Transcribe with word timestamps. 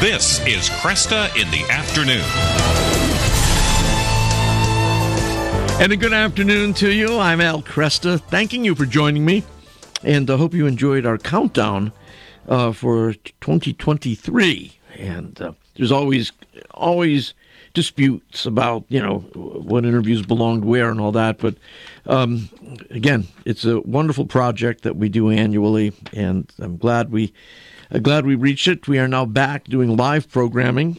This 0.00 0.40
is 0.46 0.68
Kresta 0.68 1.34
in 1.40 1.50
the 1.50 1.64
Afternoon. 1.70 2.20
And 5.80 5.90
a 5.90 5.96
good 5.96 6.12
afternoon 6.12 6.74
to 6.74 6.92
you. 6.92 7.18
I'm 7.18 7.40
Al 7.40 7.62
Kresta, 7.62 8.20
thanking 8.20 8.62
you 8.62 8.74
for 8.74 8.84
joining 8.84 9.24
me. 9.24 9.42
And 10.02 10.30
I 10.30 10.36
hope 10.36 10.52
you 10.52 10.66
enjoyed 10.66 11.06
our 11.06 11.16
countdown 11.16 11.92
uh, 12.46 12.72
for 12.72 13.14
2023. 13.14 14.78
And 14.98 15.40
uh, 15.40 15.52
there's 15.76 15.92
always, 15.92 16.30
always 16.72 17.32
disputes 17.72 18.44
about, 18.44 18.84
you 18.90 19.00
know, 19.00 19.20
what 19.32 19.86
interviews 19.86 20.20
belonged 20.20 20.66
where 20.66 20.90
and 20.90 21.00
all 21.00 21.12
that. 21.12 21.38
But 21.38 21.54
um, 22.04 22.50
again, 22.90 23.28
it's 23.46 23.64
a 23.64 23.80
wonderful 23.80 24.26
project 24.26 24.82
that 24.82 24.96
we 24.96 25.08
do 25.08 25.30
annually. 25.30 25.94
And 26.12 26.52
I'm 26.58 26.76
glad 26.76 27.10
we 27.10 27.32
uh, 27.90 27.98
glad 27.98 28.26
we 28.26 28.34
reached 28.34 28.68
it. 28.68 28.88
We 28.88 28.98
are 28.98 29.08
now 29.08 29.24
back 29.24 29.64
doing 29.64 29.96
live 29.96 30.30
programming. 30.30 30.98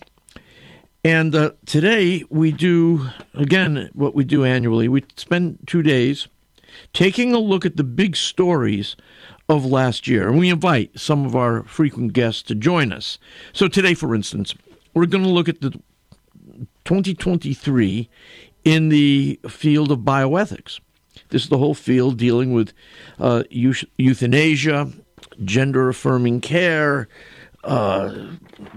And 1.04 1.34
uh, 1.36 1.52
today 1.66 2.24
we 2.30 2.52
do, 2.52 3.10
again, 3.34 3.90
what 3.94 4.16
we 4.16 4.24
do 4.24 4.44
annually. 4.44 4.88
We 4.88 5.06
spend 5.16 5.60
two 5.66 5.82
days 5.82 6.28
taking 6.94 7.34
a 7.34 7.40
look 7.40 7.66
at 7.66 7.78
the 7.78 7.84
big 7.84 8.16
stories 8.16 8.96
of 9.50 9.66
last 9.66 10.08
year. 10.08 10.28
And 10.28 10.38
we 10.38 10.50
invite 10.50 11.00
some 11.00 11.26
of 11.26 11.36
our 11.36 11.64
frequent 11.64 12.14
guests 12.14 12.42
to 12.44 12.56
join 12.56 12.92
us. 12.92 13.18
So 13.54 13.68
today, 13.68 13.94
for 13.94 14.14
instance, 14.14 14.54
we're 14.94 15.06
going 15.06 15.24
to 15.24 15.30
look 15.30 15.48
at 15.48 15.62
the 15.62 15.72
2023 16.86 18.10
in 18.64 18.90
the 18.90 19.40
field 19.48 19.92
of 19.92 20.00
bioethics. 20.00 20.80
This 21.30 21.44
is 21.44 21.50
the 21.50 21.58
whole 21.58 21.74
field 21.74 22.18
dealing 22.18 22.54
with 22.54 22.74
uh, 23.20 23.44
euthanasia, 23.50 24.92
gender 25.44 25.90
affirming 25.90 26.42
care, 26.42 27.08
uh, 27.64 28.14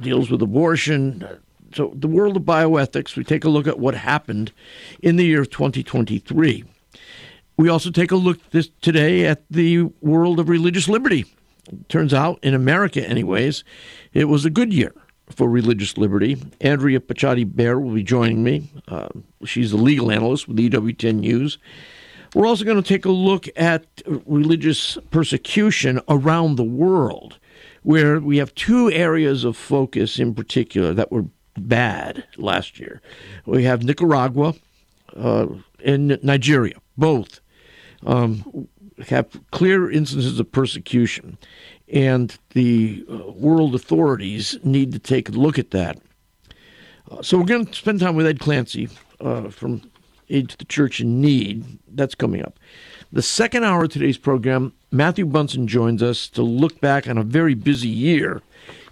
deals 0.01 0.31
with 0.31 0.43
abortion. 0.43 1.27
So, 1.75 1.93
the 1.95 2.09
world 2.09 2.37
of 2.37 2.43
bioethics, 2.43 3.17
we 3.17 3.25
take 3.25 3.45
a 3.45 3.49
look 3.49 3.67
at 3.67 3.79
what 3.79 3.95
happened 3.95 4.53
in 5.03 5.17
the 5.17 5.25
year 5.25 5.41
of 5.41 5.51
2023. 5.51 6.65
We 7.57 7.69
also 7.69 7.91
take 7.91 8.11
a 8.11 8.17
look 8.17 8.51
this, 8.51 8.71
today 8.81 9.27
at 9.27 9.45
the 9.51 9.83
world 10.01 10.41
of 10.41 10.49
religious 10.49 10.89
liberty. 10.89 11.27
Turns 11.89 12.13
out, 12.13 12.41
in 12.43 12.55
America, 12.55 13.07
anyways, 13.07 13.65
it 14.13 14.25
was 14.25 14.45
a 14.45 14.51
good 14.51 14.73
year 14.73 14.93
for 15.29 15.49
religious 15.49 15.97
liberty. 15.97 16.37
Andrea 16.61 17.01
Picciotti-Bayer 17.01 17.79
will 17.79 17.95
be 17.95 18.03
joining 18.03 18.43
me. 18.43 18.71
Uh, 18.89 19.09
she's 19.45 19.73
a 19.73 19.77
legal 19.77 20.11
analyst 20.11 20.49
with 20.49 20.57
EWTN 20.57 21.17
News. 21.17 21.59
We're 22.35 22.47
also 22.47 22.65
going 22.65 22.81
to 22.81 22.89
take 22.89 23.05
a 23.05 23.11
look 23.11 23.49
at 23.57 23.85
religious 24.07 24.97
persecution 25.11 26.01
around 26.09 26.57
the 26.57 26.65
world, 26.65 27.39
where 27.83 28.21
we 28.21 28.37
have 28.37 28.55
two 28.55 28.91
areas 28.91 29.45
of 29.45 29.57
focus 29.57 30.19
in 30.19 30.35
particular 30.35 30.93
that 30.95 31.11
were 31.11 31.25
bad 31.59 32.25
last 32.37 32.79
year. 32.79 33.03
We 33.47 33.65
have 33.65 33.83
Nicaragua 33.83 34.55
uh, 35.17 35.47
and 35.85 36.23
Nigeria, 36.23 36.77
both 36.97 37.41
um, 38.07 38.69
have 39.09 39.29
clear 39.51 39.91
instances 39.91 40.39
of 40.39 40.53
persecution, 40.53 41.39
and 41.93 42.37
the 42.51 43.05
uh, 43.11 43.33
world 43.33 43.75
authorities 43.75 44.59
need 44.63 44.93
to 44.93 44.99
take 44.99 45.29
a 45.29 45.33
look 45.33 45.59
at 45.59 45.71
that. 45.73 45.99
Uh, 47.11 47.23
so 47.23 47.39
we're 47.39 47.45
going 47.45 47.67
to 47.67 47.75
spend 47.75 48.01
time 48.01 48.15
with 48.15 48.27
Ed 48.27 48.39
Clancy 48.39 48.89
uh, 49.21 49.49
from 49.49 49.90
aid 50.31 50.49
to 50.51 50.57
the 50.57 50.65
church 50.65 51.01
in 51.01 51.21
need. 51.21 51.79
That's 51.89 52.15
coming 52.15 52.43
up. 52.43 52.59
The 53.13 53.23
second 53.23 53.65
hour 53.65 53.85
of 53.85 53.91
today's 53.91 54.19
program, 54.19 54.73
Matthew 54.93 55.27
Bunson 55.27 55.67
joins 55.67 56.03
us 56.03 56.29
to 56.29 56.43
look 56.43 56.81
back 56.81 57.09
on 57.09 57.19
a 57.19 57.25
very 57.25 57.55
busy 57.55 57.89
year 57.89 58.41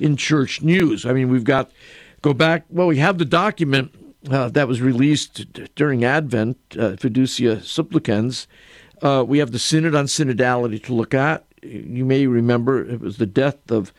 in 0.01 0.17
church 0.17 0.63
news. 0.63 1.07
I 1.07 1.13
mean, 1.13 1.29
we've 1.29 1.45
got, 1.45 1.71
go 2.21 2.35
back, 2.35 2.65
well, 2.69 2.89
we 2.89 2.99
have 2.99 3.19
the 3.19 3.25
document 3.25 3.95
uh, 4.31 4.49
that 4.49 4.67
was 4.67 4.81
released 4.81 5.53
during 5.77 6.05
Advent, 6.05 6.59
uh, 6.73 6.97
Fiducia 6.97 7.63
Supplicans. 7.63 8.49
Uh, 9.01 9.25
we 9.27 9.39
have 9.39 9.53
the 9.53 9.59
Synod 9.61 9.95
on 9.95 10.07
Synodality 10.07 10.83
to 10.85 10.93
look 10.93 11.15
at. 11.15 11.45
You 11.63 12.05
may 12.05 12.27
remember 12.27 12.85
it 12.85 13.01
was 13.01 13.19
the 13.19 13.27
death 13.27 13.71
of 13.71 13.93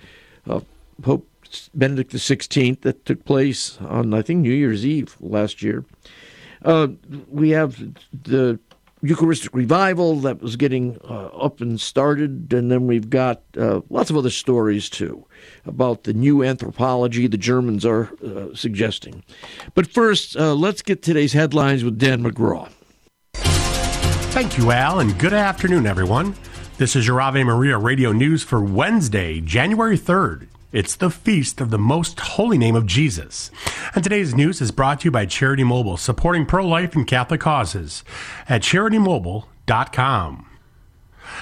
Pope 1.02 1.28
Benedict 1.74 2.12
XVI 2.14 2.80
that 2.82 3.06
took 3.06 3.26
place 3.26 3.78
on, 3.82 4.14
I 4.14 4.22
think, 4.22 4.42
New 4.42 4.54
Year's 4.54 4.86
Eve 4.86 5.16
last 5.20 5.62
year. 5.62 5.86
Uh, 6.64 6.88
we 7.30 7.52
have 7.52 7.78
the 8.24 8.60
Eucharistic 9.02 9.56
revival 9.56 10.20
that 10.20 10.42
was 10.42 10.58
getting 10.58 10.98
uh, 11.06 11.28
up 11.28 11.62
and 11.62 11.80
started, 11.80 12.52
and 12.52 12.70
then 12.70 12.86
we've 12.86 13.10
got 13.10 13.42
uh, 13.58 13.80
lots 13.90 14.10
of 14.10 14.18
other 14.18 14.30
stories 14.30 14.90
too 14.90 15.26
about 15.66 16.04
the 16.04 16.14
new 16.14 16.44
anthropology 16.44 17.26
the 17.28 17.38
Germans 17.38 17.86
are 17.86 18.10
uh, 18.26 18.54
suggesting. 18.54 19.24
But 19.74 19.88
first, 19.88 20.36
uh, 20.36 20.54
let's 20.54 20.82
get 20.82 21.02
today's 21.02 21.32
headlines 21.32 21.84
with 21.84 21.98
Dan 21.98 22.24
McGraw. 22.24 22.70
Thank 24.32 24.58
you, 24.58 24.72
Al, 24.72 25.00
and 25.00 25.18
good 25.18 25.34
afternoon, 25.34 25.88
everyone. 25.88 26.36
This 26.78 26.96
is 26.96 27.08
your 27.08 27.20
Ave 27.22 27.44
Maria 27.44 27.78
Radio 27.78 28.12
News 28.12 28.44
for 28.44 28.62
Wednesday, 28.62 29.40
January 29.42 29.98
3rd. 29.98 30.48
It's 30.72 30.96
the 30.96 31.10
feast 31.10 31.62
of 31.62 31.72
the 31.72 31.80
most 31.80 32.20
holy 32.20 32.60
name 32.60 32.76
of 32.76 32.86
Jesus. 32.86 33.50
And 33.96 34.04
today's 34.04 34.36
news 34.36 34.62
is 34.62 34.70
brought 34.70 35.00
to 35.00 35.06
you 35.06 35.12
by 35.12 35.26
Charity 35.26 35.64
Mobile, 35.64 35.98
supporting 35.98 36.46
pro 36.46 36.64
life 36.64 36.96
and 36.96 37.08
Catholic 37.08 37.42
causes 37.42 38.04
at 38.48 38.62
charitymobile.com. 38.62 40.46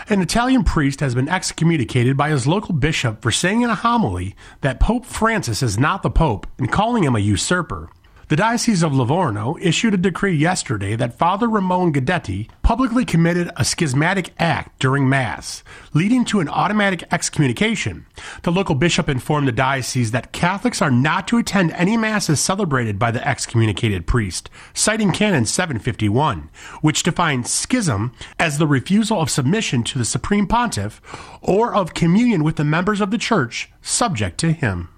An 0.08 0.22
Italian 0.22 0.64
priest 0.64 1.02
has 1.02 1.14
been 1.14 1.28
excommunicated 1.28 2.16
by 2.16 2.30
his 2.30 2.48
local 2.48 2.74
bishop 2.74 3.22
for 3.22 3.32
saying 3.32 3.64
in 3.64 3.70
a 3.70 3.76
homily 3.76 4.34
that 4.62 4.80
Pope 4.80 5.06
Francis 5.06 5.62
is 5.62 5.78
not 5.78 6.04
the 6.04 6.09
Pope 6.09 6.48
and 6.58 6.72
calling 6.72 7.04
him 7.04 7.16
a 7.16 7.20
usurper. 7.20 7.90
The 8.30 8.36
Diocese 8.36 8.84
of 8.84 8.94
Livorno 8.94 9.56
issued 9.62 9.94
a 9.94 9.98
decree 9.98 10.36
yesterday 10.36 10.98
that 10.98 11.18
Father 11.18 11.48
Ramon 11.48 11.94
Guidetti 11.94 12.50
publicly 12.62 13.06
committed 13.06 13.50
a 13.56 13.64
schismatic 13.64 14.34
act 14.38 14.80
during 14.80 15.08
Mass, 15.08 15.64
leading 15.94 16.26
to 16.26 16.42
an 16.42 16.50
automatic 16.50 17.06
excommunication. 17.10 18.06
The 18.44 18.52
local 18.52 18.76
bishop 18.76 19.08
informed 19.08 19.48
the 19.48 19.54
diocese 19.54 20.12
that 20.12 20.34
Catholics 20.34 20.82
are 20.82 20.92
not 20.92 21.26
to 21.30 21.38
attend 21.38 21.72
any 21.72 21.96
Masses 21.96 22.42
celebrated 22.42 23.00
by 23.00 23.12
the 23.12 23.26
excommunicated 23.26 24.06
priest, 24.06 24.50
citing 24.74 25.14
Canon 25.14 25.46
751, 25.46 26.50
which 26.82 27.04
defines 27.04 27.50
schism 27.50 28.12
as 28.38 28.58
the 28.58 28.68
refusal 28.68 29.22
of 29.22 29.30
submission 29.30 29.84
to 29.84 29.98
the 29.98 30.04
Supreme 30.04 30.48
Pontiff 30.48 31.00
or 31.42 31.74
of 31.74 31.94
communion 31.94 32.44
with 32.44 32.58
the 32.58 32.66
members 32.66 33.00
of 33.00 33.09
the 33.09 33.18
Church 33.18 33.72
subject 33.82 34.38
to 34.40 34.52
him. 34.52 34.90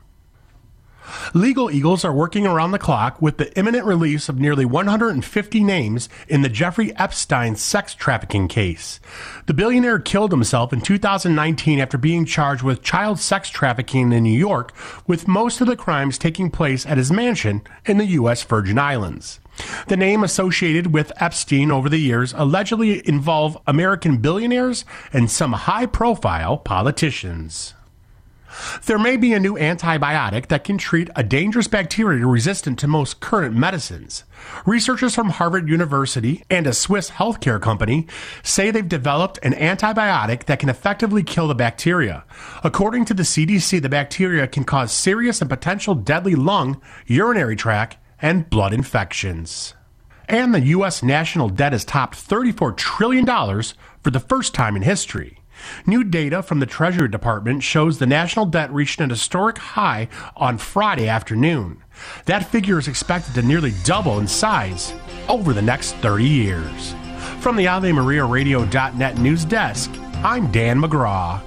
Legal 1.34 1.72
Eagles 1.72 2.03
are 2.06 2.14
working 2.14 2.46
around 2.46 2.72
the 2.72 2.80
clock 2.80 3.22
with 3.22 3.38
the 3.38 3.58
imminent 3.58 3.86
release 3.86 4.30
of 4.30 4.40
nearly 4.40 4.66
150 4.66 5.64
names 5.64 6.09
in 6.28 6.42
the 6.42 6.50
Jeffrey 6.50 6.96
Epstein 6.97 7.56
sex 7.56 7.94
trafficking 7.94 8.47
case. 8.47 9.00
The 9.46 9.53
billionaire 9.53 10.00
killed 10.00 10.31
himself 10.31 10.74
in 10.74 10.81
2019 10.81 11.80
after 11.80 11.98
being 11.98 12.25
charged 12.25 12.64
with 12.64 12.84
child 12.84 13.19
sex 13.19 13.50
trafficking 13.50 14.12
in 14.12 14.24
New 14.24 14.38
York, 14.38 14.74
with 15.08 15.28
most 15.28 15.62
of 15.62 15.68
the 15.68 15.75
crimes 15.75 16.18
taking 16.18 16.52
place 16.52 16.86
at 16.86 16.98
his 16.98 17.12
mansion 17.12 17.62
in 17.86 17.98
the 17.98 18.06
U.S. 18.06 18.44
Virgin 18.44 18.78
Islands. 18.78 19.39
The 19.88 19.98
name 19.98 20.24
associated 20.24 20.94
with 20.94 21.12
Epstein 21.18 21.72
over 21.72 21.89
the 21.89 21.98
years 21.98 22.34
allegedly 22.38 23.07
involve 23.07 23.57
American 23.68 24.18
billionaires 24.18 24.86
and 25.12 25.30
some 25.30 25.54
high 25.54 25.86
profile 25.86 26.57
politicians. 26.57 27.74
There 28.86 29.00
may 29.00 29.18
be 29.18 29.34
a 29.34 29.40
new 29.40 29.56
antibiotic 29.56 30.48
that 30.48 30.63
can 30.63 30.78
treat 30.78 31.10
a 31.16 31.24
dangerous 31.24 31.68
bacteria 31.68 32.25
resistant 32.25 32.80
to 32.80 32.88
most 32.88 33.19
current 33.19 33.56
medicines. 33.56 34.24
Researchers 34.66 35.16
from 35.16 35.30
Harvard 35.30 35.69
University 35.69 36.44
and 36.50 36.66
a 36.66 36.74
Swiss 36.74 37.12
healthcare 37.12 37.62
company 37.62 38.07
say 38.44 38.72
they've 38.72 38.88
developed 38.88 39.40
an 39.44 39.54
antibiotic 39.54 40.46
that 40.46 40.60
can 40.60 40.69
effectively 40.69 41.24
kill 41.24 41.48
the 41.48 41.56
bacteria. 41.56 42.24
According 42.63 43.06
to 43.06 43.13
the 43.13 43.24
CDC, 43.24 43.81
the 43.81 43.90
bacteria 43.90 44.48
can 44.48 44.63
cause 44.63 44.92
serious 44.92 45.42
and 45.42 45.50
potential 45.50 45.96
deadly 45.96 46.36
lung, 46.36 46.81
urinary 47.06 47.56
tract, 47.56 47.98
and 48.22 48.50
blood 48.50 48.74
infections. 48.74 49.74
And 50.28 50.54
the 50.54 50.62
U.S. 50.62 51.01
national 51.01 51.50
debt 51.50 51.72
has 51.72 51.84
topped 51.84 52.16
$34 52.16 52.78
trillion 52.78 53.25
for 53.25 54.12
the 54.12 54.19
first 54.19 54.54
time 54.54 54.75
in 54.75 54.84
history. 54.84 55.38
New 55.86 56.04
data 56.04 56.42
from 56.42 56.60
the 56.60 56.66
Treasury 56.66 57.08
Department 57.08 57.64
shows 57.64 57.98
the 57.98 58.06
national 58.06 58.46
debt 58.46 58.72
reached 58.72 59.00
an 59.02 59.10
historic 59.10 59.58
high 59.58 60.08
on 60.36 60.58
Friday 60.58 61.08
afternoon. 61.08 61.84
That 62.26 62.50
figure 62.50 62.80
is 62.80 62.88
expected 62.88 63.34
to 63.36 63.42
nearly 63.42 63.74
double 63.84 64.20
in 64.20 64.28
size 64.28 64.94
over 65.28 65.54
the 65.54 65.62
next 65.62 65.94
30 65.98 66.26
years. 66.26 66.96
From 67.40 67.56
the 67.56 67.68
Ave 67.68 67.92
Maria 67.92 68.26
Radio.net 68.26 69.18
news 69.18 69.46
desk, 69.46 69.92
I'm 70.24 70.52
Dan 70.52 70.82
McGraw. 70.82 71.42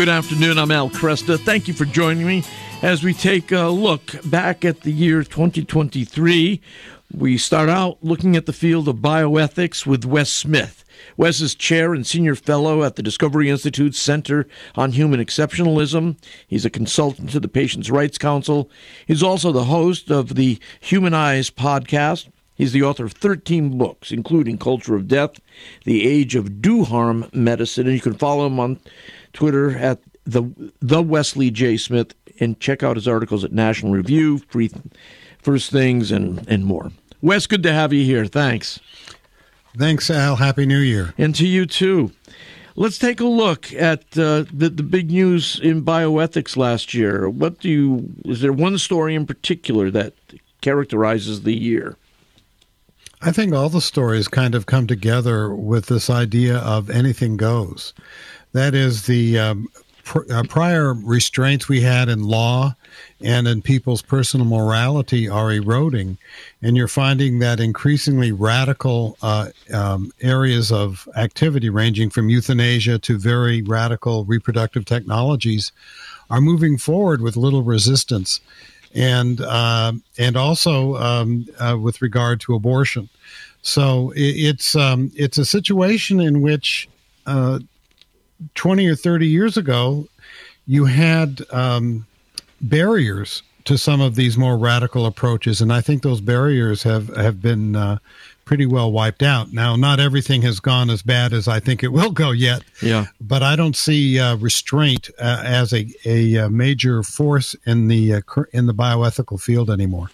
Good 0.00 0.08
afternoon. 0.08 0.58
I'm 0.58 0.70
Al 0.70 0.88
Kresta. 0.88 1.38
Thank 1.38 1.68
you 1.68 1.74
for 1.74 1.84
joining 1.84 2.26
me 2.26 2.42
as 2.82 3.04
we 3.04 3.12
take 3.12 3.52
a 3.52 3.68
look 3.68 4.16
back 4.24 4.64
at 4.64 4.80
the 4.80 4.92
year 4.92 5.22
2023. 5.22 6.62
We 7.12 7.36
start 7.36 7.68
out 7.68 7.98
looking 8.02 8.36
at 8.36 8.46
the 8.46 8.54
field 8.54 8.88
of 8.88 8.96
bioethics 8.96 9.84
with 9.84 10.06
Wes 10.06 10.30
Smith. 10.30 10.84
Wes 11.16 11.40
is 11.42 11.54
chair 11.54 11.92
and 11.92 12.06
senior 12.06 12.34
fellow 12.34 12.82
at 12.82 12.96
the 12.96 13.02
Discovery 13.02 13.50
Institute's 13.50 13.98
Center 13.98 14.46
on 14.76 14.92
Human 14.92 15.20
Exceptionalism. 15.20 16.16
He's 16.46 16.64
a 16.64 16.70
consultant 16.70 17.30
to 17.30 17.40
the 17.40 17.48
Patients' 17.48 17.90
Rights 17.90 18.16
Council. 18.16 18.70
He's 19.06 19.22
also 19.22 19.52
the 19.52 19.64
host 19.64 20.10
of 20.10 20.34
the 20.36 20.58
Humanize 20.80 21.50
podcast. 21.50 22.28
He's 22.54 22.72
the 22.72 22.82
author 22.82 23.04
of 23.04 23.12
13 23.12 23.76
books, 23.76 24.10
including 24.10 24.56
Culture 24.58 24.94
of 24.94 25.08
Death, 25.08 25.40
The 25.84 26.06
Age 26.06 26.34
of 26.34 26.62
Do 26.62 26.84
Harm 26.84 27.28
Medicine, 27.32 27.86
and 27.86 27.94
you 27.94 28.02
can 28.02 28.14
follow 28.14 28.46
him 28.46 28.60
on 28.60 28.80
Twitter 29.32 29.76
at 29.76 30.00
the 30.24 30.72
the 30.80 31.02
Wesley 31.02 31.50
J 31.50 31.76
Smith 31.76 32.14
and 32.38 32.58
check 32.60 32.82
out 32.82 32.96
his 32.96 33.08
articles 33.08 33.44
at 33.44 33.52
National 33.52 33.92
Review, 33.92 34.38
Free 34.48 34.70
First 35.40 35.70
Things, 35.70 36.10
and 36.10 36.46
and 36.48 36.64
more. 36.64 36.92
Wes, 37.22 37.46
good 37.46 37.62
to 37.64 37.72
have 37.72 37.92
you 37.92 38.04
here. 38.04 38.26
Thanks. 38.26 38.80
Thanks, 39.76 40.10
Al. 40.10 40.36
Happy 40.36 40.66
New 40.66 40.78
Year. 40.78 41.14
And 41.18 41.34
to 41.36 41.46
you 41.46 41.66
too. 41.66 42.12
Let's 42.76 42.98
take 42.98 43.20
a 43.20 43.24
look 43.24 43.72
at 43.74 44.00
uh, 44.16 44.44
the 44.52 44.70
the 44.72 44.82
big 44.82 45.10
news 45.10 45.60
in 45.62 45.84
bioethics 45.84 46.56
last 46.56 46.94
year. 46.94 47.28
What 47.28 47.60
do 47.60 47.68
you? 47.68 48.10
Is 48.24 48.40
there 48.40 48.52
one 48.52 48.78
story 48.78 49.14
in 49.14 49.26
particular 49.26 49.90
that 49.90 50.14
characterizes 50.60 51.42
the 51.42 51.54
year? 51.54 51.96
I 53.22 53.32
think 53.32 53.52
all 53.52 53.68
the 53.68 53.82
stories 53.82 54.28
kind 54.28 54.54
of 54.54 54.64
come 54.64 54.86
together 54.86 55.54
with 55.54 55.86
this 55.86 56.08
idea 56.08 56.56
of 56.58 56.88
anything 56.88 57.36
goes. 57.36 57.92
That 58.52 58.74
is 58.74 59.06
the 59.06 59.38
um, 59.38 59.68
pr- 60.10 60.32
uh, 60.32 60.42
prior 60.42 60.92
restraints 60.92 61.68
we 61.68 61.80
had 61.80 62.08
in 62.08 62.24
law 62.24 62.74
and 63.20 63.46
in 63.46 63.62
people's 63.62 64.02
personal 64.02 64.44
morality 64.44 65.28
are 65.28 65.52
eroding, 65.52 66.18
and 66.60 66.76
you're 66.76 66.88
finding 66.88 67.38
that 67.38 67.60
increasingly 67.60 68.32
radical 68.32 69.16
uh, 69.22 69.50
um, 69.72 70.12
areas 70.20 70.72
of 70.72 71.08
activity, 71.16 71.70
ranging 71.70 72.10
from 72.10 72.28
euthanasia 72.28 72.98
to 72.98 73.18
very 73.18 73.62
radical 73.62 74.24
reproductive 74.24 74.84
technologies, 74.84 75.70
are 76.28 76.40
moving 76.40 76.76
forward 76.76 77.20
with 77.20 77.36
little 77.36 77.62
resistance, 77.62 78.40
and 78.92 79.40
uh, 79.40 79.92
and 80.18 80.36
also 80.36 80.96
um, 80.96 81.46
uh, 81.60 81.76
with 81.80 82.02
regard 82.02 82.40
to 82.40 82.54
abortion. 82.56 83.08
So 83.62 84.10
it, 84.16 84.34
it's 84.48 84.74
um, 84.74 85.12
it's 85.14 85.38
a 85.38 85.44
situation 85.44 86.18
in 86.20 86.42
which 86.42 86.88
uh, 87.26 87.60
20 88.54 88.86
or 88.86 88.96
30 88.96 89.26
years 89.26 89.56
ago, 89.56 90.06
you 90.66 90.84
had 90.84 91.42
um, 91.50 92.06
barriers 92.60 93.42
to 93.64 93.76
some 93.76 94.00
of 94.00 94.14
these 94.14 94.38
more 94.38 94.56
radical 94.56 95.06
approaches, 95.06 95.60
and 95.60 95.72
I 95.72 95.80
think 95.80 96.02
those 96.02 96.20
barriers 96.20 96.82
have 96.82 97.14
have 97.16 97.42
been 97.42 97.76
uh, 97.76 97.98
pretty 98.50 98.66
well 98.66 98.90
wiped 98.90 99.22
out. 99.22 99.52
Now, 99.52 99.76
not 99.76 100.00
everything 100.00 100.42
has 100.42 100.58
gone 100.58 100.90
as 100.90 101.02
bad 101.02 101.32
as 101.32 101.46
I 101.46 101.60
think 101.60 101.84
it 101.84 101.92
will 101.92 102.10
go 102.10 102.32
yet. 102.32 102.62
Yeah. 102.82 103.06
But 103.20 103.44
I 103.44 103.54
don't 103.54 103.76
see 103.76 104.18
uh, 104.18 104.34
restraint 104.38 105.08
uh, 105.20 105.42
as 105.44 105.72
a, 105.72 105.86
a 106.04 106.36
uh, 106.36 106.48
major 106.48 107.04
force 107.04 107.54
in 107.64 107.86
the 107.86 108.14
uh, 108.14 108.20
in 108.52 108.66
the 108.66 108.74
bioethical 108.74 109.40
field 109.40 109.70
anymore. 109.70 110.10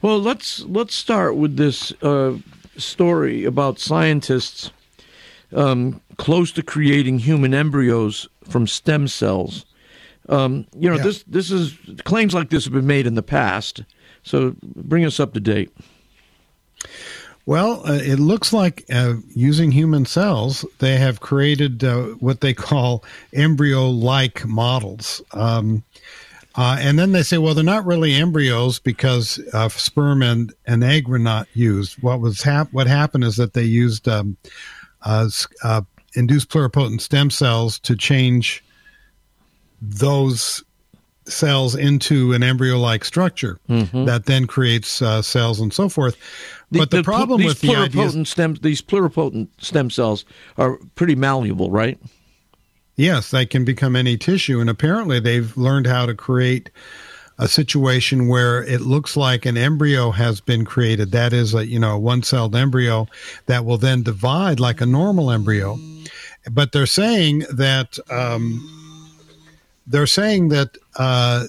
Well, 0.00 0.18
let's 0.18 0.60
let's 0.60 0.94
start 0.94 1.36
with 1.36 1.58
this 1.58 1.92
uh, 2.02 2.38
story 2.78 3.44
about 3.44 3.78
scientists 3.78 4.70
um, 5.54 6.00
close 6.16 6.52
to 6.52 6.62
creating 6.62 7.18
human 7.20 7.54
embryos 7.54 8.28
from 8.48 8.66
stem 8.66 9.08
cells. 9.08 9.64
Um, 10.28 10.66
you 10.76 10.88
know, 10.90 10.96
Yeah. 10.96 11.02
this 11.04 11.22
this 11.28 11.50
is 11.50 11.74
claims 12.04 12.34
like 12.34 12.50
this 12.50 12.64
have 12.64 12.72
been 12.72 12.86
made 12.86 13.06
in 13.06 13.14
the 13.14 13.22
past. 13.22 13.82
So 14.22 14.56
bring 14.62 15.04
us 15.04 15.20
up 15.20 15.34
to 15.34 15.40
date. 15.40 15.70
Well, 17.44 17.86
uh, 17.86 17.92
it 18.02 18.18
looks 18.18 18.52
like 18.52 18.84
uh, 18.92 19.14
using 19.34 19.70
human 19.70 20.04
cells, 20.04 20.64
they 20.80 20.96
have 20.96 21.20
created 21.20 21.84
uh, 21.84 22.02
what 22.18 22.40
they 22.40 22.52
call 22.52 23.04
embryo 23.32 23.88
like 23.88 24.44
models. 24.44 25.22
Um, 25.30 25.84
uh, 26.56 26.76
and 26.80 26.98
then 26.98 27.12
they 27.12 27.22
say, 27.22 27.38
well, 27.38 27.54
they're 27.54 27.62
not 27.62 27.86
really 27.86 28.14
embryos 28.14 28.80
because 28.80 29.38
uh, 29.52 29.68
sperm 29.68 30.22
and 30.22 30.52
an 30.66 30.82
egg 30.82 31.06
were 31.06 31.18
not 31.20 31.46
used. 31.54 32.02
What 32.02 32.20
was 32.20 32.42
hap- 32.42 32.72
what 32.72 32.88
happened 32.88 33.22
is 33.24 33.36
that 33.36 33.52
they 33.52 33.62
used 33.62 34.08
um, 34.08 34.36
uh, 35.06 35.28
uh, 35.62 35.80
induced 36.14 36.50
pluripotent 36.50 37.00
stem 37.00 37.30
cells 37.30 37.78
to 37.78 37.96
change 37.96 38.62
those 39.80 40.62
cells 41.24 41.74
into 41.74 42.32
an 42.32 42.42
embryo-like 42.42 43.04
structure 43.04 43.58
that 43.68 44.26
then 44.26 44.46
creates 44.46 45.02
uh, 45.02 45.20
cells 45.22 45.58
and 45.60 45.72
so 45.72 45.88
forth. 45.88 46.16
but 46.70 46.90
the, 46.90 47.02
pl- 47.02 47.04
problem 47.04 47.40
these 47.40 47.48
with 47.48 47.60
the 47.62 47.74
idea 47.74 48.02
is, 48.02 48.14
pluripotent 48.14 48.26
stem 48.26 48.54
these 48.62 48.82
pluripotent 48.82 49.48
stem 49.58 49.90
cells 49.90 50.24
are 50.58 50.78
pretty 50.94 51.14
malleable, 51.14 51.70
right? 51.70 51.98
yes, 52.96 53.30
they 53.30 53.44
can 53.44 53.64
become 53.64 53.94
any 53.94 54.16
tissue, 54.16 54.60
and 54.60 54.70
apparently 54.70 55.20
they've 55.20 55.56
learned 55.56 55.86
how 55.86 56.06
to 56.06 56.14
create 56.14 56.70
a 57.38 57.48
situation 57.48 58.28
where 58.28 58.62
it 58.62 58.80
looks 58.80 59.16
like 59.16 59.44
an 59.44 59.56
embryo 59.56 60.10
has 60.10 60.40
been 60.40 60.64
created. 60.64 61.12
That 61.12 61.32
is 61.32 61.54
a 61.54 61.66
you 61.66 61.78
know 61.78 61.96
a 61.96 61.98
one-celled 61.98 62.56
embryo 62.56 63.08
that 63.46 63.64
will 63.64 63.78
then 63.78 64.02
divide 64.02 64.60
like 64.60 64.80
a 64.80 64.86
normal 64.86 65.30
embryo. 65.30 65.78
But 66.50 66.72
they're 66.72 66.86
saying 66.86 67.40
that 67.52 67.98
um, 68.10 69.18
they're 69.86 70.06
saying 70.06 70.48
that 70.50 70.76
uh, 70.96 71.46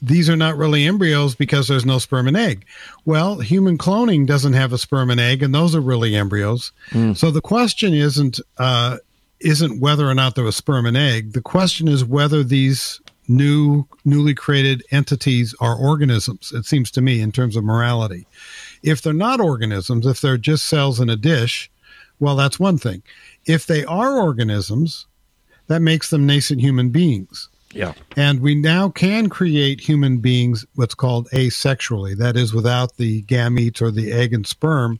these 0.00 0.30
are 0.30 0.36
not 0.36 0.56
really 0.56 0.86
embryos 0.86 1.34
because 1.34 1.68
there's 1.68 1.84
no 1.84 1.98
sperm 1.98 2.26
and 2.26 2.36
egg. 2.36 2.64
Well, 3.04 3.40
human 3.40 3.76
cloning 3.76 4.26
doesn't 4.26 4.54
have 4.54 4.72
a 4.72 4.78
sperm 4.78 5.10
and 5.10 5.20
egg, 5.20 5.42
and 5.42 5.54
those 5.54 5.74
are 5.74 5.80
really 5.80 6.14
embryos. 6.16 6.72
So 7.14 7.30
the 7.30 7.42
question 7.42 7.92
isn't 7.92 8.40
uh, 8.58 8.98
isn't 9.40 9.80
whether 9.80 10.08
or 10.08 10.14
not 10.14 10.34
there 10.36 10.44
was 10.44 10.56
sperm 10.56 10.86
and 10.86 10.96
egg. 10.96 11.32
The 11.32 11.42
question 11.42 11.88
is 11.88 12.04
whether 12.04 12.42
these 12.42 13.00
new 13.30 13.86
newly 14.04 14.34
created 14.34 14.82
entities 14.90 15.54
are 15.60 15.76
organisms. 15.76 16.52
It 16.52 16.66
seems 16.66 16.90
to 16.92 17.00
me 17.00 17.20
in 17.20 17.32
terms 17.32 17.56
of 17.56 17.64
morality. 17.64 18.26
If 18.82 19.02
they're 19.02 19.12
not 19.12 19.40
organisms, 19.40 20.06
if 20.06 20.20
they're 20.20 20.36
just 20.36 20.66
cells 20.66 21.00
in 21.00 21.08
a 21.08 21.16
dish, 21.16 21.70
well, 22.18 22.36
that's 22.36 22.60
one 22.60 22.76
thing. 22.76 23.02
If 23.46 23.66
they 23.66 23.84
are 23.84 24.18
organisms, 24.18 25.06
that 25.68 25.80
makes 25.80 26.10
them 26.10 26.26
nascent 26.26 26.60
human 26.60 26.90
beings. 26.90 27.48
Yeah. 27.72 27.94
And 28.16 28.40
we 28.40 28.56
now 28.56 28.88
can 28.88 29.28
create 29.28 29.80
human 29.80 30.18
beings 30.18 30.66
what's 30.74 30.94
called 30.94 31.28
asexually, 31.30 32.16
that 32.16 32.36
is, 32.36 32.52
without 32.52 32.96
the 32.96 33.22
gametes 33.22 33.80
or 33.80 33.92
the 33.92 34.10
egg 34.10 34.34
and 34.34 34.46
sperm 34.46 34.98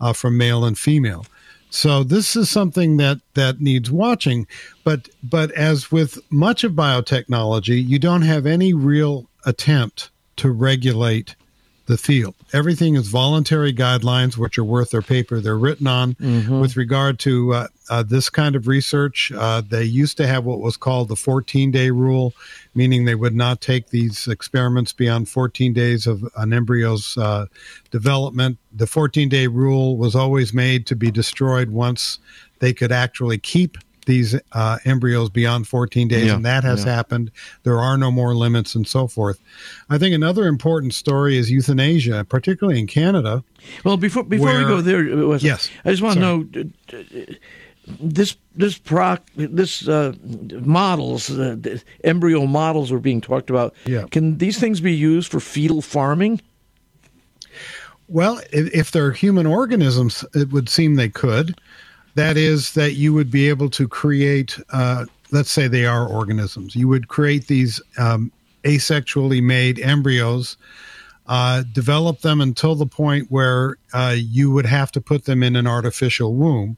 uh, 0.00 0.12
from 0.12 0.36
male 0.36 0.64
and 0.64 0.78
female. 0.78 1.24
So 1.70 2.02
this 2.02 2.34
is 2.36 2.50
something 2.50 2.96
that 2.96 3.20
that 3.34 3.60
needs 3.60 3.90
watching, 3.90 4.46
but 4.84 5.08
but 5.22 5.50
as 5.52 5.90
with 5.92 6.18
much 6.30 6.64
of 6.64 6.72
biotechnology, 6.72 7.86
you 7.86 7.98
don't 7.98 8.22
have 8.22 8.44
any 8.44 8.74
real 8.74 9.28
attempt 9.46 10.10
to 10.36 10.50
regulate 10.50 11.36
the 11.86 11.98
field. 11.98 12.34
Everything 12.52 12.94
is 12.94 13.08
voluntary 13.08 13.72
guidelines, 13.72 14.36
which 14.36 14.58
are 14.58 14.64
worth 14.64 14.90
their 14.90 15.02
paper 15.02 15.40
they're 15.40 15.58
written 15.58 15.86
on. 15.88 16.16
With 16.60 16.76
regard 16.76 17.18
to 17.20 17.52
uh, 17.52 17.66
uh, 17.88 18.02
this 18.04 18.30
kind 18.30 18.54
of 18.54 18.68
research, 18.68 19.32
uh, 19.36 19.60
they 19.68 19.82
used 19.84 20.16
to 20.18 20.26
have 20.26 20.44
what 20.44 20.60
was 20.60 20.76
called 20.76 21.08
the 21.08 21.16
14 21.16 21.70
day 21.72 21.90
rule, 21.90 22.32
meaning 22.74 23.04
they 23.04 23.14
would 23.14 23.34
not 23.34 23.60
take 23.60 23.88
these 23.90 24.28
experiments 24.28 24.92
beyond 24.92 25.28
14 25.28 25.72
days 25.72 26.06
of 26.06 26.24
an 26.36 26.52
embryo's 26.52 27.16
uh, 27.18 27.46
development. 27.90 28.58
The 28.72 28.86
14 28.86 29.28
day 29.28 29.46
rule 29.46 29.96
was 29.96 30.14
always 30.14 30.54
made 30.54 30.86
to 30.86 30.96
be 30.96 31.10
destroyed 31.10 31.70
once 31.70 32.18
they 32.60 32.72
could 32.72 32.92
actually 32.92 33.38
keep 33.38 33.78
these 34.06 34.34
uh, 34.52 34.78
embryos 34.86 35.30
beyond 35.30 35.68
14 35.68 36.08
days, 36.08 36.26
Yeah, 36.26 36.34
and 36.36 36.44
that 36.44 36.64
has 36.64 36.84
yeah. 36.84 36.94
happened. 36.94 37.30
There 37.62 37.78
are 37.78 37.96
no 37.98 38.10
more 38.10 38.34
limits 38.34 38.74
and 38.74 38.86
so 38.88 39.06
forth. 39.06 39.38
I 39.88 39.98
think 39.98 40.14
another 40.14 40.46
important 40.48 40.94
story 40.94 41.36
is 41.36 41.50
euthanasia, 41.50 42.24
particularly 42.28 42.80
in 42.80 42.86
Canada. 42.86 43.44
Well, 43.84 43.98
before 43.98 44.24
before 44.24 44.56
we 44.58 44.64
go 44.64 44.80
there, 44.80 45.00
uh, 45.00 45.38
Yes. 45.40 45.70
I 45.84 45.90
just 45.90 46.02
want 46.02 46.14
to 46.14 46.20
know. 46.20 46.46
This 47.98 48.36
this 48.54 48.78
proc 48.78 49.22
this 49.36 49.88
uh, 49.88 50.12
models 50.22 51.30
uh, 51.30 51.56
embryo 52.04 52.46
models 52.46 52.92
are 52.92 52.98
being 52.98 53.20
talked 53.20 53.50
about. 53.50 53.74
Yeah. 53.86 54.04
Can 54.10 54.38
these 54.38 54.58
things 54.58 54.80
be 54.80 54.94
used 54.94 55.30
for 55.30 55.40
fetal 55.40 55.82
farming? 55.82 56.40
Well, 58.08 58.40
if, 58.52 58.74
if 58.74 58.90
they're 58.90 59.12
human 59.12 59.46
organisms, 59.46 60.24
it 60.34 60.50
would 60.50 60.68
seem 60.68 60.96
they 60.96 61.08
could. 61.08 61.60
That 62.16 62.36
is, 62.36 62.72
that 62.74 62.94
you 62.94 63.14
would 63.14 63.30
be 63.30 63.48
able 63.48 63.70
to 63.70 63.86
create. 63.86 64.58
Uh, 64.70 65.06
let's 65.30 65.50
say 65.50 65.68
they 65.68 65.86
are 65.86 66.08
organisms. 66.08 66.74
You 66.74 66.88
would 66.88 67.06
create 67.06 67.46
these 67.46 67.80
um, 67.98 68.32
asexually 68.64 69.42
made 69.42 69.78
embryos. 69.78 70.56
Uh, 71.26 71.62
develop 71.72 72.22
them 72.22 72.40
until 72.40 72.74
the 72.74 72.86
point 72.86 73.30
where 73.30 73.76
uh, 73.92 74.16
you 74.18 74.50
would 74.50 74.66
have 74.66 74.90
to 74.90 75.00
put 75.00 75.26
them 75.26 75.44
in 75.44 75.54
an 75.54 75.68
artificial 75.68 76.34
womb 76.34 76.76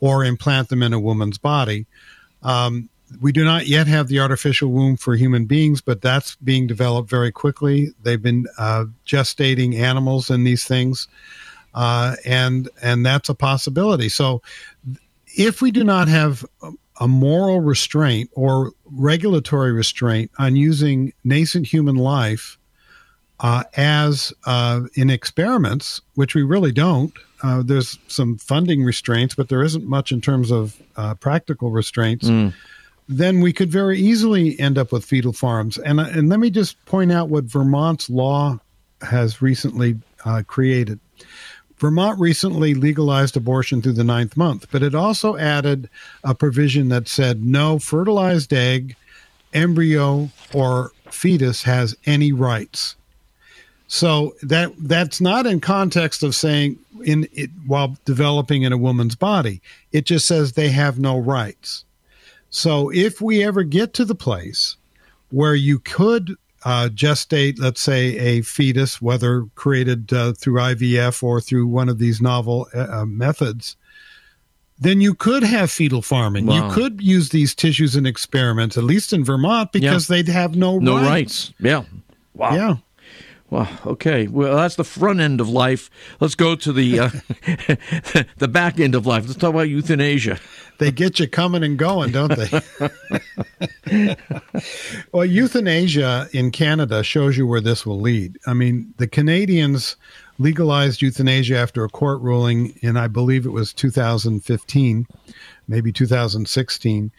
or 0.00 0.24
implant 0.24 0.68
them 0.68 0.82
in 0.82 0.92
a 0.92 1.00
woman's 1.00 1.38
body. 1.38 1.86
Um, 2.42 2.88
we 3.20 3.32
do 3.32 3.44
not 3.44 3.66
yet 3.66 3.86
have 3.86 4.08
the 4.08 4.18
artificial 4.18 4.70
womb 4.70 4.96
for 4.96 5.14
human 5.14 5.44
beings, 5.44 5.80
but 5.80 6.00
that's 6.00 6.36
being 6.36 6.66
developed 6.66 7.08
very 7.08 7.30
quickly. 7.30 7.92
They've 8.02 8.20
been 8.20 8.46
uh, 8.58 8.86
gestating 9.06 9.78
animals 9.78 10.28
in 10.28 10.44
these 10.44 10.64
things, 10.64 11.06
uh, 11.74 12.16
and 12.24 12.68
and 12.82 13.06
that's 13.06 13.28
a 13.28 13.34
possibility. 13.34 14.08
So, 14.08 14.42
if 15.36 15.62
we 15.62 15.70
do 15.70 15.84
not 15.84 16.08
have 16.08 16.44
a 16.98 17.08
moral 17.08 17.60
restraint 17.60 18.30
or 18.34 18.72
regulatory 18.90 19.72
restraint 19.72 20.30
on 20.38 20.56
using 20.56 21.12
nascent 21.24 21.66
human 21.66 21.96
life 21.96 22.58
uh, 23.40 23.64
as 23.76 24.32
uh, 24.46 24.82
in 24.94 25.10
experiments, 25.10 26.00
which 26.14 26.34
we 26.34 26.42
really 26.42 26.72
don't. 26.72 27.12
Uh, 27.46 27.62
there's 27.62 27.98
some 28.08 28.36
funding 28.38 28.82
restraints, 28.82 29.36
but 29.36 29.48
there 29.48 29.62
isn't 29.62 29.86
much 29.86 30.10
in 30.10 30.20
terms 30.20 30.50
of 30.50 30.82
uh, 30.96 31.14
practical 31.14 31.70
restraints. 31.70 32.28
Mm. 32.28 32.52
Then 33.08 33.40
we 33.40 33.52
could 33.52 33.70
very 33.70 34.00
easily 34.00 34.58
end 34.58 34.76
up 34.76 34.90
with 34.90 35.04
fetal 35.04 35.32
farms. 35.32 35.78
And 35.78 36.00
uh, 36.00 36.08
and 36.10 36.28
let 36.28 36.40
me 36.40 36.50
just 36.50 36.84
point 36.86 37.12
out 37.12 37.28
what 37.28 37.44
Vermont's 37.44 38.10
law 38.10 38.58
has 39.00 39.40
recently 39.40 39.96
uh, 40.24 40.42
created. 40.46 40.98
Vermont 41.78 42.18
recently 42.18 42.74
legalized 42.74 43.36
abortion 43.36 43.80
through 43.80 43.92
the 43.92 44.02
ninth 44.02 44.36
month, 44.36 44.66
but 44.72 44.82
it 44.82 44.94
also 44.94 45.36
added 45.36 45.88
a 46.24 46.34
provision 46.34 46.88
that 46.88 47.06
said 47.06 47.44
no 47.44 47.78
fertilized 47.78 48.52
egg, 48.52 48.96
embryo, 49.52 50.30
or 50.52 50.90
fetus 51.10 51.62
has 51.62 51.94
any 52.06 52.32
rights. 52.32 52.96
So 53.88 54.34
that 54.42 54.72
that's 54.78 55.20
not 55.20 55.46
in 55.46 55.60
context 55.60 56.22
of 56.22 56.34
saying 56.34 56.78
in 57.06 57.26
it 57.32 57.50
while 57.66 57.96
developing 58.04 58.62
in 58.64 58.72
a 58.72 58.76
woman's 58.76 59.14
body. 59.14 59.62
It 59.92 60.04
just 60.04 60.26
says 60.26 60.52
they 60.52 60.68
have 60.68 60.98
no 60.98 61.16
rights. 61.18 61.84
So 62.50 62.90
if 62.92 63.20
we 63.20 63.42
ever 63.44 63.62
get 63.62 63.94
to 63.94 64.04
the 64.04 64.14
place 64.14 64.76
where 65.30 65.54
you 65.54 65.78
could 65.78 66.34
uh, 66.64 66.88
gestate, 66.92 67.58
let's 67.58 67.80
say, 67.80 68.16
a 68.18 68.42
fetus, 68.42 69.00
whether 69.00 69.44
created 69.54 70.12
uh, 70.12 70.32
through 70.32 70.54
IVF 70.60 71.22
or 71.22 71.40
through 71.40 71.66
one 71.68 71.88
of 71.88 71.98
these 71.98 72.20
novel 72.20 72.66
uh, 72.74 73.04
methods, 73.04 73.76
then 74.78 75.00
you 75.00 75.14
could 75.14 75.42
have 75.42 75.70
fetal 75.70 76.02
farming. 76.02 76.46
Wow. 76.46 76.68
You 76.68 76.74
could 76.74 77.00
use 77.00 77.28
these 77.30 77.54
tissues 77.54 77.94
in 77.96 78.04
experiments, 78.04 78.76
at 78.76 78.84
least 78.84 79.12
in 79.12 79.24
Vermont, 79.24 79.70
because 79.72 80.08
they'd 80.08 80.28
have 80.28 80.56
no 80.56 80.78
No 80.78 80.96
rights. 80.96 81.06
rights. 81.06 81.52
Yeah. 81.60 81.84
Wow. 82.34 82.54
Yeah. 82.54 82.76
Well, 83.56 83.68
okay. 83.86 84.26
Well, 84.26 84.54
that's 84.54 84.76
the 84.76 84.84
front 84.84 85.20
end 85.20 85.40
of 85.40 85.48
life. 85.48 85.88
Let's 86.20 86.34
go 86.34 86.56
to 86.56 86.72
the 86.74 86.98
uh, 86.98 87.08
the 88.36 88.48
back 88.48 88.78
end 88.78 88.94
of 88.94 89.06
life. 89.06 89.26
Let's 89.26 89.38
talk 89.38 89.54
about 89.54 89.70
euthanasia. 89.70 90.38
They 90.76 90.90
get 90.90 91.18
you 91.18 91.26
coming 91.26 91.64
and 91.64 91.78
going, 91.78 92.12
don't 92.12 92.36
they? 92.36 94.16
well, 95.12 95.24
euthanasia 95.24 96.28
in 96.34 96.50
Canada 96.50 97.02
shows 97.02 97.38
you 97.38 97.46
where 97.46 97.62
this 97.62 97.86
will 97.86 97.98
lead. 97.98 98.36
I 98.46 98.52
mean, 98.52 98.92
the 98.98 99.08
Canadians 99.08 99.96
legalized 100.38 101.00
euthanasia 101.00 101.56
after 101.56 101.82
a 101.82 101.88
court 101.88 102.20
ruling 102.20 102.78
in, 102.82 102.98
I 102.98 103.08
believe 103.08 103.46
it 103.46 103.52
was 103.52 103.72
2015, 103.72 105.06
maybe 105.66 105.92
2016. 105.92 107.10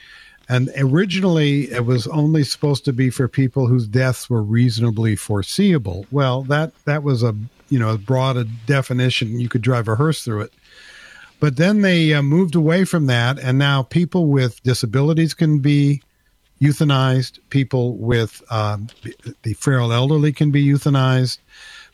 And 0.49 0.71
originally, 0.77 1.71
it 1.71 1.85
was 1.85 2.07
only 2.07 2.43
supposed 2.43 2.85
to 2.85 2.93
be 2.93 3.09
for 3.09 3.27
people 3.27 3.67
whose 3.67 3.87
deaths 3.87 4.29
were 4.29 4.41
reasonably 4.41 5.15
foreseeable. 5.15 6.05
Well, 6.09 6.43
that 6.43 6.71
that 6.85 7.03
was 7.03 7.21
a 7.21 7.35
you 7.69 7.79
know 7.79 7.89
a 7.89 7.97
broad 7.97 8.37
a 8.37 8.45
definition. 8.65 9.39
You 9.39 9.49
could 9.49 9.61
drive 9.61 9.87
a 9.87 9.95
hearse 9.95 10.23
through 10.23 10.41
it. 10.41 10.53
But 11.39 11.57
then 11.57 11.81
they 11.81 12.13
uh, 12.13 12.21
moved 12.21 12.55
away 12.55 12.85
from 12.85 13.07
that, 13.07 13.37
and 13.39 13.59
now 13.59 13.83
people 13.83 14.27
with 14.27 14.63
disabilities 14.63 15.33
can 15.33 15.59
be 15.59 16.01
euthanized. 16.61 17.39
People 17.49 17.97
with 17.97 18.41
um, 18.51 18.87
the 19.43 19.53
frail 19.53 19.91
elderly 19.91 20.31
can 20.31 20.49
be 20.49 20.65
euthanized. 20.65 21.39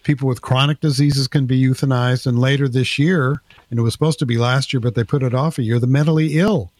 People 0.03 0.27
with 0.27 0.41
chronic 0.41 0.79
diseases 0.79 1.27
can 1.27 1.45
be 1.45 1.61
euthanized. 1.61 2.27
And 2.27 2.39
later 2.39 2.69
this 2.69 2.99
year, 2.99 3.41
and 3.69 3.79
it 3.79 3.81
was 3.81 3.93
supposed 3.93 4.19
to 4.19 4.25
be 4.25 4.37
last 4.37 4.73
year, 4.73 4.79
but 4.79 4.95
they 4.95 5.03
put 5.03 5.23
it 5.23 5.33
off 5.33 5.57
a 5.57 5.63
year, 5.63 5.79
the 5.79 5.87
mentally 5.87 6.37
ill 6.39 6.71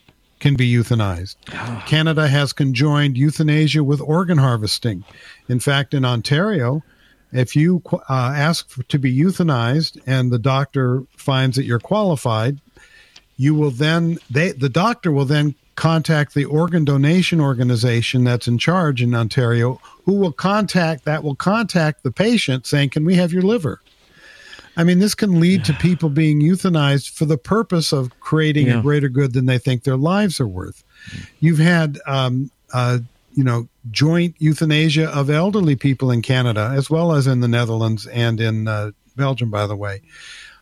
can 0.44 0.56
be 0.56 0.70
euthanized. 0.70 1.38
Canada 1.88 2.28
has 2.28 2.52
conjoined 2.52 3.18
euthanasia 3.18 3.82
with 3.82 4.02
organ 4.02 4.38
harvesting. 4.38 5.06
In 5.48 5.62
fact, 5.62 5.94
in 5.94 6.04
Ontario, 6.04 6.84
if 7.32 7.56
you 7.56 7.82
uh, 7.94 8.04
ask 8.10 8.70
for, 8.70 8.84
to 8.84 9.00
be 9.00 9.18
euthanized 9.18 10.02
and 10.06 10.32
the 10.34 10.38
doctor 10.38 11.04
finds 11.16 11.56
that 11.56 11.64
you're 11.64 11.80
qualified, 11.80 12.60
you 13.38 13.56
will 13.56 13.72
then 13.72 14.18
they 14.30 14.52
the 14.52 14.68
doctor 14.68 15.14
will 15.14 15.26
then 15.26 15.56
contact 15.76 16.34
the 16.34 16.46
organ 16.46 16.84
donation 16.84 17.40
organization 17.40 18.26
that's 18.26 18.48
in 18.48 18.58
charge 18.58 19.02
in 19.02 19.16
Ontario, 19.16 19.80
who 20.04 20.14
will 20.14 20.34
contact 20.34 21.06
that 21.06 21.24
will 21.24 21.36
contact 21.36 22.04
the 22.04 22.12
patient 22.12 22.68
saying, 22.68 22.90
"Can 22.90 23.06
we 23.06 23.16
have 23.16 23.32
your 23.32 23.42
liver?" 23.44 23.80
I 24.76 24.84
mean, 24.84 25.00
this 25.00 25.14
can 25.16 25.40
lead 25.40 25.66
to 25.66 25.74
people 25.74 26.10
being 26.10 26.42
euthanized 26.42 27.12
for 27.12 27.26
the 27.26 27.38
purpose 27.38 27.92
of 27.92 28.18
creating 28.20 28.68
Yeah. 28.68 28.80
a 28.80 28.82
greater 28.82 29.10
good 29.10 29.34
than 29.34 29.46
they 29.46 29.58
think 29.58 29.84
their 29.84 29.98
lives 29.98 30.40
are 30.40 30.48
worth. 30.48 30.84
You've 31.40 31.60
had, 31.60 32.00
um, 32.08 32.50
uh, 32.74 33.00
you 33.36 33.44
know, 33.44 33.68
joint 33.92 34.36
euthanasia 34.40 35.10
of 35.10 35.30
elderly 35.30 35.76
people 35.76 36.10
in 36.12 36.22
Canada, 36.22 36.72
as 36.76 36.90
well 36.90 37.14
as 37.14 37.28
in 37.28 37.40
the 37.42 37.48
Netherlands 37.48 38.08
and 38.08 38.40
in 38.40 38.68
uh, 38.68 38.92
Belgium, 39.16 39.50
by 39.52 39.68
the 39.68 39.76
way. 39.76 40.02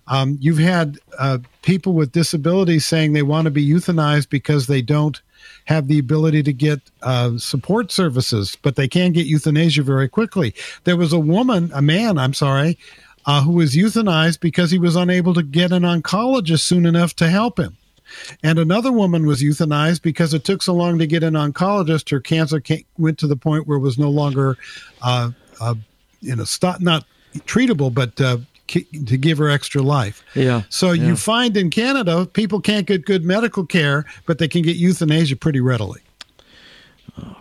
Um, 0.07 0.37
you've 0.41 0.57
had 0.57 0.97
uh, 1.17 1.37
people 1.61 1.93
with 1.93 2.11
disabilities 2.11 2.85
saying 2.85 3.13
they 3.13 3.21
want 3.21 3.45
to 3.45 3.51
be 3.51 3.65
euthanized 3.67 4.29
because 4.29 4.67
they 4.67 4.81
don't 4.81 5.21
have 5.65 5.87
the 5.87 5.99
ability 5.99 6.43
to 6.43 6.53
get 6.53 6.81
uh, 7.01 7.37
support 7.37 7.91
services, 7.91 8.57
but 8.61 8.75
they 8.75 8.87
can 8.87 9.11
get 9.13 9.25
euthanasia 9.25 9.83
very 9.83 10.09
quickly. 10.09 10.53
There 10.83 10.97
was 10.97 11.13
a 11.13 11.19
woman, 11.19 11.71
a 11.73 11.81
man, 11.81 12.17
I'm 12.17 12.33
sorry, 12.33 12.77
uh, 13.25 13.43
who 13.43 13.51
was 13.51 13.75
euthanized 13.75 14.39
because 14.39 14.71
he 14.71 14.79
was 14.79 14.95
unable 14.95 15.33
to 15.33 15.43
get 15.43 15.71
an 15.71 15.83
oncologist 15.83 16.61
soon 16.61 16.85
enough 16.85 17.15
to 17.17 17.27
help 17.29 17.59
him. 17.59 17.77
And 18.43 18.59
another 18.59 18.91
woman 18.91 19.25
was 19.25 19.41
euthanized 19.41 20.01
because 20.01 20.33
it 20.33 20.43
took 20.43 20.61
so 20.61 20.73
long 20.73 20.99
to 20.99 21.07
get 21.07 21.23
an 21.23 21.35
oncologist. 21.35 22.09
Her 22.11 22.19
cancer 22.19 22.59
ca- 22.59 22.85
went 22.97 23.17
to 23.19 23.27
the 23.27 23.37
point 23.37 23.67
where 23.67 23.77
it 23.77 23.81
was 23.81 23.97
no 23.97 24.09
longer, 24.09 24.57
uh, 25.01 25.31
uh, 25.61 25.75
you 26.19 26.35
know, 26.35 26.43
stop, 26.43 26.81
not 26.81 27.05
treatable, 27.45 27.93
but 27.93 28.19
uh, 28.19 28.37
ki- 28.67 28.83
to 29.05 29.15
give 29.17 29.37
her 29.37 29.49
extra 29.49 29.81
life. 29.81 30.25
Yeah. 30.35 30.63
So 30.67 30.91
Yeah. 30.91 31.07
you 31.07 31.15
find 31.15 31.55
in 31.55 31.69
Canada, 31.69 32.25
people 32.25 32.59
can't 32.59 32.85
get 32.85 33.05
good 33.05 33.23
medical 33.23 33.65
care, 33.65 34.05
but 34.25 34.39
they 34.39 34.47
can 34.49 34.61
get 34.61 34.75
euthanasia 34.75 35.37
pretty 35.37 35.61
readily. 35.61 36.01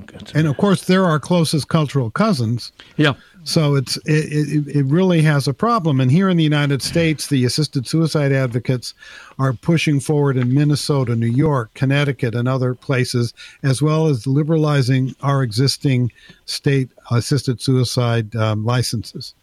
good. 0.07 0.31
And 0.35 0.47
of 0.47 0.57
course, 0.57 0.85
they're 0.85 1.05
our 1.05 1.19
closest 1.21 1.69
cultural 1.69 2.11
cousins. 2.11 2.73
Yeah. 2.97 3.15
So 3.45 3.75
it's 3.75 3.97
it, 3.99 4.67
it, 4.67 4.77
it 4.77 4.85
really 4.87 5.23
has 5.23 5.49
a 5.49 5.55
problem. 5.55 6.01
And 6.01 6.11
here 6.11 6.29
in 6.29 6.37
the 6.37 6.45
United 6.45 6.83
States, 6.83 7.29
the 7.29 7.45
assisted 7.45 7.87
suicide 7.87 8.33
advocates 8.33 8.95
are 9.39 9.53
pushing 9.53 10.01
forward 10.01 10.37
in 10.37 10.53
Minnesota, 10.53 11.17
New 11.17 11.27
York, 11.27 11.73
Connecticut, 11.75 12.35
and 12.35 12.47
other 12.47 12.75
places, 12.75 13.33
as 13.63 13.81
well 13.81 14.07
as 14.07 14.27
liberalizing 14.27 15.15
our 15.23 15.43
existing 15.43 16.13
state 16.45 16.91
assisted 17.11 17.61
suicide 17.61 18.37
um, 18.37 18.65
licenses. 18.65 19.35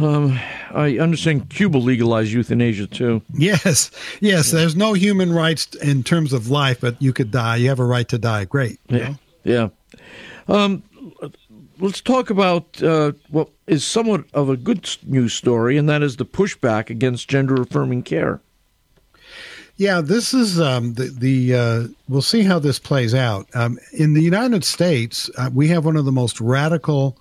Um, 0.00 0.38
I 0.70 0.98
understand 0.98 1.50
Cuba 1.50 1.78
legalized 1.78 2.30
euthanasia 2.30 2.86
too. 2.86 3.22
Yes, 3.34 3.90
yes. 4.20 4.50
There's 4.50 4.76
no 4.76 4.92
human 4.92 5.32
rights 5.32 5.74
in 5.76 6.04
terms 6.04 6.32
of 6.32 6.50
life, 6.50 6.80
but 6.80 7.00
you 7.02 7.12
could 7.12 7.30
die. 7.30 7.56
You 7.56 7.68
have 7.68 7.80
a 7.80 7.84
right 7.84 8.08
to 8.08 8.18
die. 8.18 8.44
Great. 8.44 8.78
you 8.88 8.98
know? 8.98 9.14
Yeah. 9.44 9.68
Um, 10.48 10.82
let's 11.80 12.00
talk 12.00 12.30
about 12.30 12.82
uh, 12.82 13.12
what 13.30 13.48
is 13.66 13.84
somewhat 13.84 14.24
of 14.34 14.48
a 14.48 14.56
good 14.56 14.88
news 15.04 15.32
story, 15.32 15.76
and 15.76 15.88
that 15.88 16.02
is 16.02 16.16
the 16.16 16.26
pushback 16.26 16.90
against 16.90 17.28
gender 17.28 17.60
affirming 17.60 18.02
care. 18.02 18.40
Yeah, 19.76 20.00
this 20.00 20.34
is 20.34 20.60
um, 20.60 20.94
the 20.94 21.04
the. 21.04 21.54
Uh, 21.54 21.88
we'll 22.08 22.22
see 22.22 22.42
how 22.42 22.58
this 22.58 22.78
plays 22.78 23.14
out. 23.14 23.48
Um, 23.54 23.78
in 23.92 24.14
the 24.14 24.22
United 24.22 24.64
States, 24.64 25.30
uh, 25.38 25.50
we 25.54 25.68
have 25.68 25.84
one 25.84 25.96
of 25.96 26.04
the 26.04 26.12
most 26.12 26.40
radical 26.40 27.16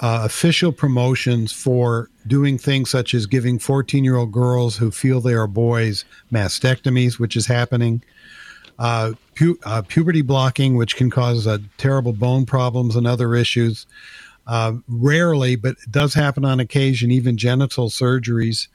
uh, 0.00 0.22
official 0.24 0.72
promotions 0.72 1.52
for 1.52 2.10
doing 2.26 2.58
things 2.58 2.90
such 2.90 3.14
as 3.14 3.26
giving 3.26 3.58
14 3.58 4.04
year 4.04 4.16
old 4.16 4.32
girls 4.32 4.76
who 4.76 4.90
feel 4.90 5.20
they 5.20 5.34
are 5.34 5.46
boys 5.46 6.04
mastectomies, 6.32 7.18
which 7.18 7.36
is 7.36 7.46
happening, 7.46 8.02
uh, 8.78 9.12
pu- 9.36 9.58
uh, 9.64 9.82
puberty 9.82 10.22
blocking, 10.22 10.76
which 10.76 10.96
can 10.96 11.10
cause 11.10 11.46
uh, 11.46 11.58
terrible 11.78 12.12
bone 12.12 12.46
problems 12.46 12.96
and 12.96 13.06
other 13.06 13.34
issues. 13.34 13.86
Uh, 14.46 14.74
rarely, 14.88 15.56
but 15.56 15.72
it 15.72 15.90
does 15.90 16.14
happen 16.14 16.44
on 16.44 16.60
occasion, 16.60 17.10
even 17.10 17.36
genital 17.36 17.88
surgeries. 17.88 18.68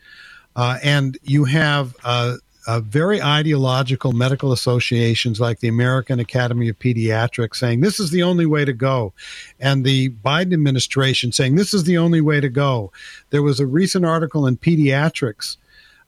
Uh, 0.55 0.77
and 0.83 1.17
you 1.23 1.45
have 1.45 1.95
uh, 2.03 2.35
very 2.81 3.21
ideological 3.21 4.11
medical 4.11 4.51
associations 4.51 5.39
like 5.39 5.59
the 5.59 5.67
American 5.67 6.19
Academy 6.19 6.69
of 6.69 6.77
Pediatrics 6.77 7.55
saying 7.55 7.81
this 7.81 7.99
is 7.99 8.11
the 8.11 8.21
only 8.21 8.45
way 8.45 8.65
to 8.65 8.73
go, 8.73 9.13
and 9.59 9.85
the 9.85 10.09
Biden 10.09 10.53
administration 10.53 11.31
saying 11.31 11.55
this 11.55 11.73
is 11.73 11.85
the 11.85 11.97
only 11.97 12.21
way 12.21 12.39
to 12.39 12.49
go. 12.49 12.91
There 13.29 13.41
was 13.41 13.59
a 13.59 13.65
recent 13.65 14.05
article 14.05 14.45
in 14.47 14.57
Pediatrics, 14.57 15.57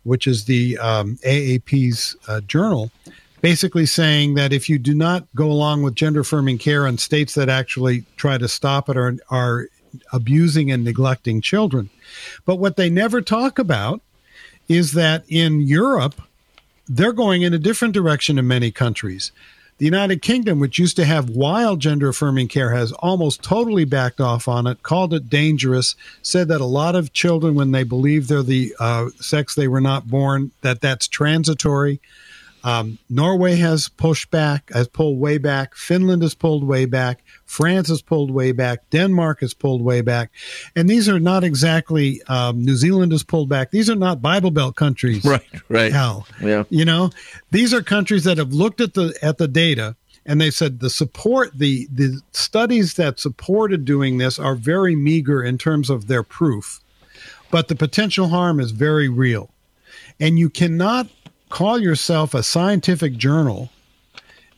which 0.04 0.28
is 0.28 0.46
the 0.46 0.78
um, 0.80 1.18
AAP's 1.24 2.16
uh, 2.28 2.42
journal, 2.42 2.92
basically 3.44 3.86
saying 3.86 4.36
that 4.36 4.54
if 4.54 4.70
you 4.70 4.80
do 4.80 4.96
not 4.96 5.28
go 5.36 5.52
along 5.52 5.84
with 5.84 5.96
gender 5.96 6.22
affirming 6.22 6.58
care 6.58 6.88
in 6.88 6.98
states 6.98 7.36
that 7.36 7.50
actually 7.50 8.06
try 8.16 8.38
to 8.38 8.48
stop 8.48 8.88
it 8.88 8.96
are, 8.96 9.18
are 9.30 9.68
abusing 10.14 10.72
and 10.72 10.86
neglecting 10.86 11.42
children. 11.42 11.90
But 12.46 12.56
what 12.56 12.78
they 12.78 12.90
never 12.90 13.22
talk 13.22 13.60
about 13.60 14.02
is 14.70 14.94
that 14.94 15.26
in 15.28 15.60
Europe, 15.60 16.22
they're 16.88 17.12
going 17.12 17.42
in 17.42 17.54
a 17.54 17.60
different 17.60 17.94
direction 17.94 18.40
in 18.40 18.48
many 18.48 18.72
countries. 18.72 19.34
The 19.78 19.86
United 19.86 20.22
Kingdom, 20.22 20.62
which 20.62 20.80
used 20.80 20.96
to 20.96 21.04
have 21.04 21.30
wild 21.30 21.82
gender 21.82 22.08
affirming 22.08 22.48
care, 22.48 22.72
has 22.72 22.94
almost 22.94 23.44
totally 23.44 23.84
backed 23.84 24.22
off 24.22 24.48
on 24.48 24.68
it, 24.68 24.84
called 24.84 25.14
it 25.14 25.30
dangerous, 25.30 25.98
said 26.22 26.48
that 26.48 26.62
a 26.62 26.66
lot 26.66 26.96
of 26.96 27.12
children, 27.12 27.56
when 27.56 27.72
they 27.72 27.84
believe 27.84 28.30
they're 28.30 28.42
the 28.42 28.74
uh, 28.80 29.10
sex 29.20 29.54
they 29.54 29.68
were 29.68 29.82
not 29.82 30.08
born, 30.08 30.52
that 30.62 30.80
that's 30.80 31.10
transitory. 31.10 32.00
Um, 32.64 32.98
Norway 33.10 33.56
has 33.56 33.90
pushed 33.90 34.32
back, 34.32 34.72
has 34.74 34.88
pulled 34.88 35.20
way 35.20 35.38
back. 35.38 35.76
Finland 35.76 36.22
has 36.22 36.34
pulled 36.34 36.64
way 36.64 36.86
back. 36.86 37.22
France 37.46 37.90
has 37.90 38.02
pulled 38.02 38.32
way 38.32 38.54
back. 38.54 38.90
Denmark 38.90 39.42
has 39.42 39.54
pulled 39.54 39.82
way 39.82 40.02
back. 40.02 40.32
And 40.76 40.90
these 40.90 41.10
are 41.10 41.20
not 41.20 41.44
exactly, 41.44 42.22
um, 42.28 42.64
New 42.64 42.76
Zealand 42.76 43.12
has 43.12 43.24
pulled 43.24 43.50
back. 43.50 43.72
These 43.72 43.90
are 43.90 43.96
not 43.96 44.22
Bible 44.22 44.52
Belt 44.52 44.76
countries. 44.76 45.26
Right, 45.26 45.44
right. 45.68 45.92
Hell. 45.92 46.26
Yeah. 46.42 46.64
You 46.70 46.86
know, 46.86 47.10
these 47.52 47.74
are 47.74 47.82
countries 47.82 48.24
that 48.24 48.38
have 48.38 48.54
looked 48.54 48.80
at 48.80 48.94
the, 48.94 49.18
at 49.22 49.38
the 49.38 49.48
data 49.48 49.96
and 50.26 50.40
they 50.40 50.52
said 50.52 50.80
the 50.80 50.90
support, 50.90 51.52
the, 51.58 51.88
the 51.92 52.22
studies 52.32 52.94
that 52.94 53.20
supported 53.20 53.84
doing 53.84 54.20
this 54.20 54.40
are 54.40 54.56
very 54.56 54.96
meager 54.96 55.44
in 55.44 55.58
terms 55.58 55.90
of 55.90 56.08
their 56.08 56.24
proof, 56.24 56.80
but 57.52 57.68
the 57.68 57.76
potential 57.76 58.30
harm 58.30 58.60
is 58.60 58.72
very 58.72 59.10
real. 59.10 59.50
And 60.20 60.40
you 60.40 60.50
cannot 60.50 61.08
call 61.54 61.78
yourself 61.78 62.34
a 62.34 62.42
scientific 62.42 63.16
journal 63.16 63.70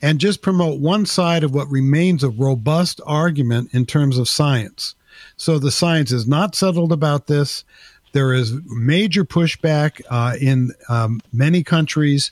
and 0.01 0.17
just 0.17 0.41
promote 0.41 0.79
one 0.79 1.05
side 1.05 1.43
of 1.43 1.53
what 1.53 1.69
remains 1.69 2.23
a 2.23 2.29
robust 2.29 3.01
argument 3.05 3.69
in 3.73 3.85
terms 3.85 4.17
of 4.17 4.29
science. 4.29 4.95
So 5.35 5.59
the 5.59 5.71
science 5.71 6.13
is 6.13 6.25
not 6.25 6.55
settled 6.55 6.93
about 6.93 7.27
this. 7.27 7.65
There 8.13 8.33
is 8.33 8.53
major 8.67 9.25
pushback 9.25 10.01
uh, 10.09 10.37
in 10.39 10.71
um, 10.87 11.19
many 11.33 11.63
countries. 11.63 12.31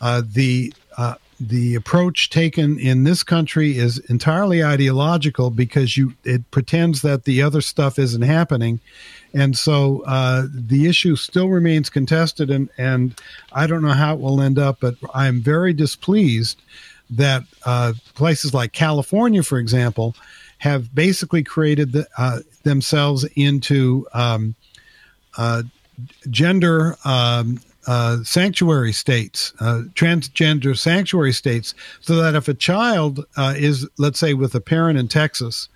Uh, 0.00 0.22
the 0.26 0.74
uh, 0.96 1.14
the 1.40 1.74
approach 1.74 2.28
taken 2.28 2.78
in 2.78 3.04
this 3.04 3.22
country 3.22 3.78
is 3.78 3.98
entirely 4.10 4.62
ideological 4.62 5.50
because 5.50 5.96
you 5.96 6.12
it 6.22 6.48
pretends 6.50 7.00
that 7.00 7.24
the 7.24 7.42
other 7.42 7.62
stuff 7.62 7.98
isn't 7.98 8.22
happening. 8.22 8.78
And 9.32 9.56
so 9.56 10.02
uh, 10.06 10.46
the 10.52 10.86
issue 10.86 11.16
still 11.16 11.48
remains 11.48 11.88
contested, 11.88 12.50
and, 12.50 12.68
and 12.76 13.18
I 13.52 13.66
don't 13.66 13.82
know 13.82 13.92
how 13.92 14.14
it 14.14 14.20
will 14.20 14.40
end 14.40 14.58
up, 14.58 14.78
but 14.80 14.96
I'm 15.14 15.40
very 15.40 15.72
displeased 15.72 16.60
that 17.10 17.44
uh, 17.64 17.94
places 18.14 18.52
like 18.52 18.72
California, 18.72 19.42
for 19.42 19.58
example, 19.58 20.14
have 20.58 20.94
basically 20.94 21.42
created 21.42 21.92
the, 21.92 22.06
uh, 22.18 22.40
themselves 22.64 23.24
into 23.34 24.06
um, 24.12 24.54
uh, 25.38 25.62
gender 26.28 26.96
um, 27.04 27.60
uh, 27.86 28.22
sanctuary 28.22 28.92
states, 28.92 29.52
uh, 29.60 29.82
transgender 29.94 30.78
sanctuary 30.78 31.32
states, 31.32 31.74
so 32.00 32.16
that 32.16 32.34
if 32.34 32.48
a 32.48 32.54
child 32.54 33.24
is, 33.38 33.88
let's 33.98 34.18
say, 34.18 34.34
with 34.34 34.54
a 34.54 34.60
parent 34.60 34.98
in 34.98 35.08
Texas, 35.08 35.68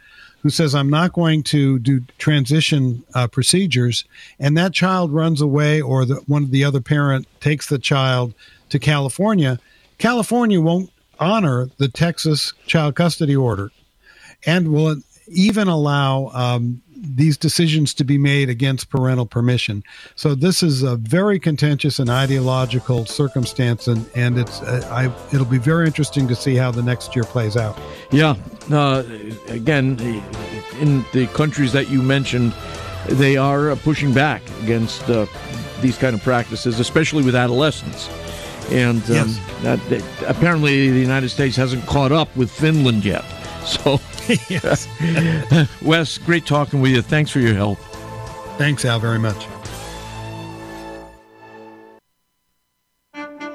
who 0.45 0.51
says, 0.51 0.75
I'm 0.75 0.91
not 0.91 1.15
going 1.15 1.43
to 1.45 1.79
do 1.79 2.03
transition 2.19 3.03
uh, 3.15 3.27
procedures, 3.27 4.05
and 4.39 4.57
that 4.59 4.75
child 4.75 5.11
runs 5.11 5.41
away, 5.41 5.81
or 5.81 6.05
the, 6.05 6.17
one 6.27 6.43
of 6.43 6.51
the 6.51 6.65
other 6.65 6.83
parent 6.83 7.27
takes 7.41 7.67
the 7.71 7.79
child 7.79 8.35
to 8.69 8.79
California, 8.79 9.59
California 9.97 10.61
won't 10.61 10.91
honor 11.19 11.71
the 11.79 11.89
Texas 11.89 12.53
child 12.67 12.95
custody 12.95 13.35
order 13.35 13.71
and 14.45 14.71
will 14.71 14.97
even 15.29 15.67
allow 15.67 16.27
um, 16.35 16.83
these 17.05 17.37
decisions 17.37 17.95
to 17.95 18.05
be 18.05 18.19
made 18.19 18.49
against 18.49 18.89
parental 18.89 19.27
permission. 19.27 19.83
So 20.17 20.35
this 20.35 20.63
is 20.63 20.83
a 20.83 20.97
very 20.97 21.39
contentious 21.39 21.99
and 21.99 22.11
ideological 22.11 23.07
circumstance, 23.07 23.87
and 23.87 24.09
and 24.15 24.39
it's 24.39 24.63
uh, 24.63 24.89
I 24.91 25.07
it'll 25.35 25.47
be 25.47 25.59
very 25.59 25.87
interesting 25.87 26.27
to 26.29 26.35
see 26.35 26.57
how 26.57 26.71
the 26.71 26.83
next 26.83 27.15
year 27.15 27.25
plays 27.25 27.57
out. 27.57 27.79
Yeah, 28.11 28.37
uh, 28.71 29.03
again, 29.49 29.99
in 30.81 31.05
the 31.13 31.29
countries 31.35 31.73
that 31.73 31.91
you 31.91 32.03
mentioned, 32.03 32.55
they 33.07 33.37
are 33.37 33.71
uh, 33.71 33.77
pushing 33.77 34.13
back 34.13 34.43
against 34.63 35.09
uh, 35.09 35.27
these 35.81 35.99
kind 35.99 36.15
of 36.15 36.23
practices, 36.23 36.81
especially 36.81 37.23
with 37.23 37.35
adolescents. 37.35 38.09
And 38.71 39.03
um, 39.05 39.11
yes. 39.11 39.41
that, 39.63 39.89
that, 39.91 40.03
apparently, 40.27 40.91
the 40.91 41.01
United 41.01 41.29
States 41.29 41.55
hasn't 41.55 41.85
caught 41.87 42.13
up 42.13 42.35
with 42.37 42.51
Finland 42.51 43.05
yet. 43.05 43.25
So 43.65 43.99
yes. 44.49 44.89
Wes, 45.83 46.19
great 46.19 46.47
talking 46.47 46.81
with 46.81 46.93
you. 46.93 47.03
Thanks 47.03 47.31
for 47.31 47.41
your 47.41 47.55
help. 47.55 47.79
Thanks, 48.57 48.85
Al, 48.85 49.01
very 49.01 49.19
much. 49.19 49.47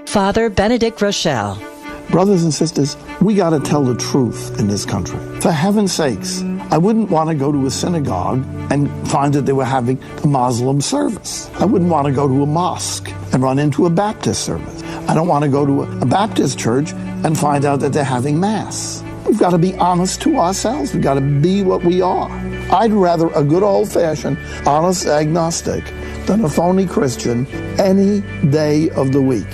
Father 0.05 0.49
Benedict 0.49 0.99
Groeschel. 0.99 1.57
Brothers 2.09 2.43
and 2.43 2.51
sisters, 2.51 2.97
we 3.21 3.35
got 3.35 3.51
to 3.51 3.59
tell 3.59 3.83
the 3.83 3.95
truth 3.95 4.59
in 4.59 4.67
this 4.67 4.83
country. 4.83 5.19
For 5.41 5.51
heaven's 5.51 5.93
sakes, 5.93 6.41
I 6.71 6.77
wouldn't 6.79 7.11
want 7.11 7.29
to 7.29 7.35
go 7.35 7.51
to 7.51 7.67
a 7.67 7.69
synagogue 7.69 8.43
and 8.71 8.89
find 9.07 9.31
that 9.35 9.45
they 9.45 9.53
were 9.53 9.65
having 9.65 10.01
a 10.23 10.27
Muslim 10.27 10.81
service. 10.81 11.51
I 11.59 11.65
wouldn't 11.65 11.91
want 11.91 12.07
to 12.07 12.11
go 12.11 12.27
to 12.27 12.41
a 12.41 12.47
mosque 12.47 13.09
and 13.31 13.43
run 13.43 13.59
into 13.59 13.85
a 13.85 13.89
Baptist 13.91 14.43
service. 14.43 14.81
I 15.07 15.13
don't 15.13 15.27
want 15.27 15.43
to 15.43 15.49
go 15.49 15.65
to 15.67 15.83
a 15.83 16.05
Baptist 16.05 16.57
church 16.57 16.91
and 16.93 17.37
find 17.37 17.63
out 17.63 17.79
that 17.81 17.93
they're 17.93 18.03
having 18.03 18.39
Mass. 18.39 19.03
We've 19.29 19.37
got 19.37 19.51
to 19.51 19.59
be 19.59 19.75
honest 19.75 20.23
to 20.23 20.37
ourselves. 20.37 20.91
We've 20.91 21.03
got 21.03 21.13
to 21.13 21.21
be 21.21 21.61
what 21.61 21.83
we 21.83 22.01
are. 22.01 22.31
I'd 22.71 22.91
rather 22.91 23.27
a 23.35 23.43
good 23.43 23.61
old 23.61 23.91
fashioned, 23.91 24.39
honest 24.65 25.05
agnostic 25.05 25.85
than 26.25 26.43
a 26.43 26.49
phony 26.49 26.87
Christian 26.87 27.45
any 27.79 28.21
day 28.49 28.89
of 28.89 29.11
the 29.11 29.21
week. 29.21 29.49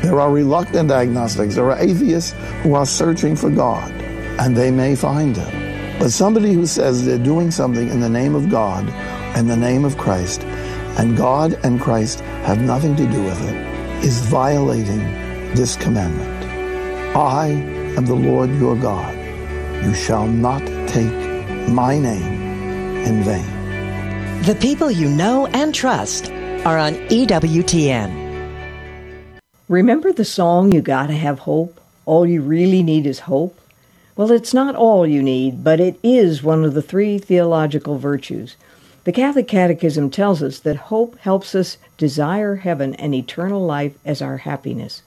There 0.00 0.18
are 0.18 0.30
reluctant 0.30 0.90
agnostics, 0.90 1.56
there 1.56 1.70
are 1.70 1.78
atheists 1.78 2.34
who 2.62 2.74
are 2.74 2.86
searching 2.86 3.36
for 3.36 3.50
God, 3.50 3.92
and 4.40 4.56
they 4.56 4.70
may 4.70 4.96
find 4.96 5.36
Him. 5.36 5.98
But 5.98 6.10
somebody 6.10 6.54
who 6.54 6.64
says 6.64 7.04
they're 7.04 7.18
doing 7.18 7.50
something 7.50 7.90
in 7.90 8.00
the 8.00 8.08
name 8.08 8.34
of 8.34 8.48
God, 8.48 8.88
in 9.36 9.46
the 9.46 9.56
name 9.58 9.84
of 9.84 9.98
Christ, 9.98 10.42
and 10.98 11.18
God 11.18 11.52
and 11.64 11.78
Christ 11.78 12.20
have 12.46 12.62
nothing 12.62 12.96
to 12.96 13.06
do 13.06 13.22
with 13.22 13.46
it, 13.46 14.02
is 14.02 14.20
violating 14.20 15.00
this 15.54 15.76
commandment. 15.76 16.46
I 17.14 17.48
am 17.98 18.06
the 18.06 18.14
Lord 18.14 18.48
your 18.54 18.74
God. 18.74 19.17
You 19.82 19.94
shall 19.94 20.26
not 20.26 20.62
take 20.88 21.68
my 21.68 21.98
name 21.98 23.04
in 23.06 23.22
vain. 23.22 24.42
The 24.42 24.54
people 24.54 24.90
you 24.90 25.08
know 25.08 25.46
and 25.46 25.74
trust 25.74 26.30
are 26.64 26.78
on 26.78 26.94
EWTN. 27.08 28.28
Remember 29.68 30.12
the 30.12 30.24
song 30.24 30.72
You 30.72 30.80
Gotta 30.80 31.14
Have 31.14 31.40
Hope? 31.40 31.80
All 32.06 32.26
you 32.26 32.40
really 32.42 32.82
need 32.82 33.06
is 33.06 33.20
hope? 33.20 33.58
Well, 34.16 34.32
it's 34.32 34.52
not 34.52 34.74
all 34.74 35.06
you 35.06 35.22
need, 35.22 35.62
but 35.62 35.78
it 35.78 35.98
is 36.02 36.42
one 36.42 36.64
of 36.64 36.74
the 36.74 36.82
three 36.82 37.18
theological 37.18 37.98
virtues. 37.98 38.56
The 39.04 39.12
Catholic 39.12 39.46
Catechism 39.46 40.10
tells 40.10 40.42
us 40.42 40.58
that 40.58 40.76
hope 40.76 41.18
helps 41.18 41.54
us 41.54 41.78
desire 41.96 42.56
heaven 42.56 42.94
and 42.96 43.14
eternal 43.14 43.64
life 43.64 43.96
as 44.04 44.20
our 44.20 44.38
happiness. 44.38 45.02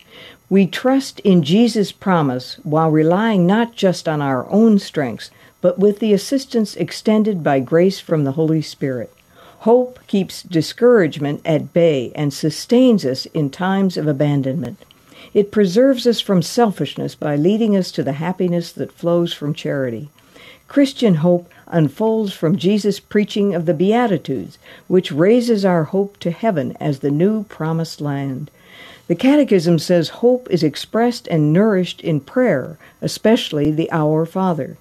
We 0.51 0.67
trust 0.67 1.21
in 1.21 1.43
Jesus' 1.43 1.93
promise 1.93 2.57
while 2.63 2.91
relying 2.91 3.47
not 3.47 3.73
just 3.73 4.09
on 4.09 4.21
our 4.21 4.51
own 4.51 4.79
strengths, 4.79 5.31
but 5.61 5.79
with 5.79 5.99
the 5.99 6.11
assistance 6.11 6.75
extended 6.75 7.41
by 7.41 7.61
grace 7.61 8.01
from 8.01 8.25
the 8.25 8.33
Holy 8.33 8.61
Spirit. 8.61 9.13
Hope 9.59 10.05
keeps 10.07 10.43
discouragement 10.43 11.39
at 11.45 11.71
bay 11.71 12.11
and 12.15 12.33
sustains 12.33 13.05
us 13.05 13.27
in 13.27 13.49
times 13.49 13.95
of 13.95 14.09
abandonment. 14.09 14.83
It 15.33 15.53
preserves 15.53 16.05
us 16.05 16.19
from 16.19 16.41
selfishness 16.41 17.15
by 17.15 17.37
leading 17.37 17.77
us 17.77 17.89
to 17.93 18.03
the 18.03 18.19
happiness 18.19 18.73
that 18.73 18.91
flows 18.91 19.31
from 19.31 19.53
charity. 19.53 20.09
Christian 20.67 21.15
hope 21.15 21.49
unfolds 21.67 22.33
from 22.33 22.57
Jesus' 22.57 22.99
preaching 22.99 23.55
of 23.55 23.67
the 23.67 23.73
Beatitudes, 23.73 24.57
which 24.89 25.13
raises 25.13 25.63
our 25.63 25.85
hope 25.85 26.19
to 26.19 26.31
heaven 26.31 26.75
as 26.77 26.99
the 26.99 27.09
new 27.09 27.45
promised 27.45 28.01
land. 28.01 28.51
The 29.11 29.17
Catechism 29.17 29.77
says 29.77 30.07
hope 30.23 30.47
is 30.49 30.63
expressed 30.63 31.27
and 31.27 31.51
nourished 31.51 31.99
in 31.99 32.21
prayer, 32.21 32.77
especially 33.01 33.69
the 33.69 33.91
Our 33.91 34.25
Father, 34.25 34.77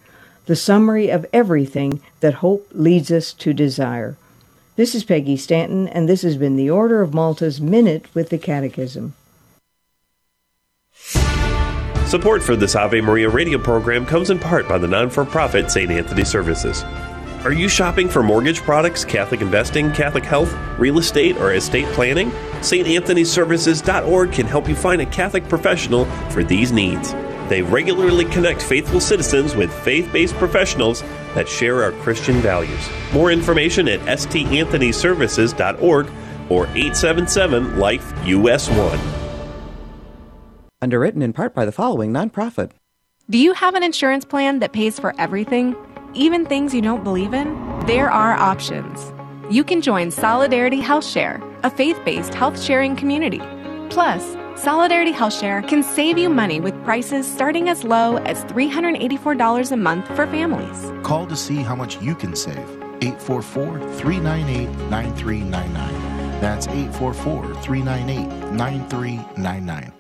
the 0.46 0.54
summary 0.54 1.08
of 1.08 1.26
everything 1.32 2.00
that 2.20 2.34
hope 2.34 2.68
leads 2.70 3.10
us 3.10 3.32
to 3.32 3.52
desire. 3.52 4.16
This 4.76 4.94
is 4.94 5.02
Peggy 5.02 5.36
Stanton, 5.36 5.88
and 5.88 6.08
this 6.08 6.22
has 6.22 6.36
been 6.36 6.54
the 6.54 6.70
Order 6.70 7.02
of 7.02 7.12
Malta's 7.12 7.60
Minute 7.60 8.04
with 8.14 8.28
the 8.28 8.38
Catechism. 8.38 9.14
Support 12.06 12.44
for 12.44 12.54
this 12.54 12.76
Ave 12.76 13.00
Maria 13.00 13.28
radio 13.28 13.58
program 13.58 14.06
comes 14.06 14.30
in 14.30 14.38
part 14.38 14.68
by 14.68 14.78
the 14.78 14.86
non 14.86 15.10
for 15.10 15.24
profit 15.24 15.72
St. 15.72 15.90
Anthony 15.90 16.24
Services. 16.24 16.84
Are 17.42 17.52
you 17.52 17.68
shopping 17.68 18.08
for 18.08 18.22
mortgage 18.22 18.60
products, 18.60 19.04
Catholic 19.04 19.40
investing, 19.40 19.90
Catholic 19.90 20.24
health, 20.24 20.56
real 20.78 21.00
estate, 21.00 21.36
or 21.38 21.52
estate 21.52 21.86
planning? 21.94 22.30
StAnthonyServices.org 22.60 24.32
can 24.32 24.46
help 24.46 24.68
you 24.68 24.76
find 24.76 25.00
a 25.00 25.06
Catholic 25.06 25.48
professional 25.48 26.04
for 26.30 26.44
these 26.44 26.72
needs. 26.72 27.12
They 27.48 27.62
regularly 27.62 28.26
connect 28.26 28.62
faithful 28.62 29.00
citizens 29.00 29.56
with 29.56 29.72
faith 29.82 30.12
based 30.12 30.36
professionals 30.36 31.02
that 31.34 31.48
share 31.48 31.82
our 31.82 31.92
Christian 31.92 32.36
values. 32.36 32.88
More 33.12 33.32
information 33.32 33.88
at 33.88 34.00
StAnthonyServices.org 34.00 36.06
or 36.48 36.66
877 36.66 37.78
Life 37.78 38.12
US 38.26 38.68
1. 38.68 38.98
Underwritten 40.82 41.22
in 41.22 41.32
part 41.32 41.54
by 41.54 41.64
the 41.64 41.72
following 41.72 42.12
nonprofit. 42.12 42.72
Do 43.28 43.38
you 43.38 43.54
have 43.54 43.74
an 43.74 43.82
insurance 43.82 44.24
plan 44.24 44.58
that 44.58 44.72
pays 44.72 44.98
for 44.98 45.14
everything, 45.18 45.76
even 46.14 46.44
things 46.44 46.74
you 46.74 46.82
don't 46.82 47.04
believe 47.04 47.32
in? 47.32 47.54
There 47.86 48.10
are 48.10 48.32
options. 48.32 49.12
You 49.50 49.64
can 49.64 49.80
join 49.82 50.12
Solidarity 50.12 50.78
Health 50.78 51.04
Share, 51.04 51.42
a 51.64 51.70
faith 51.70 51.98
based 52.04 52.32
health 52.32 52.62
sharing 52.62 52.94
community. 52.94 53.40
Plus, 53.90 54.36
Solidarity 54.54 55.10
Health 55.10 55.34
Share 55.34 55.60
can 55.62 55.82
save 55.82 56.16
you 56.16 56.28
money 56.28 56.60
with 56.60 56.80
prices 56.84 57.26
starting 57.26 57.68
as 57.68 57.82
low 57.82 58.18
as 58.18 58.44
$384 58.44 59.72
a 59.72 59.76
month 59.76 60.06
for 60.14 60.28
families. 60.28 60.92
Call 61.02 61.26
to 61.26 61.34
see 61.34 61.56
how 61.56 61.74
much 61.74 62.00
you 62.00 62.14
can 62.14 62.36
save. 62.36 62.58
844 63.02 63.80
398 63.96 64.68
9399. 64.88 66.40
That's 66.40 66.68
844 66.68 67.54
398 67.56 68.52
9399. 68.52 69.92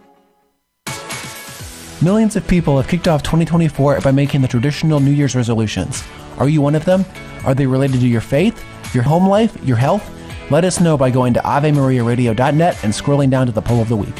Millions 2.02 2.36
of 2.36 2.46
people 2.46 2.76
have 2.76 2.86
kicked 2.86 3.08
off 3.08 3.24
2024 3.24 4.00
by 4.02 4.12
making 4.12 4.42
the 4.42 4.48
traditional 4.48 5.00
New 5.00 5.10
Year's 5.10 5.34
resolutions. 5.34 6.04
Are 6.38 6.48
you 6.48 6.62
one 6.62 6.76
of 6.76 6.84
them? 6.84 7.04
Are 7.44 7.54
they 7.54 7.66
related 7.66 8.00
to 8.00 8.06
your 8.06 8.20
faith, 8.20 8.64
your 8.94 9.04
home 9.04 9.28
life, 9.28 9.56
your 9.64 9.76
health? 9.76 10.08
Let 10.50 10.64
us 10.64 10.80
know 10.80 10.96
by 10.96 11.10
going 11.10 11.34
to 11.34 11.40
AveMariaRadio.net 11.40 12.84
and 12.84 12.92
scrolling 12.92 13.30
down 13.30 13.46
to 13.46 13.52
the 13.52 13.62
poll 13.62 13.80
of 13.80 13.88
the 13.88 13.96
week. 13.96 14.16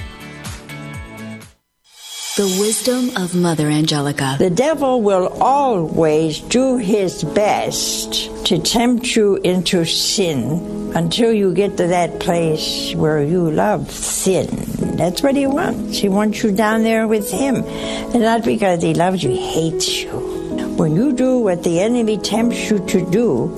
The 2.37 2.57
wisdom 2.61 3.11
of 3.17 3.35
Mother 3.35 3.69
Angelica. 3.69 4.37
The 4.39 4.49
devil 4.49 5.03
will 5.03 5.27
always 5.43 6.39
do 6.41 6.79
his 6.79 7.25
best 7.25 8.47
to 8.47 8.59
tempt 8.59 9.15
you 9.17 9.37
into 9.37 9.85
sin 9.85 10.93
until 10.95 11.33
you 11.33 11.53
get 11.53 11.77
to 11.77 11.89
that 11.89 12.21
place 12.21 12.95
where 12.95 13.23
you 13.23 13.51
love 13.51 13.91
sin. 13.91 14.47
That's 14.97 15.23
what 15.23 15.37
he 15.37 15.47
wants. 15.47 15.99
He 15.99 16.09
wants 16.09 16.43
you 16.43 16.53
down 16.53 16.83
there 16.83 17.09
with 17.09 17.31
him. 17.31 17.57
And 17.57 18.23
not 18.23 18.45
because 18.45 18.83
he 18.83 18.95
loves 18.95 19.23
you, 19.23 19.31
he 19.31 19.37
hates 19.37 20.03
you. 20.03 20.30
When 20.77 20.97
you 20.97 21.13
do 21.13 21.39
what 21.39 21.63
the 21.63 21.81
enemy 21.81 22.19
tempts 22.19 22.71
you 22.71 22.79
to 22.87 23.11
do, 23.11 23.49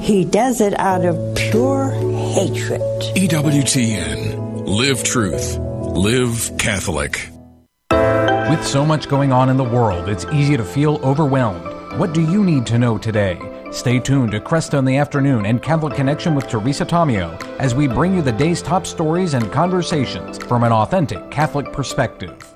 he 0.00 0.24
does 0.24 0.60
it 0.60 0.78
out 0.78 1.04
of 1.04 1.16
pure 1.34 1.90
hatred. 1.90 2.80
EWTN. 3.16 4.66
Live 4.66 5.02
truth. 5.02 5.58
Live 5.58 6.56
Catholic. 6.58 7.30
With 7.90 8.64
so 8.64 8.84
much 8.86 9.08
going 9.08 9.32
on 9.32 9.48
in 9.48 9.56
the 9.56 9.64
world, 9.64 10.08
it's 10.08 10.24
easy 10.32 10.56
to 10.56 10.64
feel 10.64 10.96
overwhelmed. 11.04 11.64
What 11.98 12.14
do 12.14 12.22
you 12.22 12.44
need 12.44 12.64
to 12.66 12.78
know 12.78 12.96
today? 12.96 13.38
Stay 13.70 13.98
tuned 13.98 14.32
to 14.32 14.40
Kresta 14.40 14.78
in 14.78 14.84
the 14.84 14.96
Afternoon 14.96 15.44
and 15.46 15.62
Catholic 15.62 15.94
Connection 15.94 16.34
with 16.34 16.48
Teresa 16.48 16.86
Tomeo 16.86 17.38
as 17.58 17.74
we 17.74 17.86
bring 17.86 18.14
you 18.14 18.22
the 18.22 18.32
day's 18.32 18.62
top 18.62 18.86
stories 18.86 19.34
and 19.34 19.52
conversations 19.52 20.38
from 20.38 20.64
an 20.64 20.72
authentic 20.72 21.30
Catholic 21.30 21.72
perspective. 21.72 22.54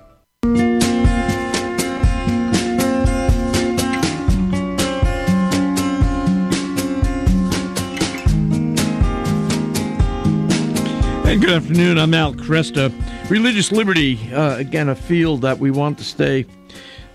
Good 11.32 11.48
afternoon. 11.48 11.96
I'm 11.98 12.12
Al 12.12 12.34
Kresta. 12.34 12.92
Religious 13.30 13.72
liberty, 13.72 14.20
uh, 14.34 14.58
again, 14.58 14.90
a 14.90 14.94
field 14.94 15.40
that 15.40 15.58
we 15.58 15.70
want 15.70 15.96
to 15.96 16.04
stay 16.04 16.44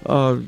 uh, 0.08 0.40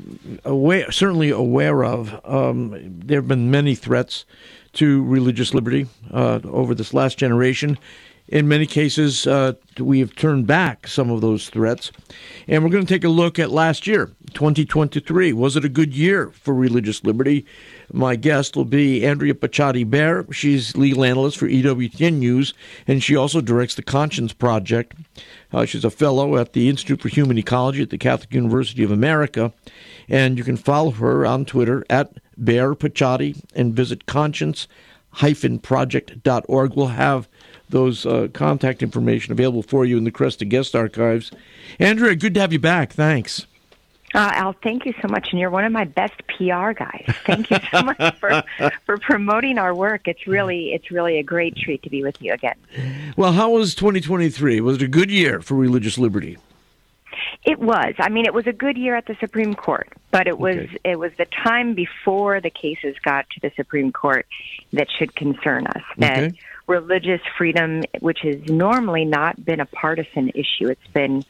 aware, 0.44 0.90
certainly 0.90 1.30
aware 1.30 1.84
of. 1.84 2.20
Um, 2.24 2.74
there 2.98 3.20
have 3.20 3.28
been 3.28 3.52
many 3.52 3.76
threats 3.76 4.24
to 4.72 5.04
religious 5.04 5.54
liberty 5.54 5.86
uh, 6.10 6.40
over 6.44 6.74
this 6.74 6.92
last 6.92 7.16
generation. 7.16 7.78
In 8.30 8.46
many 8.46 8.64
cases, 8.64 9.26
uh, 9.26 9.54
we 9.80 9.98
have 9.98 10.14
turned 10.14 10.46
back 10.46 10.86
some 10.86 11.10
of 11.10 11.20
those 11.20 11.50
threats. 11.50 11.90
And 12.46 12.62
we're 12.62 12.70
going 12.70 12.86
to 12.86 12.94
take 12.94 13.02
a 13.02 13.08
look 13.08 13.40
at 13.40 13.50
last 13.50 13.88
year, 13.88 14.12
2023. 14.34 15.32
Was 15.32 15.56
it 15.56 15.64
a 15.64 15.68
good 15.68 15.96
year 15.96 16.30
for 16.30 16.54
religious 16.54 17.02
liberty? 17.02 17.44
My 17.92 18.14
guest 18.14 18.56
will 18.56 18.64
be 18.64 19.04
Andrea 19.04 19.34
Picciotti-Bayer. 19.34 20.28
She's 20.30 20.76
legal 20.76 21.02
analyst 21.02 21.38
for 21.38 21.48
EWTN 21.48 22.18
News, 22.18 22.54
and 22.86 23.02
she 23.02 23.16
also 23.16 23.40
directs 23.40 23.74
the 23.74 23.82
Conscience 23.82 24.32
Project. 24.32 24.94
Uh, 25.52 25.64
she's 25.64 25.84
a 25.84 25.90
fellow 25.90 26.36
at 26.36 26.52
the 26.52 26.68
Institute 26.68 27.00
for 27.00 27.08
Human 27.08 27.36
Ecology 27.36 27.82
at 27.82 27.90
the 27.90 27.98
Catholic 27.98 28.32
University 28.32 28.84
of 28.84 28.92
America. 28.92 29.52
And 30.08 30.38
you 30.38 30.44
can 30.44 30.56
follow 30.56 30.92
her 30.92 31.26
on 31.26 31.44
Twitter 31.44 31.84
at 31.90 32.12
Bayer 32.42 32.74
Picciotti 32.76 33.42
and 33.56 33.74
visit 33.74 34.06
conscience-project.org. 34.06 36.74
We'll 36.74 36.86
have 36.86 37.28
those 37.70 38.06
uh, 38.06 38.28
contact 38.32 38.82
information 38.82 39.32
available 39.32 39.62
for 39.62 39.84
you 39.84 39.96
in 39.96 40.04
the 40.04 40.12
Kresta 40.12 40.48
Guest 40.48 40.74
Archives. 40.76 41.30
Andrea, 41.78 42.14
good 42.14 42.34
to 42.34 42.40
have 42.40 42.52
you 42.52 42.58
back. 42.58 42.92
Thanks. 42.92 43.46
Uh, 44.12 44.30
Al, 44.34 44.54
thank 44.64 44.86
you 44.86 44.92
so 45.00 45.06
much, 45.06 45.28
and 45.30 45.38
you're 45.38 45.50
one 45.50 45.64
of 45.64 45.70
my 45.70 45.84
best 45.84 46.14
PR 46.36 46.72
guys. 46.72 47.04
Thank 47.26 47.48
you 47.48 47.58
so 47.70 47.82
much 47.82 48.16
for 48.18 48.42
for 48.84 48.98
promoting 48.98 49.56
our 49.56 49.72
work. 49.72 50.08
It's 50.08 50.26
really 50.26 50.72
it's 50.72 50.90
really 50.90 51.18
a 51.18 51.22
great 51.22 51.56
treat 51.56 51.82
to 51.84 51.90
be 51.90 52.02
with 52.02 52.20
you 52.20 52.32
again. 52.32 52.56
Well, 53.16 53.32
how 53.32 53.50
was 53.50 53.74
2023? 53.76 54.60
Was 54.60 54.76
it 54.76 54.82
a 54.82 54.88
good 54.88 55.12
year 55.12 55.40
for 55.40 55.54
religious 55.54 55.96
liberty? 55.96 56.38
It 57.44 57.60
was. 57.60 57.94
I 57.98 58.08
mean, 58.08 58.26
it 58.26 58.34
was 58.34 58.46
a 58.48 58.52
good 58.52 58.76
year 58.76 58.96
at 58.96 59.06
the 59.06 59.16
Supreme 59.20 59.54
Court, 59.54 59.88
but 60.10 60.26
it 60.26 60.38
was 60.38 60.56
Okay. 60.56 60.78
it 60.84 60.98
was 60.98 61.12
the 61.16 61.26
time 61.26 61.74
before 61.74 62.40
the 62.40 62.50
cases 62.50 62.96
got 63.04 63.30
to 63.30 63.40
the 63.40 63.52
Supreme 63.54 63.92
Court 63.92 64.26
that 64.72 64.88
should 64.98 65.14
concern 65.14 65.68
us. 65.68 65.82
That 65.98 66.18
Okay. 66.18 66.38
Religious 66.70 67.20
freedom, 67.36 67.82
which 67.98 68.20
has 68.22 68.40
normally 68.48 69.04
not 69.04 69.44
been 69.44 69.60
a 69.60 69.66
partisan 69.66 70.30
issue, 70.30 70.68
it's 70.68 70.86
been 70.94 71.24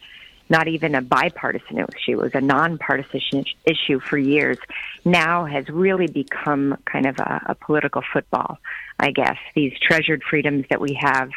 not 0.49 0.67
even 0.67 0.95
a 0.95 1.01
bipartisan 1.01 1.77
issue. 1.79 2.11
It 2.11 2.17
was 2.17 2.35
a 2.35 2.41
nonpartisan 2.41 3.45
issue 3.65 3.99
for 3.99 4.17
years. 4.17 4.57
Now 5.05 5.45
has 5.45 5.67
really 5.69 6.07
become 6.07 6.77
kind 6.85 7.05
of 7.05 7.17
a, 7.19 7.41
a 7.47 7.55
political 7.55 8.03
football, 8.13 8.59
I 8.99 9.11
guess. 9.11 9.37
These 9.55 9.73
treasured 9.79 10.21
freedoms 10.29 10.65
that 10.69 10.81
we 10.81 10.93
have, 11.01 11.31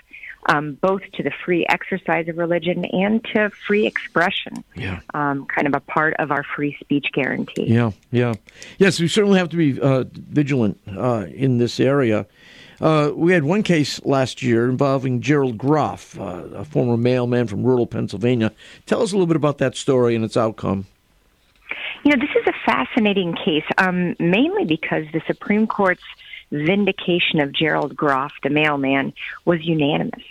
um, 0.47 0.75
both 0.75 1.03
to 1.14 1.23
the 1.23 1.31
free 1.45 1.64
exercise 1.69 2.29
of 2.29 2.37
religion 2.37 2.85
and 2.87 3.25
to 3.33 3.51
free 3.67 3.87
expression, 3.87 4.64
Yeah. 4.75 5.01
um, 5.14 5.47
kind 5.47 5.67
of 5.69 5.75
a 5.75 5.81
part 5.81 6.14
of 6.19 6.31
our 6.33 6.43
free 6.43 6.77
speech 6.81 7.07
guarantee. 7.14 7.67
Yeah, 7.73 7.93
yeah. 8.11 8.35
Yes, 8.79 9.01
we 9.01 9.09
certainly 9.09 9.38
have 9.38 9.49
to 9.51 9.57
be 9.57 9.81
uh, 9.81 10.05
vigilant 10.12 10.79
uh, 10.88 11.27
in 11.33 11.59
this 11.59 11.79
area. 11.81 12.27
Uh, 12.85 13.11
we 13.14 13.33
had 13.33 13.44
one 13.44 13.62
case 13.62 13.99
last 14.05 14.42
year 14.42 14.68
involving 14.68 15.23
Gerald 15.23 15.57
Groff, 15.57 16.20
uh, 16.20 16.44
a 16.55 16.66
former 16.66 16.99
mailman 16.99 17.47
from 17.47 17.62
rural 17.64 17.87
Pennsylvania. 17.87 18.53
Tell 18.85 19.01
us 19.01 19.11
a 19.11 19.14
little 19.14 19.27
bit 19.27 19.37
about 19.37 19.57
that 19.57 19.75
story 19.75 20.14
and 20.14 20.23
its 20.23 20.37
outcome. 20.37 20.85
You 22.05 22.14
know, 22.14 22.20
this 22.20 22.37
is 22.38 22.47
a 22.47 22.53
fascinating 22.66 23.35
case, 23.42 23.64
um, 23.79 24.14
mainly 24.18 24.66
because 24.66 25.07
the 25.14 25.23
Supreme 25.27 25.66
Court's 25.66 26.03
vindication 26.53 27.40
of 27.40 27.53
Gerald 27.55 27.97
Groff, 27.97 28.35
the 28.42 28.51
mailman, 28.51 29.14
was 29.47 29.64
unanimous. 29.64 30.23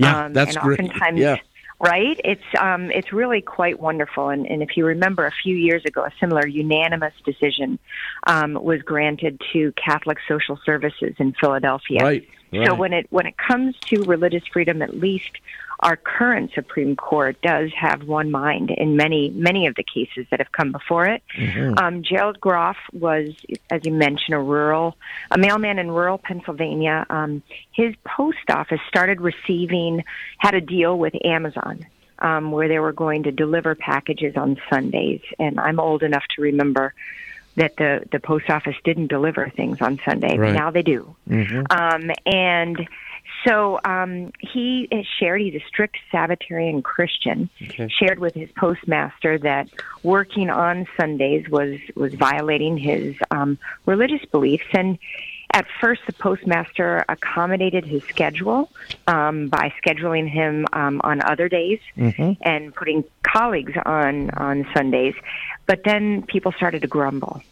Yeah, 0.00 0.24
um, 0.24 0.32
that's 0.32 0.56
and 0.56 0.64
great. 0.64 0.80
Oftentimes, 0.80 1.20
Yeah. 1.20 1.36
Right? 1.82 2.18
It's 2.24 2.42
um, 2.58 2.90
it's 2.92 3.12
really 3.12 3.42
quite 3.42 3.80
wonderful. 3.80 4.28
And, 4.28 4.46
and 4.46 4.62
if 4.62 4.76
you 4.76 4.86
remember, 4.86 5.26
a 5.26 5.32
few 5.32 5.56
years 5.56 5.84
ago, 5.84 6.04
a 6.04 6.12
similar 6.20 6.46
unanimous 6.46 7.12
decision 7.24 7.78
um, 8.26 8.54
was 8.54 8.80
granted 8.82 9.42
to 9.52 9.72
Catholic 9.72 10.18
Social 10.28 10.58
Services 10.64 11.14
in 11.18 11.32
Philadelphia. 11.32 12.02
Right, 12.02 12.28
So 12.66 12.74
when 12.74 12.92
it 12.92 13.06
when 13.10 13.26
it 13.26 13.36
comes 13.36 13.76
to 13.86 14.02
religious 14.04 14.46
freedom, 14.46 14.80
at 14.80 14.96
least 14.96 15.32
our 15.82 15.96
current 15.96 16.52
Supreme 16.54 16.94
Court 16.94 17.36
does 17.42 17.70
have 17.78 18.04
one 18.04 18.30
mind 18.30 18.70
in 18.70 18.96
many 18.96 19.30
many 19.30 19.66
of 19.66 19.74
the 19.74 19.82
cases 19.82 20.26
that 20.30 20.38
have 20.38 20.52
come 20.52 20.72
before 20.72 21.06
it. 21.06 21.22
Mhm. 21.36 21.78
Um, 21.78 22.02
Gerald 22.02 22.40
Groff 22.40 22.76
was, 22.92 23.34
as 23.70 23.84
you 23.84 23.92
mentioned, 23.92 24.34
a 24.34 24.38
rural, 24.38 24.96
a 25.30 25.38
mailman 25.38 25.78
in 25.78 25.90
rural 25.90 26.18
Pennsylvania. 26.18 27.04
Um, 27.10 27.42
his 27.72 27.94
post 28.04 28.48
office 28.50 28.80
started 28.88 29.20
receiving, 29.20 30.04
had 30.38 30.54
a 30.54 30.60
deal 30.60 30.98
with 30.98 31.14
Amazon. 31.24 31.86
Um, 32.18 32.52
where 32.52 32.68
they 32.68 32.78
were 32.78 32.92
going 32.92 33.24
to 33.24 33.32
deliver 33.32 33.74
packages 33.74 34.36
on 34.36 34.56
Sundays, 34.70 35.22
and 35.40 35.58
I'm 35.58 35.80
old 35.80 36.04
enough 36.04 36.22
to 36.36 36.42
remember 36.42 36.94
that 37.56 37.74
the 37.76 38.04
the 38.12 38.20
post 38.20 38.48
office 38.48 38.76
didn't 38.84 39.08
deliver 39.08 39.48
things 39.48 39.80
on 39.80 39.98
Sunday. 40.04 40.38
Right. 40.38 40.54
Now 40.54 40.70
they 40.70 40.82
do. 40.82 41.16
Mhm. 41.28 41.66
Um, 41.72 42.12
and 42.24 42.88
so 43.46 43.80
um, 43.84 44.32
he 44.40 44.88
shared, 45.18 45.40
he's 45.40 45.54
a 45.54 45.64
strict 45.66 45.96
Sabbatarian 46.12 46.82
Christian, 46.82 47.48
Okay. 47.62 47.88
shared 47.88 48.18
with 48.18 48.34
his 48.34 48.50
postmaster 48.52 49.38
that 49.38 49.68
working 50.02 50.50
on 50.50 50.86
Sundays 50.96 51.48
was, 51.48 51.78
was 51.94 52.14
violating 52.14 52.76
his 52.76 53.14
um, 53.30 53.58
religious 53.86 54.24
beliefs. 54.30 54.64
And 54.72 54.98
at 55.54 55.66
first, 55.80 56.00
the 56.06 56.12
postmaster 56.14 57.04
accommodated 57.08 57.84
his 57.84 58.02
schedule 58.04 58.70
um, 59.06 59.48
by 59.48 59.72
scheduling 59.84 60.28
him 60.28 60.66
um, 60.72 61.00
on 61.04 61.20
other 61.22 61.48
days 61.48 61.78
Mhm. 61.96 62.38
and 62.40 62.74
putting 62.74 63.04
colleagues 63.22 63.74
on 63.84 64.30
on 64.30 64.66
Sundays. 64.74 65.14
But 65.66 65.84
then 65.84 66.22
people 66.22 66.52
started 66.52 66.80
to 66.82 66.88
grumble, 66.88 67.42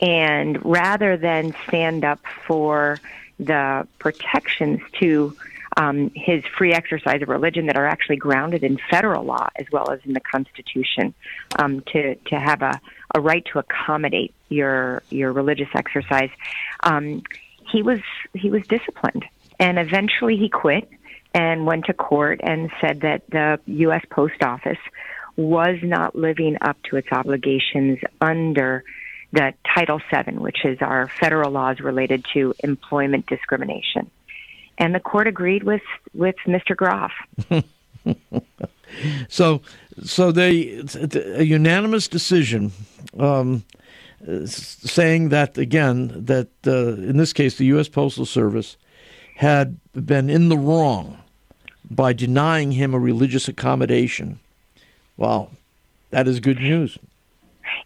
and 0.00 0.62
rather 0.64 1.16
than 1.16 1.54
stand 1.66 2.04
up 2.04 2.20
for 2.46 3.00
the 3.38 3.86
protections 3.98 4.80
to 5.00 5.36
um, 5.76 6.10
his 6.14 6.42
free 6.56 6.72
exercise 6.72 7.22
of 7.22 7.28
religion 7.28 7.66
that 7.66 7.76
are 7.76 7.86
actually 7.86 8.16
grounded 8.16 8.64
in 8.64 8.78
federal 8.90 9.24
law 9.24 9.48
as 9.56 9.66
well 9.70 9.90
as 9.90 10.00
in 10.04 10.12
the 10.12 10.20
Constitution, 10.20 11.14
um, 11.58 11.80
to 11.92 12.16
to 12.16 12.38
have 12.38 12.62
a, 12.62 12.80
a 13.14 13.20
right 13.20 13.44
to 13.52 13.58
accommodate 13.58 14.34
your 14.48 15.02
your 15.10 15.32
religious 15.32 15.68
exercise, 15.74 16.30
um, 16.82 17.22
he 17.70 17.82
was 17.82 18.00
he 18.34 18.50
was 18.50 18.66
disciplined, 18.66 19.24
and 19.60 19.78
eventually 19.78 20.36
he 20.36 20.48
quit 20.48 20.88
and 21.34 21.66
went 21.66 21.84
to 21.84 21.92
court 21.92 22.40
and 22.42 22.70
said 22.80 23.02
that 23.02 23.22
the 23.30 23.60
U.S. 23.66 24.04
Post 24.10 24.42
Office 24.42 24.78
was 25.36 25.78
not 25.82 26.16
living 26.16 26.56
up 26.60 26.76
to 26.90 26.96
its 26.96 27.08
obligations 27.12 27.98
under 28.20 28.82
the 29.32 29.52
Title 29.74 30.00
VII, 30.10 30.38
which 30.38 30.64
is 30.64 30.78
our 30.80 31.08
federal 31.20 31.50
laws 31.50 31.80
related 31.80 32.24
to 32.32 32.54
employment 32.60 33.26
discrimination. 33.26 34.10
And 34.78 34.94
the 34.94 35.00
court 35.00 35.26
agreed 35.26 35.64
with, 35.64 35.82
with 36.14 36.36
Mr. 36.46 36.76
Groff. 36.76 37.12
So, 39.28 39.60
so 40.02 40.32
they 40.32 40.82
a 41.04 41.42
unanimous 41.42 42.08
decision, 42.08 42.72
um, 43.18 43.64
saying 44.46 45.28
that 45.28 45.58
again 45.58 46.24
that 46.24 46.48
uh, 46.66 46.94
in 46.94 47.16
this 47.16 47.32
case 47.32 47.56
the 47.56 47.66
U.S. 47.66 47.88
Postal 47.88 48.26
Service 48.26 48.76
had 49.36 49.78
been 49.92 50.28
in 50.30 50.48
the 50.48 50.58
wrong 50.58 51.18
by 51.90 52.12
denying 52.12 52.72
him 52.72 52.94
a 52.94 52.98
religious 52.98 53.48
accommodation. 53.48 54.40
Wow, 55.16 55.50
that 56.10 56.26
is 56.26 56.40
good 56.40 56.58
news. 56.58 56.98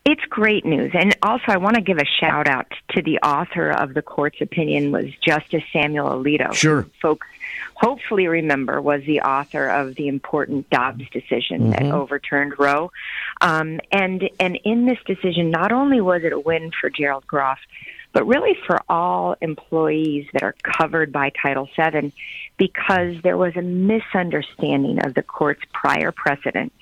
It's 0.04 0.24
great 0.24 0.64
news. 0.64 0.90
And 0.94 1.16
also, 1.22 1.44
I 1.48 1.58
want 1.58 1.76
to 1.76 1.80
give 1.80 1.98
a 1.98 2.04
shout 2.04 2.48
out 2.48 2.66
to 2.90 3.02
the 3.02 3.18
author 3.18 3.70
of 3.70 3.94
the 3.94 4.02
court's 4.02 4.40
opinion 4.40 4.90
was 4.90 5.06
Justice 5.24 5.62
Samuel 5.72 6.08
Alito. 6.08 6.52
Sure. 6.52 6.86
Folks 7.00 7.26
hopefully 7.74 8.26
remember 8.26 8.80
was 8.80 9.02
the 9.06 9.20
author 9.20 9.68
of 9.68 9.94
the 9.94 10.08
important 10.08 10.68
Dobbs 10.70 11.08
decision 11.10 11.70
that 11.70 11.82
Mhm. 11.82 11.92
overturned 11.92 12.58
Roe. 12.58 12.90
Um, 13.40 13.80
and, 13.90 14.28
and 14.40 14.56
in 14.64 14.86
this 14.86 14.98
decision, 15.06 15.50
not 15.50 15.72
only 15.72 16.00
was 16.00 16.24
it 16.24 16.32
a 16.32 16.38
win 16.38 16.72
for 16.80 16.90
Gerald 16.90 17.26
Groff, 17.26 17.58
but 18.12 18.26
really 18.26 18.56
for 18.66 18.80
all 18.88 19.36
employees 19.40 20.26
that 20.32 20.42
are 20.42 20.54
covered 20.62 21.12
by 21.12 21.30
Title 21.30 21.68
VII 21.76 22.12
because 22.56 23.20
there 23.22 23.36
was 23.36 23.56
a 23.56 23.62
misunderstanding 23.62 25.04
of 25.04 25.14
the 25.14 25.22
court's 25.22 25.62
prior 25.72 26.12
precedent. 26.12 26.72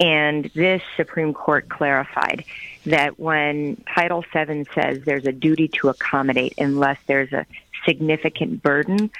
And 0.00 0.50
this 0.54 0.82
Supreme 0.96 1.34
Court 1.34 1.68
clarified 1.68 2.44
that 2.86 3.18
when 3.18 3.82
Title 3.94 4.24
VII 4.32 4.64
says 4.74 5.00
there's 5.04 5.26
a 5.26 5.32
duty 5.32 5.68
to 5.68 5.88
accommodate 5.88 6.54
unless 6.58 6.98
there's 7.06 7.32
a 7.32 7.46
significant 7.84 8.62
burden, 8.62 9.10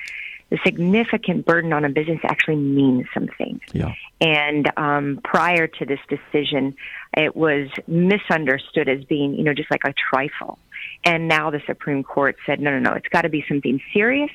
the 0.51 0.59
significant 0.65 1.45
burden 1.45 1.73
on 1.73 1.85
a 1.85 1.89
business 1.89 2.21
actually 2.23 2.57
means 2.57 3.07
something. 3.13 3.61
Yeah. 3.73 3.95
And 4.21 4.71
um, 4.77 5.21
prior 5.23 5.67
to 5.67 5.85
this 5.85 6.01
decision, 6.09 6.75
it 7.17 7.37
was 7.37 7.69
misunderstood 7.87 8.89
as 8.89 9.05
being, 9.05 9.35
you 9.35 9.45
know, 9.45 9.55
just 9.55 9.71
like 9.71 9.85
a 9.85 9.93
trifle. 9.93 10.59
And 11.05 11.29
now 11.29 11.51
the 11.51 11.61
Supreme 11.67 12.03
Court 12.03 12.37
said, 12.47 12.61
no, 12.61 12.71
no, 12.71 12.79
no, 12.79 12.93
it's 12.95 13.09
got 13.09 13.23
to 13.23 13.29
be 13.29 13.45
something 13.49 13.81
serious, 13.93 14.31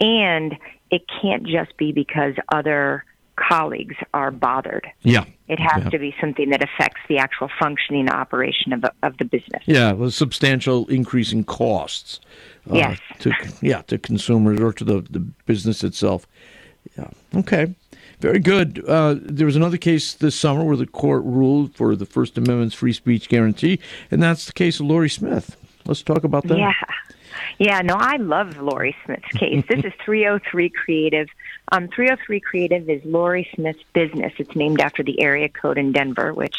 and 0.00 0.56
it 0.90 1.02
can't 1.20 1.46
just 1.46 1.76
be 1.76 1.92
because 1.92 2.34
other 2.50 3.04
colleagues 3.48 3.96
are 4.14 4.30
bothered. 4.30 4.86
Yeah. 5.02 5.24
It 5.48 5.58
has 5.58 5.84
Yeah. 5.84 5.90
to 5.90 5.98
be 5.98 6.14
something 6.20 6.50
that 6.50 6.62
affects 6.62 7.00
the 7.08 7.18
actual 7.18 7.48
functioning 7.58 8.08
operation 8.10 8.72
of, 8.72 8.84
of 9.02 9.16
the 9.18 9.24
business. 9.24 9.62
Yeah, 9.66 9.94
a 10.00 10.10
substantial 10.10 10.86
increase 10.88 11.32
in 11.32 11.44
costs. 11.44 12.20
uh, 12.70 12.74
Yes. 12.76 12.98
To 13.20 13.32
yeah, 13.62 13.82
to 13.82 13.98
consumers 13.98 14.60
or 14.60 14.72
to 14.74 14.84
the, 14.84 15.00
the 15.10 15.20
business 15.46 15.82
itself. 15.82 16.26
Yeah. 16.96 17.08
Okay. 17.34 17.74
Very 18.20 18.38
good. 18.38 18.84
Uh, 18.86 19.16
there 19.18 19.46
was 19.46 19.56
another 19.56 19.78
case 19.78 20.12
this 20.12 20.34
summer 20.36 20.62
where 20.62 20.76
the 20.76 20.86
court 20.86 21.22
ruled 21.24 21.74
for 21.74 21.96
the 21.96 22.04
First 22.06 22.36
Amendment's 22.36 22.74
free 22.74 22.92
speech 22.92 23.28
guarantee, 23.30 23.80
and 24.10 24.22
that's 24.22 24.44
the 24.44 24.52
case 24.52 24.78
of 24.78 24.86
Lorie 24.86 25.08
Smith. 25.08 25.56
Let's 25.86 26.02
talk 26.02 26.22
about 26.24 26.46
that. 26.48 26.58
Yeah. 26.58 26.72
Yeah, 27.58 27.80
no, 27.82 27.94
I 27.98 28.16
love 28.16 28.58
Lorie 28.58 28.96
Smith's 29.04 29.28
case. 29.36 29.64
this 29.68 29.84
is 29.84 29.92
303 30.04 30.68
Creative. 30.70 31.28
Um, 31.72 31.88
303 31.88 32.40
Creative 32.40 32.88
is 32.88 33.04
Lorie 33.04 33.48
Smith's 33.54 33.82
business. 33.92 34.32
It's 34.38 34.54
named 34.56 34.80
after 34.80 35.02
the 35.02 35.20
area 35.20 35.48
code 35.48 35.78
in 35.78 35.92
Denver, 35.92 36.32
which 36.32 36.56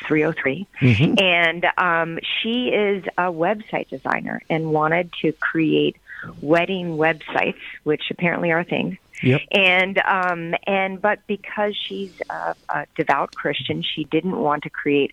is 0.00 0.06
303. 0.06 0.66
Mhm. 0.80 1.20
And 1.22 1.66
um, 1.76 2.18
she 2.42 2.68
is 2.68 3.04
a 3.16 3.30
website 3.32 3.88
designer 3.88 4.40
and 4.48 4.72
wanted 4.72 5.12
to 5.22 5.32
create 5.32 5.96
wedding 6.40 6.96
websites, 6.96 7.58
which 7.84 8.02
apparently 8.10 8.50
are 8.50 8.64
things. 8.64 8.96
Yep. 9.22 9.40
And 9.50 9.98
um, 10.04 10.54
and 10.66 11.02
but 11.02 11.26
because 11.26 11.76
she's 11.76 12.12
a, 12.30 12.54
a 12.68 12.86
devout 12.96 13.34
Christian, 13.34 13.82
she 13.82 14.04
didn't 14.04 14.36
want 14.36 14.62
to 14.62 14.70
create 14.70 15.12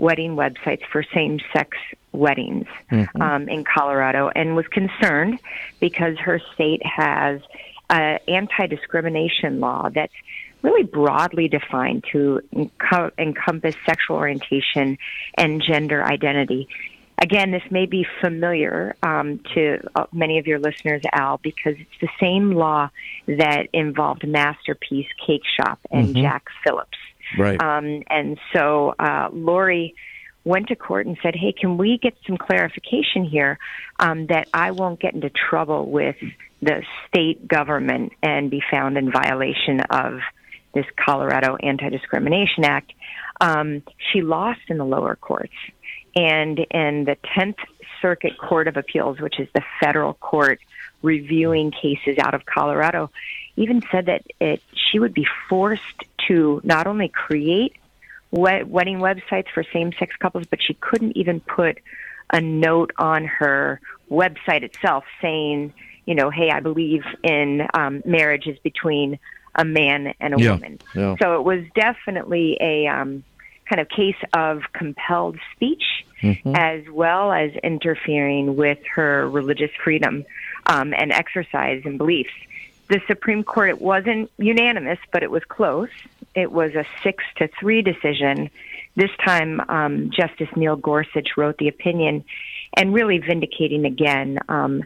wedding 0.00 0.34
websites 0.36 0.84
for 0.90 1.02
same-sex 1.14 1.76
weddings 2.12 2.66
Mhm. 2.90 3.20
um, 3.20 3.48
in 3.48 3.64
Colorado, 3.64 4.30
and 4.34 4.56
was 4.56 4.66
concerned 4.68 5.38
because 5.78 6.18
her 6.18 6.38
state 6.54 6.82
has 6.84 7.40
an 7.90 8.18
anti-discrimination 8.26 9.60
law 9.60 9.88
that's 9.92 10.12
really 10.62 10.82
broadly 10.84 11.48
defined 11.48 12.04
to 12.12 12.40
enco- 12.52 13.10
encompass 13.18 13.74
sexual 13.86 14.16
orientation 14.16 14.98
and 15.38 15.62
gender 15.62 16.04
identity. 16.04 16.68
Again, 17.22 17.50
this 17.50 17.62
may 17.70 17.86
be 17.86 18.06
familiar 18.22 18.94
um, 19.02 19.40
to 19.54 19.78
uh, 19.94 20.06
many 20.12 20.38
of 20.38 20.46
your 20.46 20.58
listeners, 20.58 21.02
Al, 21.12 21.38
because 21.42 21.74
it's 21.78 22.00
the 22.00 22.08
same 22.18 22.52
law 22.52 22.88
that 23.26 23.68
involved 23.72 24.26
Masterpiece 24.26 25.08
Cake 25.26 25.42
Shop 25.56 25.78
and 25.90 26.08
Mhm. 26.14 26.22
Jack 26.22 26.44
Phillips. 26.64 26.98
Right. 27.38 27.62
Um, 27.62 28.02
and 28.08 28.38
so 28.52 28.94
uh, 28.98 29.28
Lorie 29.32 29.94
went 30.44 30.68
to 30.68 30.76
court 30.76 31.06
and 31.06 31.16
said, 31.22 31.34
"Hey, 31.34 31.52
can 31.52 31.76
we 31.76 31.98
get 31.98 32.14
some 32.26 32.36
clarification 32.36 33.24
here 33.24 33.58
um, 33.98 34.26
that 34.26 34.48
I 34.52 34.70
won't 34.70 35.00
get 35.00 35.14
into 35.14 35.30
trouble 35.30 35.90
with 35.90 36.16
the 36.62 36.82
state 37.08 37.46
government 37.46 38.12
and 38.22 38.50
be 38.50 38.62
found 38.70 38.96
in 38.96 39.12
violation 39.12 39.80
of 39.90 40.20
this 40.74 40.86
Colorado 40.96 41.56
Anti-Discrimination 41.56 42.64
Act?" 42.64 42.92
Um, 43.40 43.82
she 44.12 44.22
lost 44.22 44.60
in 44.68 44.78
the 44.78 44.84
lower 44.84 45.16
courts, 45.16 45.54
and 46.16 46.58
in 46.58 47.04
the 47.04 47.16
Tenth 47.34 47.56
Circuit 48.02 48.32
Court 48.38 48.68
of 48.68 48.76
Appeals, 48.76 49.20
which 49.20 49.38
is 49.38 49.48
the 49.54 49.62
federal 49.80 50.14
court 50.14 50.60
reviewing 51.02 51.70
cases 51.70 52.18
out 52.18 52.34
of 52.34 52.44
Colorado, 52.44 53.10
even 53.60 53.82
said 53.90 54.06
that 54.06 54.22
it 54.40 54.62
she 54.74 54.98
would 54.98 55.14
be 55.14 55.26
forced 55.48 55.82
to 56.28 56.60
not 56.64 56.86
only 56.86 57.08
create 57.08 57.76
wed- 58.30 58.70
wedding 58.70 58.98
websites 58.98 59.48
for 59.52 59.62
same-sex 59.72 60.16
couples, 60.16 60.44
but 60.48 60.60
she 60.62 60.74
couldn't 60.74 61.16
even 61.16 61.40
put 61.40 61.78
a 62.32 62.40
note 62.40 62.92
on 62.98 63.24
her 63.24 63.80
website 64.10 64.62
itself 64.62 65.04
saying, 65.20 65.72
you 66.06 66.14
know, 66.14 66.30
hey, 66.30 66.50
I 66.50 66.60
believe 66.60 67.02
in 67.22 67.66
um, 67.74 68.02
marriages 68.04 68.58
between 68.62 69.18
a 69.54 69.64
man 69.64 70.14
and 70.20 70.34
a 70.34 70.38
Yeah, 70.40 70.52
woman. 70.52 70.78
yeah. 70.94 71.16
So 71.20 71.36
it 71.38 71.44
was 71.44 71.64
definitely 71.74 72.56
a 72.60 72.86
um, 72.86 73.24
kind 73.68 73.80
of 73.80 73.88
case 73.88 74.16
of 74.32 74.62
compelled 74.72 75.38
speech 75.54 75.82
Mhm. 76.22 76.54
as 76.54 76.86
well 76.92 77.32
as 77.32 77.50
interfering 77.64 78.54
with 78.54 78.78
her 78.94 79.28
religious 79.28 79.70
freedom 79.82 80.24
um, 80.66 80.92
and 80.92 81.12
exercise 81.12 81.80
and 81.86 81.96
beliefs. 81.96 82.30
The 82.90 83.00
Supreme 83.06 83.44
Court, 83.44 83.70
it 83.70 83.80
wasn't 83.80 84.30
unanimous, 84.36 84.98
but 85.12 85.22
it 85.22 85.30
was 85.30 85.42
close. 85.48 85.88
It 86.34 86.50
was 86.50 86.74
a 86.74 86.84
six 87.02 87.24
to 87.36 87.48
three 87.58 87.82
decision. 87.82 88.50
This 88.96 89.10
time, 89.24 89.60
um, 89.68 90.10
Justice 90.10 90.48
Neil 90.56 90.76
Gorsuch 90.76 91.36
wrote 91.36 91.56
the 91.58 91.68
opinion 91.68 92.24
and 92.76 92.92
really 92.92 93.18
vindicating 93.18 93.84
again 93.84 94.40
um, 94.48 94.82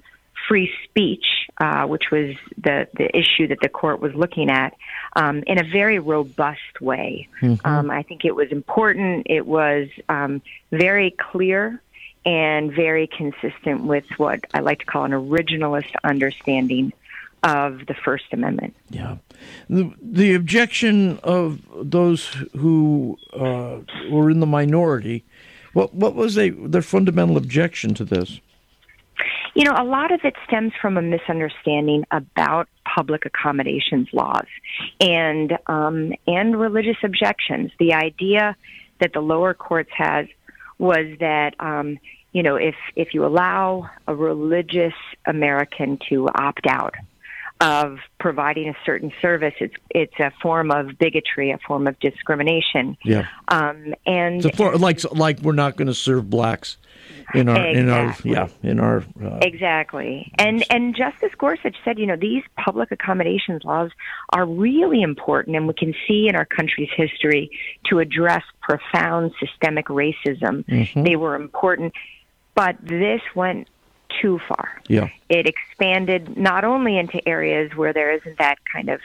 free 0.46 0.70
speech, 0.84 1.24
uh, 1.58 1.86
which 1.86 2.10
was 2.12 2.36
the, 2.62 2.86
the 2.94 3.08
issue 3.16 3.48
that 3.48 3.60
the 3.62 3.70
court 3.70 4.00
was 4.00 4.14
looking 4.14 4.50
at, 4.50 4.74
um, 5.16 5.42
in 5.46 5.58
a 5.58 5.64
very 5.64 5.98
robust 5.98 6.80
way. 6.82 7.28
Mhm. 7.40 7.58
Um, 7.64 7.90
I 7.90 8.02
think 8.02 8.26
it 8.26 8.36
was 8.36 8.52
important. 8.52 9.26
It 9.30 9.46
was 9.46 9.88
um, 10.10 10.42
very 10.70 11.10
clear 11.10 11.80
and 12.26 12.72
very 12.72 13.06
consistent 13.06 13.84
with 13.84 14.04
what 14.18 14.40
I 14.52 14.60
like 14.60 14.80
to 14.80 14.86
call 14.86 15.04
an 15.04 15.12
originalist 15.12 15.94
understanding 16.04 16.92
of 17.44 17.86
the 17.86 17.94
First 17.94 18.24
Amendment. 18.32 18.74
Yeah. 18.90 19.18
The, 19.68 19.92
the 20.02 20.34
objection 20.34 21.18
of 21.18 21.60
those 21.74 22.24
who 22.56 23.18
uh, 23.34 23.80
were 24.10 24.30
in 24.30 24.40
the 24.40 24.46
minority, 24.46 25.24
what 25.74 25.94
what 25.94 26.14
was 26.14 26.34
they, 26.34 26.50
their 26.50 26.82
fundamental 26.82 27.36
objection 27.36 27.94
to 27.94 28.04
this? 28.04 28.40
You 29.54 29.64
know, 29.64 29.74
a 29.76 29.84
lot 29.84 30.10
of 30.10 30.20
it 30.24 30.34
stems 30.46 30.72
from 30.80 30.96
a 30.96 31.02
misunderstanding 31.02 32.04
about 32.10 32.68
public 32.92 33.24
accommodations 33.26 34.08
laws 34.12 34.46
and 35.00 35.56
um, 35.66 36.12
and 36.26 36.58
religious 36.58 36.96
objections. 37.04 37.70
The 37.78 37.92
idea 37.92 38.56
that 39.00 39.12
the 39.12 39.20
lower 39.20 39.52
courts 39.52 39.90
has 39.96 40.26
was 40.78 41.06
that 41.20 41.54
um, 41.60 41.98
you 42.32 42.42
know 42.42 42.56
if 42.56 42.74
if 42.96 43.12
you 43.12 43.26
allow 43.26 43.90
a 44.08 44.14
religious 44.14 44.94
American 45.26 45.98
to 46.08 46.28
opt 46.28 46.66
out 46.66 46.94
of 47.64 47.98
providing 48.20 48.68
a 48.68 48.74
certain 48.84 49.10
service, 49.22 49.54
it's 49.58 49.74
it's 49.88 50.20
a 50.20 50.30
form 50.42 50.70
of 50.70 50.98
bigotry, 50.98 51.50
a 51.50 51.58
form 51.66 51.86
of 51.86 51.98
discrimination. 51.98 52.96
Yeah. 53.02 53.26
Um, 53.48 53.94
and 54.06 54.54
for, 54.54 54.76
like 54.76 55.00
like 55.12 55.40
we're 55.40 55.52
not 55.52 55.76
going 55.76 55.86
to 55.86 55.94
serve 55.94 56.28
blacks 56.28 56.76
in 57.34 57.48
our 57.48 57.66
in 57.66 57.88
our 57.88 58.04
Exactly. 58.10 58.32
yeah 58.32 58.48
in 58.62 58.80
our 58.80 58.98
uh, 59.24 59.38
Exactly. 59.40 60.30
And 60.38 60.62
and 60.68 60.94
Justice 60.94 61.32
Gorsuch 61.38 61.76
said, 61.86 61.98
you 61.98 62.06
know, 62.06 62.16
these 62.16 62.42
public 62.62 62.92
accommodations 62.92 63.64
laws 63.64 63.90
are 64.30 64.44
really 64.44 65.00
important 65.00 65.56
and 65.56 65.66
we 65.66 65.72
can 65.74 65.94
see 66.06 66.26
in 66.28 66.36
our 66.36 66.44
country's 66.44 66.90
history 66.94 67.50
to 67.86 67.98
address 67.98 68.42
profound 68.60 69.32
systemic 69.40 69.86
racism. 69.86 70.64
Mhm. 70.66 71.04
They 71.04 71.16
were 71.16 71.34
important, 71.34 71.94
but 72.54 72.76
this 72.82 73.22
went 73.34 73.68
too 74.20 74.40
far. 74.48 74.80
yeah 74.88 75.08
It 75.28 75.46
expanded 75.46 76.36
not 76.36 76.64
only 76.64 76.98
into 76.98 77.26
areas 77.28 77.74
where 77.74 77.92
there 77.92 78.12
isn't 78.12 78.38
that 78.38 78.58
kind 78.72 78.88
of 78.88 79.00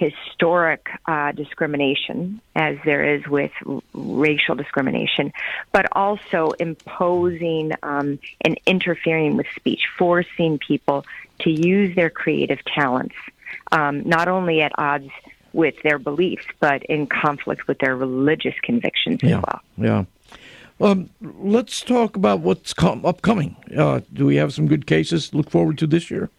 historic 0.00 0.88
uh, 1.06 1.30
discrimination 1.32 2.40
as 2.56 2.78
there 2.86 3.16
is 3.16 3.26
with 3.28 3.52
r- 3.66 3.80
racial 3.92 4.54
discrimination, 4.54 5.30
but 5.72 5.86
also 5.92 6.52
imposing 6.58 7.72
um, 7.82 8.18
and 8.40 8.58
interfering 8.66 9.36
with 9.36 9.46
speech, 9.54 9.82
forcing 9.98 10.58
people 10.58 11.04
to 11.40 11.50
use 11.50 11.94
their 11.94 12.08
creative 12.08 12.64
talents, 12.64 13.14
um, 13.72 14.02
not 14.08 14.26
only 14.26 14.62
at 14.62 14.72
odds 14.78 15.10
with 15.52 15.74
their 15.82 15.98
beliefs, 15.98 16.46
but 16.60 16.82
in 16.84 17.06
conflict 17.06 17.66
with 17.68 17.78
their 17.78 17.94
religious 17.94 18.54
convictions 18.62 19.20
yeah 19.22 19.36
as 19.38 19.44
well. 19.46 19.60
yeah. 19.76 20.04
Um, 20.80 21.10
let's 21.20 21.82
talk 21.82 22.16
about 22.16 22.40
what's 22.40 22.72
com- 22.72 23.04
upcoming. 23.04 23.56
Uh, 23.76 24.00
do 24.12 24.24
we 24.26 24.36
have 24.36 24.52
some 24.54 24.66
good 24.66 24.86
cases 24.86 25.28
to 25.30 25.36
look 25.36 25.50
forward 25.50 25.78
to 25.78 25.86
this 25.86 26.10
year? 26.10 26.30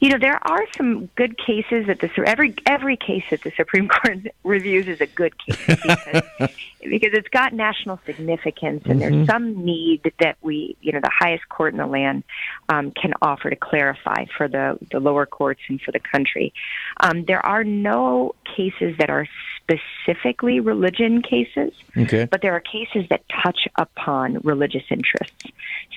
You 0.00 0.10
know, 0.10 0.18
there 0.18 0.38
are 0.46 0.64
some 0.76 1.06
good 1.16 1.36
cases 1.38 1.86
that 1.88 2.00
the 2.00 2.10
every 2.26 2.54
every 2.66 2.96
case 2.96 3.24
that 3.30 3.42
the 3.42 3.52
Supreme 3.56 3.88
Court 3.94 4.18
reviews 4.44 4.86
is 4.86 5.00
a 5.00 5.06
good 5.06 5.34
case 5.38 5.56
because, 5.66 6.22
because 6.80 7.12
it's 7.12 7.28
got 7.28 7.52
national 7.52 7.98
significance 8.06 8.82
and 8.86 9.00
Mhm. 9.00 9.00
there's 9.00 9.26
some 9.26 9.64
need 9.64 10.12
that 10.20 10.36
we, 10.40 10.76
you 10.80 10.92
know, 10.92 11.00
the 11.00 11.10
highest 11.12 11.48
court 11.48 11.74
in 11.74 11.78
the 11.78 11.86
land 11.86 12.22
um, 12.68 12.92
can 12.92 13.12
offer 13.22 13.50
to 13.50 13.56
clarify 13.56 14.24
for 14.36 14.46
the 14.48 14.78
the 14.92 15.00
lower 15.00 15.26
courts 15.26 15.60
and 15.68 15.80
for 15.80 15.90
the 15.92 16.00
country. 16.00 16.52
Um, 17.00 17.24
there 17.24 17.44
are 17.44 17.64
no 17.64 18.34
cases 18.56 18.96
that 18.98 19.10
are 19.10 19.28
specifically 19.68 20.60
religion 20.60 21.22
cases. 21.22 21.72
Okay. 21.96 22.26
But 22.30 22.42
there 22.42 22.54
are 22.54 22.60
cases 22.60 23.08
that 23.10 23.22
touch 23.42 23.68
upon 23.76 24.38
religious 24.42 24.84
interests. 24.90 25.44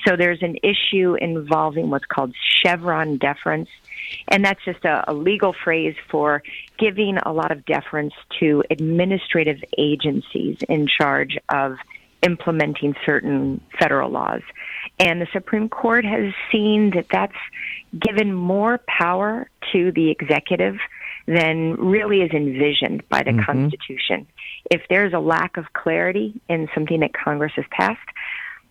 So 0.06 0.16
there's 0.16 0.42
an 0.42 0.58
issue 0.64 1.16
involving 1.16 1.90
what's 1.90 2.06
called 2.06 2.34
Chevron 2.64 3.18
deference, 3.18 3.70
and 4.28 4.44
that's 4.44 4.64
just 4.66 4.84
a, 4.84 5.10
a 5.10 5.14
legal 5.14 5.54
phrase 5.54 5.96
for 6.10 6.44
giving 6.78 7.18
a 7.18 7.32
lot 7.32 7.52
of 7.52 7.66
deference 7.66 8.14
to 8.40 8.64
administrative 8.70 9.64
agencies 9.78 10.58
in 10.68 10.88
charge 10.88 11.38
of 11.50 11.78
implementing 12.24 12.96
certain 13.06 13.62
federal 13.80 14.10
laws. 14.10 14.42
And 15.00 15.22
the 15.22 15.28
Supreme 15.34 15.68
Court 15.68 16.06
has 16.06 16.34
seen 16.52 16.92
that 16.92 17.08
that's 17.12 17.34
given 18.00 18.34
more 18.34 18.80
power 18.88 19.50
to 19.72 19.92
the 19.92 20.12
executive 20.12 20.78
than 21.26 21.76
really 21.76 22.22
is 22.22 22.32
envisioned 22.32 23.08
by 23.10 23.24
the 23.24 23.32
Mhm. 23.32 23.46
Constitution. 23.46 24.28
If 24.70 24.88
there's 24.90 25.14
a 25.14 25.20
lack 25.20 25.58
of 25.58 25.74
clarity 25.74 26.34
in 26.48 26.70
something 26.74 27.00
that 27.00 27.14
Congress 27.14 27.54
has 27.56 27.66
passed, 27.72 28.00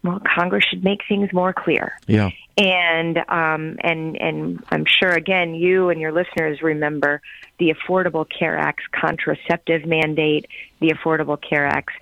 well, 0.02 0.20
Congress 0.20 0.64
should 0.64 0.83
make 0.83 1.00
things 1.09 1.33
more 1.33 1.52
clear. 1.52 1.98
Yeah. 2.06 2.30
And 2.56 3.18
um, 3.28 3.76
and 3.80 4.16
and 4.20 4.62
I'm 4.70 4.85
sure 4.87 5.11
again 5.11 5.54
you 5.54 5.90
and 5.90 6.00
your 6.00 6.12
listeners 6.12 6.62
remember 6.62 7.20
the 7.59 7.74
Affordable 7.74 8.26
Care 8.28 8.56
Act's 8.56 8.87
contraceptive 8.92 9.85
mandate, 9.87 10.46
the 10.80 10.88
Affordable 10.90 11.40
Care 11.40 11.66
Act's 11.66 11.94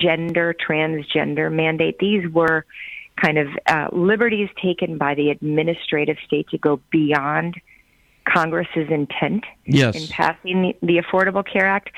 gender 0.00 0.54
transgender 0.54 1.52
mandate. 1.52 1.98
These 1.98 2.28
were 2.32 2.64
kind 3.20 3.38
of 3.38 3.48
uh, 3.66 3.88
liberties 3.92 4.48
taken 4.62 4.98
by 4.98 5.14
the 5.14 5.30
administrative 5.30 6.16
state 6.26 6.48
to 6.50 6.58
go 6.58 6.80
beyond 6.90 7.54
Congress's 8.28 8.90
intent 8.90 9.44
Yes. 9.64 9.94
in 9.96 10.08
passing 10.08 10.62
the, 10.62 10.76
the 10.86 10.96
Affordable 11.02 11.44
Care 11.50 11.66
Act. 11.66 11.90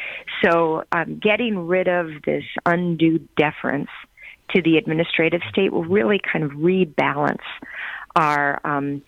So, 0.45 0.85
um, 0.93 1.19
getting 1.19 1.67
rid 1.67 1.89
of 1.89 2.11
this 2.25 2.45
undue 2.67 3.19
deference 3.37 3.89
to 4.55 4.63
the 4.63 4.77
administrative 4.77 5.41
state 5.51 5.73
will 5.73 5.85
really 5.85 6.21
kind 6.21 6.45
of 6.45 6.53
rebalance 6.53 7.43
our 8.17 8.61
um, 8.65 9.03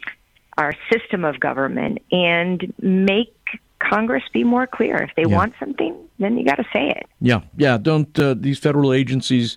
our 0.58 0.74
system 0.92 1.24
of 1.24 1.40
government 1.40 1.98
and 2.12 2.72
make 2.82 3.34
Congress 3.78 4.22
be 4.32 4.44
more 4.44 4.66
clear. 4.66 4.96
If 4.96 5.10
they 5.16 5.22
Yeah. 5.22 5.36
want 5.36 5.54
something, 5.58 5.96
then 6.18 6.36
you 6.36 6.44
got 6.44 6.56
to 6.56 6.66
say 6.72 6.88
it. 6.90 7.06
Yeah, 7.20 7.40
yeah. 7.56 7.78
Don't 7.78 8.18
uh, 8.18 8.34
these 8.34 8.58
federal 8.58 8.92
agencies 8.92 9.56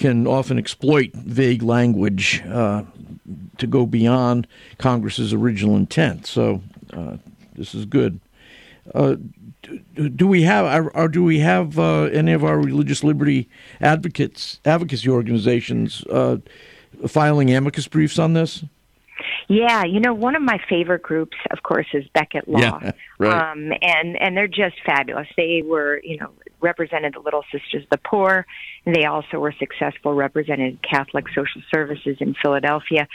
can 0.00 0.26
often 0.26 0.58
exploit 0.58 1.12
vague 1.12 1.62
language 1.62 2.42
uh, 2.46 2.82
to 3.58 3.66
go 3.66 3.84
beyond 3.84 4.46
Congress's 4.78 5.32
original 5.34 5.76
intent. 5.76 6.26
So 6.26 6.62
uh, 6.92 7.18
this 7.54 7.74
is 7.74 7.84
good. 7.84 8.18
Uh, 8.94 9.16
do, 9.94 10.08
do 10.08 10.26
we 10.26 10.42
have, 10.42 10.90
or 10.94 11.06
do 11.06 11.22
we 11.22 11.40
have 11.40 11.78
uh, 11.78 12.04
any 12.04 12.32
of 12.32 12.42
our 12.42 12.58
religious 12.58 13.04
liberty 13.04 13.48
advocates, 13.80 14.58
advocacy 14.64 15.10
organizations, 15.10 16.02
uh, 16.06 16.38
filing 17.06 17.54
amicus 17.54 17.86
briefs 17.86 18.18
on 18.18 18.32
this? 18.32 18.64
Yeah, 19.48 19.84
you 19.84 20.00
know, 20.00 20.14
one 20.14 20.36
of 20.36 20.42
my 20.42 20.58
favorite 20.68 21.02
groups, 21.02 21.36
of 21.50 21.62
course, 21.62 21.86
is 21.92 22.04
Becket 22.14 22.48
Law. 22.48 22.60
Yeah, 22.60 22.92
right. 23.18 23.52
Um, 23.52 23.72
and 23.82 24.20
and 24.20 24.36
they're 24.36 24.48
just 24.48 24.76
fabulous. 24.84 25.26
They 25.36 25.62
were, 25.64 26.00
you 26.02 26.18
know, 26.18 26.30
represented 26.60 27.14
the 27.14 27.20
Little 27.20 27.44
Sisters 27.52 27.84
of 27.84 27.90
the 27.90 27.98
Poor. 27.98 28.46
And 28.84 28.94
They 28.94 29.04
also 29.04 29.38
were 29.38 29.54
successful, 29.58 30.14
represented 30.14 30.78
Catholic 30.82 31.26
Social 31.28 31.62
Services 31.72 32.16
in 32.20 32.34
Philadelphia, 32.42 33.06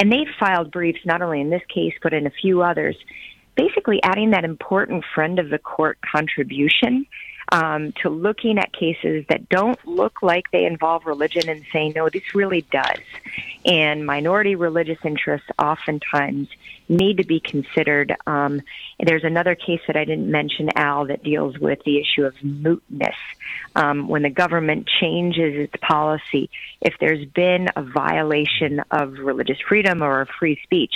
and 0.00 0.12
they 0.12 0.26
filed 0.38 0.70
briefs 0.70 1.00
not 1.04 1.22
only 1.22 1.40
in 1.40 1.50
this 1.50 1.62
case 1.72 1.94
but 2.02 2.12
in 2.12 2.26
a 2.26 2.30
few 2.30 2.62
others, 2.62 2.96
basically 3.56 4.00
adding 4.02 4.30
that 4.30 4.44
important 4.44 5.04
friend 5.14 5.38
of 5.38 5.50
the 5.50 5.58
court 5.58 5.98
contribution 6.00 7.06
um, 7.50 7.92
to 8.02 8.08
looking 8.08 8.58
at 8.58 8.72
cases 8.72 9.24
that 9.28 9.48
don't 9.48 9.78
look 9.86 10.22
like 10.22 10.50
they 10.50 10.64
involve 10.64 11.06
religion 11.06 11.48
and 11.48 11.64
saying, 11.72 11.92
no, 11.96 12.08
this 12.08 12.34
really 12.34 12.62
does. 12.70 13.00
And 13.64 14.06
minority 14.06 14.54
religious 14.54 14.98
interests 15.04 15.48
oftentimes 15.58 16.48
need 16.88 17.18
to 17.18 17.24
be 17.24 17.40
considered. 17.40 18.14
Um, 18.26 18.62
there's 18.98 19.24
another 19.24 19.54
case 19.54 19.80
that 19.86 19.96
I 19.96 20.04
didn't 20.04 20.30
mention, 20.30 20.70
Al, 20.76 21.06
that 21.06 21.22
deals 21.22 21.58
with 21.58 21.80
the 21.84 22.00
issue 22.00 22.24
of 22.24 22.34
mootness. 22.36 23.14
Um, 23.76 24.08
when 24.08 24.22
the 24.22 24.30
government 24.30 24.88
changes 25.00 25.54
its 25.56 25.74
policy, 25.82 26.50
if 26.80 26.94
there's 26.98 27.24
been 27.26 27.68
a 27.76 27.82
violation 27.82 28.80
of 28.90 29.18
religious 29.18 29.58
freedom 29.68 30.02
or 30.02 30.26
free 30.38 30.58
speech, 30.62 30.94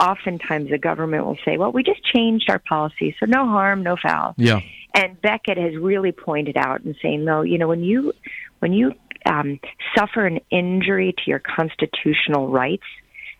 oftentimes 0.00 0.70
the 0.70 0.78
government 0.78 1.26
will 1.26 1.38
say, 1.44 1.56
well, 1.56 1.72
we 1.72 1.82
just 1.82 2.04
changed 2.04 2.50
our 2.50 2.58
policy, 2.58 3.14
so 3.18 3.26
no 3.26 3.46
harm, 3.46 3.82
no 3.82 3.96
foul. 3.96 4.34
Yeah. 4.36 4.60
And 4.94 5.20
Becket 5.20 5.58
has 5.58 5.76
really 5.76 6.12
pointed 6.12 6.56
out 6.56 6.82
and 6.82 6.96
saying, 7.02 7.24
no, 7.24 7.42
you 7.42 7.58
know, 7.58 7.68
when 7.68 7.82
you 7.82 8.12
when 8.60 8.72
you 8.72 8.94
um, 9.26 9.60
suffer 9.96 10.26
an 10.26 10.40
injury 10.50 11.12
to 11.12 11.22
your 11.26 11.38
constitutional 11.38 12.48
rights, 12.48 12.86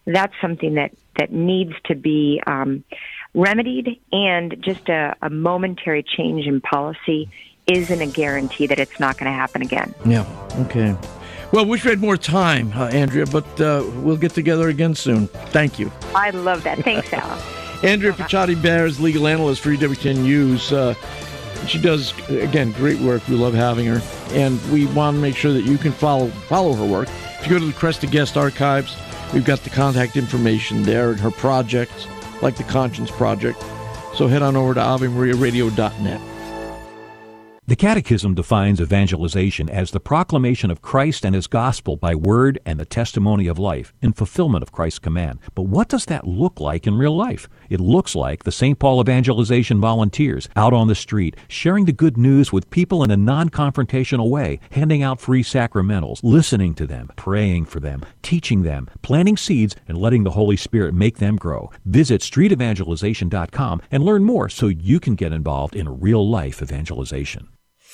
that's 0.06 0.34
something 0.40 0.74
that 0.74 0.92
that 1.18 1.32
needs 1.32 1.72
to 1.86 1.94
be 1.94 2.40
um, 2.46 2.84
remedied, 3.34 4.00
and 4.12 4.56
just 4.60 4.88
a, 4.88 5.16
a 5.22 5.30
momentary 5.30 6.02
change 6.02 6.46
in 6.46 6.60
policy 6.60 7.28
isn't 7.66 8.00
a 8.00 8.06
guarantee 8.06 8.66
that 8.66 8.78
it's 8.78 8.98
not 8.98 9.18
going 9.18 9.30
to 9.30 9.36
happen 9.36 9.62
again. 9.62 9.94
Yeah. 10.06 10.24
Okay. 10.60 10.96
Well, 11.50 11.64
wish 11.64 11.82
we 11.84 11.90
had 11.90 12.00
more 12.00 12.18
time, 12.18 12.72
uh, 12.74 12.88
Andrea, 12.88 13.24
but 13.24 13.60
uh, 13.60 13.82
we'll 13.96 14.18
get 14.18 14.32
together 14.32 14.68
again 14.68 14.94
soon. 14.94 15.28
Thank 15.28 15.78
you. 15.78 15.90
I 16.14 16.30
love 16.30 16.62
that. 16.64 16.80
Thanks, 16.80 17.10
Al. 17.12 17.42
Andrea 17.82 18.12
Picciotti-Bayer, 18.12 18.88
legal 19.00 19.26
analyst 19.26 19.62
for 19.62 19.70
EWTN 19.70 20.18
News. 20.18 20.72
Uh, 20.72 20.94
she 21.66 21.80
does 21.80 22.12
again 22.28 22.72
great 22.72 22.98
work. 23.00 23.26
We 23.28 23.36
love 23.36 23.54
having 23.54 23.86
her, 23.86 24.02
and 24.32 24.60
we 24.70 24.86
want 24.86 25.16
to 25.16 25.20
make 25.20 25.36
sure 25.36 25.52
that 25.52 25.62
you 25.62 25.78
can 25.78 25.92
follow 25.92 26.28
follow 26.28 26.74
her 26.74 26.84
work. 26.84 27.08
If 27.40 27.46
you 27.46 27.52
go 27.52 27.58
to 27.58 27.66
the 27.66 27.72
Kresta 27.72 28.10
Guest 28.10 28.36
Archives, 28.36 28.96
we've 29.32 29.44
got 29.44 29.60
the 29.60 29.70
contact 29.70 30.16
information 30.16 30.82
there 30.82 31.10
and 31.10 31.20
her 31.20 31.30
projects, 31.30 32.06
like 32.42 32.56
the 32.56 32.64
Conscience 32.64 33.10
Project. 33.10 33.62
So 34.14 34.26
head 34.26 34.42
on 34.42 34.56
over 34.56 34.74
to 34.74 34.80
AveMariaRadio.net. 34.80 36.20
The 37.68 37.76
Catechism 37.76 38.34
defines 38.34 38.80
evangelization 38.80 39.68
as 39.68 39.90
the 39.90 40.00
proclamation 40.00 40.70
of 40.70 40.80
Christ 40.80 41.22
and 41.22 41.34
His 41.34 41.46
gospel 41.46 41.98
by 41.98 42.14
word 42.14 42.58
and 42.64 42.80
the 42.80 42.86
testimony 42.86 43.46
of 43.46 43.58
life 43.58 43.92
in 44.00 44.14
fulfillment 44.14 44.62
of 44.62 44.72
Christ's 44.72 45.00
command. 45.00 45.38
But 45.54 45.64
what 45.64 45.90
does 45.90 46.06
that 46.06 46.26
look 46.26 46.60
like 46.60 46.86
in 46.86 46.96
real 46.96 47.14
life? 47.14 47.46
It 47.68 47.78
looks 47.78 48.14
like 48.14 48.44
the 48.44 48.52
St. 48.52 48.78
Paul 48.78 49.02
evangelization 49.02 49.82
volunteers 49.82 50.48
out 50.56 50.72
on 50.72 50.88
the 50.88 50.94
street, 50.94 51.36
sharing 51.46 51.84
the 51.84 51.92
good 51.92 52.16
news 52.16 52.54
with 52.54 52.70
people 52.70 53.04
in 53.04 53.10
a 53.10 53.18
non 53.18 53.50
confrontational 53.50 54.30
way, 54.30 54.60
handing 54.70 55.02
out 55.02 55.20
free 55.20 55.42
sacramentals, 55.42 56.20
listening 56.22 56.72
to 56.76 56.86
them, 56.86 57.10
praying 57.16 57.66
for 57.66 57.80
them, 57.80 58.02
teaching 58.22 58.62
them, 58.62 58.88
planting 59.02 59.36
seeds, 59.36 59.76
and 59.86 59.98
letting 59.98 60.24
the 60.24 60.30
Holy 60.30 60.56
Spirit 60.56 60.94
make 60.94 61.18
them 61.18 61.36
grow. 61.36 61.70
Visit 61.84 62.22
streetevangelization.com 62.22 63.82
and 63.90 64.02
learn 64.02 64.24
more 64.24 64.48
so 64.48 64.68
you 64.68 64.98
can 64.98 65.16
get 65.16 65.34
involved 65.34 65.76
in 65.76 66.00
real 66.00 66.26
life 66.26 66.62
evangelization. 66.62 67.46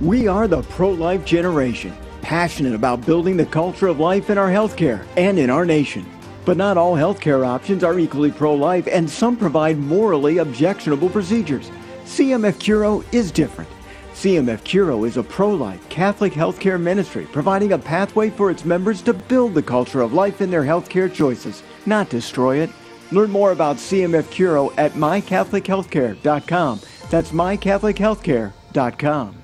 We 0.00 0.26
are 0.26 0.48
the 0.48 0.62
pro 0.62 0.90
life 0.90 1.24
generation, 1.24 1.94
passionate 2.20 2.74
about 2.74 3.06
building 3.06 3.36
the 3.36 3.46
culture 3.46 3.86
of 3.86 4.00
life 4.00 4.28
in 4.28 4.38
our 4.38 4.48
healthcare 4.48 5.06
and 5.16 5.38
in 5.38 5.50
our 5.50 5.64
nation. 5.64 6.04
But 6.44 6.56
not 6.56 6.76
all 6.76 6.96
healthcare 6.96 7.46
options 7.46 7.84
are 7.84 8.00
equally 8.00 8.32
pro 8.32 8.54
life, 8.54 8.88
and 8.90 9.08
some 9.08 9.36
provide 9.36 9.78
morally 9.78 10.38
objectionable 10.38 11.10
procedures. 11.10 11.70
CMF 12.06 12.54
Curo 12.54 13.04
is 13.14 13.30
different. 13.30 13.70
CMF 14.14 14.64
Curo 14.64 15.06
is 15.06 15.16
a 15.16 15.22
pro 15.22 15.50
life 15.50 15.88
Catholic 15.88 16.32
healthcare 16.32 16.80
ministry 16.80 17.28
providing 17.30 17.70
a 17.72 17.78
pathway 17.78 18.30
for 18.30 18.50
its 18.50 18.64
members 18.64 19.00
to 19.02 19.12
build 19.12 19.54
the 19.54 19.62
culture 19.62 20.00
of 20.00 20.12
life 20.12 20.40
in 20.40 20.50
their 20.50 20.64
healthcare 20.64 21.12
choices, 21.12 21.62
not 21.86 22.10
destroy 22.10 22.56
it. 22.56 22.70
Learn 23.12 23.30
more 23.30 23.52
about 23.52 23.76
CMF 23.76 24.24
Curo 24.24 24.74
at 24.76 24.94
mycatholichealthcare.com. 24.94 26.80
That's 27.10 27.30
mycatholichealthcare.com. 27.30 29.43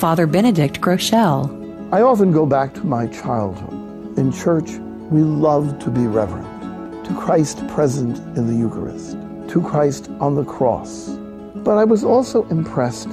Father 0.00 0.26
Benedict 0.26 0.80
Groeschel. 0.80 1.92
I 1.92 2.00
often 2.00 2.32
go 2.32 2.46
back 2.46 2.72
to 2.72 2.86
my 2.86 3.06
childhood. 3.08 4.16
In 4.16 4.32
church, 4.32 4.70
we 5.10 5.20
love 5.20 5.78
to 5.80 5.90
be 5.90 6.06
reverent 6.06 7.04
to 7.04 7.14
Christ 7.14 7.68
present 7.68 8.16
in 8.34 8.46
the 8.46 8.54
Eucharist, 8.54 9.18
to 9.52 9.60
Christ 9.60 10.08
on 10.18 10.36
the 10.36 10.44
cross. 10.44 11.10
But 11.56 11.76
I 11.76 11.84
was 11.84 12.02
also 12.02 12.48
impressed 12.48 13.10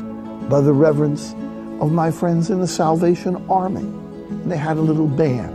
by 0.47 0.61
the 0.61 0.71
reverence 0.71 1.33
of 1.81 1.91
my 1.91 2.09
friends 2.09 2.49
in 2.49 2.61
the 2.61 2.67
Salvation 2.67 3.35
Army. 3.49 3.91
They 4.45 4.55
had 4.55 4.77
a 4.77 4.81
little 4.81 5.09
band. 5.09 5.53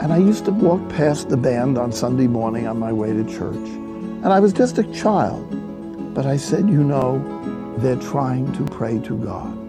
And 0.00 0.10
I 0.10 0.16
used 0.16 0.46
to 0.46 0.52
walk 0.52 0.88
past 0.88 1.28
the 1.28 1.36
band 1.36 1.76
on 1.76 1.92
Sunday 1.92 2.28
morning 2.28 2.66
on 2.66 2.78
my 2.78 2.94
way 2.94 3.12
to 3.12 3.24
church. 3.24 3.68
And 4.24 4.28
I 4.28 4.40
was 4.40 4.54
just 4.54 4.78
a 4.78 4.90
child. 4.90 5.44
But 6.14 6.24
I 6.24 6.38
said, 6.38 6.66
you 6.70 6.82
know, 6.82 7.18
they're 7.76 7.96
trying 7.96 8.50
to 8.54 8.64
pray 8.64 8.98
to 9.00 9.18
God 9.18 9.61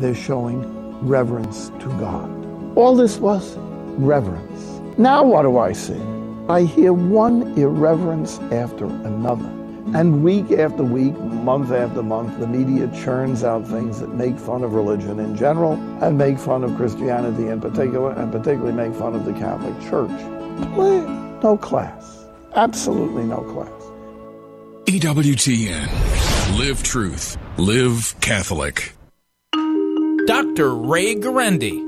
they're 0.00 0.14
showing 0.14 0.62
reverence 1.06 1.68
to 1.80 1.88
God. 2.00 2.30
All 2.76 2.96
this 2.96 3.18
was 3.18 3.56
reverence. 3.98 4.98
Now, 4.98 5.24
what 5.24 5.42
do 5.42 5.58
I 5.58 5.72
see? 5.72 6.00
I 6.48 6.62
hear 6.62 6.92
one 6.92 7.56
irreverence 7.58 8.38
after 8.52 8.86
another. 8.86 9.50
And 9.94 10.24
week 10.24 10.50
after 10.50 10.82
week, 10.82 11.14
month 11.18 11.70
after 11.70 12.02
month, 12.02 12.38
the 12.38 12.46
media 12.46 12.88
churns 13.02 13.44
out 13.44 13.66
things 13.66 14.00
that 14.00 14.14
make 14.14 14.38
fun 14.38 14.64
of 14.64 14.72
religion 14.74 15.20
in 15.20 15.36
general 15.36 15.74
and 16.02 16.16
make 16.16 16.38
fun 16.38 16.64
of 16.64 16.74
Christianity 16.76 17.48
in 17.48 17.60
particular, 17.60 18.12
and 18.12 18.32
particularly 18.32 18.72
make 18.72 18.94
fun 18.98 19.14
of 19.14 19.24
the 19.24 19.32
Catholic 19.34 19.78
Church. 19.88 20.10
No 21.42 21.58
class. 21.60 22.24
Absolutely 22.54 23.24
no 23.24 23.42
class. 23.42 23.70
EWTN. 24.86 26.58
Live 26.58 26.82
truth. 26.82 27.36
Live 27.58 28.18
Catholic. 28.20 28.94
Dr. 30.26 30.74
Ray 30.74 31.14
Guarendi. 31.16 31.82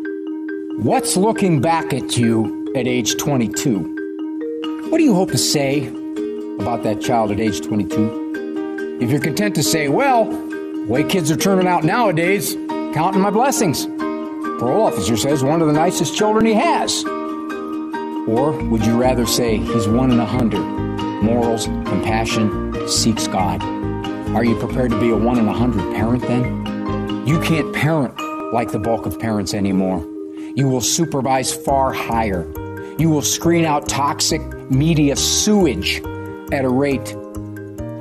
What's 0.82 1.16
looking 1.16 1.62
back 1.62 1.94
at 1.94 2.18
you 2.18 2.70
at 2.76 2.86
age 2.86 3.16
22? 3.16 4.90
What 4.90 4.98
do 4.98 5.04
you 5.04 5.14
hope 5.14 5.30
to 5.30 5.38
say 5.38 5.86
about 6.60 6.82
that 6.82 7.00
child 7.00 7.30
at 7.30 7.40
age 7.40 7.62
22? 7.62 8.98
If 9.00 9.10
you're 9.10 9.22
content 9.22 9.54
to 9.54 9.62
say, 9.62 9.88
well, 9.88 10.26
the 10.26 10.84
way 10.86 11.02
kids 11.02 11.30
are 11.30 11.36
turning 11.36 11.66
out 11.66 11.82
nowadays, 11.82 12.54
counting 12.92 13.22
my 13.22 13.30
blessings. 13.30 13.86
Parole 13.86 14.88
officer 14.88 15.16
says 15.16 15.42
one 15.42 15.62
of 15.62 15.66
the 15.66 15.72
nicest 15.72 16.14
children 16.14 16.44
he 16.44 16.52
has. 16.52 17.04
Or 17.06 18.52
would 18.68 18.84
you 18.84 19.00
rather 19.00 19.24
say 19.24 19.56
he's 19.56 19.88
one 19.88 20.10
in 20.10 20.20
a 20.20 20.26
hundred? 20.26 20.60
Morals, 21.22 21.64
compassion, 21.64 22.86
seeks 22.86 23.28
God. 23.28 23.62
Are 24.36 24.44
you 24.44 24.58
prepared 24.58 24.90
to 24.90 25.00
be 25.00 25.08
a 25.08 25.16
one 25.16 25.38
in 25.38 25.48
a 25.48 25.54
hundred 25.54 25.94
parent 25.94 26.20
then? 26.24 27.26
You 27.26 27.40
can't 27.40 27.74
parent 27.74 28.25
like 28.52 28.70
the 28.72 28.78
bulk 28.78 29.06
of 29.06 29.18
parents 29.18 29.54
anymore. 29.54 30.00
You 30.54 30.68
will 30.68 30.80
supervise 30.80 31.54
far 31.54 31.92
higher. 31.92 32.46
You 32.98 33.10
will 33.10 33.22
screen 33.22 33.64
out 33.64 33.88
toxic 33.88 34.40
media 34.70 35.16
sewage 35.16 36.00
at 36.52 36.64
a 36.64 36.68
rate 36.68 37.14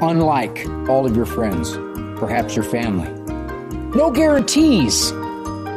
unlike 0.01 0.65
all 0.89 1.05
of 1.05 1.15
your 1.15 1.25
friends, 1.25 1.75
perhaps 2.19 2.55
your 2.55 2.65
family. 2.65 3.09
No 3.95 4.11
guarantees 4.11 5.11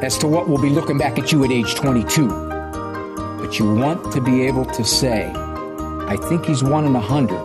as 0.02 0.18
to 0.18 0.28
what 0.28 0.48
will 0.48 0.60
be 0.60 0.70
looking 0.70 0.98
back 0.98 1.18
at 1.18 1.32
you 1.32 1.44
at 1.44 1.50
age 1.50 1.74
22. 1.74 2.28
But 2.28 3.58
you 3.58 3.74
want 3.74 4.12
to 4.12 4.20
be 4.20 4.42
able 4.42 4.64
to 4.66 4.84
say, 4.84 5.32
I 5.34 6.16
think 6.28 6.44
he's 6.46 6.62
one 6.62 6.84
in 6.84 6.96
a 6.96 7.00
hundred, 7.00 7.44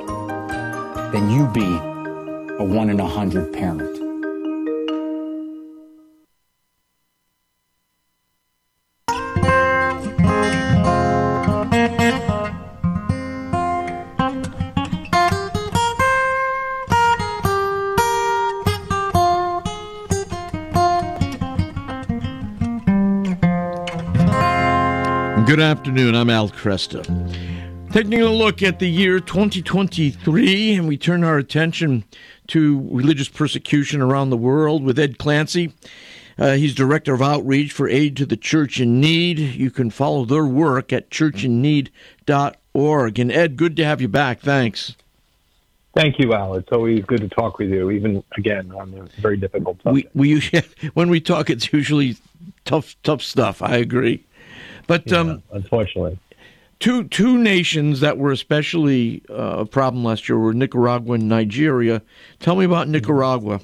then 1.12 1.30
you 1.30 1.48
be 1.48 1.64
a 2.58 2.64
one 2.64 2.90
in 2.90 3.00
a 3.00 3.08
hundred 3.08 3.54
parent. 3.54 4.03
Good 25.54 25.62
afternoon. 25.62 26.16
I'm 26.16 26.32
Al 26.32 26.50
Kresta. 26.50 27.06
Taking 27.92 28.24
a 28.24 28.32
look 28.32 28.64
at 28.64 28.80
the 28.80 28.90
year 28.90 29.20
2023, 29.20 30.74
and 30.74 30.88
we 30.88 30.98
turn 30.98 31.24
our 31.24 31.38
attention 31.38 32.06
to 32.48 32.90
religious 32.90 33.30
persecution 33.30 34.02
around 34.02 34.32
the 34.32 34.38
world 34.38 34.84
with 34.84 34.98
Ed 34.98 35.20
Clancy. 35.20 35.72
Uh, 36.40 36.54
he's 36.54 36.74
director 36.74 37.14
of 37.14 37.22
outreach 37.22 37.72
for 37.72 37.88
Aid 37.88 38.18
to 38.18 38.26
the 38.26 38.36
Church 38.36 38.80
in 38.80 39.00
Need. 39.00 39.38
You 39.38 39.70
can 39.70 39.92
follow 39.92 40.26
their 40.26 40.48
work 40.48 40.92
at 40.92 41.12
churchinneed.org. 41.12 43.20
And 43.20 43.32
Ed, 43.32 43.56
good 43.56 43.78
to 43.78 43.86
have 43.86 44.02
you 44.02 44.08
back. 44.08 44.40
Thanks. 44.40 44.96
Thank 45.94 46.18
you, 46.18 46.34
Al. 46.34 46.56
It's 46.56 46.72
always 46.72 47.06
good 47.06 47.22
to 47.22 47.30
talk 47.30 47.60
with 47.60 47.70
you, 47.70 47.92
even 47.92 48.24
again 48.38 48.72
on 48.72 48.92
a 48.96 49.04
very 49.22 49.38
difficult 49.38 49.80
subject. 49.84 50.16
We, 50.16 50.40
we 50.40 50.64
when 50.96 51.12
we 51.12 51.22
talk, 51.22 51.52
it's 51.52 51.72
usually 51.72 52.18
tough, 52.66 52.96
tough 53.04 53.22
stuff. 53.22 53.62
I 53.62 53.76
agree, 53.76 54.26
but 54.88 55.10
yeah, 55.10 55.18
um, 55.20 55.44
unfortunately, 55.52 56.18
two 56.80 57.06
two 57.06 57.38
nations 57.38 58.02
that 58.02 58.18
were 58.18 58.32
especially 58.32 59.24
uh, 59.30 59.60
a 59.60 59.66
problem 59.66 60.04
last 60.04 60.28
year 60.28 60.38
were 60.38 60.54
Nicaragua 60.54 61.16
and 61.16 61.30
Nigeria. 61.30 62.02
Tell 62.40 62.56
me 62.56 62.66
about 62.66 62.88
Nicaragua. 62.88 63.62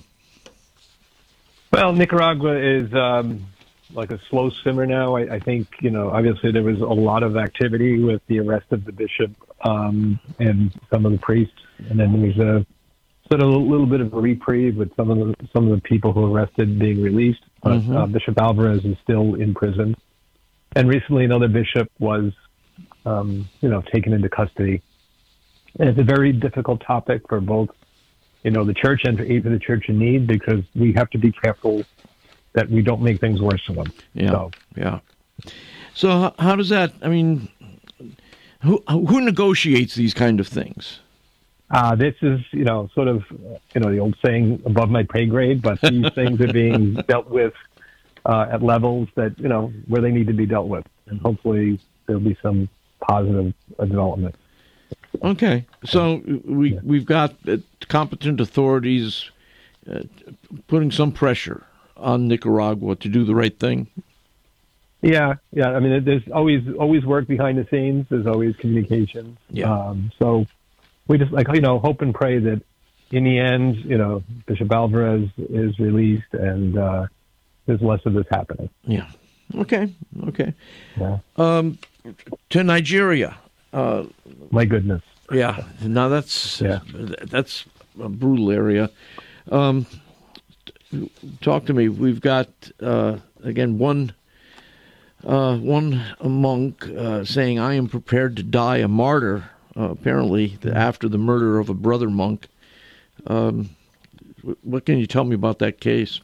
Well, 1.72 1.94
Nicaragua 1.94 2.58
is 2.58 2.94
um, 2.94 3.46
like 3.94 4.12
a 4.12 4.20
slow 4.30 4.50
simmer 4.64 4.86
now. 4.86 5.16
I, 5.16 5.36
I, 5.36 5.40
think 5.40 5.68
you 5.82 5.92
know, 5.92 6.10
obviously 6.10 6.52
there 6.52 6.64
was 6.64 6.82
a 6.82 6.86
lot 6.86 7.24
of 7.24 7.38
activity 7.38 8.04
with 8.04 8.22
the 8.28 8.40
arrest 8.40 8.72
of 8.72 8.86
the 8.86 8.92
bishop 8.92 9.32
um, 9.64 10.20
and 10.40 10.72
some 10.92 11.06
of 11.06 11.12
the 11.12 11.20
priests, 11.20 11.54
and 11.90 12.00
then 12.00 12.14
there 12.14 12.28
was 12.28 12.38
a 12.38 12.66
sort 13.30 13.42
of 13.42 13.50
a 13.50 13.58
little 13.58 13.86
bit 13.86 14.02
of 14.02 14.14
a 14.14 14.20
reprieve 14.20 14.78
with 14.78 14.96
some 14.96 15.12
of 15.12 15.18
the 15.18 15.36
some 15.54 15.70
of 15.70 15.76
the 15.76 15.82
people 15.82 16.12
who 16.12 16.22
were 16.22 16.32
arrested 16.32 16.80
being 16.80 17.02
released. 17.02 17.44
But 17.62 17.80
Mm-hmm. 17.80 17.98
uh, 17.98 18.06
Bishop 18.08 18.40
Alvarez 18.40 18.86
is 18.86 18.96
still 19.04 19.36
in 19.36 19.54
prison, 19.54 19.96
and 20.76 20.88
recently 20.88 21.26
another 21.26 21.48
bishop 21.48 21.92
was, 22.00 22.32
um, 23.06 23.48
you 23.62 23.70
know, 23.70 23.82
taken 23.82 24.14
into 24.14 24.30
custody. 24.30 24.82
And 25.80 25.90
it's 25.90 26.00
a 26.00 26.04
very 26.04 26.32
difficult 26.32 26.82
topic 26.82 27.22
for 27.28 27.40
both, 27.40 27.70
you 28.44 28.52
know, 28.52 28.64
the 28.64 28.74
church 28.74 29.02
and 29.04 29.18
for 29.18 29.24
even 29.24 29.54
the 29.54 29.60
church 29.60 29.90
in 29.90 30.00
need 30.00 30.28
because 30.28 30.64
we 30.76 30.94
have 30.94 31.10
to 31.12 31.18
be 31.18 31.32
careful 31.32 31.84
that 32.54 32.70
we 32.70 32.82
don't 32.82 33.02
make 33.02 33.20
things 33.20 33.42
worse 33.42 33.64
for 33.66 33.74
them. 33.74 33.94
Yeah, 34.14 34.32
So, 34.32 34.52
yeah. 34.76 35.00
So 35.94 36.34
how 36.40 36.56
does 36.56 36.70
that? 36.70 36.94
I 37.02 37.10
mean, 37.10 37.50
who 38.62 38.84
who 38.90 39.22
negotiates 39.22 39.96
these 39.96 40.14
kind 40.14 40.40
of 40.40 40.48
things? 40.48 41.00
Uh, 41.72 41.96
this 41.96 42.16
is, 42.22 42.40
you 42.52 42.64
know, 42.64 42.90
sort 42.96 43.08
of, 43.08 43.24
you 43.30 43.82
know, 43.82 43.92
the 43.92 44.00
old 44.00 44.16
saying 44.26 44.62
above 44.66 44.90
my 44.90 45.04
pay 45.04 45.28
grade, 45.28 45.62
but 45.62 45.80
these 45.82 46.10
things 46.16 46.42
are 46.42 46.52
being 46.52 46.96
dealt 47.08 47.30
with 47.30 47.54
uh, 48.26 48.48
at 48.52 48.62
levels 48.62 49.10
that, 49.16 49.38
you 49.40 49.48
know, 49.48 49.74
where 49.88 50.02
they 50.02 50.12
need 50.12 50.28
to 50.28 50.34
be 50.34 50.46
dealt 50.46 50.68
with. 50.68 50.86
And 51.08 51.20
hopefully 51.22 51.80
there'll 52.06 52.22
be 52.22 52.38
some 52.42 52.70
positive 53.00 53.54
uh, 53.78 53.86
development. 53.86 54.36
Okay, 55.24 55.66
so 55.86 56.22
we 56.46 56.80
we've 56.84 57.06
got 57.06 57.36
uh, 57.48 57.58
competent 57.88 58.40
authorities 58.40 59.32
uh, 59.90 60.02
putting 60.68 60.92
some 60.92 61.12
pressure 61.12 61.64
on 61.98 62.28
Nicaragua 62.28 62.96
to 62.98 63.10
do 63.10 63.24
the 63.24 63.34
right 63.34 63.58
thing. 63.58 63.88
Yeah, 65.02 65.36
yeah. 65.52 65.70
I 65.70 65.80
mean, 65.80 66.04
there's 66.04 66.24
always 66.34 66.62
always 66.78 67.06
work 67.06 67.28
behind 67.28 67.58
the 67.58 67.68
scenes. 67.72 68.06
There's 68.10 68.28
always 68.28 68.56
communication. 68.58 69.38
Yeah. 69.50 69.72
Um, 69.74 70.12
so 70.20 70.46
we 71.08 71.18
just 71.18 71.32
like 71.32 71.48
you 71.54 71.62
know 71.62 71.80
hope 71.80 72.02
and 72.02 72.14
pray 72.14 72.40
that 72.40 72.62
in 73.12 73.24
the 73.24 73.40
end, 73.40 73.78
you 73.78 73.98
know, 73.98 74.24
Bishop 74.46 74.72
Alvarez 74.72 75.30
is 75.38 75.80
released 75.80 76.34
and 76.34 76.78
uh, 76.78 77.08
there's 77.70 77.82
less 77.84 78.04
of 78.06 78.14
this 78.14 78.26
happening. 78.32 78.68
Yeah. 78.84 79.08
Okay. 79.56 79.94
Okay. 80.30 80.54
Yeah. 81.00 81.20
Um, 81.38 81.78
to 82.50 82.64
Nigeria. 82.64 83.38
Uh, 83.72 84.06
My 84.50 84.66
goodness. 84.66 85.04
Yeah. 85.32 85.64
Now 85.84 86.10
that's 86.10 86.60
Yeah. 86.60 86.80
that's 87.24 87.66
a 88.02 88.10
brutal 88.10 88.50
area. 88.52 88.90
Um, 89.52 89.86
talk 91.42 91.66
to 91.68 91.74
me. 91.74 91.90
We've 91.90 92.20
got 92.22 92.48
uh, 92.82 93.18
again 93.44 93.78
one 93.78 94.14
uh, 95.24 95.58
one 95.58 96.04
monk 96.24 96.88
uh, 96.88 97.24
saying, 97.24 97.60
"I 97.60 97.76
am 97.76 97.88
prepared 97.88 98.36
to 98.38 98.44
die 98.44 98.78
a 98.78 98.88
martyr." 98.88 99.44
Uh, 99.78 99.92
apparently, 99.92 100.58
the, 100.62 100.76
after 100.76 101.08
the 101.08 101.20
murder 101.20 101.60
of 101.60 101.70
a 101.70 101.74
brother 101.76 102.10
monk. 102.10 102.48
Um, 103.28 103.70
what 104.64 104.86
can 104.86 104.98
you 104.98 105.06
tell 105.06 105.26
me 105.26 105.36
about 105.36 105.60
that 105.60 105.80
case? 105.80 106.22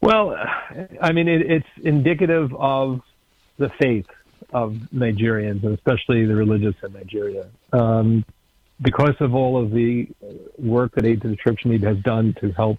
Well, 0.00 0.36
I 1.00 1.12
mean, 1.12 1.28
it, 1.28 1.50
it's 1.50 1.68
indicative 1.82 2.54
of 2.54 3.00
the 3.58 3.70
faith 3.80 4.06
of 4.52 4.74
Nigerians, 4.94 5.64
and 5.64 5.74
especially 5.74 6.24
the 6.24 6.36
religious 6.36 6.74
in 6.84 6.92
Nigeria. 6.92 7.48
Um, 7.72 8.24
because 8.80 9.14
of 9.20 9.34
all 9.34 9.62
of 9.62 9.72
the 9.72 10.08
work 10.56 10.94
that 10.94 11.04
Aid 11.04 11.22
to 11.22 11.28
the 11.28 11.36
Church 11.36 11.64
Need 11.64 11.82
has 11.82 11.98
done 11.98 12.34
to 12.40 12.52
help 12.52 12.78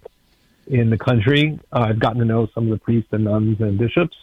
in 0.66 0.88
the 0.88 0.96
country, 0.96 1.58
uh, 1.72 1.86
I've 1.88 1.98
gotten 1.98 2.20
to 2.20 2.24
know 2.24 2.48
some 2.54 2.64
of 2.64 2.70
the 2.70 2.78
priests 2.78 3.10
and 3.12 3.24
nuns 3.24 3.60
and 3.60 3.76
bishops, 3.78 4.16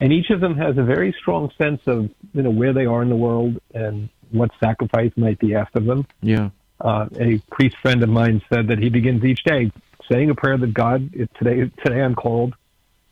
and 0.00 0.12
each 0.12 0.30
of 0.30 0.40
them 0.40 0.56
has 0.56 0.76
a 0.76 0.82
very 0.82 1.14
strong 1.18 1.50
sense 1.56 1.80
of 1.86 2.10
you 2.34 2.42
know 2.42 2.50
where 2.50 2.72
they 2.72 2.84
are 2.84 3.02
in 3.02 3.08
the 3.08 3.16
world 3.16 3.58
and 3.72 4.08
what 4.30 4.50
sacrifice 4.62 5.12
might 5.16 5.38
be 5.38 5.54
asked 5.54 5.76
of 5.76 5.86
them. 5.86 6.06
Yeah. 6.20 6.50
Uh, 6.78 7.06
a 7.18 7.38
priest 7.50 7.76
friend 7.80 8.02
of 8.02 8.10
mine 8.10 8.42
said 8.52 8.68
that 8.68 8.78
he 8.78 8.90
begins 8.90 9.24
each 9.24 9.42
day 9.44 9.70
saying 10.10 10.30
a 10.30 10.34
prayer 10.34 10.56
that 10.58 10.74
God, 10.74 11.10
if 11.12 11.32
today 11.34 11.70
today 11.84 12.02
I'm 12.02 12.14
called, 12.14 12.54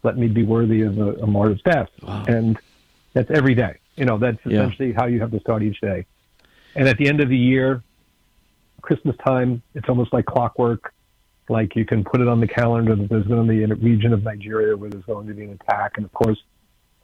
let 0.03 0.17
me 0.17 0.29
be 0.29 0.43
worthy 0.45 0.83
of 0.83 0.99
a, 0.99 1.15
a 1.15 1.27
martyr's 1.27 1.63
death, 1.63 1.89
and 2.29 2.59
that's 3.15 3.31
every 3.31 3.55
day. 3.55 3.79
You 3.97 4.05
know, 4.05 4.19
that's 4.19 4.39
Yeah. 4.45 4.63
essentially 4.63 4.93
how 4.93 5.07
you 5.07 5.21
have 5.21 5.31
to 5.31 5.41
start 5.41 5.63
each 5.63 5.81
day. 5.81 6.05
And 6.77 6.89
at 6.89 6.99
the 6.99 7.09
end 7.09 7.21
of 7.21 7.29
the 7.29 7.37
year, 7.37 7.83
Christmas 8.83 9.17
time, 9.25 9.63
it's 9.75 9.89
almost 9.89 10.13
like 10.13 10.27
clockwork. 10.27 10.93
Like 11.49 11.77
you 11.77 11.85
can 11.85 12.05
put 12.05 12.21
it 12.21 12.29
on 12.29 12.41
the 12.41 12.49
calendar 12.49 12.97
that 12.97 13.09
there's 13.09 13.27
going 13.27 13.47
to 13.47 13.53
be 13.53 13.63
a 13.65 13.75
region 13.77 14.13
of 14.13 14.23
Nigeria 14.25 14.77
where 14.77 14.91
there's 14.91 15.05
going 15.05 15.27
to 15.27 15.35
be 15.35 15.45
an 15.45 15.59
attack, 15.61 15.93
and 15.97 16.05
of 16.07 16.13
course, 16.13 16.39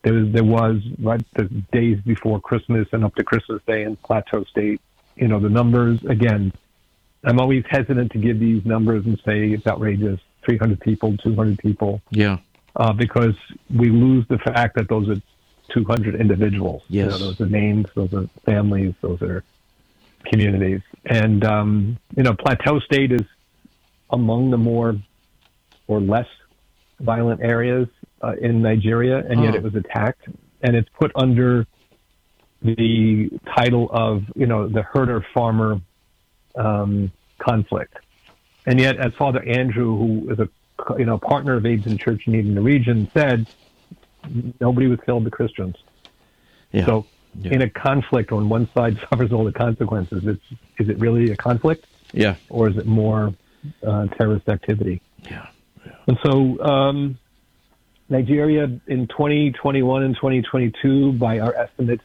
there 0.03 0.15
was 0.15 0.33
there 0.33 0.45
was 0.45 0.77
right 0.99 1.23
the 1.35 1.45
days 1.73 1.99
before 2.07 2.41
Christmas 2.41 2.89
and 2.93 3.05
up 3.05 3.15
to 3.17 3.25
Christmas 3.25 3.61
Day 3.67 3.83
in 3.83 3.97
Plateau 3.97 4.45
State. 4.45 4.81
You 5.17 5.29
know, 5.29 5.39
the 5.41 5.51
numbers 5.51 6.03
again. 6.05 6.53
I'm 7.25 7.39
always 7.39 7.65
hesitant 7.69 8.13
to 8.13 8.19
give 8.19 8.39
these 8.41 8.65
numbers 8.65 9.05
and 9.07 9.21
say 9.27 9.51
it's 9.51 9.67
outrageous. 9.67 10.21
300 10.45 10.81
people, 10.81 11.17
200 11.19 11.59
people, 11.59 12.01
Yeah. 12.11 12.39
uh, 12.77 12.93
because 12.95 13.35
we 13.75 13.91
lose 13.91 14.25
the 14.29 14.39
fact 14.39 14.75
that 14.77 14.89
those 14.89 15.09
are 15.11 15.21
200 15.69 16.15
individuals. 16.19 16.83
You 16.89 17.03
know, 17.05 17.11
Yes. 17.11 17.19
those 17.21 17.41
are 17.43 17.47
names, 17.47 17.87
those 17.95 18.13
are 18.15 18.27
families, 18.47 18.95
those 19.03 19.21
are 19.21 19.45
communities. 20.33 20.81
And, 21.05 21.45
um, 21.45 21.99
you 22.17 22.23
know, 22.23 22.33
Plateau 22.35 22.81
State 22.81 23.13
is 23.13 23.23
among 24.11 24.51
the 24.51 24.57
more 24.59 24.97
or 25.89 26.01
less 26.01 26.27
violent 27.01 27.41
areas 27.43 27.87
uh, 28.23 28.35
in 28.41 28.63
Nigeria, 28.63 29.19
and 29.29 29.43
yet 29.43 29.55
Oh. 29.55 29.59
it 29.59 29.63
was 29.63 29.75
attacked. 29.75 30.27
And 30.63 30.75
it's 30.75 30.89
put 30.99 31.13
under 31.15 31.67
the 32.63 33.31
title 33.57 33.89
of, 33.93 34.25
you 34.37 34.47
know, 34.47 34.69
the 34.69 34.83
herder 34.83 35.25
farmer 35.35 35.81
um, 36.57 37.11
conflict. 37.39 37.97
And 38.67 38.79
yet, 38.79 38.99
as 38.99 39.13
Father 39.15 39.43
Andrew, 39.43 39.97
who 39.97 40.31
is 40.31 40.39
a 40.39 40.49
you 40.99 41.05
know 41.05 41.19
partner 41.19 41.55
of 41.55 41.65
Aid 41.67 41.85
to 41.85 41.97
Church 41.97 42.27
in 42.27 42.33
Need 42.35 42.47
in 42.47 42.55
the 42.55 42.61
region, 42.61 43.11
said, 43.13 43.47
nobody 44.61 44.87
was 44.87 44.99
killed 45.05 45.25
but 45.25 45.33
Christians. 45.33 45.77
Yeah. 46.73 46.87
So, 46.87 47.07
in 47.45 47.63
a 47.63 47.71
conflict, 47.71 48.33
when 48.33 48.49
one 48.49 48.69
side 48.75 48.99
suffers 49.11 49.33
all 49.33 49.45
the 49.45 49.53
consequences, 49.53 50.27
it's 50.27 50.45
is 50.79 50.89
it 50.89 50.99
really 50.99 51.31
a 51.31 51.37
conflict, 51.37 51.87
Yeah. 52.13 52.37
or 52.49 52.69
is 52.69 52.77
it 52.77 52.87
more 52.87 53.35
uh, 53.87 54.07
terrorist 54.09 54.49
activity? 54.49 55.01
Yeah. 55.23 55.47
And 56.07 56.19
so, 56.23 56.63
um, 56.63 57.19
Nigeria 58.09 58.65
in 58.89 59.07
2021 59.07 60.03
and 60.03 60.15
2022, 60.17 61.13
by 61.13 61.39
our 61.39 61.55
estimates, 61.55 62.03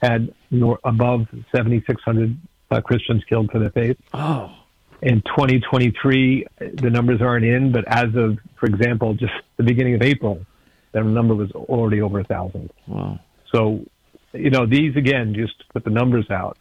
had 0.00 0.32
nor- 0.50 0.78
above 0.84 1.26
7,600 1.54 2.36
uh, 2.70 2.80
Christians 2.80 3.22
killed 3.28 3.50
for 3.50 3.58
their 3.58 3.70
faith. 3.70 3.96
Oh. 4.12 4.54
In 5.00 5.22
2023, 5.22 6.46
the 6.74 6.90
numbers 6.90 7.22
aren't 7.22 7.44
in, 7.44 7.70
but 7.70 7.84
as 7.86 8.14
of, 8.16 8.38
for 8.58 8.66
example, 8.66 9.14
just 9.14 9.32
the 9.56 9.62
beginning 9.62 9.94
of 9.94 10.02
April, 10.02 10.44
that 10.92 11.04
number 11.04 11.34
was 11.34 11.50
already 11.52 12.00
over 12.00 12.20
a 12.20 12.24
thousand. 12.24 12.70
Wow. 12.86 13.20
So, 13.52 13.84
you 14.32 14.50
know, 14.50 14.66
these 14.66 14.96
again, 14.96 15.34
just 15.34 15.58
to 15.60 15.64
put 15.72 15.84
the 15.84 15.90
numbers 15.90 16.28
out. 16.30 16.58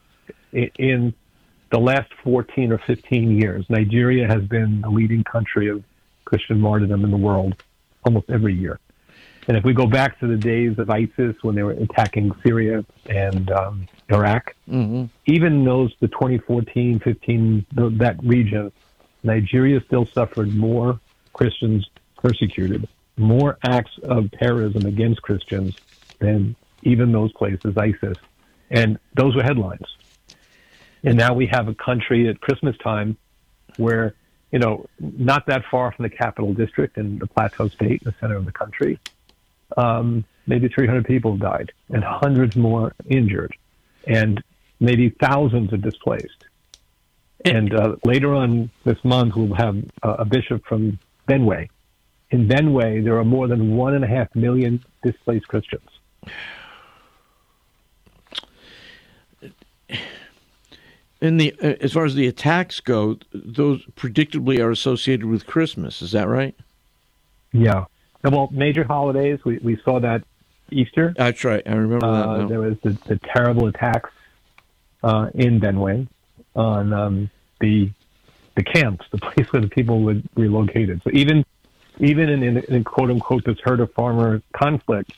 In 0.53 1.13
the 1.71 1.79
last 1.79 2.11
14 2.23 2.71
or 2.71 2.79
15 2.85 3.41
years, 3.41 3.65
Nigeria 3.69 4.27
has 4.27 4.43
been 4.43 4.81
the 4.81 4.89
leading 4.89 5.23
country 5.23 5.67
of 5.67 5.83
Christian 6.25 6.59
martyrdom 6.59 7.03
in 7.03 7.11
the 7.11 7.17
world 7.17 7.61
almost 8.05 8.29
every 8.29 8.53
year. 8.53 8.79
And 9.47 9.55
if 9.57 9.63
we 9.63 9.73
go 9.73 9.85
back 9.85 10.19
to 10.19 10.27
the 10.27 10.37
days 10.37 10.77
of 10.77 10.89
ISIS 10.89 11.35
when 11.41 11.55
they 11.55 11.63
were 11.63 11.71
attacking 11.71 12.31
Syria 12.45 12.85
and 13.09 13.49
um, 13.51 13.87
Iraq, 14.11 14.53
Mm-hmm. 14.69 15.05
even 15.25 15.63
those 15.63 15.93
the 15.99 16.07
2014, 16.07 16.99
15 16.99 17.65
th- 17.75 17.93
that 17.99 18.21
region, 18.23 18.71
Nigeria 19.23 19.81
still 19.85 20.05
suffered 20.05 20.53
more 20.55 20.99
Christians 21.33 21.89
persecuted, 22.17 22.87
more 23.17 23.57
acts 23.63 23.97
of 24.03 24.29
terrorism 24.31 24.85
against 24.85 25.21
Christians 25.21 25.75
than 26.19 26.55
even 26.83 27.11
those 27.11 27.31
places, 27.33 27.77
ISIS. 27.77 28.17
And 28.69 28.99
those 29.15 29.35
were 29.35 29.43
headlines. 29.43 29.85
And 31.03 31.17
now 31.17 31.33
we 31.33 31.47
have 31.47 31.67
a 31.67 31.73
country 31.75 32.27
at 32.27 32.41
Christmas 32.41 32.75
time 32.79 33.17
where, 33.77 34.13
you 34.51 34.59
know, 34.59 34.85
not 34.99 35.45
that 35.47 35.63
far 35.69 35.91
from 35.91 36.03
the 36.03 36.09
capital 36.09 36.53
district 36.53 36.97
in 36.97 37.19
the 37.19 37.27
Plateau 37.27 37.67
State, 37.69 38.03
the 38.03 38.13
center 38.19 38.35
of 38.35 38.45
the 38.45 38.51
country, 38.51 38.99
um, 39.77 40.25
maybe 40.47 40.67
300 40.67 41.05
people 41.05 41.37
died 41.37 41.71
and 41.89 42.03
hundreds 42.03 42.55
more 42.55 42.93
injured, 43.09 43.55
and 44.07 44.43
maybe 44.79 45.09
thousands 45.09 45.71
are 45.73 45.77
displaced. 45.77 46.45
And 47.45 47.73
uh, 47.73 47.95
later 48.03 48.33
on 48.33 48.69
this 48.83 48.97
month, 49.03 49.35
we'll 49.35 49.53
have 49.55 49.77
uh, 50.03 50.15
a 50.19 50.25
bishop 50.25 50.65
from 50.65 50.97
Benue. 51.27 51.67
In 52.31 52.47
Benue, 52.47 53.03
there 53.03 53.17
are 53.19 53.25
more 53.25 53.47
than 53.47 53.75
one 53.75 53.93
and 53.93 54.03
a 54.03 54.07
half 54.07 54.33
million 54.35 54.83
displaced 55.03 55.47
Christians. 55.47 55.87
In 61.19 61.37
the 61.37 61.55
uh, 61.61 61.75
as 61.81 61.93
far 61.93 62.05
as 62.05 62.15
the 62.15 62.27
attacks 62.27 62.79
go, 62.79 63.17
those 63.33 63.83
predictably 63.95 64.59
are 64.59 64.69
associated 64.69 65.25
with 65.25 65.47
Christmas. 65.47 66.01
Is 66.01 66.11
that 66.11 66.27
right? 66.27 66.55
Yeah. 67.53 67.85
Well, 68.23 68.49
major 68.51 68.83
holidays. 68.83 69.39
We 69.43 69.57
we 69.59 69.79
saw 69.83 69.99
that 69.99 70.23
Easter. 70.71 71.13
That's 71.17 71.43
right. 71.43 71.63
I 71.65 71.73
remember 71.73 72.07
that. 72.07 72.27
Uh, 72.27 72.37
now. 72.37 72.47
there 72.47 72.59
was 72.59 72.77
the, 72.83 72.97
the 73.07 73.19
terrible 73.33 73.67
attacks 73.67 74.09
uh, 75.03 75.29
in 75.33 75.59
Benue 75.59 76.07
on 76.55 76.93
um, 76.93 77.29
the 77.59 77.89
the 78.55 78.63
camps, 78.63 79.05
the 79.11 79.17
place 79.19 79.51
where 79.51 79.61
the 79.61 79.69
people 79.69 80.01
were 80.01 80.21
relocated. 80.35 81.01
So 81.03 81.11
even 81.13 81.45
even 81.99 82.29
in, 82.29 82.43
in, 82.43 82.57
in 82.57 82.83
quote 82.83 83.09
unquote 83.09 83.45
this 83.45 83.57
herd 83.63 83.79
of 83.79 83.93
farmer 83.93 84.41
conflict, 84.53 85.13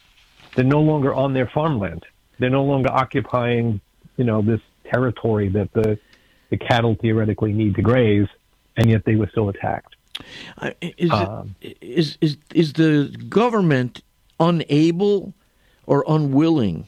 they're 0.56 0.66
no 0.66 0.82
longer 0.82 1.14
on 1.14 1.34
their 1.34 1.48
farmland. 1.48 2.06
They're 2.38 2.50
no 2.50 2.64
longer 2.64 2.90
occupying, 2.92 3.82
you 4.18 4.24
know, 4.24 4.42
this 4.42 4.62
territory 4.92 5.50
that 5.50 5.72
the 5.74 6.00
the 6.50 6.58
cattle 6.58 6.96
theoretically 6.96 7.54
need 7.54 7.76
to 7.76 7.82
graze, 7.82 8.28
and 8.76 8.90
yet 8.90 9.06
they 9.06 9.16
were 9.16 9.28
still 9.28 9.50
attacked. 9.50 9.96
Uh, 10.58 10.72
is, 10.82 11.12
Um, 11.12 11.56
it, 11.62 11.78
is 11.82 12.18
is 12.22 12.38
is 12.54 12.74
the 12.74 13.16
government 13.30 14.02
unable 14.40 15.34
or 15.90 16.06
unwilling 16.08 16.88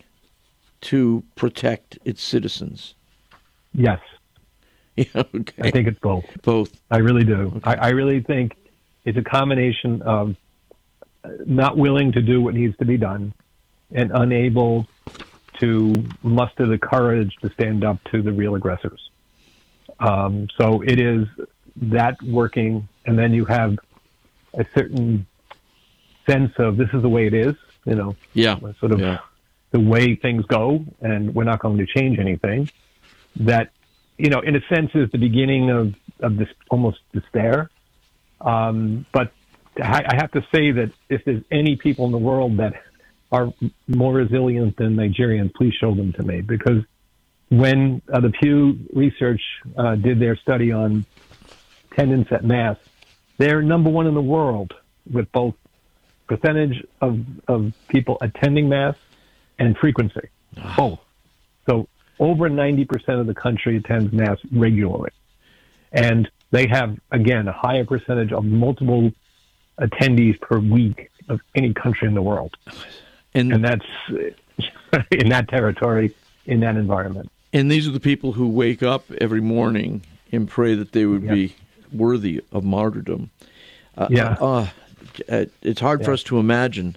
to 0.80 1.24
protect 1.34 1.98
its 2.06 2.22
citizens? 2.22 2.96
Yes. 3.74 4.00
Yeah, 4.98 5.24
okay. 5.34 5.62
I 5.62 5.72
think 5.72 5.88
it's 5.88 6.00
both. 6.00 6.26
Both. 6.44 6.80
I 6.92 6.98
really 6.98 7.24
do. 7.24 7.62
I, 7.64 7.76
I 7.76 7.90
really 7.92 8.20
think 8.20 8.58
it's 9.06 9.18
a 9.18 9.24
combination 9.24 10.02
of 10.02 10.36
not 11.46 11.78
willing 11.78 12.12
to 12.12 12.22
do 12.22 12.42
what 12.42 12.54
needs 12.54 12.78
to 12.78 12.86
be 12.86 12.98
done 12.98 13.34
and 13.94 14.12
unable 14.14 14.86
to 15.60 15.96
muster 16.24 16.68
the 16.68 16.78
courage 16.78 17.34
to 17.42 17.50
stand 17.54 17.86
up 17.86 18.04
to 18.12 18.22
the 18.22 18.34
real 18.34 18.56
aggressors. 18.56 19.10
Um, 20.02 20.50
so 20.60 20.82
it 20.82 21.00
is 21.00 21.26
that 21.78 22.22
working, 22.22 22.88
and 23.06 23.18
then 23.18 23.34
you 23.34 23.46
have 23.46 23.78
a 24.56 24.66
certain 24.76 25.26
sense 26.30 26.52
of 26.58 26.76
this 26.76 26.90
is 26.94 27.02
the 27.02 27.10
way 27.10 27.28
it 27.28 27.34
is, 27.34 27.56
you 27.86 27.96
know, 27.96 28.16
Yeah. 28.34 28.60
sort 28.80 28.92
of 28.92 29.00
Yeah. 29.00 29.20
the 29.72 29.80
way 29.80 30.16
things 30.16 30.46
go, 30.46 30.84
and 31.02 31.34
we're 31.34 31.44
not 31.46 31.60
going 31.60 31.78
to 31.78 31.86
change 31.86 32.20
anything. 32.20 32.70
That, 33.38 33.72
you 34.18 34.30
know, 34.30 34.40
in 34.40 34.56
a 34.56 34.62
sense, 34.74 34.92
is 34.94 35.10
the 35.12 35.18
beginning 35.18 35.70
of 35.70 35.96
of 36.20 36.38
this 36.38 36.50
almost 36.70 37.00
despair. 37.14 37.70
Um, 38.42 39.06
but 39.12 39.32
I, 39.82 40.04
I 40.08 40.16
have 40.16 40.32
to 40.34 40.42
say 40.54 40.72
that 40.72 40.92
if 41.10 41.24
there's 41.26 41.44
any 41.52 41.76
people 41.78 42.06
in 42.06 42.12
the 42.12 42.18
world 42.20 42.58
that 42.58 42.74
are 43.32 43.52
more 43.88 44.14
resilient 44.14 44.78
than 44.78 44.96
Nigerians, 44.96 45.54
please 45.56 45.74
show 45.74 45.96
them 45.96 46.14
to 46.14 46.24
me 46.24 46.42
because 46.42 46.84
when 47.50 48.02
uh, 48.12 48.20
the 48.20 48.30
Pew 48.30 48.78
Research 48.94 49.42
uh, 49.78 49.96
did 49.96 50.20
their 50.20 50.36
study 50.36 50.72
on 50.72 51.06
attendance 51.92 52.28
at 52.32 52.44
Mass, 52.44 52.78
they're 53.38 53.62
number 53.62 53.90
one 53.90 54.06
in 54.06 54.14
the 54.14 54.22
world 54.22 54.74
with 55.12 55.32
both 55.32 55.56
percentage 56.38 56.86
of, 57.02 57.20
of 57.48 57.74
people 57.90 58.18
attending 58.22 58.70
Mass 58.70 58.96
and 59.60 59.78
frequency, 59.78 60.30
both. 60.78 61.00
So 61.70 61.88
over 62.20 62.50
90% 62.50 63.20
of 63.20 63.28
the 63.28 63.34
country 63.34 63.78
attends 63.78 64.14
Mass 64.14 64.38
regularly. 64.52 65.12
And 65.92 66.30
they 66.52 66.68
have, 66.68 66.98
again, 67.12 67.48
a 67.48 67.52
higher 67.52 67.84
percentage 67.86 68.32
of 68.32 68.46
multiple 68.46 69.12
attendees 69.80 70.40
per 70.40 70.60
week 70.60 71.10
of 71.28 71.42
any 71.56 71.74
country 71.74 72.08
in 72.08 72.14
the 72.14 72.22
world. 72.22 72.56
And, 73.34 73.52
and 73.52 73.64
that's 73.64 73.86
in 75.12 75.30
that 75.30 75.50
territory, 75.50 76.14
in 76.46 76.62
that 76.62 76.78
environment. 76.78 77.30
And 77.52 77.70
these 77.70 77.88
are 77.88 77.92
the 77.92 78.00
people 78.00 78.32
who 78.32 78.48
wake 78.48 78.82
up 78.82 79.12
every 79.20 79.42
morning 79.42 80.04
and 80.32 80.48
pray 80.48 80.76
that 80.76 80.94
they 80.94 81.06
would 81.06 81.28
be 81.28 81.56
worthy 81.92 82.42
of 82.54 82.64
martyrdom. 82.64 83.30
Uh, 83.98 84.08
Yeah. 84.10 84.38
Uh, 84.40 84.68
it's 85.28 85.82
hard 85.82 86.04
for 86.04 86.12
us 86.12 86.24
to 86.24 86.40
imagine 86.40 86.96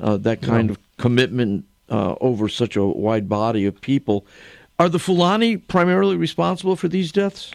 uh, 0.00 0.16
that 0.18 0.42
kind 0.42 0.68
No. 0.68 0.72
of 0.72 0.78
commitment 0.96 1.64
uh, 1.88 2.14
over 2.20 2.48
such 2.48 2.76
a 2.76 2.84
wide 2.84 3.28
body 3.28 3.66
of 3.66 3.80
people. 3.80 4.26
Are 4.78 4.88
the 4.88 4.98
Fulani 4.98 5.56
primarily 5.56 6.16
responsible 6.16 6.76
for 6.76 6.88
these 6.88 7.10
deaths? 7.10 7.52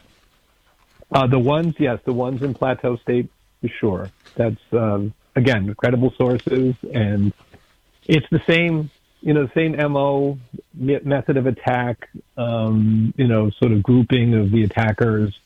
Uh, 1.12 1.28
the 1.28 1.40
ones, 1.40 1.76
yes, 1.80 2.00
the 2.06 2.14
ones 2.14 2.42
in 2.42 2.54
Plateau 2.54 2.98
State, 2.98 3.30
for 3.62 3.68
sure. 3.68 4.10
That's 4.36 4.60
um, 4.72 5.14
again 5.36 5.74
credible 5.76 6.12
sources, 6.18 6.76
and 6.94 7.32
it's 8.08 8.26
the 8.32 8.42
same, 8.48 8.90
you 9.22 9.34
know, 9.34 9.46
the 9.46 9.52
same 9.54 9.78
mo 9.92 10.40
method 10.74 11.38
of 11.38 11.46
attack. 11.46 12.10
Um, 12.36 13.14
you 13.16 13.28
know, 13.28 13.52
sort 13.52 13.72
of 13.72 13.84
grouping 13.84 14.34
of 14.34 14.52
the 14.52 14.64
attackers, 14.64 15.38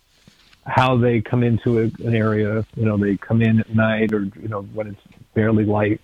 how 0.68 0.97
they 0.97 1.22
come 1.22 1.43
into 1.43 1.80
a, 1.80 1.84
an 2.05 2.13
area. 2.13 2.65
You 2.76 2.86
know, 2.86 2.97
they 2.97 3.18
come 3.18 3.41
in 3.41 3.59
at 3.59 3.74
night, 3.74 4.13
or 4.13 4.24
you 4.41 4.47
know, 4.47 4.61
when 4.74 4.88
it's 4.88 5.01
barely 5.34 5.65
light, 5.65 6.01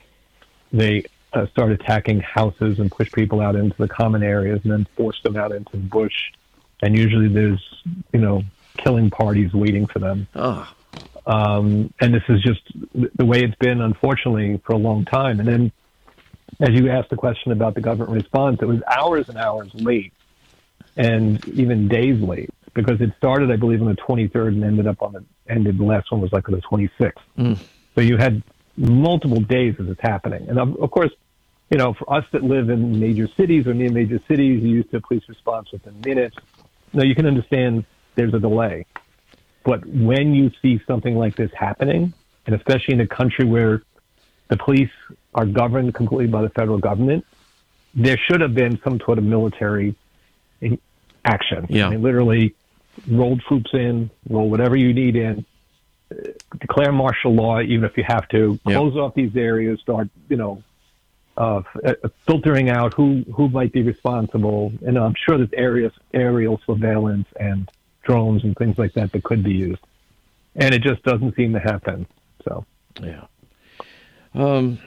they 0.71 1.05
uh, 1.33 1.47
start 1.47 1.71
attacking 1.71 2.21
houses 2.21 2.79
and 2.79 2.91
push 2.91 3.11
people 3.11 3.41
out 3.41 3.55
into 3.55 3.75
the 3.77 3.87
common 3.87 4.23
areas, 4.23 4.61
and 4.63 4.71
then 4.71 4.87
force 4.95 5.21
them 5.23 5.35
out 5.35 5.51
into 5.51 5.71
the 5.73 5.83
bush. 5.83 6.31
And 6.81 6.97
usually, 6.97 7.27
there's 7.27 7.83
you 8.13 8.19
know 8.19 8.43
killing 8.77 9.09
parties 9.09 9.53
waiting 9.53 9.85
for 9.85 9.99
them. 9.99 10.27
Ah. 10.35 10.73
Um, 11.25 11.93
and 12.01 12.13
this 12.13 12.23
is 12.27 12.41
just 12.41 12.61
the 13.15 13.25
way 13.25 13.43
it's 13.43 13.55
been, 13.55 13.81
unfortunately, 13.81 14.61
for 14.65 14.73
a 14.73 14.77
long 14.77 15.05
time. 15.05 15.39
And 15.39 15.47
then, 15.47 15.71
as 16.59 16.69
you 16.71 16.89
asked 16.89 17.09
the 17.09 17.15
question 17.15 17.51
about 17.51 17.75
the 17.75 17.81
government 17.81 18.11
response, 18.11 18.59
it 18.61 18.65
was 18.65 18.81
hours 18.87 19.29
and 19.29 19.37
hours 19.37 19.73
late, 19.73 20.13
and 20.97 21.45
even 21.49 21.87
days 21.87 22.19
late, 22.19 22.49
because 22.73 22.99
it 23.01 23.11
started, 23.17 23.51
I 23.51 23.55
believe, 23.55 23.81
on 23.81 23.87
the 23.87 23.95
23rd 23.95 24.49
and 24.49 24.63
ended 24.63 24.87
up 24.87 25.01
on 25.01 25.13
the 25.13 25.23
ended. 25.47 25.77
The 25.77 25.83
last 25.83 26.11
one 26.11 26.21
was 26.21 26.31
like 26.31 26.47
on 26.49 26.55
the 26.55 26.61
26th. 26.61 27.11
Mm. 27.37 27.59
So 27.95 28.01
you 28.01 28.17
had 28.17 28.41
multiple 28.77 29.39
days 29.39 29.75
as 29.79 29.87
it's 29.87 30.01
happening, 30.01 30.47
and 30.49 30.59
of, 30.59 30.75
of 30.77 30.91
course, 30.91 31.11
you 31.69 31.77
know, 31.77 31.93
for 31.93 32.11
us 32.11 32.25
that 32.31 32.43
live 32.43 32.69
in 32.69 32.99
major 32.99 33.27
cities 33.37 33.67
or 33.67 33.73
near 33.73 33.91
major 33.91 34.19
cities, 34.27 34.61
you 34.63 34.69
used 34.69 34.91
to 34.91 35.01
police 35.01 35.23
response 35.27 35.71
within 35.71 35.99
minutes. 36.01 36.35
Now 36.93 37.03
you 37.03 37.15
can 37.15 37.25
understand 37.25 37.85
there's 38.15 38.33
a 38.33 38.39
delay. 38.39 38.85
But 39.63 39.85
when 39.85 40.33
you 40.33 40.51
see 40.61 40.81
something 40.85 41.15
like 41.15 41.35
this 41.35 41.51
happening, 41.55 42.13
and 42.45 42.55
especially 42.55 42.95
in 42.95 43.01
a 43.01 43.07
country 43.07 43.45
where 43.45 43.81
the 44.49 44.57
police 44.57 44.91
are 45.33 45.45
governed 45.45 45.95
completely 45.95 46.27
by 46.27 46.41
the 46.41 46.49
federal 46.49 46.77
government, 46.77 47.25
there 47.95 48.17
should 48.17 48.41
have 48.41 48.53
been 48.53 48.79
some 48.83 48.99
sort 49.05 49.17
of 49.17 49.23
military 49.23 49.95
action. 51.25 51.65
Yeah. 51.69 51.87
I 51.87 51.89
mean, 51.91 52.01
literally 52.01 52.55
roll 53.07 53.37
troops 53.37 53.71
in, 53.73 54.09
roll 54.29 54.49
whatever 54.49 54.75
you 54.75 54.93
need 54.93 55.15
in, 55.15 55.45
declare 56.59 56.91
martial 56.91 57.33
law, 57.33 57.59
even 57.59 57.85
if 57.85 57.97
you 57.97 58.03
have 58.07 58.27
to, 58.29 58.59
close 58.65 58.95
off 58.95 59.13
these 59.13 59.35
areas, 59.35 59.79
start, 59.79 60.09
you 60.29 60.37
know, 60.37 60.63
uh, 61.37 61.61
uh, 61.83 61.93
filtering 62.27 62.69
out 62.69 62.93
who, 62.93 63.25
who 63.35 63.49
might 63.49 63.71
be 63.71 63.81
responsible. 63.81 64.71
And 64.85 64.97
I'm 64.97 65.15
sure 65.15 65.37
there's 65.37 65.49
areas, 65.53 65.91
aerial 66.13 66.61
surveillance 66.65 67.27
and 67.39 67.69
drones 68.03 68.43
and 68.43 68.55
things 68.55 68.77
like 68.77 68.93
that 68.93 69.11
that 69.11 69.23
could 69.23 69.43
be 69.43 69.53
used. 69.53 69.81
And 70.55 70.75
it 70.75 70.83
just 70.83 71.01
doesn't 71.03 71.35
seem 71.35 71.53
to 71.53 71.59
happen. 71.59 72.05
So, 72.45 72.65
Yeah. 73.01 73.25
Um, 74.35 74.79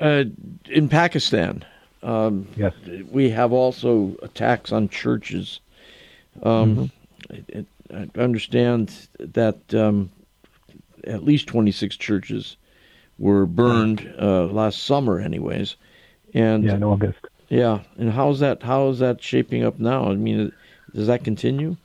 uh, 0.00 0.24
in 0.68 0.88
Pakistan, 0.88 1.64
um, 2.02 2.48
yes, 2.56 2.72
we 3.10 3.30
have 3.30 3.52
also 3.52 4.16
attacks 4.22 4.72
on 4.72 4.88
churches. 4.88 5.60
Um, 6.42 6.78
it, 6.78 6.90
it, 7.32 7.66
I 7.92 8.08
understand 8.18 9.08
that 9.18 9.74
um, 9.74 10.10
at 11.04 11.24
least 11.24 11.46
26 11.48 11.96
churches 11.96 12.56
were 13.18 13.46
burned 13.46 14.14
uh, 14.20 14.46
last 14.46 14.84
summer, 14.84 15.20
anyways. 15.20 15.76
And 16.34 16.64
yeah, 16.64 16.74
in 16.74 16.84
August. 16.84 17.18
yeah, 17.48 17.80
and 17.98 18.10
how's 18.10 18.40
that? 18.40 18.62
How 18.62 18.88
is 18.88 19.00
that 19.00 19.22
shaping 19.22 19.64
up 19.64 19.78
now? 19.78 20.10
I 20.10 20.14
mean, 20.14 20.52
does 20.94 21.06
that 21.08 21.24
continue? 21.24 21.76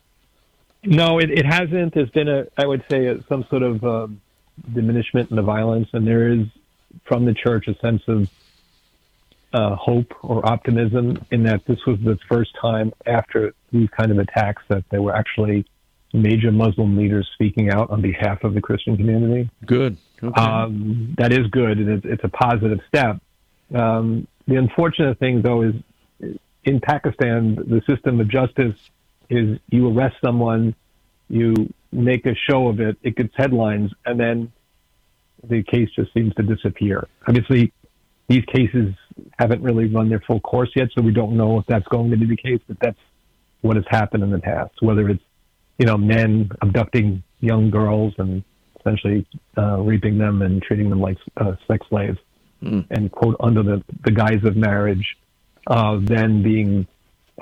No, 0.83 1.19
it, 1.19 1.29
it 1.29 1.45
hasn't. 1.45 1.93
There's 1.93 2.09
been 2.11 2.29
a, 2.29 2.47
I 2.57 2.65
would 2.65 2.83
say, 2.89 3.07
a, 3.07 3.21
some 3.23 3.45
sort 3.49 3.63
of 3.63 3.83
um, 3.83 4.21
diminishment 4.73 5.29
in 5.29 5.35
the 5.35 5.41
violence, 5.41 5.89
and 5.91 6.07
there 6.07 6.29
is 6.31 6.45
from 7.03 7.25
the 7.25 7.33
church 7.33 7.67
a 7.67 7.75
sense 7.79 8.01
of 8.07 8.29
uh, 9.53 9.75
hope 9.75 10.13
or 10.23 10.45
optimism 10.45 11.23
in 11.31 11.43
that 11.43 11.65
this 11.65 11.85
was 11.85 11.99
the 11.99 12.17
first 12.29 12.55
time 12.61 12.93
after 13.05 13.53
these 13.71 13.89
kind 13.97 14.11
of 14.11 14.19
attacks 14.19 14.63
that 14.69 14.83
there 14.89 15.01
were 15.01 15.15
actually 15.15 15.65
major 16.13 16.51
Muslim 16.51 16.97
leaders 16.97 17.27
speaking 17.33 17.69
out 17.69 17.89
on 17.89 18.01
behalf 18.01 18.43
of 18.43 18.53
the 18.53 18.61
Christian 18.61 18.95
community. 18.97 19.49
Good. 19.65 19.97
Okay. 20.23 20.41
Um, 20.41 21.15
that 21.17 21.33
is 21.33 21.47
good, 21.51 21.77
and 21.77 21.89
it's, 21.89 22.05
it's 22.05 22.23
a 22.23 22.29
positive 22.29 22.79
step. 22.87 23.17
Um, 23.75 24.27
the 24.47 24.55
unfortunate 24.55 25.19
thing, 25.19 25.41
though, 25.41 25.61
is 25.63 25.75
in 26.63 26.79
Pakistan, 26.79 27.55
the 27.55 27.81
system 27.87 28.19
of 28.19 28.29
justice 28.29 28.75
is 29.29 29.59
you 29.69 29.89
arrest 29.89 30.15
someone, 30.23 30.75
you 31.29 31.53
make 31.91 32.25
a 32.25 32.35
show 32.49 32.67
of 32.69 32.79
it, 32.79 32.97
it 33.03 33.15
gets 33.15 33.33
headlines, 33.35 33.91
and 34.05 34.19
then 34.19 34.51
the 35.43 35.63
case 35.63 35.89
just 35.95 36.13
seems 36.13 36.33
to 36.35 36.43
disappear. 36.43 37.07
Obviously, 37.27 37.73
these 38.27 38.43
cases 38.45 38.93
haven't 39.37 39.61
really 39.61 39.87
run 39.87 40.09
their 40.09 40.21
full 40.21 40.39
course 40.39 40.69
yet, 40.75 40.89
so 40.95 41.01
we 41.01 41.11
don't 41.11 41.35
know 41.35 41.59
if 41.59 41.65
that's 41.67 41.87
going 41.87 42.09
to 42.11 42.17
be 42.17 42.25
the 42.25 42.37
case, 42.37 42.59
but 42.67 42.77
that's 42.81 42.99
what 43.61 43.75
has 43.75 43.85
happened 43.89 44.23
in 44.23 44.31
the 44.31 44.39
past, 44.39 44.73
whether 44.81 45.09
it's, 45.09 45.23
you 45.77 45.85
know, 45.85 45.97
men 45.97 46.49
abducting 46.61 47.23
young 47.39 47.69
girls 47.69 48.13
and 48.17 48.43
essentially 48.79 49.25
uh, 49.57 49.77
raping 49.77 50.17
them 50.17 50.41
and 50.41 50.61
treating 50.61 50.89
them 50.89 51.01
like 51.01 51.17
uh, 51.37 51.55
sex 51.67 51.85
slaves 51.89 52.17
Mm. 52.63 52.87
and 52.89 53.11
quote 53.11 53.35
under 53.39 53.61
the, 53.61 53.83
the 54.03 54.09
guise 54.09 54.43
of 54.43 54.55
marriage, 54.55 55.15
uh, 55.67 55.99
then 56.01 56.41
being 56.41 56.87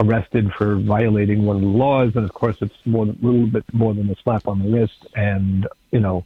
arrested 0.01 0.51
for 0.57 0.76
violating 0.76 1.45
one 1.45 1.55
of 1.55 1.61
the 1.61 1.70
laws. 1.70 2.11
And 2.16 2.26
of 2.26 2.34
course, 2.34 2.57
it's 2.59 2.76
more, 2.84 3.05
a 3.05 3.16
little 3.22 3.47
bit 3.47 3.63
more 3.72 3.93
than 3.93 4.09
a 4.09 4.16
slap 4.24 4.45
on 4.45 4.59
the 4.61 4.70
wrist 4.70 5.07
and, 5.16 5.68
you 5.91 6.01
know, 6.01 6.26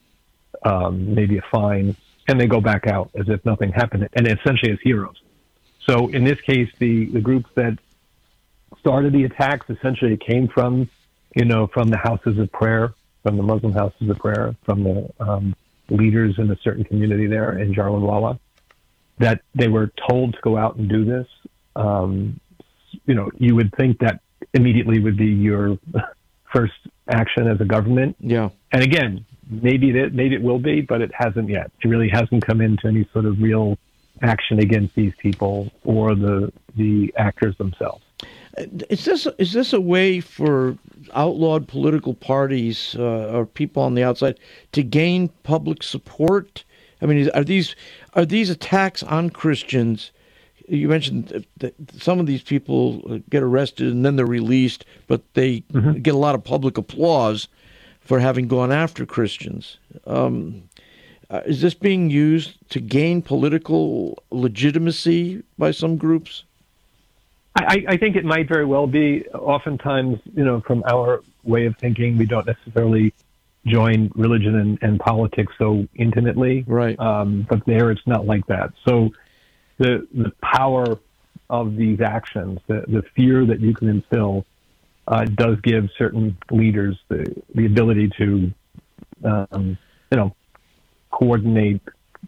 um, 0.63 1.13
maybe 1.13 1.37
a 1.37 1.43
fine. 1.51 1.95
And 2.27 2.41
they 2.41 2.47
go 2.47 2.61
back 2.61 2.87
out 2.87 3.11
as 3.13 3.29
if 3.29 3.45
nothing 3.45 3.71
happened 3.71 4.09
and 4.13 4.27
essentially 4.27 4.71
as 4.71 4.79
heroes. 4.83 5.21
So 5.87 6.07
in 6.07 6.23
this 6.23 6.41
case, 6.41 6.71
the, 6.79 7.05
the 7.05 7.21
groups 7.21 7.51
that 7.53 7.77
started 8.79 9.13
the 9.13 9.23
attacks 9.23 9.69
essentially 9.69 10.13
it 10.13 10.21
came 10.21 10.47
from, 10.47 10.89
you 11.35 11.45
know, 11.45 11.67
from 11.67 11.89
the 11.89 11.97
houses 11.97 12.37
of 12.37 12.51
prayer, 12.51 12.93
from 13.23 13.37
the 13.37 13.43
Muslim 13.43 13.73
houses 13.73 14.09
of 14.09 14.17
prayer, 14.17 14.55
from 14.63 14.83
the 14.83 15.09
um, 15.19 15.55
leaders 15.89 16.35
in 16.37 16.49
a 16.51 16.57
certain 16.63 16.83
community 16.83 17.27
there 17.27 17.57
in 17.57 17.73
Jaranwala, 17.73 18.39
that 19.17 19.41
they 19.55 19.67
were 19.67 19.91
told 20.09 20.33
to 20.33 20.39
go 20.41 20.57
out 20.57 20.75
and 20.75 20.89
do 20.89 21.03
this. 21.03 21.27
Um, 21.75 22.39
you 23.05 23.13
know, 23.13 23.29
you 23.37 23.55
would 23.55 23.73
think 23.75 23.99
that 23.99 24.21
immediately 24.53 24.99
would 24.99 25.17
be 25.17 25.27
your 25.27 25.77
first 26.53 26.73
action 27.09 27.47
as 27.47 27.59
a 27.61 27.65
government. 27.65 28.15
Yeah. 28.19 28.49
And 28.71 28.83
again, 28.83 29.25
maybe 29.49 29.89
it 29.89 30.13
maybe 30.13 30.35
it 30.35 30.41
will 30.41 30.59
be, 30.59 30.81
but 30.81 31.01
it 31.01 31.11
hasn't 31.13 31.49
yet. 31.49 31.71
It 31.83 31.87
really 31.87 32.09
hasn't 32.09 32.45
come 32.45 32.61
into 32.61 32.87
any 32.87 33.07
sort 33.13 33.25
of 33.25 33.41
real 33.41 33.77
action 34.21 34.59
against 34.59 34.95
these 34.95 35.13
people 35.17 35.71
or 35.83 36.15
the 36.15 36.51
the 36.75 37.13
actors 37.17 37.57
themselves. 37.57 38.03
Is 38.89 39.05
this 39.05 39.27
is 39.37 39.53
this 39.53 39.73
a 39.73 39.81
way 39.81 40.19
for 40.19 40.77
outlawed 41.13 41.67
political 41.67 42.13
parties 42.13 42.95
uh, 42.99 43.31
or 43.33 43.45
people 43.45 43.81
on 43.83 43.95
the 43.95 44.03
outside 44.03 44.39
to 44.73 44.83
gain 44.83 45.29
public 45.43 45.83
support? 45.83 46.63
I 47.01 47.05
mean, 47.05 47.29
are 47.33 47.43
these 47.43 47.75
are 48.13 48.25
these 48.25 48.49
attacks 48.49 49.03
on 49.03 49.29
Christians? 49.29 50.11
You 50.67 50.87
mentioned 50.87 51.45
that 51.57 51.73
some 51.97 52.19
of 52.19 52.25
these 52.27 52.43
people 52.43 53.19
get 53.29 53.41
arrested 53.41 53.87
and 53.91 54.05
then 54.05 54.17
they're 54.17 54.25
released, 54.25 54.85
but 55.07 55.21
they 55.33 55.63
Mm-hmm. 55.73 56.01
get 56.01 56.13
a 56.13 56.17
lot 56.17 56.35
of 56.35 56.43
public 56.43 56.77
applause 56.77 57.47
for 58.01 58.19
having 58.19 58.47
gone 58.47 58.71
after 58.71 59.05
Christians. 59.05 59.77
Um, 60.05 60.63
uh, 61.29 61.41
is 61.45 61.61
this 61.61 61.73
being 61.75 62.09
used 62.09 62.57
to 62.69 62.79
gain 62.79 63.21
political 63.21 64.21
legitimacy 64.31 65.43
by 65.57 65.71
some 65.71 65.95
groups? 65.97 66.43
I, 67.55 67.83
I 67.87 67.97
think 67.97 68.15
it 68.15 68.25
might 68.25 68.47
very 68.47 68.65
well 68.65 68.87
be. 68.87 69.25
Oftentimes, 69.33 70.19
you 70.35 70.45
know, 70.45 70.61
from 70.61 70.83
our 70.87 71.21
way 71.43 71.65
of 71.65 71.77
thinking, 71.77 72.17
we 72.17 72.25
don't 72.25 72.45
necessarily 72.45 73.13
join 73.65 74.11
religion 74.15 74.55
and, 74.55 74.79
and 74.81 74.99
politics 74.99 75.53
so 75.57 75.87
intimately. 75.95 76.63
Right. 76.67 76.97
Um, 76.99 77.45
but 77.49 77.65
there, 77.65 77.91
it's 77.91 78.05
not 78.07 78.25
like 78.25 78.45
that. 78.47 78.71
So 78.87 79.11
the 79.77 80.07
the 80.13 80.31
power 80.41 80.99
of 81.49 81.75
these 81.75 81.99
actions, 82.01 82.59
the 82.67 82.85
the 82.87 83.01
fear 83.15 83.45
that 83.45 83.59
you 83.59 83.73
can 83.73 83.89
instill, 83.89 84.45
uh, 85.07 85.25
does 85.25 85.59
give 85.61 85.89
certain 85.97 86.37
leaders 86.51 86.97
the 87.09 87.35
the 87.55 87.65
ability 87.65 88.09
to, 88.17 88.53
um, 89.23 89.77
you 90.11 90.17
know, 90.17 90.35
coordinate 91.11 91.81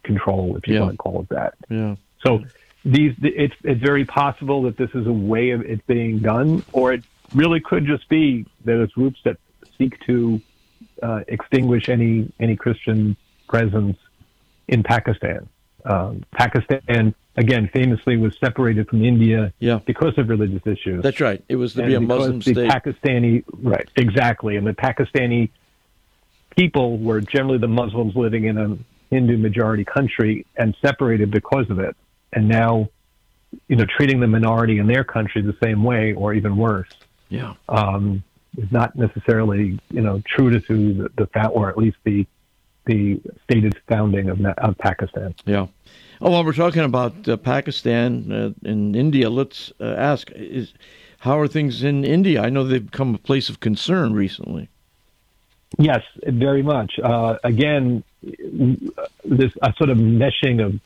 control, 0.03 0.57
if 0.57 0.67
you 0.67 0.73
Yeah. 0.73 0.81
want 0.81 0.91
to 0.93 0.97
call 0.97 1.21
it 1.21 1.29
that. 1.29 1.53
Yeah. 1.69 1.95
So 2.25 2.43
these, 2.83 3.13
it's 3.21 3.53
it's 3.63 3.81
very 3.81 4.05
possible 4.05 4.63
that 4.63 4.77
this 4.77 4.89
is 4.93 5.05
a 5.07 5.11
way 5.13 5.51
of 5.51 5.61
it 5.61 5.85
being 5.87 6.19
done, 6.19 6.63
or 6.73 6.93
it 6.93 7.03
really 7.35 7.59
could 7.59 7.85
just 7.85 8.07
be 8.09 8.45
that 8.65 8.81
it's 8.81 8.93
groups 8.93 9.19
that 9.23 9.37
seek 9.77 9.99
to 10.05 10.41
uh, 11.03 11.21
extinguish 11.27 11.89
any 11.89 12.31
any 12.39 12.55
Christian 12.55 13.15
presence 13.47 13.97
in 14.67 14.83
Pakistan. 14.83 15.47
Um, 15.85 16.23
Pakistan, 16.31 17.15
again, 17.37 17.69
famously 17.73 18.15
was 18.17 18.37
separated 18.39 18.87
from 18.87 19.03
India 19.03 19.51
Yeah. 19.59 19.79
because 19.85 20.15
of 20.19 20.29
religious 20.29 20.61
issues. 20.65 21.01
That's 21.01 21.19
right. 21.19 21.43
It 21.49 21.55
was 21.55 21.73
to 21.73 21.81
And 21.81 21.87
be 21.89 21.95
a 21.95 21.99
Muslim 22.01 22.39
the 22.39 22.53
state. 22.53 22.69
Pakistani, 22.69 23.43
right, 23.61 23.89
exactly, 23.95 24.57
and 24.57 24.65
the 24.67 24.73
Pakistani 24.73 25.49
people 26.55 26.97
were 26.99 27.21
generally 27.21 27.57
the 27.57 27.67
Muslims 27.67 28.15
living 28.15 28.45
in 28.45 28.57
a 28.57 28.77
Hindu 29.09 29.37
majority 29.37 29.83
country 29.83 30.45
and 30.55 30.75
separated 30.81 31.31
because 31.31 31.69
of 31.69 31.79
it, 31.79 31.95
and 32.33 32.47
now, 32.47 32.89
you 33.67 33.75
know, 33.75 33.85
treating 33.85 34.19
the 34.19 34.27
minority 34.27 34.79
in 34.79 34.87
their 34.87 35.03
country 35.03 35.41
the 35.41 35.55
same 35.63 35.83
way 35.83 36.13
or 36.13 36.33
even 36.33 36.55
worse 36.55 36.89
yeah. 37.29 37.53
um, 37.69 38.23
is 38.57 38.71
not 38.71 38.95
necessarily, 38.95 39.79
you 39.89 40.01
know, 40.01 40.21
true 40.25 40.49
to, 40.49 40.59
to 40.59 40.93
the, 40.93 41.09
the 41.17 41.27
fa- 41.27 41.49
or 41.49 41.69
at 41.69 41.77
least 41.77 41.97
the 42.03 42.25
the 42.85 43.21
stated 43.43 43.77
founding 43.87 44.29
of, 44.29 44.43
of 44.43 44.75
Pakistan. 44.79 45.35
Yeah. 45.45 45.67
Oh, 46.19 46.31
while 46.31 46.43
we're 46.43 46.53
talking 46.53 46.83
about 46.83 47.27
uh, 47.27 47.37
Pakistan 47.37 48.31
uh, 48.31 48.67
and 48.67 48.95
India, 48.95 49.29
let's 49.29 49.71
uh, 49.79 49.95
ask: 49.97 50.31
Is 50.31 50.73
how 51.19 51.39
are 51.39 51.47
things 51.47 51.83
in 51.83 52.03
India? 52.03 52.41
I 52.41 52.49
know 52.49 52.63
they've 52.63 52.83
become 52.83 53.15
a 53.15 53.19
place 53.19 53.49
of 53.49 53.59
concern 53.59 54.13
recently. 54.13 54.69
Yes, 55.77 56.01
very 56.25 56.63
much. 56.63 56.99
Uh, 57.01 57.37
again, 57.43 58.03
this 58.21 59.51
a 59.61 59.73
sort 59.77 59.89
of 59.89 59.97
meshing 59.97 60.63
of 60.63 60.79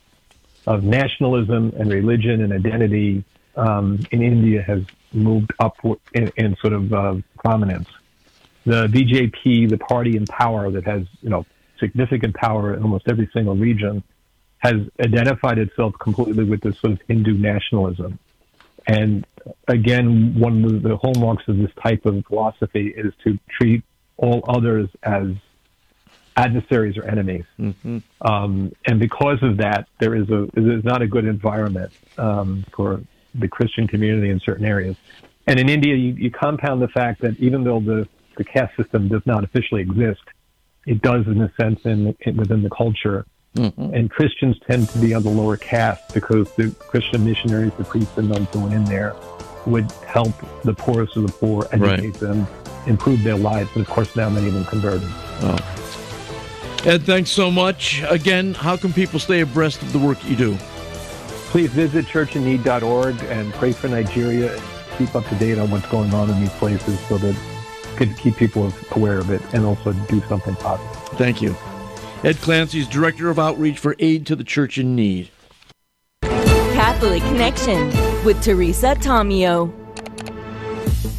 of 0.67 0.83
nationalism 0.83 1.73
and 1.77 1.91
religion 1.91 2.41
and 2.41 2.53
identity 2.53 3.23
um, 3.55 3.99
in 4.11 4.21
India 4.21 4.61
has 4.61 4.83
moved 5.13 5.51
up 5.59 5.77
in, 6.13 6.31
in 6.35 6.55
sort 6.57 6.73
of 6.73 6.93
uh, 6.93 7.15
prominence. 7.37 7.87
The 8.65 8.87
BJP, 8.87 9.69
the 9.69 9.77
party 9.77 10.17
in 10.17 10.25
power 10.25 10.71
that 10.71 10.85
has 10.85 11.03
you 11.21 11.29
know 11.29 11.45
significant 11.79 12.35
power 12.35 12.73
in 12.73 12.81
almost 12.81 13.07
every 13.07 13.29
single 13.33 13.55
region, 13.55 14.03
has 14.59 14.75
identified 14.99 15.59
itself 15.59 15.93
completely 15.99 16.43
with 16.43 16.61
this 16.61 16.79
sort 16.79 16.93
of 16.93 16.99
Hindu 17.07 17.37
nationalism. 17.37 18.17
And 18.87 19.25
again, 19.67 20.39
one 20.39 20.63
of 20.65 20.81
the 20.81 20.97
hallmarks 20.97 21.43
of 21.47 21.57
this 21.57 21.71
type 21.81 22.05
of 22.05 22.25
philosophy 22.25 22.93
is 22.95 23.13
to 23.23 23.37
treat 23.49 23.83
all 24.17 24.43
others 24.47 24.89
as 25.03 25.27
adversaries 26.35 26.97
or 26.97 27.05
enemies. 27.05 27.45
Mm-hmm. 27.59 27.99
Um, 28.21 28.71
and 28.85 28.99
because 28.99 29.39
of 29.41 29.57
that, 29.57 29.87
there 29.99 30.15
is 30.15 30.29
a 30.29 30.43
is 30.55 30.83
not 30.83 31.01
a 31.01 31.07
good 31.07 31.25
environment 31.25 31.91
um, 32.17 32.65
for 32.73 33.01
the 33.33 33.47
Christian 33.47 33.87
community 33.87 34.29
in 34.29 34.39
certain 34.39 34.65
areas. 34.65 34.95
And 35.47 35.59
in 35.59 35.69
India, 35.69 35.95
you, 35.95 36.13
you 36.13 36.31
compound 36.31 36.81
the 36.81 36.87
fact 36.87 37.21
that 37.21 37.39
even 37.39 37.63
though 37.63 37.79
the, 37.79 38.07
the 38.37 38.43
caste 38.43 38.75
system 38.75 39.07
does 39.07 39.25
not 39.25 39.43
officially 39.43 39.81
exist, 39.81 40.21
it 40.85 41.01
does 41.01 41.25
in 41.27 41.41
a 41.41 41.51
sense 41.59 41.81
in, 41.85 42.15
in 42.21 42.37
within 42.37 42.63
the 42.63 42.69
culture. 42.69 43.25
Mm-hmm. 43.55 43.93
And 43.93 44.11
Christians 44.11 44.57
tend 44.67 44.89
to 44.89 44.97
be 44.97 45.13
on 45.13 45.23
the 45.23 45.29
lower 45.29 45.55
caste 45.55 46.13
because 46.13 46.51
the 46.55 46.71
Christian 46.71 47.23
missionaries, 47.23 47.71
the 47.77 47.85
priests 47.85 48.17
and 48.17 48.29
nuns 48.29 48.47
going 48.49 48.73
in 48.73 48.83
there, 48.85 49.15
would 49.65 49.89
help 50.07 50.33
the 50.63 50.73
poorest 50.73 51.15
of 51.15 51.25
the 51.27 51.31
poor, 51.31 51.67
educate 51.71 52.15
them, 52.15 52.45
improve 52.85 53.23
their 53.23 53.37
lives. 53.37 53.69
And 53.75 53.81
of 53.81 53.89
course, 53.89 54.15
now 54.15 54.29
many 54.29 54.47
of 54.47 54.53
them 54.53 54.65
converted. 54.65 55.07
Oh. 55.41 56.04
Ed, 56.85 57.01
thanks 57.01 57.31
so 57.31 57.49
much. 57.49 58.03
Again, 58.09 58.53
how 58.53 58.77
can 58.77 58.93
people 58.93 59.19
stay 59.19 59.41
abreast 59.41 59.81
of 59.81 59.91
the 59.91 59.97
work 59.97 60.23
you 60.23 60.35
do? 60.35 60.55
Please 61.49 61.71
visit 61.71 62.05
churchinneed.org 62.05 63.23
and 63.23 63.51
pray 63.55 63.71
for 63.71 63.87
Nigeria 63.87 64.53
and 64.55 64.63
keep 64.95 65.15
up 65.15 65.25
to 65.29 65.35
date 65.35 65.57
on 65.57 65.71
what's 65.71 65.87
going 65.87 66.13
on 66.13 66.29
in 66.29 66.39
these 66.39 66.53
places 66.53 66.99
so 67.07 67.17
that 67.17 67.35
could 67.95 68.15
keep 68.17 68.35
people 68.35 68.71
aware 68.91 69.17
of 69.17 69.31
it 69.31 69.41
and 69.51 69.65
also 69.65 69.93
do 69.93 70.21
something 70.27 70.55
positive. 70.57 71.17
Thank 71.17 71.41
you. 71.41 71.55
Ed 72.23 72.37
Clancy 72.37 72.81
is 72.81 72.87
Director 72.87 73.31
of 73.31 73.39
Outreach 73.39 73.79
for 73.79 73.95
Aid 73.97 74.27
to 74.27 74.35
the 74.35 74.43
Church 74.43 74.77
in 74.77 74.95
Need. 74.95 75.31
Catholic 76.21 77.23
Connection 77.23 77.87
with 78.23 78.39
Teresa 78.43 78.93
Tomeo. 78.93 79.84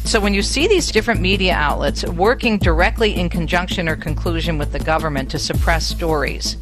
So, 0.07 0.21
when 0.21 0.33
you 0.33 0.41
see 0.41 0.67
these 0.69 0.89
different 0.89 1.19
media 1.19 1.53
outlets 1.53 2.05
working 2.05 2.59
directly 2.59 3.13
in 3.13 3.27
conjunction 3.27 3.89
or 3.89 3.97
conclusion 3.97 4.57
with 4.57 4.71
the 4.71 4.79
government 4.79 5.29
to 5.31 5.37
suppress 5.37 5.85
stories, 5.85 6.55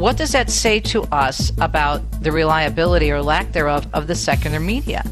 What 0.00 0.16
does 0.16 0.32
that 0.32 0.48
say 0.48 0.80
to 0.80 1.02
us 1.12 1.52
about 1.60 2.22
the 2.22 2.32
reliability 2.32 3.10
or 3.10 3.22
lack 3.22 3.52
thereof 3.52 3.86
of 3.92 4.06
the 4.06 4.14
secular 4.14 4.58
media? 4.58 5.04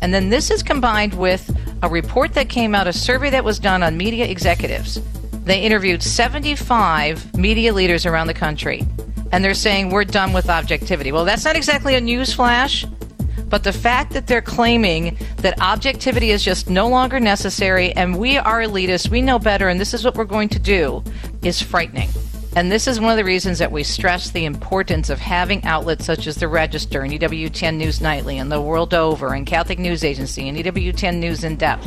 And 0.00 0.14
then 0.14 0.30
this 0.30 0.50
is 0.50 0.62
combined 0.62 1.12
with 1.12 1.54
a 1.82 1.90
report 1.90 2.32
that 2.32 2.48
came 2.48 2.74
out, 2.74 2.86
a 2.86 2.92
survey 2.94 3.28
that 3.28 3.44
was 3.44 3.58
done 3.58 3.82
on 3.82 3.98
media 3.98 4.24
executives. 4.26 4.98
They 5.44 5.60
interviewed 5.60 6.02
75 6.02 7.36
media 7.36 7.74
leaders 7.74 8.06
around 8.06 8.28
the 8.28 8.34
country, 8.34 8.86
and 9.30 9.44
they're 9.44 9.52
saying 9.52 9.90
we're 9.90 10.04
done 10.04 10.32
with 10.32 10.48
objectivity. 10.48 11.12
Well, 11.12 11.26
that's 11.26 11.44
not 11.44 11.54
exactly 11.54 11.94
a 11.94 12.00
news 12.00 12.32
flash, 12.32 12.86
but 13.48 13.64
the 13.64 13.72
fact 13.72 14.12
that 14.12 14.26
they're 14.26 14.42
claiming 14.42 15.16
that 15.38 15.60
objectivity 15.60 16.30
is 16.30 16.42
just 16.42 16.68
no 16.68 16.88
longer 16.88 17.20
necessary 17.20 17.92
and 17.92 18.18
we 18.18 18.36
are 18.36 18.60
elitists, 18.62 19.08
we 19.08 19.22
know 19.22 19.38
better, 19.38 19.68
and 19.68 19.80
this 19.80 19.94
is 19.94 20.04
what 20.04 20.14
we're 20.16 20.24
going 20.24 20.48
to 20.50 20.58
do 20.58 21.02
is 21.42 21.60
frightening. 21.60 22.08
And 22.56 22.70
this 22.70 22.86
is 22.86 23.00
one 23.00 23.10
of 23.10 23.16
the 23.16 23.24
reasons 23.24 23.58
that 23.58 23.72
we 23.72 23.82
stress 23.82 24.30
the 24.30 24.44
importance 24.44 25.10
of 25.10 25.18
having 25.18 25.64
outlets 25.64 26.04
such 26.04 26.28
as 26.28 26.36
the 26.36 26.46
Register 26.46 27.02
and 27.02 27.12
EWTN 27.12 27.76
News 27.76 28.00
Nightly 28.00 28.38
and 28.38 28.50
the 28.50 28.60
World 28.60 28.94
Over 28.94 29.34
and 29.34 29.44
Catholic 29.44 29.80
News 29.80 30.04
Agency 30.04 30.48
and 30.48 30.56
EWTN 30.56 31.16
News 31.18 31.42
in 31.42 31.56
Depth. 31.56 31.84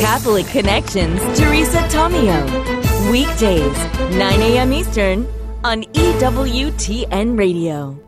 Catholic 0.00 0.46
Connections, 0.46 1.20
Teresa 1.38 1.78
Tomeo. 1.88 3.10
Weekdays, 3.10 3.76
9 4.16 4.40
a.m. 4.40 4.72
Eastern 4.72 5.26
on 5.64 5.82
EWTN 5.84 7.38
Radio. 7.38 7.98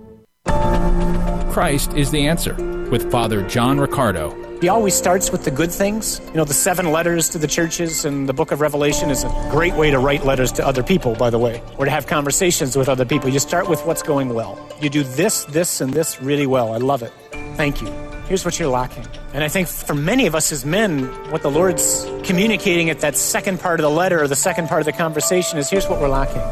Christ 1.54 1.94
is 1.94 2.10
the 2.10 2.26
answer 2.26 2.52
with 2.90 3.12
Father 3.12 3.40
John 3.46 3.78
Riccardo. 3.78 4.34
He 4.60 4.68
always 4.68 4.92
starts 4.92 5.30
with 5.30 5.44
the 5.44 5.52
good 5.52 5.70
things. 5.70 6.20
You 6.26 6.34
know, 6.34 6.44
the 6.44 6.52
seven 6.52 6.90
letters 6.90 7.28
to 7.28 7.38
the 7.38 7.46
churches 7.46 8.04
and 8.04 8.28
the 8.28 8.32
book 8.32 8.50
of 8.50 8.60
Revelation 8.60 9.08
is 9.08 9.22
a 9.22 9.28
great 9.52 9.72
way 9.74 9.92
to 9.92 10.00
write 10.00 10.24
letters 10.24 10.50
to 10.50 10.66
other 10.66 10.82
people, 10.82 11.14
by 11.14 11.30
the 11.30 11.38
way, 11.38 11.62
or 11.78 11.84
to 11.84 11.92
have 11.92 12.08
conversations 12.08 12.74
with 12.74 12.88
other 12.88 13.04
people. 13.04 13.30
You 13.30 13.38
start 13.38 13.68
with 13.68 13.86
what's 13.86 14.02
going 14.02 14.34
well. 14.34 14.58
You 14.80 14.90
do 14.90 15.04
this, 15.04 15.44
this, 15.44 15.80
and 15.80 15.92
this 15.92 16.20
really 16.20 16.48
well. 16.48 16.72
I 16.72 16.78
love 16.78 17.04
it. 17.04 17.12
Thank 17.56 17.80
you. 17.80 17.86
Here's 18.26 18.44
what 18.44 18.58
you're 18.58 18.68
lacking. 18.68 19.06
And 19.32 19.44
I 19.44 19.48
think 19.48 19.68
for 19.68 19.94
many 19.94 20.26
of 20.26 20.34
us 20.34 20.50
as 20.50 20.64
men, 20.64 21.04
what 21.30 21.42
the 21.42 21.52
Lord's 21.52 22.04
communicating 22.24 22.90
at 22.90 22.98
that 22.98 23.16
second 23.16 23.60
part 23.60 23.78
of 23.78 23.84
the 23.84 23.90
letter 23.90 24.20
or 24.20 24.26
the 24.26 24.34
second 24.34 24.66
part 24.66 24.80
of 24.80 24.86
the 24.86 24.92
conversation 24.92 25.56
is 25.60 25.70
here's 25.70 25.86
what 25.86 26.00
we're 26.00 26.08
lacking. 26.08 26.42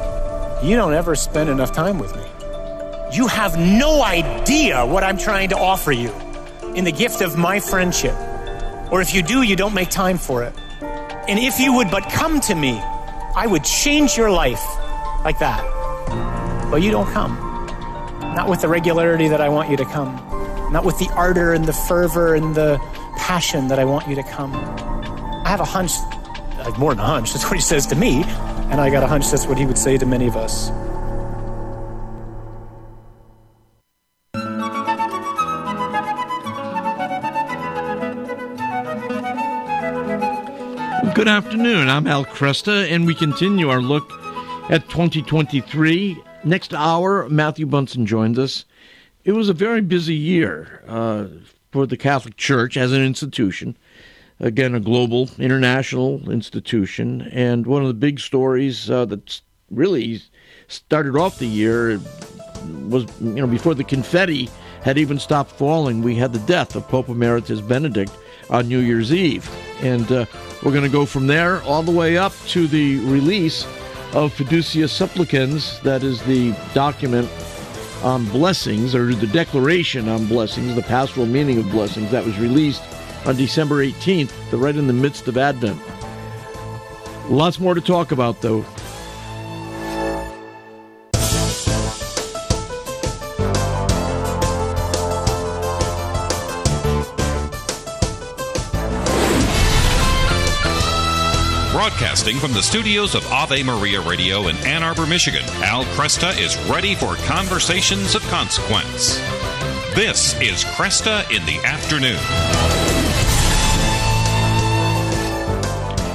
You 0.64 0.76
don't 0.76 0.94
ever 0.94 1.16
spend 1.16 1.50
enough 1.50 1.72
time 1.72 1.98
with 1.98 2.14
me. 2.14 2.22
You 3.12 3.26
have 3.26 3.58
no 3.58 4.02
idea 4.02 4.86
what 4.86 5.04
I'm 5.04 5.18
trying 5.18 5.50
to 5.50 5.58
offer 5.58 5.92
you 5.92 6.10
in 6.74 6.84
the 6.84 6.92
gift 6.92 7.20
of 7.20 7.36
my 7.36 7.60
friendship. 7.60 8.14
Or 8.90 9.02
if 9.02 9.12
you 9.12 9.22
do, 9.22 9.42
you 9.42 9.54
don't 9.54 9.74
make 9.74 9.90
time 9.90 10.16
for 10.16 10.42
it. 10.42 10.54
And 11.28 11.38
if 11.38 11.60
you 11.60 11.74
would 11.74 11.90
but 11.90 12.04
come 12.10 12.40
to 12.40 12.54
me, 12.54 12.80
I 13.36 13.46
would 13.46 13.64
change 13.64 14.16
your 14.16 14.30
life 14.30 14.64
like 15.24 15.38
that. 15.40 15.62
But 16.70 16.80
you 16.80 16.90
don't 16.90 17.12
come. 17.12 17.34
Not 18.34 18.48
with 18.48 18.62
the 18.62 18.68
regularity 18.68 19.28
that 19.28 19.42
I 19.42 19.50
want 19.50 19.68
you 19.68 19.76
to 19.76 19.84
come. 19.84 20.14
Not 20.72 20.86
with 20.86 20.98
the 20.98 21.10
ardor 21.10 21.52
and 21.52 21.66
the 21.66 21.74
fervor 21.74 22.34
and 22.34 22.54
the 22.54 22.78
passion 23.18 23.68
that 23.68 23.78
I 23.78 23.84
want 23.84 24.08
you 24.08 24.14
to 24.14 24.22
come. 24.22 24.54
I 24.54 25.48
have 25.50 25.60
a 25.60 25.66
hunch, 25.66 25.92
like 26.64 26.78
more 26.78 26.94
than 26.94 27.04
a 27.04 27.06
hunch, 27.06 27.32
that's 27.34 27.44
what 27.44 27.56
he 27.56 27.60
says 27.60 27.86
to 27.88 27.94
me. 27.94 28.24
And 28.70 28.80
I 28.80 28.88
got 28.88 29.02
a 29.02 29.06
hunch 29.06 29.30
that's 29.30 29.46
what 29.46 29.58
he 29.58 29.66
would 29.66 29.76
say 29.76 29.98
to 29.98 30.06
many 30.06 30.26
of 30.28 30.34
us. 30.34 30.70
Good 41.22 41.28
afternoon. 41.28 41.88
I'm 41.88 42.08
Al 42.08 42.24
Kresta, 42.24 42.90
and 42.90 43.06
we 43.06 43.14
continue 43.14 43.70
our 43.70 43.80
look 43.80 44.10
at 44.68 44.88
2023. 44.88 46.20
Next 46.42 46.74
hour, 46.74 47.28
Matthew 47.28 47.64
Bunson 47.64 48.06
joins 48.06 48.40
us. 48.40 48.64
It 49.22 49.30
was 49.30 49.48
a 49.48 49.52
very 49.52 49.82
busy 49.82 50.16
year 50.16 50.82
uh, 50.88 51.26
for 51.70 51.86
the 51.86 51.96
Catholic 51.96 52.36
Church 52.36 52.76
as 52.76 52.90
an 52.90 53.04
institution. 53.04 53.76
Again, 54.40 54.74
a 54.74 54.80
global, 54.80 55.30
international 55.38 56.28
institution. 56.28 57.20
And 57.30 57.68
one 57.68 57.82
of 57.82 57.88
the 57.88 57.94
big 57.94 58.18
stories 58.18 58.90
uh, 58.90 59.04
that 59.04 59.40
really 59.70 60.20
started 60.66 61.14
off 61.14 61.38
the 61.38 61.46
year 61.46 62.00
was, 62.88 63.04
you 63.20 63.34
know, 63.34 63.46
before 63.46 63.76
the 63.76 63.84
confetti 63.84 64.50
had 64.82 64.98
even 64.98 65.20
stopped 65.20 65.52
falling, 65.52 66.02
we 66.02 66.16
had 66.16 66.32
the 66.32 66.40
death 66.40 66.74
of 66.74 66.88
Pope 66.88 67.08
Emeritus 67.08 67.60
Benedict 67.60 68.10
on 68.50 68.66
New 68.66 68.80
Year's 68.80 69.12
Eve. 69.12 69.48
And 69.82 70.10
uh, 70.10 70.26
we're 70.62 70.72
going 70.72 70.84
to 70.84 70.90
go 70.90 71.06
from 71.06 71.26
there 71.26 71.62
all 71.62 71.82
the 71.82 71.92
way 71.92 72.16
up 72.16 72.32
to 72.48 72.66
the 72.66 72.98
release 73.00 73.64
of 74.12 74.32
Fiducia 74.34 74.88
Supplicans, 74.88 75.80
that 75.80 76.02
is 76.02 76.22
the 76.22 76.54
document 76.74 77.28
on 78.02 78.24
blessings, 78.26 78.94
or 78.94 79.14
the 79.14 79.26
declaration 79.26 80.08
on 80.08 80.26
blessings, 80.26 80.74
the 80.74 80.82
pastoral 80.82 81.26
meaning 81.26 81.58
of 81.58 81.70
blessings, 81.70 82.10
that 82.10 82.24
was 82.24 82.38
released 82.38 82.82
on 83.26 83.36
December 83.36 83.84
18th, 83.84 84.32
right 84.52 84.76
in 84.76 84.86
the 84.86 84.92
midst 84.92 85.28
of 85.28 85.38
Advent. 85.38 85.80
Lots 87.28 87.58
more 87.58 87.74
to 87.74 87.80
talk 87.80 88.12
about, 88.12 88.40
though. 88.40 88.64
Broadcasting 102.22 102.48
from 102.48 102.54
the 102.54 102.62
studios 102.62 103.16
of 103.16 103.26
Ave 103.32 103.64
Maria 103.64 104.00
Radio 104.00 104.46
in 104.46 104.56
Ann 104.58 104.84
Arbor, 104.84 105.06
Michigan, 105.06 105.42
Al 105.64 105.84
Kresta 105.86 106.38
is 106.38 106.56
ready 106.70 106.94
for 106.94 107.16
conversations 107.26 108.14
of 108.14 108.22
consequence. 108.28 109.16
This 109.96 110.40
is 110.40 110.62
Kresta 110.62 111.28
in 111.36 111.44
the 111.46 111.58
Afternoon. 111.64 112.20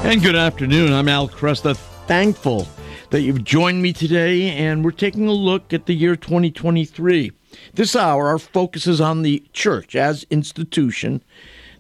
And 0.10 0.22
good 0.22 0.38
afternoon. 0.38 0.94
I'm 0.94 1.10
Al 1.10 1.28
Kresta. 1.28 1.76
Thankful 1.76 2.70
that 3.10 3.24
you've 3.24 3.44
joined 3.44 3.82
me 3.82 3.92
today, 3.92 4.52
and 4.52 4.86
we're 4.86 4.92
taking 4.92 5.28
a 5.28 5.34
look 5.34 5.74
at 5.74 5.88
the 5.88 5.94
year 5.94 6.16
2023. 6.16 7.34
This 7.74 7.98
hour, 7.98 8.28
our 8.28 8.40
focus 8.40 8.88
is 8.88 9.02
on 9.02 9.24
the 9.24 9.44
church 9.52 9.94
as 9.94 10.26
institution 10.30 11.22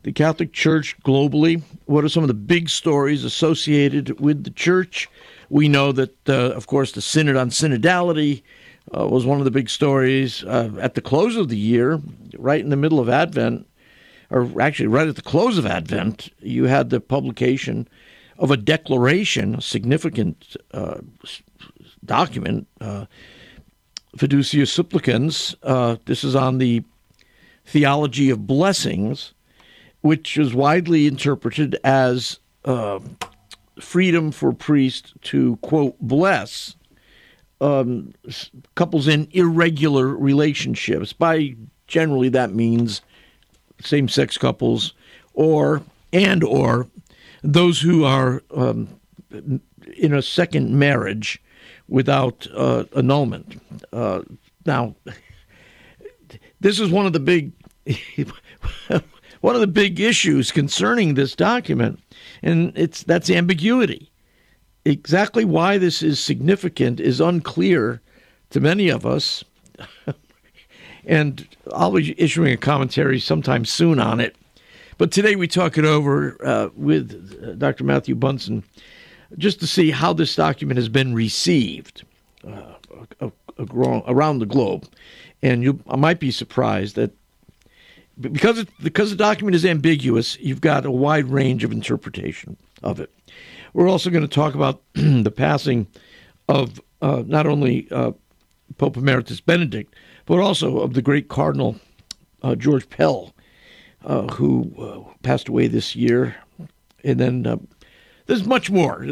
the 0.03 0.11
Catholic 0.11 0.53
Church 0.53 0.95
globally. 1.03 1.61
What 1.85 2.03
are 2.03 2.09
some 2.09 2.23
of 2.23 2.27
the 2.27 2.33
big 2.33 2.69
stories 2.69 3.23
associated 3.23 4.19
with 4.19 4.43
the 4.43 4.51
church? 4.51 5.09
We 5.49 5.67
know 5.67 5.91
that, 5.91 6.29
uh, 6.29 6.51
of 6.51 6.67
course, 6.67 6.91
the 6.91 7.01
Synod 7.01 7.35
on 7.35 7.49
Synodality 7.49 8.43
uh, 8.97 9.07
was 9.07 9.25
one 9.25 9.39
of 9.39 9.45
the 9.45 9.51
big 9.51 9.69
stories 9.69 10.43
uh, 10.43 10.71
at 10.79 10.95
the 10.95 11.01
close 11.01 11.35
of 11.35 11.49
the 11.49 11.57
year, 11.57 12.01
right 12.37 12.61
in 12.61 12.69
the 12.69 12.75
middle 12.75 12.99
of 12.99 13.09
Advent, 13.09 13.67
or 14.29 14.61
actually 14.61 14.87
right 14.87 15.07
at 15.07 15.15
the 15.15 15.21
close 15.21 15.57
of 15.57 15.65
Advent. 15.65 16.29
You 16.41 16.65
had 16.65 16.89
the 16.89 16.99
publication 16.99 17.87
of 18.37 18.51
a 18.51 18.57
declaration, 18.57 19.55
a 19.55 19.61
significant 19.61 20.55
uh, 20.71 20.99
document, 22.05 22.67
uh, 22.79 23.05
Fiducia 24.17 24.67
Supplicans. 24.67 25.55
Uh, 25.63 25.97
this 26.05 26.23
is 26.23 26.35
on 26.35 26.57
the 26.57 26.83
theology 27.65 28.29
of 28.29 28.47
blessings 28.47 29.33
which 30.07 30.37
is 30.37 30.53
widely 30.53 31.05
interpreted 31.05 31.77
as 31.83 32.39
uh, 32.63 32.97
freedom 33.77 34.31
for 34.31 34.53
priests 34.53 35.13
to, 35.21 35.57
quote, 35.57 35.99
bless 35.99 36.77
um, 37.59 38.13
couples 38.75 39.09
in 39.09 39.27
irregular 39.31 40.07
relationships. 40.07 41.11
By 41.11 41.57
generally, 41.87 42.29
that 42.29 42.53
means 42.53 43.01
same 43.81 44.07
sex 44.07 44.37
couples 44.37 44.93
or 45.33 45.83
and 46.13 46.41
or 46.41 46.87
those 47.43 47.81
who 47.81 48.05
are 48.05 48.41
um, 48.55 48.87
in 49.29 50.13
a 50.13 50.21
second 50.21 50.79
marriage 50.79 51.41
without 51.89 52.47
uh, 52.55 52.85
annulment. 52.95 53.61
Uh, 53.91 54.21
now, 54.65 54.95
this 56.61 56.79
is 56.79 56.91
one 56.91 57.05
of 57.05 57.11
the 57.11 57.19
big 57.19 57.51
one 59.41 59.55
of 59.55 59.61
the 59.61 59.67
big 59.67 59.99
issues 59.99 60.51
concerning 60.51 61.13
this 61.13 61.35
document, 61.35 61.99
and 62.41 62.71
it's 62.75 63.03
that's 63.03 63.29
ambiguity. 63.29 64.11
Exactly 64.85 65.45
why 65.45 65.77
this 65.77 66.01
is 66.01 66.19
significant 66.19 66.99
is 66.99 67.19
unclear 67.19 68.01
to 68.51 68.59
many 68.59 68.89
of 68.89 69.05
us, 69.05 69.43
and 71.05 71.47
I'll 71.73 71.91
be 71.91 72.19
issuing 72.19 72.53
a 72.53 72.57
commentary 72.57 73.19
sometime 73.19 73.65
soon 73.65 73.99
on 73.99 74.19
it. 74.19 74.35
But 74.97 75.11
today 75.11 75.35
we 75.35 75.47
talk 75.47 75.77
it 75.77 75.85
over 75.85 76.37
uh, 76.43 76.69
with 76.75 77.39
uh, 77.43 77.53
Dr. 77.53 77.83
Matthew 77.83 78.15
Bunson 78.15 78.63
just 79.37 79.59
to 79.59 79.67
see 79.67 79.91
how 79.91 80.13
this 80.13 80.35
document 80.35 80.77
has 80.77 80.89
been 80.89 81.13
received 81.13 82.03
uh, 82.47 82.73
around 83.59 84.39
the 84.39 84.45
globe. 84.45 84.87
And 85.41 85.63
you 85.63 85.79
might 85.85 86.19
be 86.19 86.31
surprised 86.31 86.95
that 86.95 87.11
because 88.19 88.59
it, 88.59 88.69
because 88.81 89.09
the 89.09 89.15
document 89.15 89.55
is 89.55 89.65
ambiguous, 89.65 90.37
you've 90.39 90.61
got 90.61 90.85
a 90.85 90.91
wide 90.91 91.27
range 91.27 91.63
of 91.63 91.71
interpretation 91.71 92.57
of 92.83 92.99
it. 92.99 93.11
We're 93.73 93.89
also 93.89 94.09
going 94.09 94.23
to 94.23 94.27
talk 94.27 94.55
about 94.55 94.81
the 94.93 95.31
passing 95.31 95.87
of 96.49 96.81
uh, 97.01 97.23
not 97.25 97.45
only 97.45 97.87
uh, 97.91 98.11
Pope 98.77 98.97
Emeritus 98.97 99.41
Benedict, 99.41 99.95
but 100.25 100.39
also 100.39 100.79
of 100.79 100.93
the 100.93 101.01
great 101.01 101.27
Cardinal 101.29 101.79
uh, 102.41 102.55
George 102.55 102.89
Pell, 102.89 103.33
uh, 104.05 104.23
who 104.33 104.71
uh, 104.79 105.13
passed 105.21 105.47
away 105.47 105.67
this 105.67 105.95
year. 105.95 106.35
And 107.03 107.19
then 107.19 107.67
there's 108.25 108.45
much 108.45 108.69
more. 108.69 109.05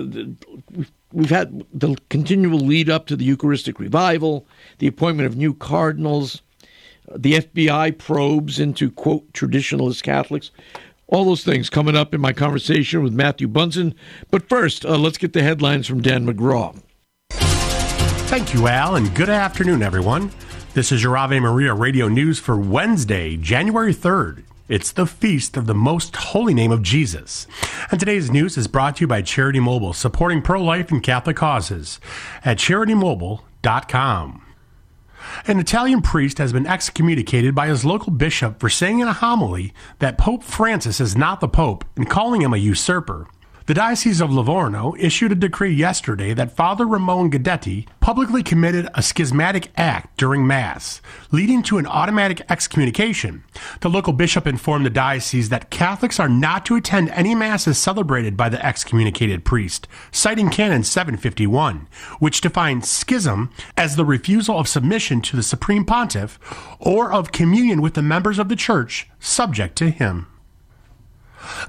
We've 1.11 1.29
had 1.29 1.63
the 1.73 1.95
continual 2.09 2.59
lead 2.59 2.89
up 2.89 3.07
to 3.07 3.15
the 3.15 3.23
Eucharistic 3.23 3.79
revival, 3.79 4.45
the 4.79 4.87
appointment 4.87 5.27
of 5.27 5.37
new 5.37 5.53
cardinals, 5.53 6.41
the 7.13 7.33
FBI 7.33 7.97
probes 7.97 8.59
into, 8.59 8.91
quote, 8.91 9.31
traditionalist 9.33 10.03
Catholics. 10.03 10.51
All 11.07 11.25
those 11.25 11.43
things 11.43 11.69
coming 11.69 11.95
up 11.95 12.13
in 12.13 12.21
my 12.21 12.33
conversation 12.33 13.03
with 13.03 13.13
Matthew 13.13 13.47
Bunson. 13.47 13.93
But 14.31 14.49
first, 14.49 14.85
uh, 14.85 14.97
let's 14.97 15.17
get 15.17 15.33
the 15.33 15.43
headlines 15.43 15.87
from 15.87 16.01
Dan 16.01 16.25
McGraw. 16.25 16.81
Thank 17.31 18.53
you, 18.53 18.67
Al, 18.67 18.95
and 18.95 19.13
good 19.13 19.29
afternoon, 19.29 19.83
everyone. 19.83 20.31
This 20.73 20.91
is 20.91 21.03
your 21.03 21.15
Ave 21.15 21.39
Maria 21.39 21.73
radio 21.73 22.07
news 22.07 22.39
for 22.39 22.57
Wednesday, 22.57 23.37
January 23.37 23.93
3rd. 23.93 24.43
It's 24.67 24.91
the 24.91 25.05
feast 25.05 25.57
of 25.57 25.67
the 25.67 25.75
most 25.75 26.15
holy 26.15 26.55
name 26.55 26.71
of 26.71 26.81
Jesus. 26.81 27.45
And 27.91 27.99
today's 27.99 28.31
news 28.31 28.57
is 28.57 28.67
brought 28.67 28.95
to 28.95 29.01
you 29.01 29.07
by 29.07 29.21
Charity 29.21 29.59
Mobile, 29.59 29.93
supporting 29.93 30.41
pro 30.41 30.61
life 30.61 30.91
and 30.91 31.03
Catholic 31.03 31.37
causes 31.37 31.99
at 32.43 32.57
charitymobile.com. 32.57 34.44
An 35.47 35.59
Italian 35.59 36.01
priest 36.01 36.37
has 36.37 36.53
been 36.53 36.67
excommunicated 36.67 37.53
by 37.55 37.67
his 37.67 37.85
local 37.85 38.11
bishop 38.11 38.59
for 38.59 38.69
saying 38.69 38.99
in 38.99 39.07
a 39.07 39.13
homily 39.13 39.73
that 39.99 40.17
Pope 40.17 40.43
Francis 40.43 40.99
is 40.99 41.15
not 41.15 41.39
the 41.39 41.47
Pope 41.47 41.85
and 41.95 42.09
calling 42.09 42.41
him 42.41 42.53
a 42.53 42.57
usurper. 42.57 43.27
The 43.67 43.73
Diocese 43.73 44.21
of 44.21 44.31
Livorno 44.31 44.93
issued 44.99 45.31
a 45.31 45.35
decree 45.35 45.73
yesterday 45.73 46.35
that 46.35 46.55
Father 46.55 46.85
Ramon 46.85 47.31
Guidetti 47.31 47.87
publicly 47.99 48.43
committed 48.43 48.87
a 48.93 49.01
schismatic 49.01 49.71
act 49.75 50.17
during 50.17 50.45
Mass, 50.45 51.01
leading 51.31 51.63
to 51.63 51.79
an 51.79 51.87
automatic 51.87 52.43
excommunication. 52.47 53.43
The 53.81 53.89
local 53.89 54.13
bishop 54.13 54.45
informed 54.45 54.85
the 54.85 54.91
diocese 54.91 55.49
that 55.49 55.71
Catholics 55.71 56.19
are 56.19 56.29
not 56.29 56.63
to 56.67 56.75
attend 56.75 57.09
any 57.09 57.33
Masses 57.33 57.79
celebrated 57.79 58.37
by 58.37 58.49
the 58.49 58.63
excommunicated 58.63 59.43
priest, 59.43 59.87
citing 60.11 60.51
Canon 60.51 60.83
751, 60.83 61.87
which 62.19 62.41
defines 62.41 62.87
schism 62.87 63.49
as 63.75 63.95
the 63.95 64.05
refusal 64.05 64.59
of 64.59 64.67
submission 64.67 65.21
to 65.21 65.35
the 65.35 65.41
Supreme 65.41 65.85
Pontiff 65.85 66.37
or 66.79 67.11
of 67.11 67.31
communion 67.31 67.81
with 67.81 67.95
the 67.95 68.03
members 68.03 68.37
of 68.37 68.47
the 68.47 68.55
Church 68.55 69.09
subject 69.19 69.75
to 69.77 69.89
him. 69.89 70.27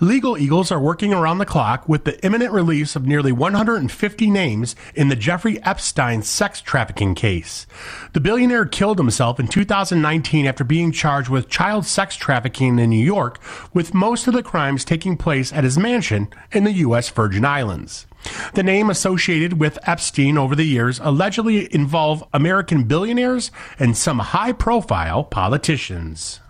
Legal 0.01 0.39
Eagles 0.39 0.71
are 0.71 0.81
working 0.81 1.13
around 1.13 1.39
the 1.39 1.47
clock 1.47 1.89
with 1.89 2.05
the 2.05 2.25
imminent 2.25 2.53
release 2.53 2.97
of 2.97 3.07
nearly 3.07 3.33
150 3.33 4.31
names 4.31 4.77
in 4.95 5.09
the 5.09 5.17
Jeffrey 5.17 5.63
Epstein 5.63 6.23
sex 6.23 6.61
trafficking 6.61 7.15
case. 7.15 7.67
The 8.13 8.21
billionaire 8.21 8.67
killed 8.67 8.99
himself 8.99 9.41
in 9.41 9.49
2019 9.49 10.47
after 10.47 10.65
being 10.65 10.93
charged 10.93 11.29
with 11.29 11.49
child 11.49 11.87
sex 11.87 12.17
trafficking 12.17 12.79
in 12.79 12.91
New 12.91 13.05
York, 13.05 13.41
with 13.73 13.95
most 13.95 14.27
of 14.27 14.35
the 14.35 14.43
crimes 14.43 14.85
taking 14.85 15.17
place 15.17 15.53
at 15.53 15.65
his 15.65 15.79
mansion 15.79 16.29
in 16.53 16.65
the 16.65 16.73
U.S. 16.73 17.09
Virgin 17.11 17.45
Islands. 17.45 18.07
The 18.55 18.63
name 18.63 18.91
associated 18.91 19.61
with 19.61 19.79
Epstein 19.85 20.37
over 20.37 20.57
the 20.57 20.65
years 20.65 20.99
allegedly 21.01 21.73
involve 21.73 22.25
American 22.33 22.85
billionaires 22.85 23.51
and 23.79 23.97
some 23.97 24.19
high 24.19 24.53
profile 24.53 25.23
politicians. 25.25 26.41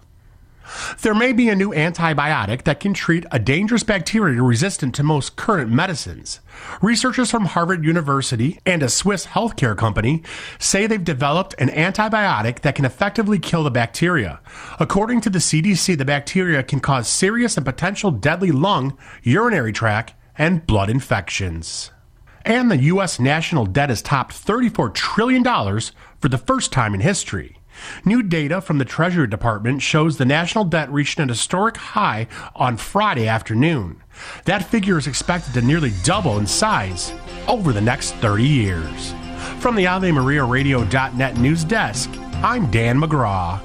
There 1.02 1.14
may 1.14 1.32
be 1.32 1.48
a 1.48 1.54
new 1.54 1.70
antibiotic 1.70 2.64
that 2.64 2.80
can 2.80 2.94
treat 2.94 3.24
a 3.30 3.38
dangerous 3.38 3.82
bacteria 3.82 4.42
resistant 4.42 4.94
to 4.96 5.02
most 5.02 5.36
current 5.36 5.70
medicines. 5.70 6.40
Researchers 6.80 7.30
from 7.30 7.46
Harvard 7.46 7.84
University 7.84 8.58
and 8.66 8.82
a 8.82 8.88
Swiss 8.88 9.26
healthcare 9.26 9.76
company 9.76 10.22
say 10.58 10.86
they've 10.86 11.02
developed 11.02 11.54
an 11.58 11.68
antibiotic 11.68 12.60
that 12.60 12.74
can 12.74 12.84
effectively 12.84 13.38
kill 13.38 13.64
the 13.64 13.70
bacteria. 13.70 14.40
According 14.80 15.20
to 15.22 15.30
the 15.30 15.38
CDC, 15.38 15.96
the 15.96 16.04
bacteria 16.04 16.62
can 16.62 16.80
cause 16.80 17.08
serious 17.08 17.56
and 17.56 17.66
potential 17.66 18.10
deadly 18.10 18.50
lung, 18.50 18.96
urinary 19.22 19.72
tract, 19.72 20.14
and 20.38 20.66
blood 20.66 20.90
infections. 20.90 21.90
And 22.44 22.70
the 22.70 22.76
U.S. 22.76 23.18
national 23.18 23.66
debt 23.66 23.88
has 23.88 24.02
topped 24.02 24.32
$34 24.32 24.94
trillion 24.94 25.42
for 25.42 26.28
the 26.28 26.38
first 26.38 26.72
time 26.72 26.94
in 26.94 27.00
history. 27.00 27.55
New 28.04 28.22
data 28.22 28.60
from 28.60 28.78
the 28.78 28.84
Treasury 28.84 29.26
Department 29.26 29.82
shows 29.82 30.16
the 30.16 30.24
national 30.24 30.64
debt 30.64 30.90
reached 30.90 31.18
an 31.18 31.28
historic 31.28 31.76
high 31.76 32.26
on 32.54 32.76
Friday 32.76 33.28
afternoon. 33.28 34.02
That 34.44 34.64
figure 34.64 34.98
is 34.98 35.06
expected 35.06 35.54
to 35.54 35.62
nearly 35.62 35.92
double 36.04 36.38
in 36.38 36.46
size 36.46 37.12
over 37.48 37.72
the 37.72 37.80
next 37.80 38.14
30 38.16 38.44
years. 38.44 39.14
From 39.60 39.76
the 39.76 39.86
Ave 39.86 40.12
Maria 40.12 40.44
news 41.36 41.64
desk, 41.64 42.10
I'm 42.42 42.70
Dan 42.70 43.00
McGraw. 43.00 43.60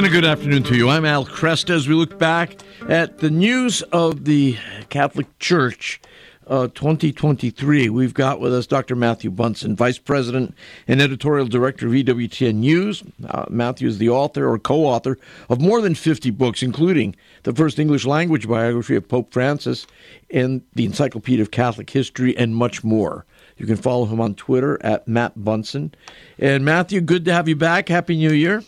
And 0.00 0.06
a 0.06 0.10
good 0.10 0.24
afternoon 0.24 0.62
to 0.62 0.74
you. 0.74 0.88
I'm 0.88 1.04
Al 1.04 1.26
Kresta. 1.26 1.74
As 1.74 1.86
we 1.86 1.94
look 1.94 2.18
back 2.18 2.56
at 2.88 3.18
the 3.18 3.28
news 3.28 3.82
of 3.82 4.24
the 4.24 4.56
Catholic 4.88 5.26
Church 5.38 6.00
uh, 6.46 6.68
2023, 6.68 7.90
we've 7.90 8.14
got 8.14 8.40
with 8.40 8.54
us 8.54 8.66
Dr. 8.66 8.96
Matthew 8.96 9.30
Bunson, 9.30 9.76
Vice 9.76 9.98
President 9.98 10.54
and 10.88 11.02
Editorial 11.02 11.48
Director 11.48 11.86
of 11.86 11.92
EWTN 11.92 12.54
News. 12.54 13.02
Uh, 13.28 13.44
Matthew 13.50 13.88
is 13.88 13.98
the 13.98 14.08
author 14.08 14.48
or 14.48 14.58
co 14.58 14.86
author 14.86 15.18
of 15.50 15.60
more 15.60 15.82
than 15.82 15.94
50 15.94 16.30
books, 16.30 16.62
including 16.62 17.14
the 17.42 17.52
first 17.52 17.78
English 17.78 18.06
language 18.06 18.48
biography 18.48 18.96
of 18.96 19.06
Pope 19.06 19.34
Francis 19.34 19.86
and 20.30 20.62
the 20.72 20.86
Encyclopedia 20.86 21.42
of 21.42 21.50
Catholic 21.50 21.90
History, 21.90 22.34
and 22.38 22.56
much 22.56 22.82
more. 22.82 23.26
You 23.58 23.66
can 23.66 23.76
follow 23.76 24.06
him 24.06 24.18
on 24.18 24.34
Twitter 24.34 24.82
at 24.82 25.06
Matt 25.06 25.44
Bunson. 25.44 25.94
And 26.38 26.64
Matthew, 26.64 27.02
good 27.02 27.26
to 27.26 27.34
have 27.34 27.50
you 27.50 27.56
back. 27.56 27.90
Happy 27.90 28.16
New 28.16 28.32
Year. 28.32 28.64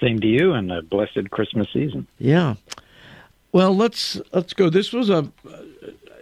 Same 0.00 0.20
to 0.20 0.26
you, 0.26 0.52
and 0.52 0.70
a 0.70 0.82
blessed 0.82 1.30
Christmas 1.30 1.68
season. 1.72 2.06
Yeah. 2.18 2.54
Well, 3.50 3.76
let's 3.76 4.20
let's 4.32 4.54
go. 4.54 4.70
This 4.70 4.92
was 4.92 5.10
a, 5.10 5.30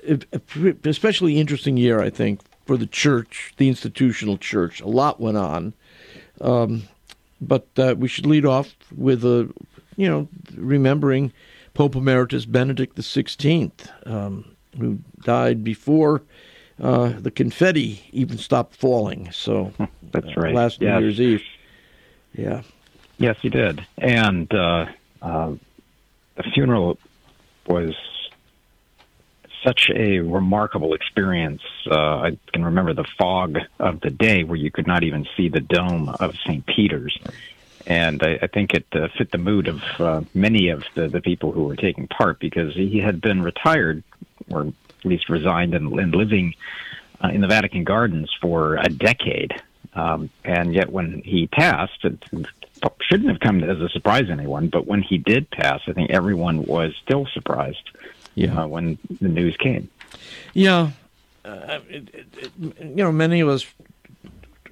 a, 0.09 0.19
a 0.33 0.75
especially 0.85 1.39
interesting 1.39 1.77
year, 1.77 2.01
I 2.01 2.11
think, 2.11 2.41
for 2.67 2.77
the 2.77 2.87
church, 2.87 3.55
the 3.59 3.69
institutional 3.69 4.39
church. 4.39 4.81
A 4.81 4.89
lot 4.89 5.21
went 5.21 5.37
on, 5.37 5.75
um, 6.41 6.85
but 7.41 7.67
uh, 7.77 7.95
we 7.99 8.09
should 8.09 8.27
lead 8.27 8.47
off 8.47 8.75
with 8.97 9.25
a, 9.25 9.53
you 9.97 10.09
know, 10.09 10.29
remembering 10.57 11.33
Pope 11.75 11.95
Emeritus 11.95 12.47
Benedict 12.47 12.97
the 12.97 13.03
Sixteenth, 13.03 13.91
um, 14.07 14.57
who 14.79 14.99
died 15.23 15.63
before 15.63 16.23
uh, 16.81 17.13
the 17.19 17.31
confetti 17.31 18.03
even 18.13 18.39
stopped 18.39 18.75
falling. 18.75 19.31
So 19.33 19.73
that's 20.13 20.37
right. 20.37 20.55
last 20.55 20.81
yes. 20.81 20.99
New 20.99 21.07
Year's 21.07 21.21
Eve. 21.21 21.43
Yeah. 22.35 22.63
Yes, 23.21 23.37
he 23.43 23.51
did. 23.51 23.87
And 23.99 24.53
uh, 24.53 24.87
uh, 25.21 25.53
the 26.37 26.43
funeral 26.55 26.99
was 27.67 27.95
such 29.63 29.91
a 29.95 30.21
remarkable 30.21 30.95
experience. 30.95 31.61
Uh, 31.87 32.17
I 32.17 32.39
can 32.51 32.65
remember 32.65 32.95
the 32.95 33.05
fog 33.19 33.59
of 33.79 34.01
the 34.01 34.09
day 34.09 34.43
where 34.43 34.57
you 34.57 34.71
could 34.71 34.87
not 34.87 35.05
even 35.05 35.27
see 35.37 35.51
the 35.51 35.61
dome 35.61 36.09
of 36.09 36.35
St. 36.47 36.65
Peter's. 36.65 37.19
And 37.87 38.23
I, 38.23 38.39
I 38.41 38.47
think 38.47 38.73
it 38.73 38.87
uh, 38.93 39.09
fit 39.19 39.31
the 39.33 39.39
mood 39.39 39.69
of 39.69 39.83
uh, 39.99 40.23
many 40.33 40.71
of 40.71 40.85
the, 40.95 41.07
the 41.07 41.21
people 41.21 41.53
who 41.53 41.65
were 41.65 41.77
taking 41.77 42.09
part 42.09 42.41
because 42.41 42.75
he 42.75 43.01
had 43.01 43.21
been 43.21 43.43
retired, 43.43 44.03
or 44.51 44.63
at 44.63 45.05
least 45.05 45.29
resigned 45.29 45.75
and, 45.75 45.93
and 46.01 46.15
living 46.15 46.55
uh, 47.23 47.29
in 47.29 47.43
the 47.43 47.49
Vatican 47.49 47.85
Gardens 47.85 48.31
for 48.41 48.77
a 48.77 48.89
decade. 48.89 49.53
Um, 49.93 50.31
and 50.43 50.73
yet, 50.73 50.91
when 50.91 51.21
he 51.23 51.49
passed, 51.49 52.07
shouldn't 53.03 53.29
have 53.29 53.41
come 53.41 53.63
as 53.63 53.81
a 53.81 53.89
surprise 53.89 54.27
to 54.27 54.33
anyone. 54.33 54.69
But 54.69 54.87
when 54.87 55.03
he 55.03 55.19
did 55.19 55.51
pass, 55.51 55.81
I 55.87 55.93
think 55.93 56.11
everyone 56.11 56.65
was 56.65 56.95
still 57.03 57.27
surprised. 57.33 57.91
Yeah. 58.37 58.63
Uh, 58.63 58.67
when 58.69 58.97
the 59.21 59.29
news 59.29 59.57
came. 59.57 59.91
Yeah, 60.55 60.91
uh, 61.45 61.81
it, 61.89 62.09
it, 62.15 62.27
it, 62.37 62.53
you 62.81 62.95
know, 62.95 63.13
many 63.13 63.41
of 63.41 63.49
us 63.49 63.67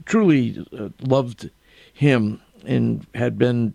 truly 0.05 0.65
uh, 0.79 0.89
loved 1.01 1.51
him 1.93 2.41
and 2.65 3.07
had 3.15 3.37
been 3.37 3.75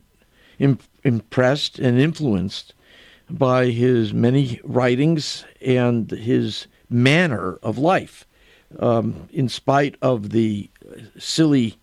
imp- 0.59 0.83
impressed 1.03 1.79
and 1.79 1.99
influenced 1.99 2.73
by 3.29 3.67
his 3.67 4.13
many 4.13 4.59
writings 4.63 5.45
and 5.61 6.09
his 6.11 6.67
manner 6.89 7.59
of 7.63 7.77
life. 7.77 8.25
Um, 8.79 9.29
in 9.31 9.49
spite 9.49 9.95
of 10.01 10.31
the 10.31 10.69
silly 11.19 11.77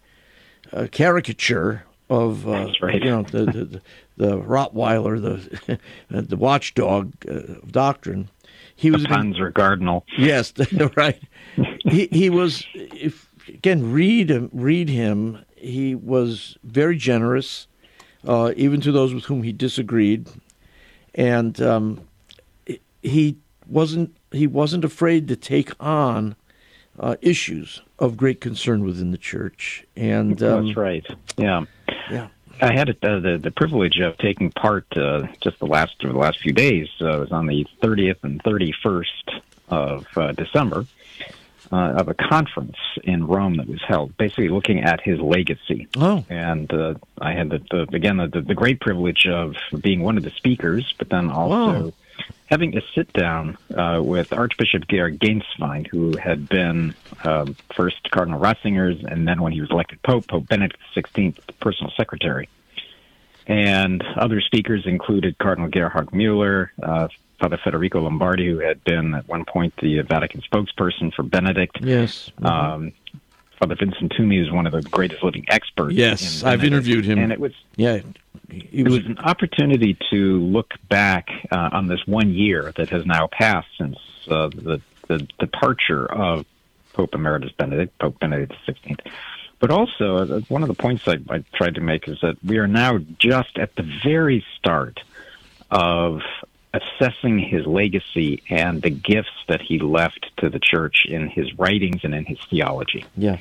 uh, 0.72 0.88
caricature 0.90 1.84
of 2.10 2.46
uh, 2.46 2.66
right. 2.82 3.02
you 3.02 3.08
know 3.08 3.22
the, 3.22 3.44
the, 3.44 3.82
the 4.16 4.38
Rottweiler, 4.38 5.20
the 5.22 5.78
the 6.10 6.36
watchdog 6.36 7.12
uh, 7.28 7.54
doctrine. 7.70 8.28
He 8.74 8.90
was 8.90 9.02
the 9.02 9.08
Panzer 9.08 9.54
Cardinal. 9.54 10.04
Yes, 10.18 10.52
right. 10.96 11.22
he 11.84 12.08
he 12.10 12.28
was 12.28 12.66
if 12.74 13.30
again, 13.48 13.92
read 13.92 14.30
him. 14.30 14.50
Read 14.52 14.88
him. 14.88 15.44
He 15.56 15.94
was 15.94 16.58
very 16.64 16.96
generous, 16.96 17.68
uh, 18.26 18.52
even 18.56 18.80
to 18.80 18.92
those 18.92 19.14
with 19.14 19.24
whom 19.24 19.42
he 19.42 19.52
disagreed, 19.52 20.28
and 21.14 21.60
um, 21.62 22.08
he 23.02 23.36
wasn't 23.68 24.16
he 24.32 24.48
wasn't 24.48 24.84
afraid 24.84 25.28
to 25.28 25.36
take 25.36 25.72
on 25.78 26.34
uh, 26.98 27.16
issues 27.20 27.82
of 27.98 28.16
great 28.16 28.40
concern 28.40 28.82
within 28.84 29.10
the 29.10 29.18
church. 29.18 29.86
And 29.96 30.42
um, 30.42 30.66
that's 30.66 30.76
right. 30.76 31.06
Yeah. 31.36 31.64
Yeah. 32.10 32.28
I 32.62 32.72
had 32.74 32.90
uh, 32.90 33.20
the 33.20 33.38
the 33.42 33.50
privilege 33.50 34.00
of 34.00 34.18
taking 34.18 34.50
part 34.50 34.86
uh, 34.96 35.26
just 35.40 35.58
the 35.58 35.66
last 35.66 36.02
of 36.04 36.12
the 36.12 36.18
last 36.18 36.40
few 36.40 36.52
days. 36.52 36.88
Uh, 37.00 37.16
it 37.16 37.20
was 37.20 37.32
on 37.32 37.46
the 37.46 37.66
30th 37.82 38.22
and 38.22 38.42
31st 38.42 39.40
of 39.68 40.06
uh, 40.16 40.32
December 40.32 40.84
uh, 41.72 41.94
of 41.96 42.08
a 42.08 42.14
conference 42.14 42.76
in 43.04 43.26
Rome 43.26 43.56
that 43.56 43.68
was 43.68 43.80
held, 43.86 44.16
basically 44.16 44.48
looking 44.48 44.80
at 44.80 45.00
his 45.00 45.20
legacy. 45.20 45.88
Oh, 45.96 46.24
and 46.28 46.72
uh, 46.72 46.94
I 47.20 47.32
had 47.32 47.50
the, 47.50 47.60
the 47.70 47.96
again 47.96 48.16
the, 48.16 48.40
the 48.40 48.54
great 48.54 48.80
privilege 48.80 49.26
of 49.26 49.54
being 49.80 50.02
one 50.02 50.16
of 50.16 50.24
the 50.24 50.30
speakers, 50.30 50.92
but 50.98 51.08
then 51.08 51.30
also. 51.30 51.84
Wow. 51.84 51.92
Having 52.46 52.76
a 52.76 52.80
sit 52.94 53.12
down 53.12 53.56
uh, 53.76 54.00
with 54.02 54.32
Archbishop 54.32 54.88
Georg 54.88 55.18
Gänswein, 55.18 55.86
who 55.86 56.16
had 56.16 56.48
been 56.48 56.94
um, 57.24 57.56
first 57.74 58.10
Cardinal 58.10 58.40
Ratzinger's, 58.40 59.04
and 59.04 59.26
then 59.26 59.40
when 59.40 59.52
he 59.52 59.60
was 59.60 59.70
elected 59.70 60.02
Pope, 60.02 60.26
Pope 60.26 60.48
Benedict 60.48 60.80
XVI 60.96 61.36
personal 61.60 61.92
secretary. 61.96 62.48
And 63.46 64.02
other 64.16 64.40
speakers 64.40 64.86
included 64.86 65.38
Cardinal 65.38 65.68
Gerhard 65.68 66.12
Mueller, 66.12 66.72
uh, 66.82 67.08
Father 67.40 67.58
Federico 67.62 68.02
Lombardi, 68.02 68.46
who 68.46 68.58
had 68.58 68.84
been 68.84 69.14
at 69.14 69.26
one 69.26 69.44
point 69.44 69.74
the 69.80 70.00
Vatican 70.02 70.42
spokesperson 70.42 71.12
for 71.14 71.22
Benedict. 71.22 71.78
Yes. 71.80 72.30
Um, 72.42 72.92
Father 73.60 73.76
Vincent 73.76 74.10
Twomey 74.12 74.42
is 74.42 74.50
one 74.50 74.66
of 74.66 74.72
the 74.72 74.80
greatest 74.80 75.22
living 75.22 75.44
experts. 75.48 75.94
Yes, 75.94 76.40
in 76.40 76.48
I've 76.48 76.64
interviewed 76.64 77.04
him. 77.04 77.18
and 77.18 77.30
it 77.30 77.38
was 77.38 77.52
yeah, 77.76 78.00
it 78.48 78.88
was 78.88 79.04
an 79.04 79.18
opportunity 79.18 79.98
to 80.10 80.40
look 80.40 80.72
back 80.88 81.28
uh, 81.52 81.68
on 81.70 81.86
this 81.86 82.00
one 82.06 82.32
year 82.32 82.72
that 82.76 82.88
has 82.88 83.04
now 83.04 83.28
passed 83.30 83.68
since 83.76 83.98
uh, 84.28 84.48
the 84.48 84.80
the 85.08 85.28
departure 85.38 86.10
of 86.10 86.46
Pope 86.94 87.14
Emeritus 87.14 87.52
Benedict, 87.52 87.98
Pope 87.98 88.18
Benedict 88.18 88.54
XVI. 88.66 88.96
But 89.58 89.70
also, 89.70 90.16
uh, 90.16 90.40
one 90.48 90.62
of 90.62 90.68
the 90.68 90.74
points 90.74 91.06
I, 91.06 91.18
I 91.28 91.44
tried 91.52 91.74
to 91.74 91.82
make 91.82 92.08
is 92.08 92.18
that 92.22 92.42
we 92.42 92.56
are 92.56 92.66
now 92.66 92.98
just 93.18 93.58
at 93.58 93.76
the 93.76 93.82
very 94.02 94.42
start 94.56 95.00
of 95.70 96.22
assessing 96.72 97.38
his 97.38 97.66
legacy 97.66 98.42
and 98.48 98.80
the 98.80 98.90
gifts 98.90 99.44
that 99.48 99.60
he 99.60 99.78
left 99.78 100.30
to 100.38 100.48
the 100.48 100.60
church 100.60 101.04
in 101.06 101.28
his 101.28 101.52
writings 101.58 102.00
and 102.04 102.14
in 102.14 102.24
his 102.24 102.38
theology. 102.48 103.04
Yeah. 103.16 103.38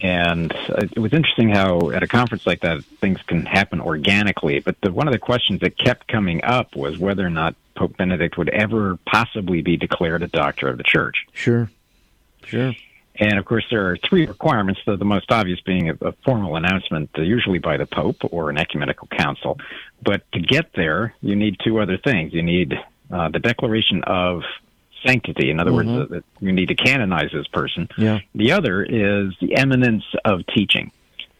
And 0.00 0.52
uh, 0.52 0.86
it 0.92 0.98
was 0.98 1.12
interesting 1.12 1.50
how 1.50 1.90
at 1.90 2.02
a 2.02 2.06
conference 2.06 2.46
like 2.46 2.60
that 2.60 2.84
things 3.00 3.20
can 3.26 3.44
happen 3.44 3.80
organically. 3.80 4.60
But 4.60 4.80
the, 4.80 4.92
one 4.92 5.06
of 5.06 5.12
the 5.12 5.18
questions 5.18 5.60
that 5.60 5.76
kept 5.78 6.08
coming 6.08 6.42
up 6.44 6.74
was 6.74 6.98
whether 6.98 7.26
or 7.26 7.30
not 7.30 7.54
Pope 7.76 7.96
Benedict 7.96 8.38
would 8.38 8.48
ever 8.48 8.98
possibly 9.06 9.62
be 9.62 9.76
declared 9.76 10.22
a 10.22 10.28
doctor 10.28 10.68
of 10.68 10.78
the 10.78 10.84
church. 10.84 11.26
Sure. 11.32 11.70
Sure. 12.44 12.72
And 13.20 13.38
of 13.38 13.44
course, 13.44 13.66
there 13.70 13.90
are 13.90 13.96
three 13.96 14.26
requirements. 14.26 14.80
The, 14.86 14.96
the 14.96 15.04
most 15.04 15.30
obvious 15.30 15.60
being 15.60 15.90
a, 15.90 15.94
a 16.00 16.12
formal 16.24 16.56
announcement, 16.56 17.10
uh, 17.18 17.22
usually 17.22 17.58
by 17.58 17.76
the 17.76 17.86
Pope 17.86 18.22
or 18.30 18.48
an 18.50 18.58
ecumenical 18.58 19.08
council. 19.08 19.58
But 20.02 20.22
to 20.32 20.40
get 20.40 20.72
there, 20.74 21.14
you 21.20 21.34
need 21.34 21.56
two 21.62 21.80
other 21.80 21.98
things. 21.98 22.32
You 22.32 22.42
need 22.42 22.74
uh, 23.10 23.28
the 23.28 23.40
declaration 23.40 24.04
of 24.04 24.42
sanctity. 25.06 25.50
In 25.50 25.60
other 25.60 25.70
Mhm. 25.70 25.96
words, 25.98 26.10
that 26.10 26.24
you 26.40 26.52
need 26.52 26.68
to 26.68 26.74
canonize 26.74 27.30
this 27.32 27.46
person. 27.48 27.88
Yeah. 27.96 28.20
The 28.34 28.52
other 28.52 28.82
is 28.82 29.34
the 29.40 29.56
eminence 29.56 30.04
of 30.24 30.46
teaching. 30.46 30.90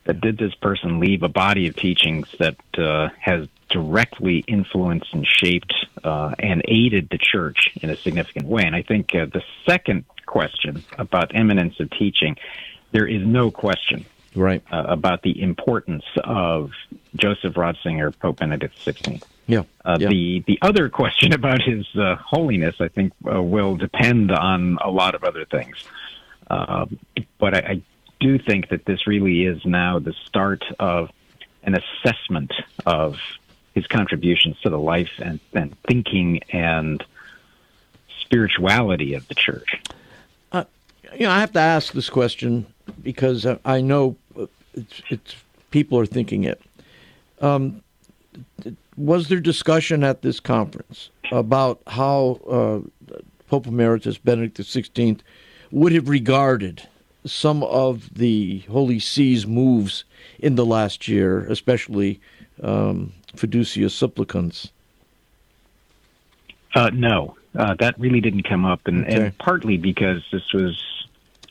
That 0.04 0.20
did 0.20 0.38
this 0.38 0.54
person 0.54 1.00
leave 1.00 1.22
a 1.22 1.28
body 1.28 1.68
of 1.68 1.76
teachings 1.76 2.34
that 2.38 2.56
uh, 2.78 3.10
has 3.20 3.46
directly 3.68 4.38
influenced 4.46 5.12
and 5.12 5.26
shaped 5.26 5.74
uh, 6.02 6.34
and 6.38 6.62
aided 6.66 7.10
the 7.10 7.18
church 7.18 7.70
in 7.82 7.90
a 7.90 7.96
significant 7.96 8.46
way? 8.46 8.62
And 8.64 8.74
I 8.74 8.82
think 8.82 9.14
uh, 9.14 9.26
the 9.26 9.42
second 9.66 10.04
question 10.24 10.82
about 10.98 11.34
eminence 11.34 11.78
of 11.80 11.90
teaching, 11.90 12.36
there 12.92 13.06
is 13.06 13.26
no 13.26 13.50
question 13.50 14.06
right 14.34 14.62
uh, 14.70 14.84
about 14.88 15.22
the 15.22 15.40
importance 15.40 16.04
of 16.24 16.72
Joseph 17.16 17.54
Ratzinger, 17.54 18.16
Pope 18.18 18.38
Benedict 18.38 18.76
XVI. 18.84 19.22
Yeah. 19.46 19.62
Uh, 19.84 19.96
yeah. 19.98 20.08
The 20.08 20.44
the 20.46 20.58
other 20.62 20.88
question 20.88 21.32
about 21.40 21.62
his 21.62 21.86
uh, 21.96 22.16
holiness, 22.16 22.76
I 22.80 22.88
think, 22.88 23.12
uh, 23.30 23.42
will 23.42 23.76
depend 23.76 24.30
on 24.30 24.78
a 24.82 24.90
lot 24.90 25.14
of 25.14 25.24
other 25.24 25.44
things. 25.44 25.76
Uh, 26.50 26.86
but 27.38 27.54
I, 27.54 27.58
I 27.58 27.82
do 28.20 28.38
think 28.38 28.68
that 28.70 28.84
this 28.84 29.06
really 29.06 29.44
is 29.44 29.64
now 29.64 29.98
the 29.98 30.14
start 30.26 30.64
of 30.78 31.10
an 31.62 31.74
assessment 31.74 32.52
of 32.86 33.18
his 33.74 33.86
contributions 33.86 34.58
to 34.62 34.70
the 34.70 34.78
life 34.78 35.10
and, 35.18 35.40
and 35.52 35.76
thinking 35.86 36.40
and 36.50 37.04
spirituality 38.20 39.14
of 39.14 39.28
the 39.28 39.34
church. 39.34 39.80
Uh, 40.52 40.64
you 41.12 41.20
know, 41.20 41.30
I 41.30 41.40
have 41.40 41.52
to 41.52 41.60
ask 41.60 41.92
this 41.92 42.10
question 42.10 42.66
because 43.02 43.46
I- 43.64 43.80
know 43.80 44.16
uh, 44.38 44.46
it's, 44.74 45.02
it's 45.10 45.34
people 45.70 45.98
are 45.98 46.06
thinking 46.06 46.44
it. 46.44 46.60
Um, 47.40 47.82
was 48.96 49.28
there 49.28 49.40
discussion 49.40 50.02
at 50.02 50.22
this 50.22 50.40
conference 50.40 51.10
about 51.30 51.80
how 51.86 52.40
uh, 52.50 53.14
Pope 53.48 53.66
Emeritus 53.66 54.18
Benedict 54.18 54.58
XVI 54.58 55.20
would 55.70 55.92
have 55.92 56.08
regarded 56.08 56.88
some 57.24 57.62
of 57.64 58.12
the 58.14 58.60
Holy 58.70 58.98
See's 58.98 59.46
moves 59.46 60.04
in 60.38 60.54
the 60.56 60.64
last 60.66 61.06
year, 61.08 61.40
especially 61.50 62.20
um, 62.62 63.12
Fiducia 63.36 63.90
Supplicans? 63.90 64.72
Uh, 66.74 66.90
no, 66.92 67.36
uh, 67.56 67.74
that 67.78 67.98
really 67.98 68.20
didn't 68.20 68.42
come 68.44 68.64
up, 68.64 68.86
and, 68.86 69.04
Okay. 69.04 69.14
and 69.14 69.38
partly 69.38 69.76
because 69.76 70.22
this 70.32 70.52
was 70.52 70.80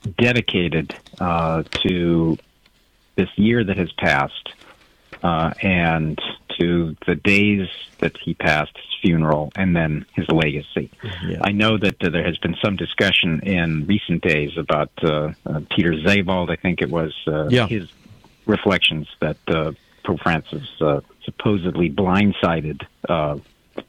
dedicated 0.08 0.96
uh, 1.20 1.64
to 1.88 2.38
this 3.16 3.30
year 3.36 3.64
that 3.64 3.78
has 3.78 3.92
passed 3.94 4.50
uh, 5.24 5.52
and 5.62 6.20
to 6.60 6.96
the 7.06 7.16
days 7.16 7.68
that 8.00 8.16
he 8.18 8.34
passed, 8.34 8.76
his 8.76 8.86
funeral, 9.02 9.52
and 9.56 9.76
then 9.76 10.06
his 10.14 10.28
legacy. 10.30 10.90
I 11.42 11.52
know 11.52 11.78
that 11.78 12.04
uh, 12.04 12.10
there 12.10 12.24
has 12.24 12.38
been 12.38 12.56
some 12.64 12.76
discussion 12.76 13.40
in 13.42 13.86
recent 13.88 14.22
days 14.22 14.58
about 14.58 14.92
uh, 15.04 15.34
uh, 15.46 15.62
Peter 15.76 15.94
Seewald, 15.94 16.50
I 16.50 16.56
think 16.56 16.82
it 16.82 16.90
was, 16.90 17.14
uh, 17.28 17.48
Yeah. 17.50 17.68
his 17.68 17.90
reflections 18.46 19.08
that 19.20 19.38
uh, 19.48 19.72
Pope 20.04 20.22
Francis 20.22 20.68
uh, 20.82 21.02
supposedly 21.26 21.90
blindsided 21.90 22.82
uh, 23.10 23.38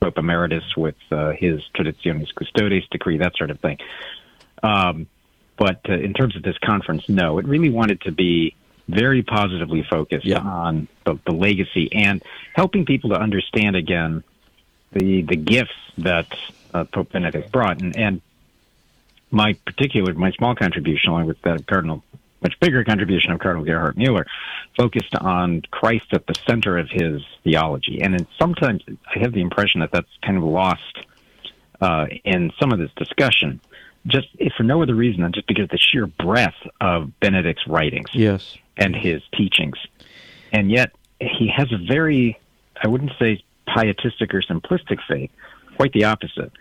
Pope 0.01 0.19
Emeritus 0.19 0.65
with 0.77 0.97
uh, 1.11 1.33
his 1.33 1.63
Traditionis 1.75 2.35
Custodes 2.35 2.87
decree, 2.91 3.19
that 3.19 3.37
sort 3.37 3.51
of 3.51 3.61
thing. 3.61 3.79
Um, 4.63 5.07
but 5.59 5.81
uh, 5.89 5.93
in 5.93 6.15
terms 6.15 6.37
of 6.37 6.43
this 6.43 6.57
conference, 6.59 7.09
no, 7.09 7.39
it 7.39 7.47
really 7.47 7.71
wanted 7.71 8.01
to 8.03 8.13
be 8.13 8.55
very 8.89 9.23
positively 9.23 9.83
focused 9.83 10.27
on 10.33 10.89
the, 11.05 11.19
the 11.27 11.33
legacy 11.33 11.91
and 11.93 12.23
helping 12.55 12.87
people 12.87 13.11
to 13.11 13.17
understand 13.17 13.77
again 13.77 14.25
the 14.93 15.23
the 15.23 15.37
gifts 15.37 15.77
that 15.99 16.27
uh, 16.73 16.85
Pope 16.85 17.13
Benedict 17.13 17.53
brought. 17.53 17.83
And, 17.83 17.97
and 17.97 18.23
my 19.31 19.55
particular, 19.67 20.15
my 20.15 20.33
small 20.33 20.55
contribution, 20.55 21.11
along 21.11 21.27
with 21.27 21.41
that 21.43 21.57
of 21.57 21.67
Cardinal, 21.67 22.03
much 22.41 22.59
bigger 22.61 22.85
contribution 22.85 23.33
of 23.33 23.41
Cardinal 23.41 23.65
Gerhard 23.65 23.99
Mueller, 23.99 24.27
focused 24.77 25.15
on 25.15 25.63
Christ 25.71 26.07
at 26.13 26.27
the 26.27 26.35
center 26.47 26.79
of 26.79 26.89
his 26.89 27.23
theology. 27.45 28.01
And 28.01 28.27
sometimes 28.39 28.83
I 28.89 29.19
have 29.19 29.33
the 29.33 29.43
impression 29.43 29.81
that 29.81 29.91
that's 29.91 30.09
kind 30.23 30.39
of 30.39 30.45
lost 30.45 30.99
uh, 31.81 32.07
in 32.25 32.53
some 32.59 32.73
of 32.73 32.79
this 32.79 32.91
discussion, 32.97 33.61
just 34.07 34.29
if 34.39 34.53
for 34.57 34.63
no 34.63 34.83
other 34.83 34.95
reason 34.95 35.23
than 35.23 35.33
just 35.33 35.47
because 35.47 35.65
of 35.65 35.71
the 35.71 35.79
sheer 35.79 36.07
breadth 36.07 36.55
of 36.81 37.19
Benedict's 37.21 37.67
writings 37.67 38.09
Yes. 38.13 38.57
and 38.77 38.95
his 38.95 39.23
teachings. 39.37 39.77
And 40.53 40.71
yet, 40.71 40.93
he 41.21 41.49
has 41.55 41.71
a 41.73 41.79
very, 41.79 42.39
I 42.83 42.89
wouldn't 42.89 43.13
say 43.19 43.43
pietistic 43.67 44.33
or 44.33 44.41
simplistic 44.43 44.99
faith, 45.09 45.31
quite 45.77 45.93
the 45.93 46.05
opposite. 46.05 46.53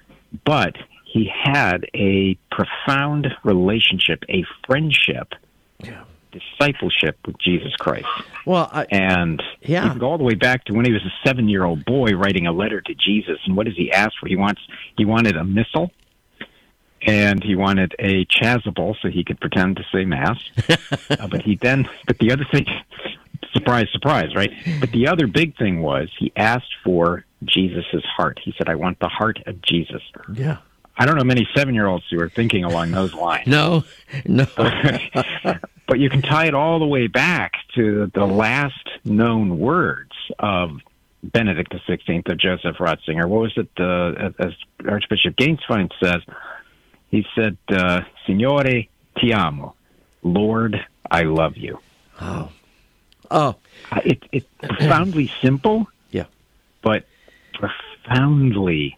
But 0.45 0.75
he 1.05 1.31
had 1.33 1.85
a 1.93 2.37
profound 2.51 3.27
relationship, 3.43 4.23
a 4.29 4.43
friendship, 4.65 5.33
discipleship 6.31 7.17
with 7.25 7.37
Jesus 7.39 7.73
Christ. 7.77 8.05
Well, 8.45 8.69
I, 8.71 8.85
and 8.91 9.41
Yeah. 9.61 9.85
you 9.85 9.89
can 9.91 9.99
go 9.99 10.07
all 10.11 10.17
the 10.17 10.23
way 10.25 10.33
back 10.35 10.65
to 10.65 10.73
when 10.73 10.85
he 10.85 10.91
was 10.91 11.01
a 11.03 11.13
seven-year-old 11.27 11.85
boy 11.85 12.11
writing 12.11 12.45
a 12.47 12.51
letter 12.51 12.81
to 12.81 12.93
Jesus. 12.93 13.39
And 13.45 13.55
what 13.55 13.65
does 13.65 13.75
he 13.77 13.91
ask 13.91 14.11
for? 14.19 14.27
He 14.27 14.35
wants 14.35 14.61
he 14.97 15.05
wanted 15.05 15.37
a 15.37 15.43
missal, 15.43 15.91
and 17.01 17.43
he 17.43 17.55
wanted 17.55 17.95
a 17.99 18.25
chasuble 18.25 18.95
so 19.01 19.09
he 19.09 19.23
could 19.23 19.39
pretend 19.39 19.77
to 19.77 19.83
say 19.91 20.05
mass. 20.05 20.37
uh, 21.09 21.27
but 21.27 21.41
he 21.41 21.55
then, 21.55 21.87
but 22.05 22.17
the 22.19 22.31
other 22.31 22.45
thing, 22.51 22.65
surprise, 23.53 23.87
surprise, 23.91 24.35
right? 24.35 24.51
But 24.79 24.91
the 24.91 25.07
other 25.07 25.27
big 25.27 25.57
thing 25.57 25.81
was 25.81 26.09
he 26.17 26.31
asked 26.35 26.73
for 26.83 27.25
Jesus's 27.43 28.05
heart. 28.05 28.39
He 28.43 28.53
said, 28.57 28.69
"I 28.69 28.75
want 28.75 28.99
the 28.99 29.09
heart 29.09 29.39
of 29.45 29.61
Jesus." 29.61 30.01
Yeah. 30.33 30.57
I 30.99 31.05
don't 31.05 31.15
know 31.15 31.23
many 31.23 31.47
seven-year-olds 31.55 32.05
who 32.09 32.19
are 32.19 32.29
thinking 32.29 32.63
along 32.63 32.89
those 32.89 33.13
lines. 33.13 33.45
No, 33.45 33.83
no. 34.25 34.47
but 35.87 35.99
you 35.99 36.09
can 36.09 36.23
tie 36.23 36.47
it 36.47 36.55
all 36.55 36.79
the 36.79 36.87
way 36.87 37.05
back 37.05 37.53
to 37.75 38.11
the 38.15 38.25
last 38.25 38.89
known 39.05 39.59
words 39.59 40.11
of 40.39 40.71
Benedict 41.23 41.73
XVI 41.73 42.27
of 42.29 42.37
Joseph 42.39 42.77
Ratzinger. 42.77 43.27
What 43.27 43.41
was 43.41 43.53
it? 43.57 43.69
Uh, 43.79 44.31
as 44.39 44.53
Archbishop 44.87 45.35
Gänswein 45.35 45.91
says, 46.01 46.21
he 47.09 47.25
said, 47.35 47.57
uh, 47.69 48.01
"Signore, 48.25 48.87
ti 49.17 49.33
amo." 49.33 49.75
Lord, 50.23 50.85
I 51.09 51.23
love 51.23 51.57
you. 51.57 51.79
Oh, 52.19 52.49
oh, 53.31 53.55
uh, 53.91 54.01
it, 54.03 54.23
it's 54.31 54.47
profoundly 54.61 55.31
simple. 55.41 55.87
Yeah, 56.11 56.25
but 56.81 57.05
profoundly 57.53 58.97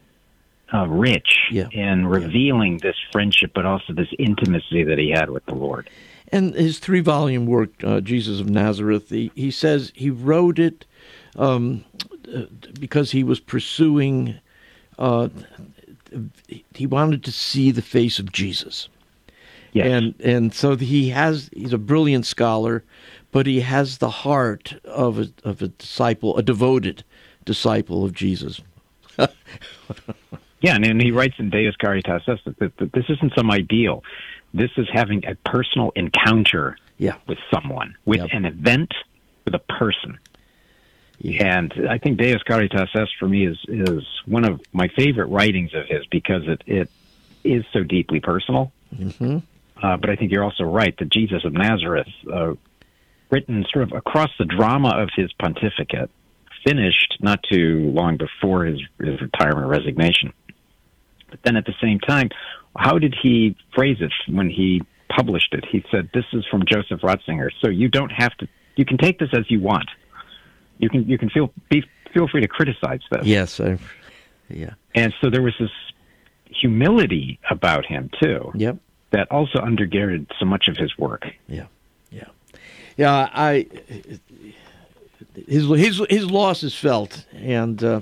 uh, 0.74 0.88
rich 0.88 1.38
yeah. 1.52 1.68
in 1.72 2.08
revealing 2.08 2.74
yeah. 2.74 2.90
this 2.90 2.96
friendship, 3.12 3.52
but 3.54 3.66
also 3.66 3.94
this 3.94 4.10
intimacy 4.18 4.84
that 4.84 4.98
he 4.98 5.10
had 5.10 5.30
with 5.30 5.46
the 5.46 5.56
Lord. 5.56 5.90
And 6.32 6.54
his 6.54 6.80
three 6.80 7.00
volume 7.00 7.46
work, 7.46 7.72
uh, 7.84 8.02
Jesus 8.02 8.40
of 8.40 8.50
Nazareth, 8.50 9.10
he, 9.10 9.32
he 9.36 9.50
says 9.50 9.92
he 9.96 10.10
wrote 10.10 10.60
it 10.60 10.86
um, 11.36 11.86
because 12.80 13.12
he 13.12 13.24
was 13.24 13.40
pursuing, 13.40 14.40
uh, 15.00 15.30
he 16.74 16.86
wanted 16.86 17.24
to 17.24 17.32
see 17.32 17.72
the 17.72 17.82
face 17.82 18.20
of 18.20 18.32
Jesus. 18.32 18.90
Yes. 19.74 19.88
And 19.88 20.16
and 20.22 20.54
so 20.54 20.76
he 20.76 21.10
has 21.10 21.50
he's 21.54 21.74
a 21.74 21.78
brilliant 21.78 22.26
scholar, 22.26 22.84
but 23.32 23.46
he 23.46 23.62
has 23.62 24.00
the 24.00 24.10
heart 24.10 24.74
of 24.84 25.20
a 25.20 25.30
of 25.44 25.62
a 25.62 25.68
disciple, 25.68 26.38
a 26.38 26.44
devoted 26.44 27.04
disciple 27.46 28.04
of 28.04 28.14
Jesus. 28.14 28.62
yeah, 30.62 30.76
and, 30.76 30.86
and 30.86 31.02
he 31.02 31.12
writes 31.12 31.36
in 31.38 31.50
Deus 31.50 31.76
Caritas 31.76 32.24
that, 32.26 32.58
that, 32.78 32.92
this 32.94 33.06
isn't 33.10 33.34
some 33.36 33.52
ideal. 33.52 34.04
This 34.54 34.72
is 34.78 34.88
having 34.92 35.24
a 35.26 35.36
personal 35.50 35.92
encounter 35.96 36.78
yeah. 36.98 37.16
with 37.28 37.38
someone, 37.54 37.96
with 38.06 38.20
Yep. 38.22 38.30
an 38.32 38.46
event, 38.46 38.94
with 39.46 39.54
a 39.56 39.60
person. 39.60 40.18
Yeah. 41.20 41.58
And 41.58 41.74
I 41.90 41.98
think 41.98 42.18
Deus 42.18 42.42
Caritas 42.44 42.90
Est 42.96 43.12
for 43.20 43.28
me 43.28 43.46
is 43.46 43.58
is 43.68 44.04
one 44.26 44.46
of 44.46 44.62
my 44.72 44.88
favorite 44.96 45.28
writings 45.28 45.74
of 45.74 45.86
his 45.86 46.06
because 46.08 46.44
it 46.48 46.64
it 46.66 46.90
is 47.44 47.66
so 47.74 47.84
deeply 47.84 48.20
personal. 48.20 48.72
Mm-hmm. 48.96 49.38
Uh, 49.82 49.98
but 49.98 50.10
I 50.10 50.16
think 50.16 50.32
you're 50.32 50.44
also 50.44 50.64
right 50.64 50.96
that 50.98 51.10
Jesus 51.10 51.44
of 51.46 51.54
Nazareth, 51.54 52.08
uh, 52.32 52.54
written 53.30 53.66
sort 53.72 53.84
of 53.84 53.94
across 53.94 54.30
the 54.38 54.46
drama 54.46 54.90
of 54.90 55.10
his 55.16 55.32
pontificate, 55.34 56.10
finished 56.66 57.18
not 57.22 57.40
too 57.50 57.92
long 57.94 58.18
before 58.18 58.66
his, 58.66 58.80
his 59.00 59.22
retirement 59.22 59.68
resignation. 59.68 60.34
But 61.30 61.40
then 61.44 61.56
at 61.56 61.66
the 61.66 61.76
same 61.82 62.00
time, 62.00 62.30
how 62.76 62.98
did 62.98 63.16
he 63.22 63.56
phrase 63.74 63.98
it 64.00 64.12
when 64.28 64.50
he 64.50 64.82
published 65.16 65.54
it? 65.54 65.66
He 65.70 65.84
said, 65.92 66.10
"This 66.14 66.26
is 66.34 66.46
from 66.50 66.64
Joseph 66.66 67.02
Ratzinger, 67.02 67.50
so 67.62 67.70
you 67.70 67.88
don't 67.88 68.12
have 68.12 68.36
to. 68.38 68.48
You 68.76 68.86
can 68.86 68.98
take 68.98 69.20
this 69.20 69.30
as 69.34 69.50
you 69.50 69.60
want. 69.60 69.90
You 70.80 70.90
can 70.90 71.08
you 71.08 71.18
can 71.18 71.30
feel 71.30 71.54
be, 71.70 71.84
feel 72.14 72.28
free 72.28 72.42
to 72.42 72.48
criticize 72.48 73.02
this." 73.12 73.26
Yes, 73.26 73.60
I, 73.60 73.78
yeah. 74.50 74.74
And 74.96 75.14
so 75.22 75.30
there 75.30 75.42
was 75.42 75.54
this 75.60 75.72
humility 76.46 77.40
about 77.50 77.86
him 77.86 78.10
too. 78.22 78.52
Yep. 78.56 78.78
That 79.12 79.32
also 79.32 79.60
undergirded 79.60 80.28
so 80.40 80.46
much 80.46 80.68
of 80.68 80.78
his 80.78 80.98
work. 80.98 81.26
Yeah, 81.48 81.66
yeah, 82.12 82.26
yeah. 82.96 83.30
I 83.34 83.68
his 85.48 85.68
his 85.68 86.02
his 86.10 86.30
loss 86.30 86.64
is 86.64 86.76
felt, 86.76 87.26
and 87.34 87.84
uh, 87.84 88.02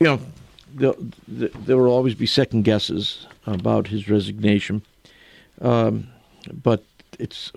you 0.00 0.06
know, 0.06 0.20
the, 0.74 1.12
the, 1.26 1.48
there 1.48 1.76
will 1.76 1.90
always 1.90 2.14
be 2.14 2.26
second 2.26 2.62
guesses 2.62 3.26
about 3.46 3.88
his 3.88 4.08
resignation. 4.08 4.82
Um, 5.60 6.08
but 6.62 6.84
it's 7.18 7.52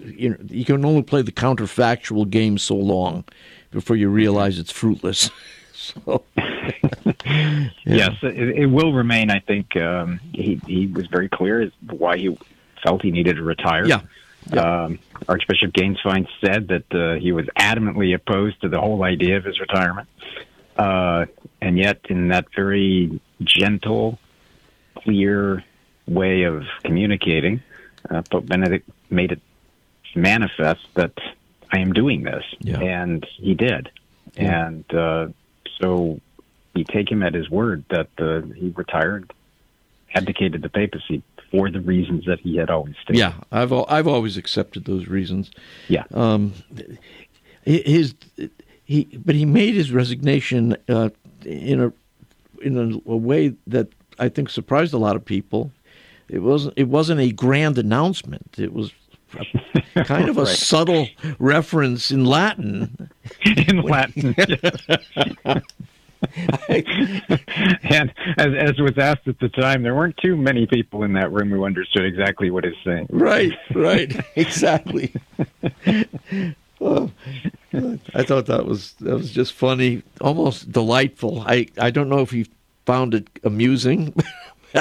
you 0.00 0.30
know 0.30 0.36
you 0.48 0.64
can 0.64 0.84
only 0.84 1.02
play 1.02 1.22
the 1.22 1.32
counterfactual 1.32 2.28
game 2.28 2.58
so 2.58 2.74
long 2.74 3.24
before 3.70 3.96
you 3.96 4.08
realize 4.08 4.58
it's 4.58 4.72
fruitless. 4.72 5.30
so. 5.72 6.24
Yes, 7.84 8.16
it, 8.22 8.58
it 8.58 8.66
will 8.66 8.92
remain. 8.92 9.30
I 9.30 9.38
think 9.40 9.76
um, 9.76 10.20
he 10.32 10.60
he 10.66 10.86
was 10.86 11.06
very 11.06 11.28
clear 11.28 11.60
as 11.62 11.70
why 11.88 12.16
he 12.16 12.36
felt 12.82 13.02
he 13.02 13.10
needed 13.10 13.36
to 13.36 13.42
retire. 13.42 13.86
Yeah. 13.86 14.00
Um, 14.52 14.98
Archbishop 15.28 15.72
Gänswein 15.72 16.26
said 16.40 16.68
that 16.68 16.94
uh, 16.94 17.20
he 17.20 17.32
was 17.32 17.46
adamantly 17.58 18.14
opposed 18.14 18.60
to 18.62 18.68
the 18.68 18.80
whole 18.80 19.02
idea 19.02 19.36
of 19.36 19.44
his 19.44 19.58
retirement, 19.60 20.08
uh, 20.76 21.26
and 21.60 21.78
yet 21.78 22.00
in 22.08 22.28
that 22.28 22.46
very 22.54 23.20
gentle, 23.42 24.18
clear 24.96 25.64
way 26.06 26.42
of 26.44 26.64
communicating, 26.84 27.62
uh, 28.10 28.22
Pope 28.30 28.46
Benedict 28.46 28.88
made 29.10 29.32
it 29.32 29.40
manifest 30.14 30.86
that 30.94 31.12
I 31.72 31.78
am 31.78 31.92
doing 31.92 32.22
this, 32.22 32.44
Yeah. 32.60 32.80
and 32.80 33.26
he 33.36 33.54
did, 33.54 33.90
Yeah. 34.36 34.66
and 34.68 34.94
uh, 34.94 35.28
so 35.80 36.20
we 36.74 36.84
take 36.84 37.10
him 37.10 37.22
at 37.22 37.34
his 37.34 37.50
word 37.50 37.84
that 37.90 38.08
uh, 38.18 38.40
he 38.54 38.72
retired, 38.76 39.32
abdicated 40.14 40.62
the 40.62 40.68
papacy 40.68 41.22
for 41.50 41.70
the 41.70 41.80
reasons 41.80 42.24
that 42.26 42.40
he 42.40 42.56
had 42.56 42.70
always 42.70 42.94
stated. 43.02 43.18
Yeah, 43.18 43.34
I've 43.52 43.72
al- 43.72 43.86
I've 43.88 44.06
always 44.08 44.36
accepted 44.36 44.84
those 44.84 45.06
reasons. 45.08 45.50
Yeah. 45.88 46.04
Um, 46.12 46.52
his 47.64 48.14
he, 48.84 49.04
but 49.24 49.34
he 49.34 49.44
made 49.44 49.74
his 49.74 49.90
resignation 49.92 50.76
uh, 50.88 51.10
in 51.44 51.80
a 51.82 51.92
in 52.62 52.76
a, 53.06 53.10
a 53.10 53.16
way 53.16 53.54
that 53.66 53.88
I 54.18 54.28
think 54.28 54.48
surprised 54.50 54.92
a 54.94 54.98
lot 54.98 55.16
of 55.16 55.24
people. 55.24 55.70
It 56.28 56.40
wasn't 56.40 56.74
it 56.76 56.88
wasn't 56.88 57.20
a 57.20 57.30
grand 57.32 57.78
announcement. 57.78 58.56
It 58.58 58.72
was 58.72 58.92
kind 60.04 60.28
of 60.28 60.38
a 60.38 60.42
Right. 60.44 60.56
subtle 60.56 61.08
reference 61.38 62.10
in 62.10 62.24
Latin. 62.24 63.10
in 63.44 63.82
Latin. 63.82 64.34
and 66.78 68.12
as, 68.38 68.48
as 68.58 68.78
was 68.78 68.96
asked 68.98 69.28
at 69.28 69.38
the 69.38 69.48
time, 69.50 69.82
there 69.82 69.94
weren't 69.94 70.16
too 70.16 70.36
many 70.36 70.66
people 70.66 71.02
in 71.02 71.12
that 71.14 71.30
room 71.32 71.50
who 71.50 71.64
understood 71.64 72.04
exactly 72.04 72.50
what 72.50 72.64
he's 72.64 72.74
saying. 72.84 73.06
Right, 73.10 73.52
right, 73.74 74.14
exactly. 74.34 75.12
Oh, 76.80 77.10
I 78.14 78.22
thought 78.22 78.46
that 78.46 78.66
was 78.66 78.92
that 79.00 79.14
was 79.14 79.30
just 79.30 79.52
funny, 79.52 80.02
almost 80.20 80.70
delightful. 80.72 81.42
I, 81.46 81.66
I 81.78 81.90
don't 81.90 82.08
know 82.08 82.20
if 82.20 82.30
he 82.30 82.46
found 82.86 83.14
it 83.14 83.28
amusing, 83.44 84.14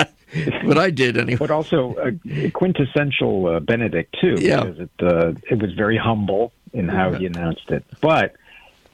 but 0.66 0.78
I 0.78 0.90
did 0.90 1.18
anyway. 1.18 1.38
But 1.38 1.52
also 1.52 1.96
a 2.30 2.50
quintessential 2.52 3.48
uh, 3.48 3.60
Benedict 3.60 4.16
too, 4.20 4.36
Yeah. 4.40 4.64
because 4.64 4.80
it 4.80 4.90
uh, 5.02 5.34
it 5.50 5.62
was 5.62 5.74
very 5.74 5.98
humble 5.98 6.52
in 6.74 6.90
how 6.90 7.14
he 7.14 7.26
announced 7.26 7.70
it. 7.70 7.84
But 8.02 8.36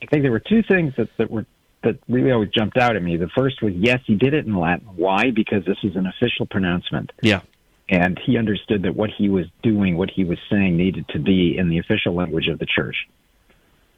I 0.02 0.06
think 0.06 0.24
there 0.24 0.32
were 0.32 0.40
two 0.40 0.64
things 0.64 0.94
that, 0.98 1.10
that 1.18 1.32
were 1.32 1.46
that 1.84 1.98
really 2.08 2.32
always 2.32 2.50
jumped 2.50 2.78
out 2.78 2.96
at 2.96 3.02
me. 3.02 3.18
The 3.18 3.30
first 3.30 3.62
was 3.62 3.74
yes, 3.74 4.00
he 4.06 4.16
did 4.16 4.34
it 4.34 4.46
in 4.46 4.56
Latin. 4.56 4.88
Why? 4.96 5.32
Because 5.32 5.66
this 5.66 5.78
is 5.84 5.96
an 5.96 6.06
official 6.06 6.46
pronouncement. 6.46 7.12
Yeah, 7.22 7.42
and 7.90 8.20
he 8.24 8.38
understood 8.38 8.84
that 8.84 8.96
what 8.96 9.10
he 9.10 9.30
was 9.30 9.48
doing, 9.64 9.98
what 9.98 10.12
he 10.12 10.24
was 10.24 10.38
saying, 10.50 10.78
needed 10.78 11.08
to 11.10 11.20
be 11.20 11.58
in 11.58 11.70
the 11.70 11.80
official 11.80 12.14
language 12.14 12.48
of 12.48 12.60
the 12.60 12.68
church. 12.68 13.08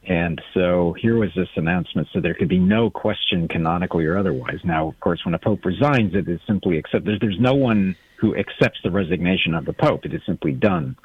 And 0.05 0.41
so 0.53 0.93
here 0.99 1.17
was 1.17 1.29
this 1.35 1.47
announcement, 1.55 2.09
so 2.11 2.19
there 2.19 2.33
could 2.33 2.49
be 2.49 2.59
no 2.59 2.89
question 2.89 3.47
canonically 3.47 4.05
or 4.05 4.17
otherwise. 4.17 4.59
Now, 4.63 4.87
of 4.89 4.99
course, 4.99 5.23
when 5.23 5.33
a 5.33 5.39
pope 5.39 5.63
resigns, 5.63 6.13
it 6.13 6.27
is 6.27 6.41
simply 6.45 6.77
accepted. 6.77 7.05
There's, 7.05 7.19
there's 7.21 7.39
no 7.39 7.53
one 7.53 7.95
who 8.17 8.35
accepts 8.35 8.79
the 8.83 8.91
resignation 8.91 9.53
of 9.53 9.65
the 9.65 9.73
pope. 9.73 10.05
It 10.05 10.13
is 10.13 10.21
simply 10.25 10.51
done. 10.51 10.97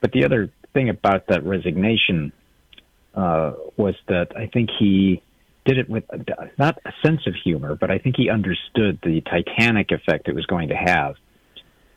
But 0.00 0.12
the 0.12 0.24
other 0.24 0.50
thing 0.74 0.90
about 0.90 1.28
that 1.28 1.44
resignation 1.44 2.32
uh, 3.14 3.52
was 3.76 3.94
that 4.08 4.36
I 4.36 4.46
think 4.46 4.70
he 4.78 5.22
did 5.64 5.78
it 5.78 5.88
with 5.88 6.04
not 6.58 6.78
a 6.84 6.92
sense 7.04 7.26
of 7.26 7.34
humor, 7.34 7.76
but 7.76 7.90
I 7.90 7.98
think 7.98 8.16
he 8.16 8.28
understood 8.28 8.98
the 9.02 9.22
titanic 9.22 9.90
effect 9.90 10.28
it 10.28 10.34
was 10.34 10.46
going 10.46 10.68
to 10.68 10.76
have. 10.76 11.14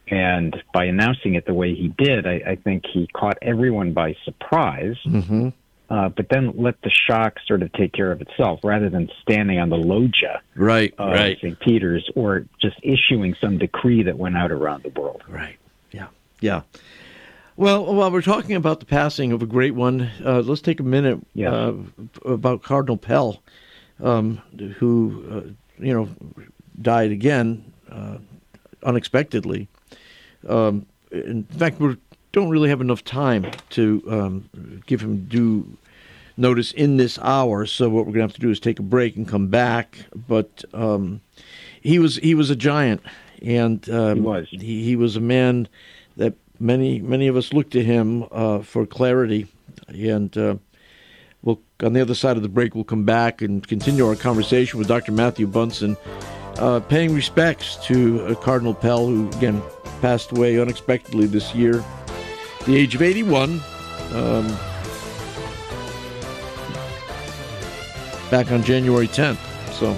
And 0.07 0.55
by 0.71 0.85
announcing 0.85 1.33
it 1.33 1.45
the 1.45 1.53
way 1.53 1.73
he 1.73 1.87
did, 1.87 2.27
I, 2.27 2.41
I 2.45 2.55
think 2.55 2.83
he 2.93 3.07
caught 3.07 3.37
everyone 3.41 3.93
by 3.93 4.15
surprise, 4.23 4.95
Mm-hmm. 5.05 5.49
Uh, 5.89 6.09
but 6.09 6.29
then 6.29 6.51
let 6.55 6.81
the 6.81 6.89
shock 6.89 7.37
sort 7.47 7.61
of 7.61 7.71
take 7.73 7.93
care 7.93 8.11
of 8.11 8.21
itself 8.21 8.59
rather 8.63 8.89
than 8.89 9.09
standing 9.21 9.59
on 9.59 9.69
the 9.69 9.77
loggia 9.77 10.41
Right, 10.55 10.93
of 10.97 11.11
right, 11.11 11.37
St. 11.37 11.59
Peter's 11.59 12.09
or 12.15 12.45
just 12.61 12.77
issuing 12.83 13.35
some 13.39 13.57
decree 13.57 14.03
that 14.03 14.17
went 14.17 14.35
out 14.37 14.51
around 14.51 14.83
the 14.83 14.89
world. 14.99 15.23
right. 15.27 15.57
Yeah, 15.91 16.07
yeah. 16.41 16.61
Well, 17.57 17.93
while 17.93 18.11
we're 18.11 18.21
talking 18.21 18.55
about 18.57 18.81
the 18.81 18.85
passing 18.85 19.31
of 19.31 19.41
a 19.41 19.45
great 19.45 19.75
one, 19.75 20.09
uh, 20.25 20.41
let's 20.41 20.61
take 20.61 20.79
a 20.81 20.83
minute 20.83 21.19
uh, 21.41 21.71
about 22.25 22.63
Cardinal 22.63 22.97
Pell, 22.97 23.41
um, 24.03 24.41
who 24.77 25.23
uh, 25.31 25.81
you 25.83 25.93
know 25.93 26.09
died 26.81 27.11
again 27.11 27.71
uh, 27.89 28.17
unexpectedly. 28.83 29.69
Um, 30.49 30.85
in 31.11 31.43
fact, 31.45 31.79
we 31.79 31.95
don't 32.35 32.49
really 32.49 32.67
have 32.67 32.81
enough 32.81 33.01
time 33.01 33.49
to 33.69 34.03
um, 34.11 34.81
give 34.85 34.99
him 34.99 35.23
due 35.25 35.77
notice 36.35 36.73
in 36.73 36.97
this 36.97 37.17
hour. 37.19 37.65
So 37.65 37.87
what 37.89 38.05
we're 38.05 38.11
going 38.11 38.27
to 38.27 38.33
have 38.33 38.33
to 38.33 38.41
do 38.41 38.51
is 38.51 38.59
take 38.59 38.77
a 38.77 38.83
break 38.83 39.15
and 39.15 39.25
come 39.25 39.47
back. 39.47 40.05
But 40.13 40.65
um, 40.73 41.21
he 41.81 41.97
was 41.97 42.17
he 42.17 42.35
was 42.35 42.49
a 42.49 42.55
giant, 42.55 43.01
and 43.41 43.89
um, 43.89 44.15
He 44.17 44.21
was. 44.21 44.47
He, 44.51 44.83
he 44.83 44.95
was 44.97 45.15
a 45.15 45.21
man 45.21 45.69
that 46.17 46.33
many 46.59 46.99
many 46.99 47.27
of 47.29 47.37
us 47.37 47.53
look 47.53 47.69
to 47.69 47.81
him 47.81 48.25
uh, 48.31 48.59
for 48.59 48.85
clarity, 48.85 49.47
and 49.87 50.37
uh, 50.37 50.55
we'll 51.41 51.61
on 51.81 51.93
the 51.93 52.01
other 52.01 52.15
side 52.15 52.35
of 52.35 52.43
the 52.43 52.49
break 52.49 52.75
we'll 52.75 52.83
come 52.83 53.05
back 53.05 53.41
and 53.41 53.65
continue 53.65 54.05
our 54.05 54.15
conversation 54.17 54.77
with 54.77 54.89
Dr. 54.89 55.13
Matthew 55.13 55.47
Bunson. 55.47 55.95
uh, 56.57 56.79
paying 56.81 57.13
respects 57.13 57.75
to 57.85 58.25
uh, 58.25 58.35
Cardinal 58.35 58.73
Pell, 58.73 59.05
who 59.07 59.29
again 59.37 59.61
passed 60.01 60.31
away 60.31 60.59
unexpectedly 60.59 61.25
this 61.27 61.53
year, 61.55 61.83
the 62.65 62.75
age 62.75 62.95
of 62.95 63.01
81. 63.01 63.61
Um, 64.11 64.47
back 68.29 68.51
on 68.51 68.63
January 68.63 69.07
10th. 69.07 69.37
So 69.73 69.91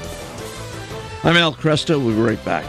I'm 1.23 1.37
Al 1.37 1.53
Kresta. 1.53 2.01
We'll 2.01 2.15
be 2.15 2.21
right 2.21 2.43
back. 2.45 2.65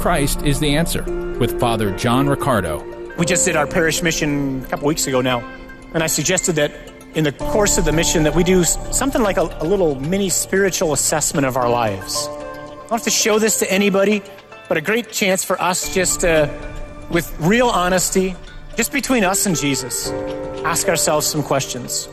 Christ 0.00 0.42
is 0.42 0.60
the 0.60 0.76
answer 0.76 1.02
with 1.38 1.58
Father 1.58 1.90
John 1.96 2.28
Riccardo. 2.28 2.84
We 3.16 3.24
just 3.24 3.44
did 3.44 3.56
our 3.56 3.66
parish 3.66 4.02
mission 4.02 4.62
a 4.62 4.68
couple 4.68 4.86
weeks 4.86 5.06
ago 5.06 5.20
now, 5.22 5.40
and 5.94 6.02
I 6.02 6.08
suggested 6.08 6.56
that 6.56 6.72
in 7.14 7.24
the 7.24 7.32
course 7.32 7.78
of 7.78 7.84
the 7.84 7.92
mission 7.92 8.24
that 8.24 8.34
we 8.34 8.42
do 8.42 8.64
something 8.64 9.22
like 9.22 9.36
a, 9.36 9.42
a 9.60 9.64
little 9.64 9.94
mini 9.94 10.28
spiritual 10.28 10.92
assessment 10.92 11.46
of 11.46 11.56
our 11.56 11.70
lives. 11.70 12.26
I 12.28 12.76
don't 12.76 12.90
have 12.90 13.02
to 13.04 13.10
show 13.10 13.38
this 13.38 13.60
to 13.60 13.72
anybody, 13.72 14.22
but 14.68 14.76
a 14.76 14.80
great 14.80 15.10
chance 15.10 15.44
for 15.44 15.60
us 15.62 15.94
just 15.94 16.20
to, 16.20 16.50
with 17.10 17.34
real 17.40 17.68
honesty, 17.68 18.34
just 18.76 18.92
between 18.92 19.24
us 19.24 19.46
and 19.46 19.56
Jesus, 19.56 20.10
ask 20.64 20.88
ourselves 20.88 21.26
some 21.26 21.42
questions. 21.42 22.08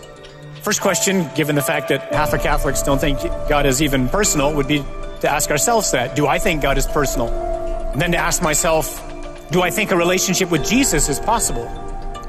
First 0.61 0.81
question, 0.81 1.27
given 1.35 1.55
the 1.55 1.63
fact 1.63 1.89
that 1.89 2.13
half 2.13 2.33
of 2.33 2.41
Catholics 2.41 2.83
don't 2.83 3.01
think 3.01 3.19
God 3.49 3.65
is 3.65 3.81
even 3.81 4.07
personal, 4.07 4.53
would 4.53 4.67
be 4.67 4.85
to 5.21 5.29
ask 5.29 5.49
ourselves 5.49 5.91
that. 5.91 6.15
Do 6.15 6.27
I 6.27 6.37
think 6.37 6.61
God 6.61 6.77
is 6.77 6.85
personal? 6.85 7.29
And 7.29 7.99
then 7.99 8.11
to 8.11 8.17
ask 8.17 8.43
myself, 8.43 9.01
do 9.49 9.63
I 9.63 9.71
think 9.71 9.89
a 9.89 9.95
relationship 9.95 10.51
with 10.51 10.63
Jesus 10.63 11.09
is 11.09 11.19
possible? 11.19 11.67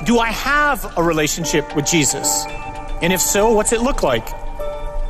Do 0.05 0.19
I 0.19 0.31
have 0.31 0.99
a 0.99 1.03
relationship 1.03 1.77
with 1.77 1.87
Jesus? 1.87 2.45
And 3.03 3.13
if 3.13 3.21
so, 3.21 3.53
what's 3.53 3.73
it 3.73 3.83
look 3.83 4.03
like? 4.03 4.29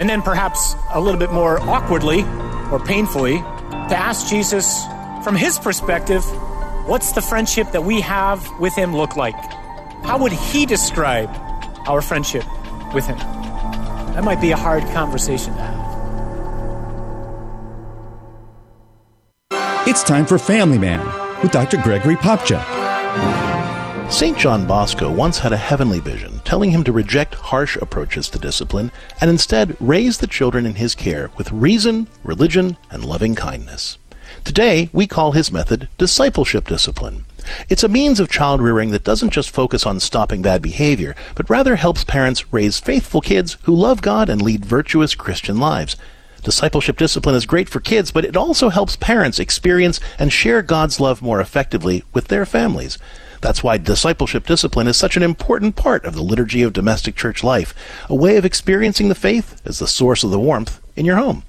And 0.01 0.09
then 0.09 0.21
perhaps 0.21 0.75
a 0.93 1.01
little 1.01 1.19
bit 1.19 1.33
more 1.33 1.59
awkwardly 1.61 2.25
or 2.71 2.79
painfully, 2.79 3.39
to 3.39 3.97
ask 3.97 4.27
Jesus 4.29 4.85
from 5.25 5.35
his 5.35 5.59
perspective, 5.59 6.23
what's 6.87 7.13
the 7.13 7.23
friendship 7.23 7.71
that 7.73 7.85
we 7.85 8.03
have 8.03 8.47
with 8.61 8.75
him 8.75 8.95
look 8.95 9.17
like? 9.17 9.35
How 10.05 10.19
would 10.19 10.33
he 10.33 10.67
describe 10.67 11.31
our 11.87 12.03
friendship 12.03 12.45
with 12.93 13.07
him? 13.07 13.17
That 13.17 14.25
might 14.25 14.43
be 14.43 14.51
a 14.51 14.59
hard 14.59 14.83
conversation 14.89 15.55
to 15.55 15.61
have. 15.61 15.83
It's 19.89 20.03
time 20.03 20.27
for 20.27 20.39
Family 20.39 20.79
Man 20.79 21.01
with 21.43 21.51
Dr. 21.51 21.79
Gregory 21.79 22.17
Popcak. 22.17 23.52
St. 24.13 24.37
John 24.37 24.67
Bosco 24.67 25.11
once 25.11 25.39
had 25.39 25.55
a 25.55 25.57
heavenly 25.57 25.99
vision 25.99 26.43
telling 26.45 26.71
him 26.71 26.85
to 26.85 26.93
reject 26.93 27.35
harsh 27.35 27.77
approaches 27.77 28.29
to 28.29 28.39
discipline 28.39 28.93
and 29.23 29.31
instead 29.31 29.75
raise 29.81 30.19
the 30.19 30.27
children 30.27 30.67
in 30.67 30.75
his 30.75 30.95
care 30.95 31.31
with 31.39 31.51
reason, 31.51 32.07
religion, 32.23 32.77
and 32.91 33.07
loving 33.07 33.35
kindness. 33.35 33.97
Today, 34.45 34.91
we 34.93 35.07
call 35.07 35.33
his 35.33 35.51
method 35.51 35.89
discipleship 35.97 36.69
discipline. 36.69 37.25
It's 37.71 37.83
a 37.83 37.89
means 37.89 38.21
of 38.21 38.31
child 38.31 38.61
rearing 38.61 38.91
that 38.91 39.03
doesn't 39.03 39.33
just 39.33 39.51
focus 39.51 39.87
on 39.87 39.99
stopping 39.99 40.43
bad 40.43 40.61
behavior, 40.61 41.17
but 41.35 41.49
rather 41.49 41.77
helps 41.77 42.05
parents 42.05 42.53
raise 42.53 42.79
faithful 42.79 43.23
kids 43.23 43.57
who 43.63 43.75
love 43.75 44.03
God 44.03 44.29
and 44.29 44.43
lead 44.43 44.63
virtuous 44.63 45.15
Christian 45.15 45.57
lives. 45.57 45.97
Discipleship 46.45 46.99
discipline 46.99 47.35
is 47.35 47.47
great 47.47 47.69
for 47.69 47.81
kids, 47.81 48.11
but 48.11 48.27
it 48.27 48.37
also 48.37 48.69
helps 48.69 48.95
parents 48.95 49.39
experience 49.39 50.01
and 50.19 50.31
share 50.31 50.61
God's 50.61 51.01
love 51.01 51.23
more 51.23 51.41
effectively 51.41 52.05
with 52.13 52.29
their 52.29 52.45
families. 52.45 52.99
That's 53.43 53.63
why 53.63 53.77
discipleship 53.77 54.47
discipline 54.47 54.87
is 54.87 54.97
such 54.97 55.17
an 55.17 55.23
important 55.23 55.77
part 55.77 56.05
of 56.05 56.15
the 56.15 56.23
liturgy 56.23 56.63
of 56.63 56.73
domestic 56.73 57.17
church 57.17 57.45
life, 57.45 57.75
a 58.09 58.15
way 58.15 58.37
of 58.37 58.45
experiencing 58.45 59.09
the 59.09 59.15
faith 59.15 59.61
as 59.67 59.81
the 59.81 59.89
source 59.89 60.25
of 60.25 60.31
the 60.31 60.39
warmth 60.39 60.81
in 60.97 61.05
your 61.05 61.17
home. 61.17 61.43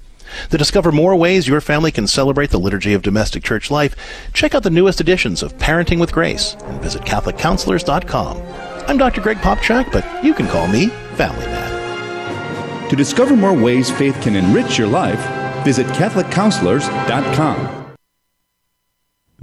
To 0.50 0.58
discover 0.58 0.90
more 0.90 1.14
ways 1.14 1.46
your 1.46 1.60
family 1.60 1.92
can 1.92 2.08
celebrate 2.08 2.50
the 2.50 2.58
liturgy 2.58 2.94
of 2.94 3.02
domestic 3.02 3.44
church 3.44 3.70
life, 3.70 3.94
check 4.32 4.54
out 4.54 4.64
the 4.64 4.70
newest 4.70 5.00
editions 5.00 5.42
of 5.42 5.56
Parenting 5.58 6.00
with 6.00 6.12
Grace 6.12 6.56
and 6.64 6.82
visit 6.82 7.02
CatholicCounselors.com. 7.02 8.42
I'm 8.88 8.98
Dr. 8.98 9.20
Greg 9.20 9.36
Popcak, 9.38 9.92
but 9.92 10.24
you 10.24 10.34
can 10.34 10.48
call 10.48 10.66
me 10.66 10.88
Family 11.14 11.46
Man. 11.46 12.90
To 12.90 12.96
discover 12.96 13.36
more 13.36 13.54
ways 13.54 13.88
faith 13.90 14.20
can 14.20 14.34
enrich 14.34 14.76
your 14.78 14.88
life, 14.88 15.24
visit 15.64 15.86
CatholicCounselors.com. 15.88 17.83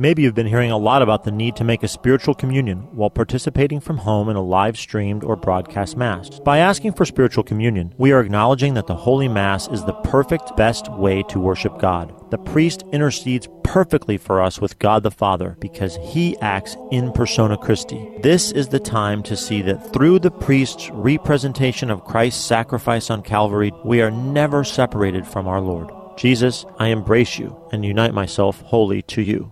Maybe 0.01 0.23
you've 0.23 0.33
been 0.33 0.47
hearing 0.47 0.71
a 0.71 0.79
lot 0.79 1.03
about 1.03 1.25
the 1.25 1.31
need 1.31 1.55
to 1.57 1.63
make 1.63 1.83
a 1.83 1.87
spiritual 1.87 2.33
communion 2.33 2.87
while 2.91 3.11
participating 3.11 3.79
from 3.79 3.99
home 3.99 4.29
in 4.29 4.35
a 4.35 4.41
live 4.41 4.75
streamed 4.75 5.23
or 5.23 5.35
broadcast 5.35 5.95
Mass. 5.95 6.39
By 6.39 6.57
asking 6.57 6.93
for 6.93 7.05
spiritual 7.05 7.43
communion, 7.43 7.93
we 7.99 8.11
are 8.11 8.19
acknowledging 8.19 8.73
that 8.73 8.87
the 8.87 8.95
Holy 8.95 9.27
Mass 9.27 9.67
is 9.67 9.85
the 9.85 9.93
perfect, 9.93 10.57
best 10.57 10.91
way 10.93 11.21
to 11.29 11.39
worship 11.39 11.77
God. 11.77 12.15
The 12.31 12.39
priest 12.39 12.83
intercedes 12.91 13.47
perfectly 13.63 14.17
for 14.17 14.41
us 14.41 14.59
with 14.59 14.79
God 14.79 15.03
the 15.03 15.11
Father 15.11 15.55
because 15.59 15.99
he 16.01 16.35
acts 16.39 16.75
in 16.89 17.11
persona 17.11 17.55
Christi. 17.55 18.09
This 18.23 18.51
is 18.51 18.69
the 18.69 18.79
time 18.79 19.21
to 19.21 19.37
see 19.37 19.61
that 19.61 19.93
through 19.93 20.17
the 20.17 20.31
priest's 20.31 20.89
representation 20.89 21.91
of 21.91 22.05
Christ's 22.05 22.43
sacrifice 22.43 23.11
on 23.11 23.21
Calvary, 23.21 23.71
we 23.85 24.01
are 24.01 24.09
never 24.09 24.63
separated 24.63 25.27
from 25.27 25.47
our 25.47 25.61
Lord. 25.61 25.91
Jesus, 26.17 26.65
I 26.79 26.87
embrace 26.87 27.37
you 27.37 27.55
and 27.71 27.85
unite 27.85 28.15
myself 28.15 28.61
wholly 28.61 29.03
to 29.03 29.21
you. 29.21 29.51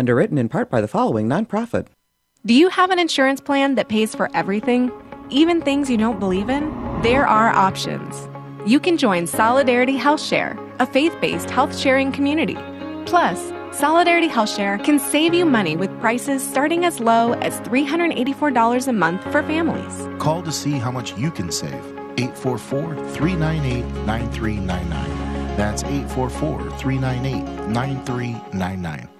Underwritten 0.00 0.38
in 0.38 0.48
part 0.48 0.70
by 0.70 0.80
the 0.80 0.88
following 0.88 1.28
nonprofit. 1.28 1.88
Do 2.46 2.54
you 2.54 2.70
have 2.70 2.90
an 2.90 2.98
insurance 2.98 3.38
plan 3.38 3.74
that 3.74 3.90
pays 3.90 4.14
for 4.14 4.34
everything, 4.34 4.90
even 5.28 5.60
things 5.60 5.90
you 5.90 5.98
don't 5.98 6.18
believe 6.18 6.48
in? 6.48 6.64
There 7.02 7.26
are 7.26 7.50
options. 7.50 8.26
You 8.64 8.80
can 8.80 8.96
join 8.96 9.26
Solidarity 9.26 9.98
Health 9.98 10.22
Share, 10.22 10.56
a 10.78 10.86
faith 10.86 11.14
based 11.20 11.50
health 11.50 11.76
sharing 11.76 12.12
community. 12.12 12.56
Plus, 13.04 13.52
Solidarity 13.78 14.26
Health 14.26 14.48
Share 14.48 14.78
can 14.78 14.98
save 14.98 15.34
you 15.34 15.44
money 15.44 15.76
with 15.76 15.90
prices 16.00 16.42
starting 16.42 16.86
as 16.86 16.98
low 16.98 17.34
as 17.34 17.60
$384 17.60 18.88
a 18.88 18.92
month 18.94 19.22
for 19.24 19.42
families. 19.42 20.08
Call 20.18 20.42
to 20.44 20.50
see 20.50 20.78
how 20.78 20.90
much 20.90 21.14
you 21.18 21.30
can 21.30 21.52
save. 21.52 21.84
844 22.16 22.94
398 23.10 23.84
9399. 24.06 25.56
That's 25.58 25.84
844 25.84 26.70
398 26.78 27.68
9399. 27.68 29.19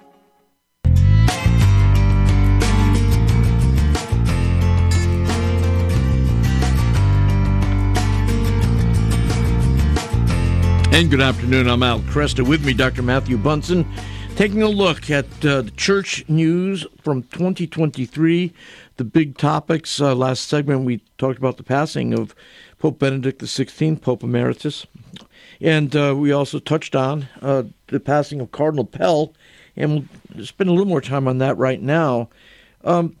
And 10.93 11.09
good 11.09 11.21
afternoon. 11.21 11.69
I'm 11.69 11.83
Al 11.83 12.01
Kresta. 12.01 12.45
With 12.45 12.65
me, 12.65 12.73
Dr. 12.73 13.01
Matthew 13.01 13.37
Bunson, 13.37 13.89
taking 14.35 14.61
a 14.61 14.67
look 14.67 15.09
at 15.09 15.25
uh, 15.43 15.61
the 15.61 15.71
church 15.77 16.25
news 16.27 16.85
from 17.01 17.23
2023, 17.23 18.53
the 18.97 19.03
big 19.05 19.37
topics. 19.37 20.01
Uh, 20.01 20.13
last 20.13 20.49
segment, 20.49 20.83
we 20.83 21.01
talked 21.17 21.39
about 21.39 21.55
the 21.55 21.63
passing 21.63 22.13
of 22.13 22.35
Pope 22.77 22.99
Benedict 22.99 23.41
XVI, 23.41 24.01
Pope 24.01 24.21
Emeritus. 24.21 24.85
And 25.61 25.95
uh, 25.95 26.13
we 26.15 26.33
also 26.33 26.59
touched 26.59 26.93
on 26.93 27.29
uh, 27.41 27.63
the 27.87 28.01
passing 28.01 28.41
of 28.41 28.51
Cardinal 28.51 28.85
Pell, 28.85 29.33
and 29.77 30.09
we'll 30.35 30.45
spend 30.45 30.69
a 30.69 30.73
little 30.73 30.85
more 30.85 31.01
time 31.01 31.25
on 31.25 31.37
that 31.37 31.57
right 31.57 31.81
now. 31.81 32.27
Um, 32.83 33.15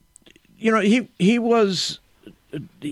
you 0.59 0.71
know, 0.71 0.81
he 0.81 1.07
he 1.19 1.39
was. 1.39 1.99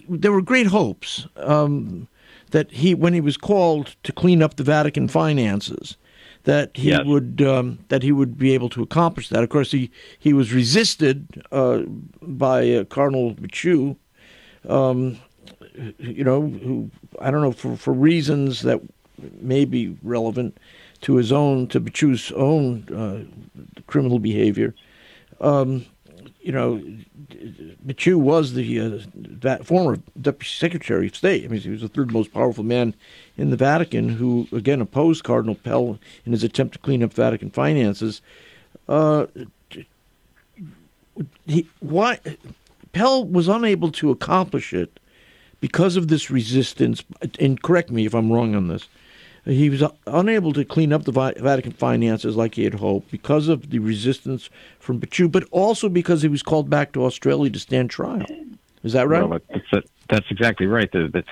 There 0.08 0.32
were 0.32 0.42
great 0.42 0.68
hopes 0.68 1.28
um, 1.36 2.08
that 2.52 2.72
he, 2.72 2.94
when 2.96 3.14
he 3.14 3.22
was 3.22 3.38
called 3.38 3.96
to 4.04 4.12
clean 4.12 4.42
up 4.42 4.56
the 4.56 4.64
Vatican 4.64 5.08
finances, 5.08 5.98
that 6.44 6.72
he 6.76 6.90
yes. 6.90 7.06
would 7.06 7.42
um, 7.42 7.80
that 7.90 8.02
he 8.02 8.12
would 8.12 8.38
be 8.38 8.54
able 8.54 8.70
to 8.70 8.82
accomplish 8.82 9.30
that. 9.30 9.44
Of 9.44 9.50
course, 9.50 9.72
he 9.72 9.92
he 10.18 10.34
was 10.34 10.54
resisted 10.54 11.44
uh, 11.52 11.80
by 12.22 12.72
uh, 12.72 12.84
Cardinal 12.86 13.34
Becciu, 13.36 13.98
um, 14.68 15.20
you 15.98 16.24
know, 16.24 16.42
who 16.42 16.90
I 17.20 17.32
don't 17.32 17.42
know 17.42 17.52
for 17.52 17.76
for 17.76 17.94
reasons 17.94 18.62
that 18.62 18.80
may 19.42 19.66
be 19.66 19.98
relevant 20.02 20.58
to 21.02 21.16
his 21.16 21.32
own 21.32 21.68
to 21.68 21.80
Becciu's 21.80 22.32
own 22.32 22.88
uh, 22.90 23.82
criminal 23.88 24.20
behavior. 24.20 24.74
Um, 25.42 25.86
you 26.42 26.52
know, 26.52 26.82
Becciu 27.86 28.16
was 28.16 28.54
the 28.54 29.04
uh, 29.44 29.58
former 29.64 30.00
Deputy 30.20 30.50
Secretary 30.50 31.08
of 31.08 31.16
State. 31.16 31.46
I 31.46 31.48
mean, 31.48 31.62
he 31.62 31.70
was 31.70 31.82
the 31.82 31.88
third 31.88 32.12
most 32.12 32.34
powerful 32.34 32.64
man 32.64 32.94
in 33.38 33.50
the 33.50 33.58
Vatican 33.58 34.10
who, 34.10 34.48
again, 34.52 34.82
opposed 34.82 35.24
Cardinal 35.24 35.56
Pell 35.56 36.00
in 36.26 36.32
his 36.32 36.44
attempt 36.44 36.74
to 36.74 36.80
clean 36.80 37.04
up 37.04 37.14
Vatican 37.14 37.50
finances. 37.50 38.22
Uh, 38.88 39.28
he, 41.46 41.68
why 41.80 42.20
Pell 42.94 43.26
was 43.26 43.48
unable 43.48 43.92
to 43.94 44.12
accomplish 44.12 44.74
it 44.74 45.00
because 45.60 45.96
of 45.96 46.08
this 46.08 46.30
resistance. 46.30 47.04
And 47.40 47.62
correct 47.62 47.92
me 47.92 48.06
if 48.06 48.14
I'm 48.14 48.32
wrong 48.32 48.56
on 48.56 48.68
this 48.68 48.88
he 49.50 49.70
was 49.70 49.84
unable 50.08 50.54
to 50.54 50.64
clean 50.64 50.94
up 50.94 51.04
the 51.04 51.12
Vatican 51.12 51.72
finances 51.72 52.36
like 52.36 52.56
he 52.56 52.64
had 52.64 52.76
hoped 52.76 53.12
because 53.12 53.48
of 53.48 53.70
the 53.72 53.80
resistance 53.80 54.50
from 54.80 55.00
Becciu, 55.00 55.32
but 55.32 55.44
also 55.52 55.90
because 55.90 56.22
he 56.22 56.28
was 56.28 56.44
called 56.44 56.70
back 56.70 56.92
to 56.94 57.04
Australia 57.04 57.50
to 57.52 57.60
stand 57.60 57.90
trial. 57.90 58.26
Is 58.84 58.94
that 58.94 59.08
right? 59.08 59.28
Well, 59.28 59.40
that's, 59.50 59.88
that's 60.08 60.32
exactly 60.32 60.68
right. 60.68 60.92
The, 60.92 61.08
the, 61.08 61.24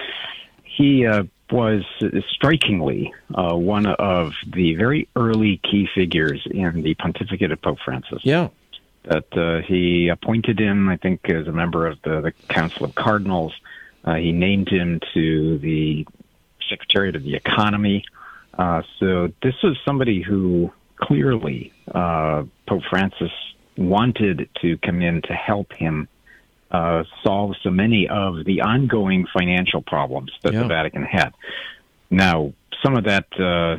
he 0.64 1.06
uh, 1.06 1.24
was 1.52 1.84
strikingly 2.30 3.14
uh, 3.36 3.56
one 3.56 3.86
of 3.86 4.34
the 4.46 4.76
very 4.76 5.08
early 5.16 5.62
key 5.64 5.88
figures 5.94 6.46
in 6.50 6.82
the 6.82 6.94
pontificate 6.96 7.52
of 7.52 7.62
Pope 7.62 7.80
Francis. 7.84 8.20
Yeah. 8.24 8.50
That 9.04 9.38
uh, 9.38 9.66
he 9.66 10.10
appointed 10.10 10.60
him, 10.60 10.90
I 10.90 10.98
think, 10.98 11.30
as 11.30 11.48
a 11.48 11.54
member 11.54 11.88
of 11.88 12.02
the, 12.04 12.20
the 12.20 12.32
Council 12.54 12.86
of 12.86 12.96
Cardinals. 12.96 13.54
Uh, 14.04 14.16
he 14.16 14.32
named 14.32 14.70
him 14.70 15.00
to 15.14 15.58
the 15.60 16.06
Secretariat 16.70 17.16
of 17.16 17.24
the 17.24 17.36
Economy. 17.36 18.04
Uh, 18.58 18.82
so 19.00 19.32
this 19.44 19.54
was 19.64 19.78
somebody 19.86 20.22
who 20.22 20.72
clearly 20.96 21.74
uh, 21.94 22.44
Pope 22.68 22.84
Francis 22.90 23.32
wanted 23.78 24.50
to 24.62 24.78
come 24.78 25.02
in 25.02 25.22
to 25.24 25.34
help 25.34 25.72
him 25.74 26.08
uh, 26.72 27.04
solve 27.24 27.56
so 27.64 27.70
many 27.70 28.08
of 28.10 28.44
the 28.46 28.62
ongoing 28.62 29.26
financial 29.34 29.82
problems 29.82 30.32
that 30.44 30.54
yeah. 30.54 30.64
the 30.64 30.68
Vatican 30.68 31.04
had. 31.04 31.34
Now, 32.10 32.54
some 32.84 32.98
of 32.98 33.06
that 33.06 33.28
uh, 33.40 33.78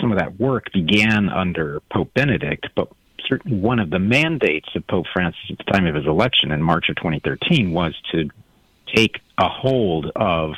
some 0.00 0.12
of 0.12 0.18
that 0.18 0.38
work 0.38 0.72
began 0.72 1.28
under 1.28 1.80
Pope 1.92 2.14
Benedict, 2.14 2.68
but 2.76 2.88
certainly 3.28 3.58
one 3.58 3.78
of 3.78 3.90
the 3.90 3.98
mandates 3.98 4.68
of 4.74 4.86
Pope 4.86 5.06
Francis 5.12 5.42
at 5.50 5.58
the 5.58 5.64
time 5.64 5.86
of 5.86 5.94
his 5.94 6.06
election 6.06 6.52
in 6.52 6.62
March 6.62 6.88
of 6.88 6.96
2013 6.96 7.72
was 7.72 7.94
to 8.12 8.28
take 8.94 9.20
a 9.38 9.48
hold 9.48 10.10
of 10.16 10.54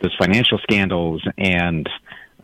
those 0.00 0.14
financial 0.18 0.58
scandals 0.58 1.22
and 1.36 1.88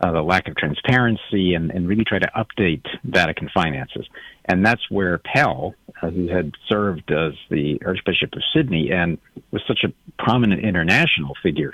uh, 0.00 0.12
the 0.12 0.22
lack 0.22 0.48
of 0.48 0.56
transparency 0.56 1.54
and, 1.54 1.70
and, 1.70 1.88
really 1.88 2.04
try 2.04 2.18
to 2.18 2.30
update 2.36 2.84
Vatican 3.04 3.48
finances. 3.52 4.06
And 4.44 4.64
that's 4.64 4.90
where 4.90 5.18
Pell, 5.18 5.74
uh, 6.02 6.10
who 6.10 6.28
had 6.28 6.52
served 6.68 7.10
as 7.10 7.32
the 7.50 7.80
Archbishop 7.84 8.34
of 8.34 8.42
Sydney 8.54 8.90
and 8.92 9.18
was 9.50 9.62
such 9.66 9.84
a 9.84 10.22
prominent 10.22 10.62
international 10.62 11.34
figure, 11.42 11.72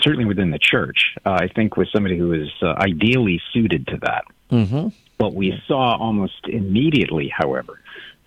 certainly 0.00 0.24
within 0.24 0.50
the 0.50 0.58
church, 0.58 1.16
uh, 1.26 1.32
I 1.32 1.48
think 1.48 1.76
was 1.76 1.90
somebody 1.92 2.16
who 2.16 2.28
was 2.28 2.50
uh, 2.62 2.74
ideally 2.78 3.40
suited 3.52 3.86
to 3.88 3.98
that. 3.98 4.24
Mm-hmm. 4.50 4.88
What 5.18 5.34
we 5.34 5.52
saw 5.68 5.98
almost 5.98 6.46
immediately, 6.48 7.28
however, 7.28 7.78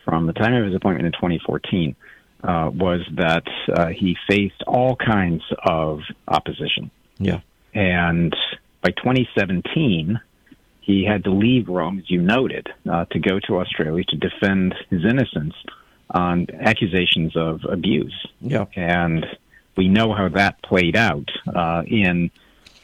from 0.05 0.27
the 0.27 0.33
time 0.33 0.53
of 0.53 0.65
his 0.65 0.75
appointment 0.75 1.07
in 1.07 1.11
2014, 1.13 1.95
uh, 2.43 2.69
was 2.73 3.01
that 3.15 3.47
uh, 3.73 3.87
he 3.87 4.17
faced 4.27 4.63
all 4.67 4.95
kinds 4.95 5.43
of 5.63 6.01
opposition. 6.27 6.91
Yeah. 7.17 7.39
And 7.73 8.35
by 8.81 8.91
2017, 8.91 10.19
he 10.81 11.05
had 11.05 11.23
to 11.23 11.31
leave 11.31 11.69
Rome, 11.69 11.99
as 11.99 12.09
you 12.09 12.21
noted, 12.21 12.67
uh, 12.89 13.05
to 13.05 13.19
go 13.19 13.39
to 13.47 13.59
Australia 13.59 14.03
to 14.09 14.17
defend 14.17 14.75
his 14.89 15.05
innocence 15.05 15.55
on 16.09 16.47
accusations 16.59 17.35
of 17.35 17.61
abuse. 17.67 18.27
Yeah. 18.41 18.65
And 18.75 19.25
we 19.77 19.87
know 19.87 20.13
how 20.13 20.29
that 20.29 20.61
played 20.61 20.95
out 20.95 21.29
uh, 21.47 21.83
in 21.87 22.29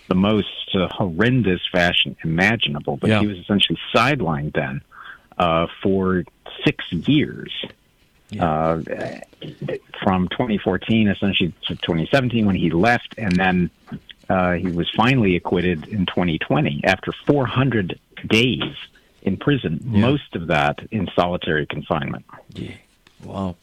the 0.07 0.15
most 0.15 0.48
uh, 0.73 0.88
horrendous 0.90 1.61
fashion 1.72 2.15
imaginable. 2.23 2.98
But 2.98 3.10
yeah. 3.10 3.19
he 3.19 3.27
was 3.27 3.38
essentially 3.38 3.77
sidelined 3.94 4.53
then 4.53 4.81
uh, 5.38 5.68
for 5.84 6.23
six 6.65 6.84
years 6.91 7.52
yeah. 8.30 8.46
uh, 8.46 8.82
from 10.04 10.28
2014 10.30 11.08
essentially 11.08 11.54
to 11.68 11.76
2017 11.76 12.46
when 12.46 12.56
he 12.56 12.70
left, 12.70 13.16
and 13.18 13.36
then 13.36 13.70
uh, 14.30 14.54
he 14.54 14.68
was 14.68 14.90
finally 14.96 15.36
acquitted 15.36 15.88
in 15.88 16.06
2020 16.06 16.82
after 16.84 17.12
400 17.26 18.00
days 18.28 18.76
in 19.24 19.38
prison, 19.38 19.80
yeah. 19.92 20.02
most 20.02 20.36
of 20.36 20.48
that 20.48 20.80
in 20.92 21.10
solitary 21.16 21.66
confinement. 21.66 22.26
Yeah. 22.54 22.76
Wow. 23.24 23.56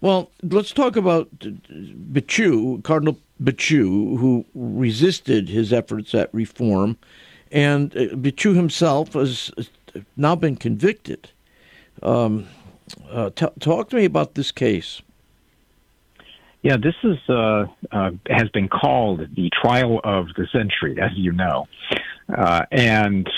Well, 0.00 0.30
let's 0.42 0.72
talk 0.72 0.96
about 0.96 1.30
Becciu, 1.38 2.82
Cardinal 2.82 3.18
Becciu, 3.42 4.18
who 4.18 4.44
resisted 4.54 5.48
his 5.48 5.72
efforts 5.72 6.14
at 6.14 6.32
reform, 6.34 6.96
and 7.50 7.96
uh, 7.96 8.14
Becciu 8.14 8.54
himself 8.54 9.12
has 9.14 9.50
now 10.16 10.34
been 10.34 10.56
convicted. 10.56 11.30
Um, 12.02 12.48
uh, 13.10 13.30
t- 13.30 13.46
talk 13.60 13.90
to 13.90 13.96
me 13.96 14.04
about 14.04 14.34
this 14.34 14.52
case. 14.52 15.02
Yeah, 16.62 16.78
this 16.78 16.94
is 17.02 17.18
uh, 17.28 17.66
uh, 17.92 18.12
has 18.28 18.48
been 18.48 18.68
called 18.68 19.34
the 19.34 19.50
trial 19.50 20.00
of 20.02 20.28
the 20.34 20.46
century, 20.46 20.98
as 20.98 21.12
you 21.14 21.32
know. 21.32 21.68
Uh, 22.34 22.64
and 22.72 23.30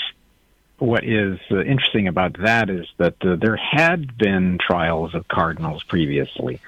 what 0.79 1.03
is 1.03 1.37
uh, 1.51 1.61
interesting 1.63 2.07
about 2.07 2.39
that 2.39 2.69
is 2.69 2.87
that 2.97 3.15
there 3.19 3.57
had 3.57 4.17
been 4.17 4.57
trials 4.59 5.13
of 5.13 5.27
cardinals 5.27 5.83
previously. 5.83 6.61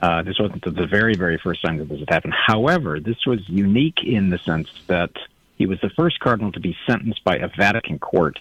this 0.00 0.38
wasn't 0.38 0.64
the 0.64 0.86
very, 0.86 1.14
very 1.14 1.36
first 1.36 1.60
time 1.60 1.76
that 1.76 1.90
this 1.90 1.98
had 1.98 2.08
happened. 2.08 2.34
However, 2.34 3.00
this 3.00 3.26
was 3.26 3.46
unique 3.46 4.02
in 4.02 4.30
the 4.30 4.38
sense 4.38 4.70
that 4.86 5.10
he 5.58 5.66
was 5.66 5.78
the 5.80 5.90
first 5.90 6.20
cardinal 6.20 6.52
to 6.52 6.60
be 6.60 6.74
sentenced 6.86 7.22
by 7.22 7.36
a 7.36 7.48
Vatican 7.48 7.98
court 7.98 8.38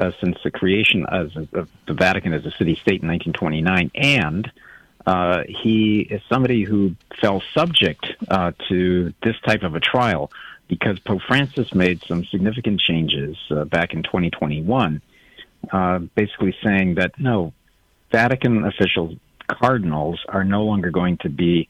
uh, 0.00 0.12
since 0.20 0.36
the 0.44 0.50
creation 0.50 1.06
of, 1.06 1.32
the 1.32 1.94
Vatican 1.94 2.32
as 2.32 2.44
a 2.46 2.50
city 2.52 2.74
state 2.74 3.02
in 3.02 3.08
1929, 3.08 3.90
and 3.94 4.50
uh, 5.06 5.42
he 5.48 6.00
is 6.00 6.20
somebody 6.28 6.64
who 6.64 6.94
fell 7.20 7.42
subject 7.54 8.06
uh, 8.28 8.52
to 8.68 9.12
this 9.22 9.36
type 9.46 9.62
of 9.62 9.74
a 9.74 9.80
trial 9.80 10.30
because 10.68 10.98
Pope 10.98 11.22
Francis 11.26 11.74
made 11.74 12.02
some 12.04 12.24
significant 12.26 12.80
changes 12.80 13.36
uh, 13.50 13.64
back 13.64 13.94
in 13.94 14.02
2021, 14.02 15.00
uh, 15.72 15.98
basically 16.14 16.54
saying 16.62 16.96
that 16.96 17.18
no, 17.18 17.54
Vatican 18.12 18.64
officials, 18.64 19.16
cardinals, 19.48 20.20
are 20.28 20.44
no 20.44 20.64
longer 20.64 20.90
going 20.90 21.16
to 21.18 21.30
be 21.30 21.68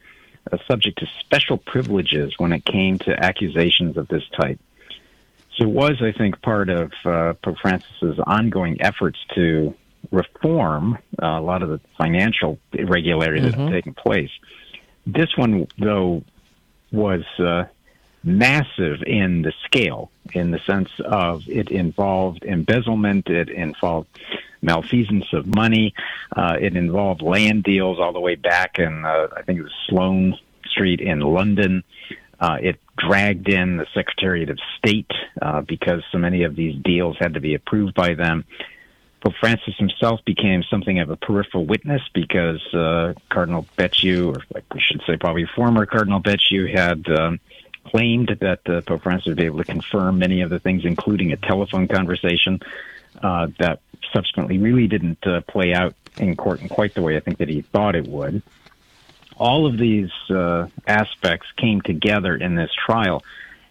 uh, 0.50 0.58
subject 0.66 0.98
to 0.98 1.06
special 1.20 1.58
privileges 1.58 2.34
when 2.38 2.52
it 2.52 2.64
came 2.64 2.98
to 2.98 3.24
accusations 3.24 3.96
of 3.96 4.08
this 4.08 4.24
type 4.40 4.58
it 5.58 5.68
was, 5.68 6.00
I 6.02 6.12
think, 6.12 6.40
part 6.42 6.68
of 6.68 6.92
uh, 7.04 7.34
Pope 7.42 7.58
Francis's 7.60 8.18
ongoing 8.26 8.80
efforts 8.80 9.18
to 9.34 9.74
reform 10.10 10.98
uh, 11.22 11.26
a 11.26 11.40
lot 11.40 11.62
of 11.62 11.68
the 11.68 11.80
financial 11.96 12.58
irregularities 12.72 13.52
mm-hmm. 13.52 13.52
that 13.52 13.64
have 13.64 13.72
taken 13.72 13.94
place. 13.94 14.30
This 15.06 15.36
one, 15.36 15.66
though, 15.78 16.22
was 16.92 17.24
uh, 17.38 17.64
massive 18.22 19.02
in 19.06 19.42
the 19.42 19.52
scale, 19.64 20.10
in 20.32 20.50
the 20.50 20.60
sense 20.60 20.90
of 21.04 21.42
it 21.48 21.70
involved 21.70 22.44
embezzlement, 22.44 23.28
it 23.28 23.48
involved 23.48 24.08
malfeasance 24.62 25.26
of 25.32 25.46
money, 25.46 25.94
uh, 26.36 26.56
it 26.60 26.76
involved 26.76 27.22
land 27.22 27.62
deals 27.62 27.98
all 27.98 28.12
the 28.12 28.20
way 28.20 28.34
back 28.34 28.78
in, 28.78 29.04
uh, 29.04 29.28
I 29.36 29.42
think 29.42 29.60
it 29.60 29.62
was 29.62 29.74
Sloane 29.88 30.36
Street 30.66 31.00
in 31.00 31.20
London. 31.20 31.84
Uh, 32.40 32.56
it 32.60 32.80
dragged 32.96 33.48
in 33.48 33.76
the 33.76 33.86
Secretariat 33.94 34.50
of 34.50 34.58
State 34.78 35.10
uh, 35.42 35.62
because 35.62 36.02
so 36.12 36.18
many 36.18 36.44
of 36.44 36.54
these 36.54 36.80
deals 36.82 37.16
had 37.18 37.34
to 37.34 37.40
be 37.40 37.54
approved 37.54 37.94
by 37.94 38.14
them. 38.14 38.44
Pope 39.20 39.34
Francis 39.40 39.74
himself 39.76 40.20
became 40.24 40.62
something 40.70 41.00
of 41.00 41.10
a 41.10 41.16
peripheral 41.16 41.66
witness 41.66 42.02
because 42.14 42.62
uh, 42.72 43.14
Cardinal 43.30 43.66
Becciu, 43.76 44.36
or 44.36 44.42
like 44.54 44.64
we 44.72 44.80
should 44.80 45.02
say, 45.06 45.16
probably 45.16 45.46
former 45.56 45.86
Cardinal 45.86 46.20
Becciu, 46.20 46.72
had 46.72 47.08
um, 47.08 47.40
claimed 47.84 48.36
that 48.40 48.60
uh, 48.68 48.80
Pope 48.82 49.02
Francis 49.02 49.26
would 49.26 49.36
be 49.36 49.46
able 49.46 49.58
to 49.58 49.64
confirm 49.64 50.18
many 50.18 50.42
of 50.42 50.50
the 50.50 50.60
things, 50.60 50.84
including 50.84 51.32
a 51.32 51.36
telephone 51.36 51.88
conversation 51.88 52.60
uh, 53.22 53.48
that 53.58 53.80
subsequently 54.12 54.58
really 54.58 54.86
didn't 54.86 55.26
uh, 55.26 55.40
play 55.42 55.74
out 55.74 55.94
in 56.18 56.36
court 56.36 56.60
in 56.62 56.68
quite 56.68 56.94
the 56.94 57.02
way 57.02 57.16
I 57.16 57.20
think 57.20 57.38
that 57.38 57.48
he 57.48 57.62
thought 57.62 57.96
it 57.96 58.06
would. 58.06 58.42
All 59.38 59.66
of 59.66 59.78
these 59.78 60.10
uh, 60.30 60.66
aspects 60.86 61.46
came 61.56 61.80
together 61.80 62.34
in 62.36 62.54
this 62.54 62.70
trial. 62.86 63.22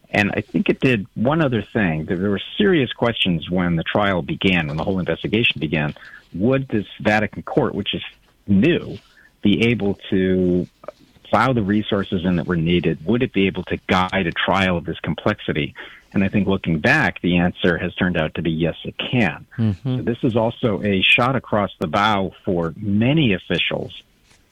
And 0.10 0.31
I 0.34 0.41
think 0.41 0.69
it 0.69 0.80
did 0.80 1.06
one 1.15 1.41
other 1.41 1.61
thing. 1.61 2.06
There 2.06 2.30
were 2.30 2.41
serious 2.57 2.91
questions 2.94 3.49
when 3.49 3.76
the 3.76 3.84
trial 3.84 4.22
began, 4.22 4.68
when 4.68 4.77
the 4.77 4.84
whole 4.84 4.99
investigation 4.99 5.60
began. 5.60 5.94
Would 6.34 6.69
this 6.69 6.88
Vatican 7.02 7.44
court, 7.44 7.76
which 7.76 7.94
is 7.94 8.03
new, 8.48 8.98
be 9.41 9.68
able 9.68 9.99
to 10.10 10.68
plow 11.23 11.52
the 11.52 11.61
resources 11.61 12.23
in 12.23 12.38
that 12.38 12.48
were 12.48 12.56
needed? 12.56 13.06
Would 13.06 13.22
it 13.22 13.34
be 13.34 13.48
able 13.48 13.64
to 13.64 13.77
guide 13.88 14.27
a 14.27 14.31
trial 14.31 14.77
of 14.77 14.85
this 14.85 14.99
complexity? 15.02 15.76
And 16.14 16.23
I 16.23 16.30
think 16.30 16.48
looking 16.48 16.80
back, 16.80 17.22
the 17.22 17.38
answer 17.38 17.77
has 17.77 17.94
turned 17.95 18.18
out 18.18 18.35
to 18.35 18.41
be 18.41 18.52
yes, 18.52 18.76
it 18.85 18.95
can. 18.98 19.45
Mm-hmm. 19.57 19.98
So 19.98 20.02
this 20.03 20.18
is 20.23 20.35
also 20.35 20.81
a 20.84 21.02
shot 21.02 21.35
across 21.35 21.72
the 21.80 21.88
bow 21.88 22.31
for 22.45 22.73
many 22.77 23.34
officials 23.34 24.02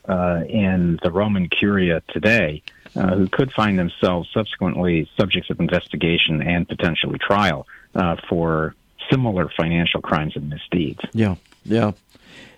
uh, 0.08 0.44
in 0.48 1.00
the 1.04 1.12
Roman 1.12 1.50
Curia 1.50 2.02
today 2.10 2.62
uh, 2.96 3.16
who 3.16 3.28
could 3.28 3.52
find 3.52 3.78
themselves 3.78 4.30
subsequently 4.34 5.10
subjects 5.18 5.50
of 5.50 5.60
investigation 5.60 6.42
and 6.42 6.68
potentially 6.68 7.20
trial 7.20 7.68
uh, 7.96 8.16
for 8.30 8.76
similar 9.10 9.50
financial 9.50 10.02
crimes 10.02 10.36
and 10.36 10.50
misdeeds. 10.50 11.02
Yeah, 11.14 11.36
yeah. 11.64 11.92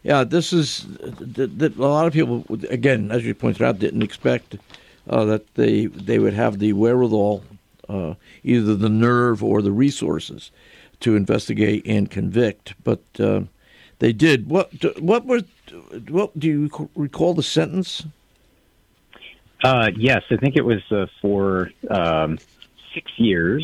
Yeah, 0.04 0.24
this 0.24 0.54
is 0.54 0.86
that 1.00 1.74
a 1.78 1.82
lot 1.82 2.08
of 2.08 2.14
people, 2.14 2.46
again, 2.70 3.12
as 3.12 3.26
you 3.26 3.34
pointed 3.34 3.62
out, 3.62 3.80
didn't 3.80 4.04
expect 4.04 4.56
uh, 5.10 5.26
that 5.26 5.54
they 5.56 5.88
they 5.88 6.20
would 6.20 6.34
have 6.34 6.60
the 6.60 6.74
wherewithal, 6.74 7.44
uh, 7.90 8.14
either 8.44 8.76
the 8.76 8.90
nerve 8.90 9.44
or 9.44 9.62
the 9.62 9.72
resources, 9.72 10.52
to 11.02 11.16
investigate 11.16 11.86
and 11.86 12.10
convict. 12.10 12.74
But 12.84 13.02
uh, 13.20 13.42
they 14.00 14.14
did. 14.14 14.50
What 14.50 14.72
what 15.00 15.26
was 15.26 15.44
what 16.10 16.38
do 16.40 16.48
you 16.48 16.90
recall 16.96 17.34
the 17.34 17.44
sentence? 17.44 18.06
Uh, 19.64 19.90
yes, 19.96 20.24
I 20.30 20.38
think 20.38 20.56
it 20.56 20.66
was 20.66 20.84
uh, 20.92 21.08
for 21.22 21.72
um, 21.90 22.38
six 22.94 23.12
years, 23.18 23.64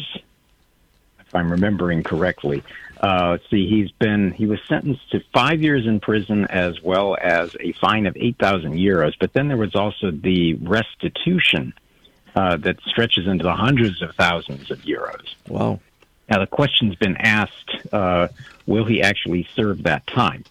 if 1.20 1.36
I'm 1.36 1.52
remembering 1.52 2.02
correctly. 2.04 2.64
Uh, 3.00 3.32
let's 3.32 3.50
see, 3.50 3.70
he's 3.70 3.92
been 3.92 4.32
he 4.32 4.46
was 4.46 4.60
sentenced 4.68 5.12
to 5.12 5.22
five 5.34 5.62
years 5.62 5.86
in 5.86 6.00
prison 6.00 6.46
as 6.46 6.82
well 6.82 7.18
as 7.22 7.56
a 7.60 7.74
fine 7.74 8.06
of 8.06 8.16
eight 8.18 8.38
thousand 8.40 8.74
euros. 8.74 9.14
But 9.20 9.34
then 9.34 9.50
there 9.50 9.58
was 9.58 9.76
also 9.76 10.10
the 10.10 10.56
restitution 10.56 11.74
uh, 12.36 12.58
that 12.58 12.78
stretches 12.86 13.28
into 13.28 13.44
the 13.44 13.54
hundreds 13.54 14.02
of 14.02 14.16
thousands 14.16 14.72
of 14.72 14.80
euros. 14.80 15.36
Wow. 15.48 15.80
Now 16.30 16.40
the 16.40 16.48
question's 16.48 16.96
been 16.96 17.18
asked: 17.18 17.72
uh, 17.92 18.30
Will 18.66 18.86
he 18.86 19.02
actually 19.02 19.48
serve 19.56 19.84
that 19.84 20.06
time? 20.08 20.44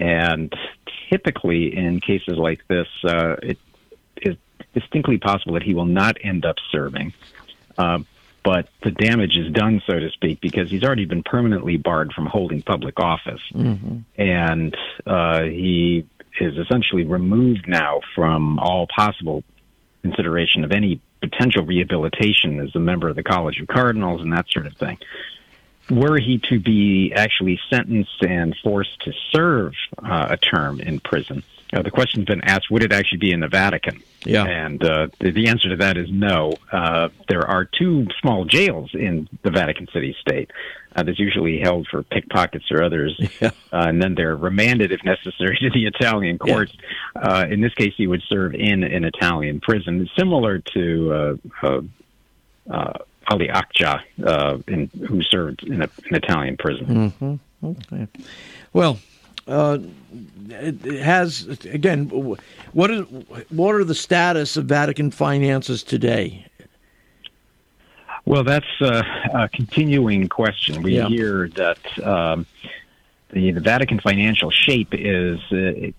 And 0.00 0.54
typically, 1.10 1.76
in 1.76 2.00
cases 2.00 2.36
like 2.38 2.66
this, 2.68 2.88
uh, 3.04 3.36
it 3.42 3.58
is 4.16 4.36
distinctly 4.74 5.18
possible 5.18 5.54
that 5.54 5.62
he 5.62 5.74
will 5.74 5.86
not 5.86 6.16
end 6.22 6.44
up 6.44 6.56
serving. 6.70 7.12
Uh, 7.76 8.00
but 8.44 8.68
the 8.82 8.90
damage 8.90 9.36
is 9.36 9.52
done, 9.52 9.82
so 9.86 9.98
to 9.98 10.10
speak, 10.10 10.40
because 10.40 10.70
he's 10.70 10.84
already 10.84 11.04
been 11.04 11.22
permanently 11.22 11.76
barred 11.76 12.12
from 12.12 12.26
holding 12.26 12.62
public 12.62 12.98
office. 13.00 13.42
Mm-hmm. 13.52 13.98
And 14.16 14.76
uh, 15.06 15.42
he 15.42 16.06
is 16.40 16.56
essentially 16.56 17.04
removed 17.04 17.66
now 17.68 18.00
from 18.14 18.58
all 18.58 18.86
possible 18.86 19.42
consideration 20.02 20.64
of 20.64 20.72
any 20.72 21.00
potential 21.20 21.64
rehabilitation 21.64 22.60
as 22.60 22.74
a 22.74 22.78
member 22.78 23.08
of 23.08 23.16
the 23.16 23.22
College 23.22 23.60
of 23.60 23.68
Cardinals 23.68 24.20
and 24.20 24.32
that 24.32 24.46
sort 24.48 24.66
of 24.66 24.76
thing. 24.76 24.98
Were 25.90 26.18
he 26.18 26.38
to 26.50 26.60
be 26.60 27.12
actually 27.14 27.58
sentenced 27.70 28.22
and 28.22 28.54
forced 28.62 29.00
to 29.04 29.12
serve 29.32 29.72
uh, 30.04 30.28
a 30.30 30.36
term 30.36 30.80
in 30.80 31.00
prison, 31.00 31.42
uh, 31.72 31.82
the 31.82 31.90
question's 31.90 32.24
been 32.24 32.42
asked: 32.42 32.70
Would 32.70 32.82
it 32.82 32.92
actually 32.92 33.18
be 33.18 33.32
in 33.32 33.40
the 33.40 33.48
Vatican? 33.48 34.02
Yeah. 34.24 34.44
And 34.44 34.82
uh, 34.82 35.08
the, 35.20 35.30
the 35.30 35.48
answer 35.48 35.68
to 35.70 35.76
that 35.76 35.96
is 35.96 36.08
no. 36.10 36.54
Uh, 36.72 37.08
there 37.28 37.46
are 37.46 37.64
two 37.64 38.06
small 38.20 38.44
jails 38.44 38.90
in 38.94 39.28
the 39.42 39.50
Vatican 39.50 39.86
City 39.92 40.16
State. 40.20 40.50
Uh, 40.96 41.02
that's 41.02 41.18
usually 41.18 41.60
held 41.60 41.86
for 41.86 42.02
pickpockets 42.02 42.64
or 42.70 42.82
others, 42.82 43.14
yeah. 43.40 43.50
uh, 43.72 43.86
and 43.88 44.02
then 44.02 44.14
they're 44.14 44.36
remanded 44.36 44.90
if 44.90 45.04
necessary 45.04 45.56
to 45.60 45.70
the 45.70 45.86
Italian 45.86 46.38
courts. 46.38 46.72
Yeah. 47.14 47.20
Uh, 47.22 47.46
in 47.46 47.60
this 47.60 47.74
case, 47.74 47.92
he 47.96 48.06
would 48.06 48.22
serve 48.28 48.54
in 48.54 48.82
an 48.82 49.04
Italian 49.04 49.60
prison, 49.60 50.08
similar 50.16 50.58
to 50.58 51.12
uh, 51.12 51.66
uh, 51.66 51.80
uh, 52.70 52.92
Ali 53.28 53.48
Agca, 53.48 54.00
uh, 54.26 54.58
in, 54.66 54.90
who 55.08 55.22
served 55.22 55.62
in 55.64 55.82
a, 55.82 55.90
an 56.10 56.14
Italian 56.14 56.56
prison. 56.56 57.12
Mm-hmm. 57.12 57.66
Okay. 57.66 58.06
Well, 58.72 58.98
uh, 59.46 59.78
it 60.50 61.02
has 61.02 61.46
again. 61.64 62.08
What 62.72 62.90
is 62.90 63.06
what 63.48 63.74
are 63.74 63.84
the 63.84 63.94
status 63.94 64.56
of 64.56 64.66
Vatican 64.66 65.10
finances 65.10 65.82
today? 65.82 66.46
Well, 68.28 68.44
that's 68.44 68.66
uh, 68.82 69.02
a 69.32 69.48
continuing 69.48 70.28
question. 70.28 70.82
We 70.82 70.96
Yeah. 70.96 71.08
hear 71.08 71.48
that 71.54 71.78
um, 72.06 72.44
the, 73.30 73.52
the 73.52 73.60
Vatican 73.60 74.00
financial 74.00 74.50
shape 74.50 74.88
is 74.92 75.40
uh, 75.50 75.92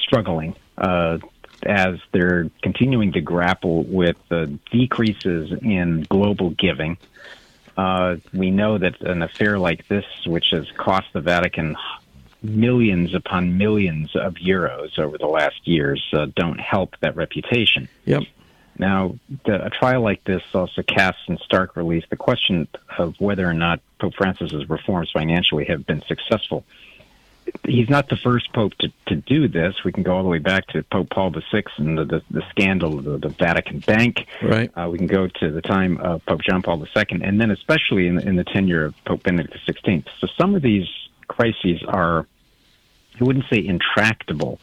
struggling 0.00 0.54
uh, 0.78 1.18
as 1.64 1.98
they're 2.12 2.48
continuing 2.62 3.10
to 3.14 3.20
grapple 3.20 3.82
with 3.82 4.16
uh, 4.30 4.46
decreases 4.70 5.50
in 5.60 6.06
global 6.08 6.50
giving. 6.50 6.98
Uh, 7.76 8.18
we 8.32 8.52
know 8.52 8.78
that 8.78 9.00
an 9.00 9.22
affair 9.24 9.58
like 9.58 9.88
this, 9.88 10.04
which 10.24 10.50
has 10.52 10.70
cost 10.76 11.08
the 11.12 11.20
Vatican 11.20 11.74
millions 12.44 13.12
upon 13.12 13.58
millions 13.58 14.14
of 14.14 14.34
euros 14.34 15.00
over 15.00 15.18
the 15.18 15.26
last 15.26 15.66
years, 15.66 16.00
uh, 16.12 16.26
don't 16.36 16.60
help 16.60 16.94
that 17.00 17.16
reputation. 17.16 17.88
Yep. 18.04 18.22
Now, 18.78 19.16
the, 19.44 19.66
a 19.66 19.70
trial 19.70 20.02
like 20.02 20.24
this 20.24 20.42
also 20.54 20.82
casts 20.82 21.22
in 21.28 21.38
stark 21.38 21.76
relief 21.76 22.04
the 22.10 22.16
question 22.16 22.68
of 22.98 23.14
whether 23.18 23.48
or 23.48 23.54
not 23.54 23.80
Pope 24.00 24.14
Francis's 24.14 24.68
reforms 24.68 25.10
financially 25.12 25.64
have 25.66 25.86
been 25.86 26.02
successful. 26.02 26.64
He's 27.64 27.90
not 27.90 28.08
the 28.08 28.16
first 28.16 28.52
pope 28.52 28.72
to, 28.78 28.92
to 29.08 29.16
do 29.16 29.48
this. 29.48 29.74
We 29.84 29.92
can 29.92 30.04
go 30.04 30.16
all 30.16 30.22
the 30.22 30.28
way 30.28 30.38
back 30.38 30.68
to 30.68 30.82
Pope 30.84 31.10
Paul 31.10 31.30
VI 31.30 31.64
and 31.76 31.98
the, 31.98 32.04
the, 32.04 32.22
the 32.30 32.42
scandal 32.50 32.98
of 32.98 33.04
the, 33.04 33.18
the 33.18 33.28
Vatican 33.30 33.80
Bank. 33.80 34.26
Right. 34.40 34.70
Uh, 34.76 34.88
we 34.90 34.98
can 34.98 35.08
go 35.08 35.26
to 35.26 35.50
the 35.50 35.60
time 35.60 35.98
of 35.98 36.24
Pope 36.24 36.42
John 36.42 36.62
Paul 36.62 36.82
II, 36.84 37.20
and 37.22 37.40
then 37.40 37.50
especially 37.50 38.06
in, 38.06 38.18
in 38.20 38.36
the 38.36 38.44
tenure 38.44 38.86
of 38.86 38.94
Pope 39.04 39.24
Benedict 39.24 39.56
XVI. 39.66 40.04
So 40.20 40.28
some 40.40 40.54
of 40.54 40.62
these 40.62 40.86
crises 41.26 41.82
are, 41.86 42.26
I 43.20 43.24
wouldn't 43.24 43.46
say 43.50 43.64
intractable, 43.64 44.60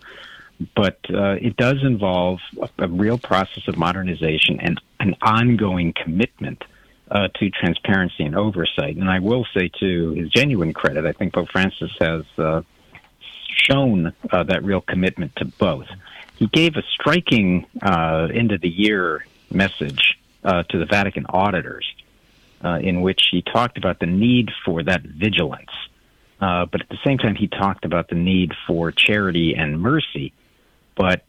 but 0.76 1.00
uh, 1.10 1.36
it 1.42 1.56
does 1.56 1.78
involve 1.84 2.40
a, 2.62 2.70
a 2.84 2.88
real 2.88 3.18
process 3.18 3.68
of 3.68 3.78
modernization 3.78 4.60
and 4.60 4.82
an 5.00 5.16
ongoing 5.22 5.94
commitment 5.94 6.64
uh, 7.12 7.28
to 7.36 7.50
transparency 7.50 8.24
and 8.24 8.36
oversight. 8.36 8.96
And 8.96 9.10
I 9.10 9.20
will 9.20 9.46
say, 9.54 9.72
to 9.80 10.12
his 10.12 10.30
genuine 10.30 10.74
credit, 10.74 11.06
I 11.06 11.12
think 11.14 11.34
Pope 11.34 11.50
Francis 11.50 11.92
has 12.00 12.24
uh, 12.38 12.62
shown 13.48 14.14
uh, 14.32 14.44
that 14.44 14.64
real 14.64 14.82
commitment 14.82 15.36
to 15.38 15.46
both. 15.46 15.88
He 16.36 16.48
gave 16.48 16.76
a 16.76 16.84
striking 16.94 17.66
uh, 17.82 18.28
end 18.34 18.52
of 18.52 18.62
the 18.62 18.70
year 18.70 19.26
message 19.52 20.20
uh, 20.44 20.64
to 20.64 20.78
the 20.78 20.86
Vatican 20.86 21.26
auditors, 21.28 21.86
in 22.64 23.02
which 23.02 23.22
he 23.32 23.42
talked 23.42 23.78
about 23.78 24.00
the 24.00 24.06
need 24.06 24.50
for 24.64 24.84
that 24.84 25.02
vigilance. 25.02 25.72
But 26.40 26.82
at 26.82 26.90
the 26.90 27.00
same 27.04 27.18
time, 27.18 27.36
he 27.36 27.48
talked 27.48 27.84
about 27.86 28.10
the 28.10 28.16
need 28.16 28.54
for 28.68 28.92
charity 28.92 29.56
and 29.56 29.82
mercy. 29.82 30.32
But 31.00 31.24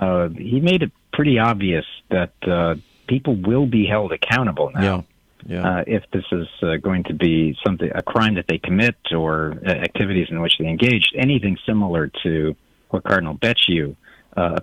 uh, 0.00 0.30
he 0.30 0.58
made 0.58 0.82
it 0.82 0.90
pretty 1.12 1.38
obvious 1.38 1.84
that 2.10 2.32
uh, 2.42 2.76
people 3.06 3.36
will 3.36 3.66
be 3.66 3.86
held 3.86 4.10
accountable 4.10 4.72
now. 4.74 4.82
Yeah. 4.82 5.02
Yeah. 5.44 5.68
Uh, 5.68 5.84
if 5.88 6.04
this 6.12 6.24
is 6.30 6.46
uh, 6.62 6.76
going 6.76 7.02
to 7.04 7.14
be 7.14 7.58
something, 7.66 7.90
a 7.92 8.02
crime 8.02 8.36
that 8.36 8.46
they 8.46 8.58
commit 8.58 8.94
or 9.10 9.58
uh, 9.66 9.70
activities 9.70 10.28
in 10.30 10.40
which 10.40 10.54
they 10.58 10.68
engaged, 10.68 11.14
anything 11.18 11.58
similar 11.66 12.10
to 12.22 12.54
what 12.90 13.02
Cardinal 13.02 13.34
Becciu 13.34 13.96
uh, 14.36 14.60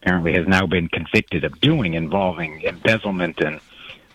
apparently 0.00 0.32
has 0.32 0.48
now 0.48 0.66
been 0.66 0.88
convicted 0.88 1.44
of 1.44 1.60
doing, 1.60 1.92
involving 1.92 2.62
embezzlement 2.62 3.38
and 3.40 3.60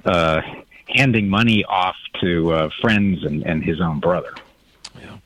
uh, 0.04 0.42
handing 0.88 1.30
money 1.30 1.64
off 1.66 1.96
to 2.22 2.54
uh, 2.54 2.70
friends 2.82 3.24
and, 3.24 3.44
and 3.44 3.64
his 3.64 3.80
own 3.80 4.00
brother. 4.00 4.34
Yeah. 5.00 5.18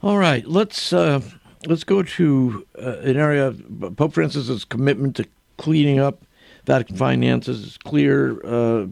All 0.00 0.16
right, 0.16 0.46
let's 0.46 0.92
uh, 0.92 1.20
let's 1.66 1.84
go 1.84 2.02
to 2.02 2.66
uh, 2.78 2.98
an 2.98 3.16
area. 3.16 3.54
Pope 3.96 4.14
Francis's 4.14 4.64
commitment 4.64 5.16
to 5.16 5.26
cleaning 5.56 5.98
up 5.98 6.24
Vatican 6.64 6.96
finances 6.96 7.64
is 7.64 7.78
clear. 7.78 8.40
Uh, 8.44 8.86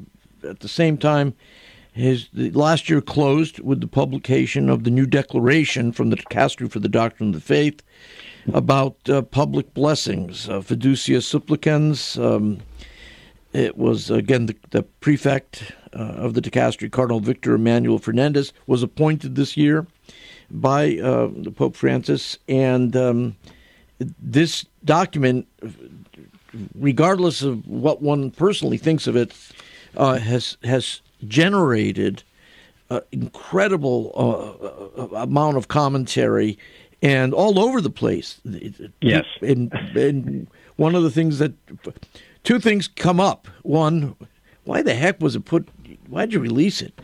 at 0.48 0.60
the 0.60 0.68
same 0.68 0.96
time, 0.96 1.34
his 1.92 2.28
last 2.34 2.88
year 2.88 3.00
closed 3.00 3.58
with 3.60 3.80
the 3.80 3.86
publication 3.86 4.68
of 4.68 4.84
the 4.84 4.90
new 4.90 5.06
declaration 5.06 5.92
from 5.92 6.10
the 6.10 6.16
Dicastery 6.16 6.70
for 6.70 6.78
the 6.78 6.88
Doctrine 6.88 7.30
of 7.30 7.34
the 7.34 7.40
Faith 7.40 7.82
about 8.54 8.96
uh, 9.08 9.22
public 9.22 9.74
blessings, 9.74 10.48
uh, 10.48 10.60
fiducia 10.60 11.22
supplicans. 11.22 12.16
Um, 12.16 12.60
it 13.52 13.76
was 13.76 14.10
again 14.10 14.46
the, 14.46 14.56
the 14.70 14.82
prefect 14.82 15.72
uh, 15.92 15.98
of 15.98 16.34
the 16.34 16.40
Dicastery, 16.40 16.90
Cardinal 16.90 17.20
Victor 17.20 17.54
Emmanuel 17.54 17.98
Fernandez, 17.98 18.52
was 18.66 18.82
appointed 18.82 19.34
this 19.34 19.56
year 19.56 19.86
by 20.50 20.98
uh, 20.98 21.28
Pope 21.54 21.76
Francis, 21.76 22.38
and 22.48 22.96
um, 22.96 23.36
this 24.18 24.66
document, 24.84 25.46
regardless 26.74 27.42
of 27.42 27.66
what 27.66 28.02
one 28.02 28.30
personally 28.30 28.78
thinks 28.78 29.06
of 29.06 29.16
it, 29.16 29.34
uh, 29.96 30.18
has 30.18 30.56
has 30.64 31.02
generated 31.26 32.22
uh, 32.90 33.00
incredible 33.12 34.12
uh, 34.16 35.02
uh, 35.02 35.22
amount 35.22 35.56
of 35.56 35.68
commentary 35.68 36.58
and 37.02 37.32
all 37.32 37.58
over 37.58 37.80
the 37.80 37.90
place. 37.90 38.40
Yes. 39.00 39.24
And, 39.40 39.72
and 39.94 40.46
one 40.76 40.94
of 40.94 41.02
the 41.02 41.10
things 41.10 41.38
that 41.38 41.52
two 42.42 42.58
things 42.58 42.88
come 42.88 43.20
up. 43.20 43.48
One, 43.62 44.16
why 44.64 44.82
the 44.82 44.94
heck 44.94 45.20
was 45.20 45.36
it 45.36 45.44
put? 45.44 45.68
Why'd 46.10 46.32
you 46.32 46.40
release 46.40 46.82
it 46.82 46.98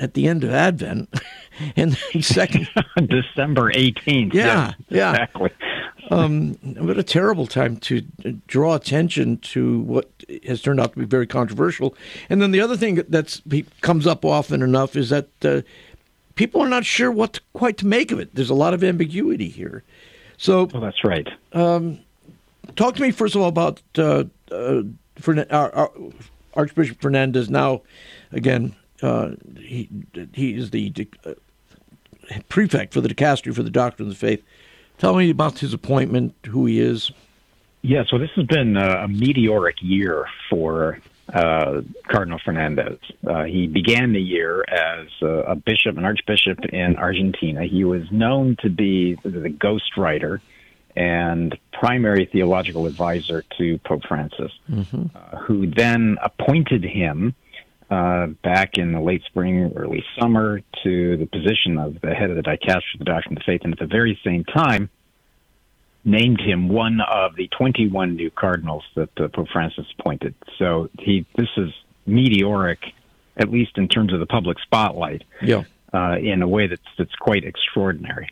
at 0.00 0.14
the 0.14 0.26
end 0.28 0.44
of 0.44 0.50
Advent? 0.50 1.12
and 1.76 1.96
second, 2.20 2.68
December 3.06 3.72
eighteenth. 3.74 4.32
Yeah, 4.32 4.74
yeah, 4.88 5.12
exactly. 5.12 5.50
um, 6.10 6.54
what 6.78 6.98
a 6.98 7.02
terrible 7.02 7.46
time 7.46 7.76
to 7.78 8.02
draw 8.46 8.74
attention 8.74 9.38
to 9.38 9.80
what 9.80 10.08
has 10.46 10.62
turned 10.62 10.80
out 10.80 10.92
to 10.92 10.98
be 11.00 11.04
very 11.04 11.26
controversial. 11.26 11.94
And 12.28 12.40
then 12.40 12.52
the 12.52 12.60
other 12.60 12.76
thing 12.76 12.94
that 12.94 13.40
comes 13.80 14.06
up 14.06 14.24
often 14.24 14.62
enough 14.62 14.96
is 14.96 15.10
that 15.10 15.28
uh, 15.42 15.62
people 16.36 16.62
are 16.62 16.68
not 16.68 16.84
sure 16.84 17.10
what 17.10 17.34
to, 17.34 17.40
quite 17.52 17.76
to 17.78 17.86
make 17.86 18.12
of 18.12 18.20
it. 18.20 18.34
There's 18.34 18.50
a 18.50 18.54
lot 18.54 18.74
of 18.74 18.84
ambiguity 18.84 19.48
here. 19.48 19.82
So, 20.38 20.64
well, 20.72 20.80
that's 20.80 21.04
right. 21.04 21.28
Um, 21.52 22.00
talk 22.76 22.94
to 22.94 23.02
me 23.02 23.10
first 23.10 23.34
of 23.34 23.42
all 23.42 23.48
about 23.48 23.82
uh, 23.98 24.24
uh, 24.50 24.82
our, 25.50 25.74
our 25.74 25.90
Archbishop 26.54 27.00
Fernandez. 27.00 27.50
Now, 27.50 27.82
again, 28.32 28.74
uh, 29.02 29.30
he 29.58 29.88
he 30.32 30.54
is 30.54 30.70
the 30.70 30.92
uh, 31.24 31.32
prefect 32.48 32.92
for 32.92 33.00
the 33.00 33.08
dicastery 33.08 33.54
for 33.54 33.62
the 33.62 33.70
doctrine 33.70 34.08
of 34.08 34.14
the 34.14 34.18
faith. 34.18 34.42
Tell 34.98 35.16
me 35.16 35.30
about 35.30 35.58
his 35.58 35.72
appointment, 35.72 36.34
who 36.46 36.66
he 36.66 36.80
is. 36.80 37.10
Yeah, 37.82 38.04
so 38.06 38.18
this 38.18 38.30
has 38.36 38.46
been 38.46 38.76
a, 38.76 39.08
meteoric 39.08 39.76
year 39.80 40.26
for 40.50 41.00
uh, 41.32 41.80
Cardinal 42.06 42.38
Fernandez. 42.44 42.98
Uh, 43.26 43.44
he 43.44 43.66
began 43.66 44.12
the 44.12 44.20
year 44.20 44.62
as 44.68 45.08
a, 45.22 45.26
a, 45.26 45.54
bishop, 45.54 45.96
an 45.96 46.04
archbishop 46.04 46.58
in 46.66 46.96
Argentina. 46.96 47.64
He 47.64 47.84
was 47.84 48.02
known 48.10 48.56
to 48.60 48.68
be 48.68 49.14
the 49.22 49.48
ghostwriter 49.48 50.40
and 51.00 51.58
primary 51.72 52.28
theological 52.30 52.84
advisor 52.84 53.42
to 53.56 53.78
Pope 53.78 54.02
Francis, 54.06 54.52
mm-hmm. 54.70 55.06
uh, 55.14 55.38
who 55.38 55.66
then 55.70 56.18
appointed 56.22 56.84
him 56.84 57.34
uh, 57.90 58.26
back 58.44 58.76
in 58.76 58.92
the 58.92 59.00
late 59.00 59.22
spring, 59.24 59.72
early 59.76 60.04
summer, 60.20 60.60
to 60.84 61.16
the 61.16 61.24
position 61.24 61.78
of 61.78 61.98
the 62.02 62.14
head 62.14 62.28
of 62.28 62.36
the 62.36 62.42
dicastery 62.42 62.94
of 62.94 62.98
the 62.98 63.04
doctrine 63.06 63.32
of 63.32 63.38
the 63.38 63.44
faith, 63.46 63.62
and 63.64 63.72
at 63.72 63.78
the 63.78 63.86
very 63.86 64.20
same 64.22 64.44
time, 64.44 64.90
named 66.04 66.38
him 66.38 66.68
one 66.68 67.00
of 67.00 67.34
the 67.34 67.48
21 67.56 68.14
new 68.16 68.30
cardinals 68.30 68.84
that 68.94 69.08
uh, 69.18 69.28
Pope 69.28 69.48
Francis 69.50 69.86
appointed. 69.98 70.34
So 70.58 70.90
he, 70.98 71.26
this 71.36 71.48
is 71.56 71.70
meteoric, 72.04 72.80
at 73.38 73.50
least 73.50 73.78
in 73.78 73.88
terms 73.88 74.12
of 74.12 74.20
the 74.20 74.26
public 74.26 74.58
spotlight. 74.60 75.24
Yeah. 75.40 75.62
Uh, 75.92 76.18
in 76.18 76.40
a 76.40 76.46
way 76.46 76.68
that's 76.68 76.86
that's 76.96 77.14
quite 77.16 77.42
extraordinary 77.42 78.28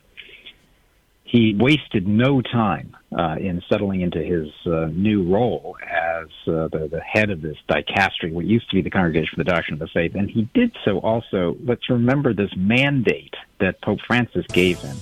he 1.29 1.55
wasted 1.59 2.09
no 2.09 2.41
time 2.41 2.97
uh, 3.17 3.37
in 3.39 3.63
settling 3.69 4.01
into 4.01 4.23
his 4.23 4.49
uh, 4.67 4.87
new 4.87 5.23
role 5.31 5.77
as 5.83 6.27
uh, 6.47 6.69
the, 6.69 6.89
the, 6.91 7.01
head 7.01 7.29
of 7.29 7.43
this 7.43 7.57
dicastery, 7.69 8.33
what 8.33 8.47
used 8.47 8.69
to 8.71 8.77
be 8.77 8.83
the 8.83 8.91
Congregation 8.91 9.37
for 9.37 9.45
the 9.45 9.51
Doctrine 9.51 9.75
of 9.75 9.81
the 9.81 9.89
Faith. 9.89 10.15
And 10.15 10.31
he 10.31 10.49
did 10.55 10.75
so 10.87 10.99
also, 11.01 11.57
let's 11.65 11.89
remember 11.91 12.33
this 12.33 12.51
mandate 12.57 13.35
that 13.61 13.81
Pope 13.83 14.01
Francis 14.07 14.47
gave 14.49 14.79
him. 14.79 14.97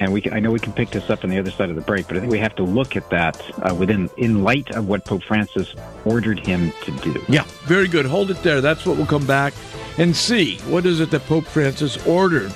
And 0.00 0.12
we 0.12 0.22
can, 0.22 0.32
I 0.32 0.40
know 0.40 0.50
we 0.50 0.58
can 0.58 0.72
pick 0.72 0.90
this 0.90 1.10
up 1.10 1.24
on 1.24 1.30
the 1.30 1.38
other 1.38 1.50
side 1.50 1.68
of 1.68 1.76
the 1.76 1.82
break, 1.82 2.08
but 2.08 2.16
I 2.16 2.20
think 2.20 2.32
we 2.32 2.38
have 2.38 2.56
to 2.56 2.62
look 2.62 2.96
at 2.96 3.08
that 3.10 3.40
uh, 3.58 3.74
within 3.74 4.08
in 4.16 4.42
light 4.42 4.70
of 4.70 4.88
what 4.88 5.04
Pope 5.04 5.24
Francis 5.24 5.74
ordered 6.06 6.38
him 6.38 6.72
to 6.84 6.90
do. 6.98 7.22
Yeah, 7.28 7.44
very 7.64 7.88
good. 7.88 8.06
Hold 8.06 8.30
it 8.30 8.42
there. 8.42 8.62
That's 8.62 8.86
what 8.86 8.96
we'll 8.96 9.06
come 9.06 9.26
back 9.26 9.52
and 9.98 10.14
see. 10.14 10.58
What 10.60 10.86
is 10.86 11.00
it 11.00 11.10
that 11.10 11.22
Pope 11.26 11.44
Francis 11.44 12.06
ordered? 12.06 12.52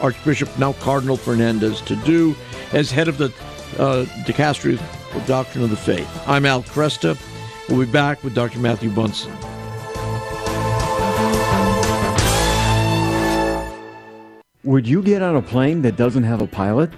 Archbishop, 0.00 0.48
now 0.58 0.72
Cardinal 0.74 1.16
Fernandez, 1.16 1.80
to 1.82 1.96
do 1.96 2.34
as 2.72 2.90
head 2.90 3.08
of 3.08 3.18
the 3.18 3.26
uh, 3.78 4.04
Dicastery 4.24 4.80
of 5.14 5.26
Doctrine 5.26 5.64
of 5.64 5.70
the 5.70 5.76
Faith. 5.76 6.08
I'm 6.26 6.46
Al 6.46 6.62
Kresta. 6.62 7.18
We'll 7.68 7.84
be 7.84 7.92
back 7.92 8.22
with 8.24 8.34
Dr. 8.34 8.58
Matthew 8.58 8.90
Bunson. 8.90 9.32
Would 14.64 14.86
you 14.86 15.02
get 15.02 15.22
on 15.22 15.36
a 15.36 15.42
plane 15.42 15.82
that 15.82 15.96
doesn't 15.96 16.24
have 16.24 16.42
a 16.42 16.46
pilot? 16.46 16.90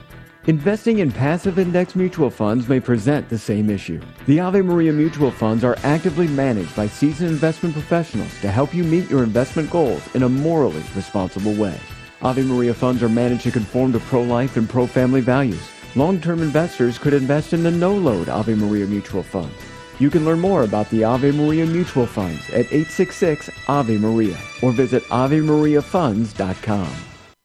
Investing 0.46 0.98
in 0.98 1.12
passive 1.12 1.58
index 1.58 1.94
mutual 1.94 2.30
funds 2.30 2.68
may 2.68 2.80
present 2.80 3.28
the 3.28 3.38
same 3.38 3.68
issue. 3.68 4.00
The 4.26 4.40
Ave 4.40 4.62
Maria 4.62 4.92
mutual 4.92 5.30
funds 5.30 5.62
are 5.62 5.76
actively 5.84 6.26
managed 6.26 6.74
by 6.74 6.88
seasoned 6.88 7.30
investment 7.30 7.74
professionals 7.74 8.32
to 8.40 8.50
help 8.50 8.74
you 8.74 8.82
meet 8.82 9.10
your 9.10 9.22
investment 9.22 9.70
goals 9.70 10.02
in 10.14 10.22
a 10.22 10.28
morally 10.28 10.82
responsible 10.96 11.54
way. 11.54 11.78
Ave 12.22 12.42
Maria 12.42 12.74
funds 12.74 13.02
are 13.02 13.08
managed 13.08 13.44
to 13.44 13.50
conform 13.50 13.92
to 13.92 14.00
pro-life 14.00 14.56
and 14.56 14.68
pro-family 14.68 15.22
values. 15.22 15.70
Long-term 15.96 16.42
investors 16.42 16.98
could 16.98 17.14
invest 17.14 17.52
in 17.52 17.62
the 17.62 17.70
no-load 17.70 18.28
Ave 18.28 18.54
Maria 18.54 18.86
mutual 18.86 19.22
Fund. 19.22 19.52
You 19.98 20.10
can 20.10 20.24
learn 20.24 20.40
more 20.40 20.64
about 20.64 20.88
the 20.90 21.04
Ave 21.04 21.30
Maria 21.32 21.66
mutual 21.66 22.06
funds 22.06 22.48
at 22.50 22.72
866 22.72 23.50
Ave 23.68 23.98
Maria 23.98 24.38
or 24.62 24.72
visit 24.72 25.02
AveMariaFunds.com. 25.04 27.09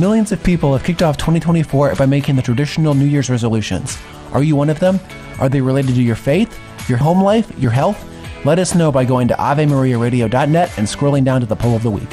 Millions 0.00 0.32
of 0.32 0.42
people 0.42 0.72
have 0.72 0.82
kicked 0.82 1.02
off 1.02 1.18
2024 1.18 1.94
by 1.96 2.06
making 2.06 2.34
the 2.34 2.40
traditional 2.40 2.94
New 2.94 3.04
Year's 3.04 3.28
resolutions. 3.28 3.98
Are 4.32 4.42
you 4.42 4.56
one 4.56 4.70
of 4.70 4.80
them? 4.80 4.98
Are 5.38 5.50
they 5.50 5.60
related 5.60 5.94
to 5.94 6.02
your 6.02 6.16
faith, 6.16 6.58
your 6.88 6.96
home 6.96 7.22
life, 7.22 7.52
your 7.58 7.70
health? 7.70 8.02
Let 8.46 8.58
us 8.58 8.74
know 8.74 8.90
by 8.90 9.04
going 9.04 9.28
to 9.28 9.34
AveMariaRadio.net 9.34 10.78
and 10.78 10.86
scrolling 10.86 11.22
down 11.22 11.42
to 11.42 11.46
the 11.46 11.54
poll 11.54 11.76
of 11.76 11.82
the 11.82 11.90
week. 11.90 12.08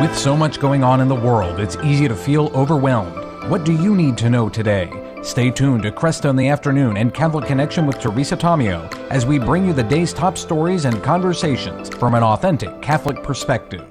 With 0.00 0.16
so 0.16 0.34
much 0.34 0.60
going 0.60 0.82
on 0.82 1.02
in 1.02 1.08
the 1.08 1.14
world, 1.14 1.60
it's 1.60 1.76
easy 1.84 2.08
to 2.08 2.16
feel 2.16 2.46
overwhelmed. 2.54 3.50
What 3.50 3.66
do 3.66 3.74
you 3.74 3.94
need 3.94 4.16
to 4.18 4.30
know 4.30 4.48
today? 4.48 4.90
Stay 5.22 5.50
tuned 5.50 5.82
to 5.82 5.92
Kresta 5.92 6.30
in 6.30 6.36
the 6.36 6.48
Afternoon 6.48 6.96
and 6.96 7.12
Catholic 7.12 7.44
Connection 7.44 7.86
with 7.86 7.98
Teresa 7.98 8.38
Tomeo 8.38 8.90
as 9.10 9.26
we 9.26 9.38
bring 9.38 9.66
you 9.66 9.74
the 9.74 9.82
day's 9.82 10.14
top 10.14 10.38
stories 10.38 10.86
and 10.86 11.02
conversations 11.02 11.90
from 11.90 12.14
an 12.14 12.22
authentic 12.22 12.80
Catholic 12.80 13.22
perspective. 13.22 13.86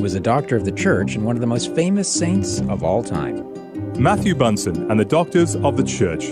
He 0.00 0.02
was 0.02 0.14
a 0.14 0.20
doctor 0.20 0.56
of 0.56 0.64
the 0.64 0.72
church 0.72 1.14
and 1.14 1.26
one 1.26 1.36
of 1.36 1.42
the 1.42 1.46
most 1.46 1.74
famous 1.74 2.10
saints 2.10 2.62
of 2.70 2.82
all 2.82 3.02
time. 3.02 3.44
Matthew 4.02 4.34
Bunson 4.34 4.90
and 4.90 4.98
the 4.98 5.04
Doctors 5.04 5.56
of 5.56 5.76
the 5.76 5.84
Church. 5.84 6.28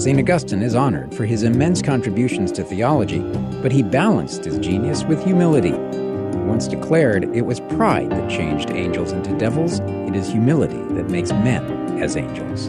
St. 0.00 0.20
Augustine 0.20 0.62
is 0.62 0.76
honored 0.76 1.12
for 1.12 1.26
his 1.26 1.42
immense 1.42 1.82
contributions 1.82 2.52
to 2.52 2.62
theology, 2.62 3.18
but 3.62 3.72
he 3.72 3.82
balanced 3.82 4.44
his 4.44 4.58
genius 4.58 5.02
with 5.02 5.24
humility. 5.24 5.72
He 5.72 6.44
once 6.44 6.68
declared 6.68 7.24
it 7.34 7.42
was 7.42 7.58
pride 7.58 8.10
that 8.10 8.30
changed 8.30 8.70
angels 8.70 9.10
into 9.10 9.36
devils, 9.36 9.80
it 9.80 10.14
is 10.14 10.28
humility 10.28 10.80
that 10.94 11.10
makes 11.10 11.32
men 11.32 12.00
as 12.00 12.16
angels. 12.16 12.66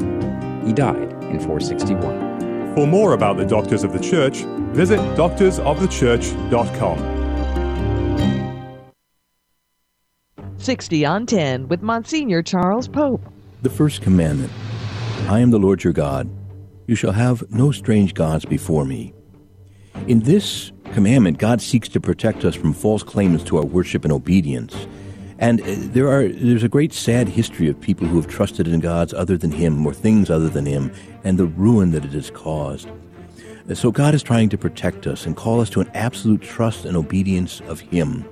He 0.66 0.74
died 0.74 1.12
in 1.26 1.40
461. 1.40 2.74
For 2.74 2.88
more 2.88 3.14
about 3.14 3.38
the 3.38 3.46
Doctors 3.46 3.84
of 3.84 3.94
the 3.94 4.00
Church, 4.00 4.38
visit 4.74 4.98
doctorsofthechurch.com. 5.16 7.19
60 10.60 11.06
on 11.06 11.26
10 11.26 11.68
with 11.68 11.82
Monsignor 11.82 12.44
Charles 12.44 12.88
Pope. 12.88 13.22
The 13.62 13.70
first 13.70 14.02
commandment 14.02 14.52
I 15.28 15.40
am 15.40 15.52
the 15.52 15.60
Lord 15.60 15.84
your 15.84 15.94
God. 15.94 16.30
You 16.88 16.96
shall 16.96 17.12
have 17.12 17.44
no 17.52 17.72
strange 17.72 18.14
gods 18.14 18.46
before 18.46 18.84
me. 18.84 19.14
In 20.08 20.22
this 20.22 20.72
commandment, 20.94 21.38
God 21.38 21.62
seeks 21.62 21.88
to 21.90 22.00
protect 22.00 22.44
us 22.46 22.56
from 22.56 22.74
false 22.74 23.04
claims 23.04 23.44
to 23.46 23.58
our 23.58 23.66
worship 23.66 24.04
and 24.04 24.12
obedience. 24.12 24.88
And 25.38 25.62
uh, 25.62 25.66
there 25.68 26.10
are 26.10 26.28
there's 26.28 26.64
a 26.64 26.70
great 26.70 26.94
sad 26.94 27.30
history 27.30 27.70
of 27.70 27.80
people 27.80 28.08
who 28.08 28.18
have 28.18 28.28
trusted 28.28 28.68
in 28.68 28.80
gods 28.80 29.14
other 29.14 29.38
than 29.38 29.52
him 29.52 29.86
or 29.86 29.94
things 29.94 30.30
other 30.30 30.50
than 30.50 30.66
him 30.66 30.92
and 31.24 31.38
the 31.38 31.46
ruin 31.46 31.92
that 31.92 32.04
it 32.04 32.12
has 32.12 32.32
caused. 32.32 32.90
So 33.74 33.92
God 33.92 34.16
is 34.16 34.24
trying 34.24 34.50
to 34.50 34.58
protect 34.58 35.06
us 35.06 35.26
and 35.26 35.38
call 35.38 35.62
us 35.62 35.70
to 35.72 35.82
an 35.82 35.92
absolute 35.94 36.42
trust 36.42 36.86
and 36.86 36.98
obedience 36.98 37.62
of 37.62 37.80
him. 37.80 38.26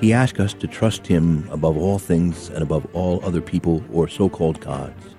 He 0.00 0.14
asks 0.14 0.40
us 0.40 0.54
to 0.54 0.66
trust 0.66 1.06
him 1.06 1.46
above 1.50 1.76
all 1.76 1.98
things 1.98 2.48
and 2.48 2.62
above 2.62 2.86
all 2.94 3.22
other 3.24 3.42
people 3.42 3.84
or 3.92 4.08
so-called 4.08 4.58
gods. 4.60 5.14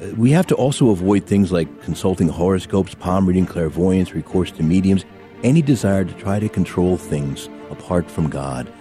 Uh, 0.00 0.14
we 0.16 0.30
have 0.30 0.46
to 0.46 0.54
also 0.54 0.90
avoid 0.90 1.24
things 1.24 1.50
like 1.50 1.82
consulting 1.82 2.28
horoscopes, 2.28 2.94
palm 2.94 3.26
reading, 3.26 3.46
clairvoyance, 3.46 4.14
recourse 4.14 4.52
to 4.52 4.62
mediums, 4.62 5.04
any 5.42 5.60
desire 5.60 6.04
to 6.04 6.12
try 6.14 6.38
to 6.38 6.48
control 6.48 6.96
things 6.96 7.48
apart 7.70 8.08
from 8.08 8.30
God. 8.30 8.72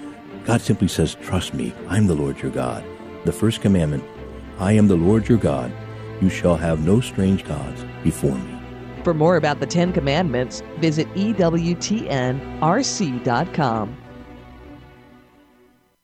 God 0.45 0.61
simply 0.61 0.87
says, 0.87 1.15
Trust 1.15 1.55
me, 1.55 1.73
I'm 1.87 2.05
the 2.05 2.15
Lord 2.15 2.39
your 2.41 2.51
God. 2.51 2.85
The 3.25 3.33
first 3.33 3.61
commandment 3.61 4.03
I 4.59 4.73
am 4.73 4.87
the 4.87 4.95
Lord 4.95 5.27
your 5.27 5.39
God. 5.39 5.71
You 6.21 6.29
shall 6.29 6.57
have 6.57 6.85
no 6.85 7.01
strange 7.01 7.43
gods 7.45 7.83
before 8.03 8.35
me. 8.35 8.59
For 9.03 9.13
more 9.13 9.37
about 9.37 9.61
the 9.61 9.65
Ten 9.65 9.93
Commandments, 9.93 10.61
visit 10.79 11.07
EWTNRC.com. 11.13 13.98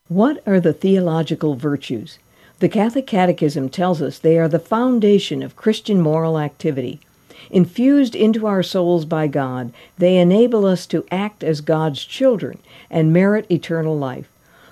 What 0.07 0.48
are 0.48 0.60
the 0.60 0.72
theological 0.72 1.56
virtues? 1.56 2.19
The 2.60 2.69
Catholic 2.69 3.07
Catechism 3.07 3.69
tells 3.69 4.03
us 4.03 4.19
they 4.19 4.38
are 4.38 4.48
the 4.48 4.60
foundation 4.60 5.41
of 5.41 5.56
Christian 5.56 5.99
moral 5.99 6.38
activity. 6.38 6.99
Infused 7.49 8.15
into 8.15 8.45
our 8.45 8.61
souls 8.61 9.03
by 9.03 9.26
God, 9.26 9.73
they 9.98 10.18
enable 10.18 10.64
us 10.64 10.86
to 10.88 11.07
act 11.10 11.44
as 11.44 11.60
God's 11.60 12.06
children 12.06 12.60
and 12.91 13.11
merit 13.11 13.49
eternal 13.49 13.98
life. 13.98 14.30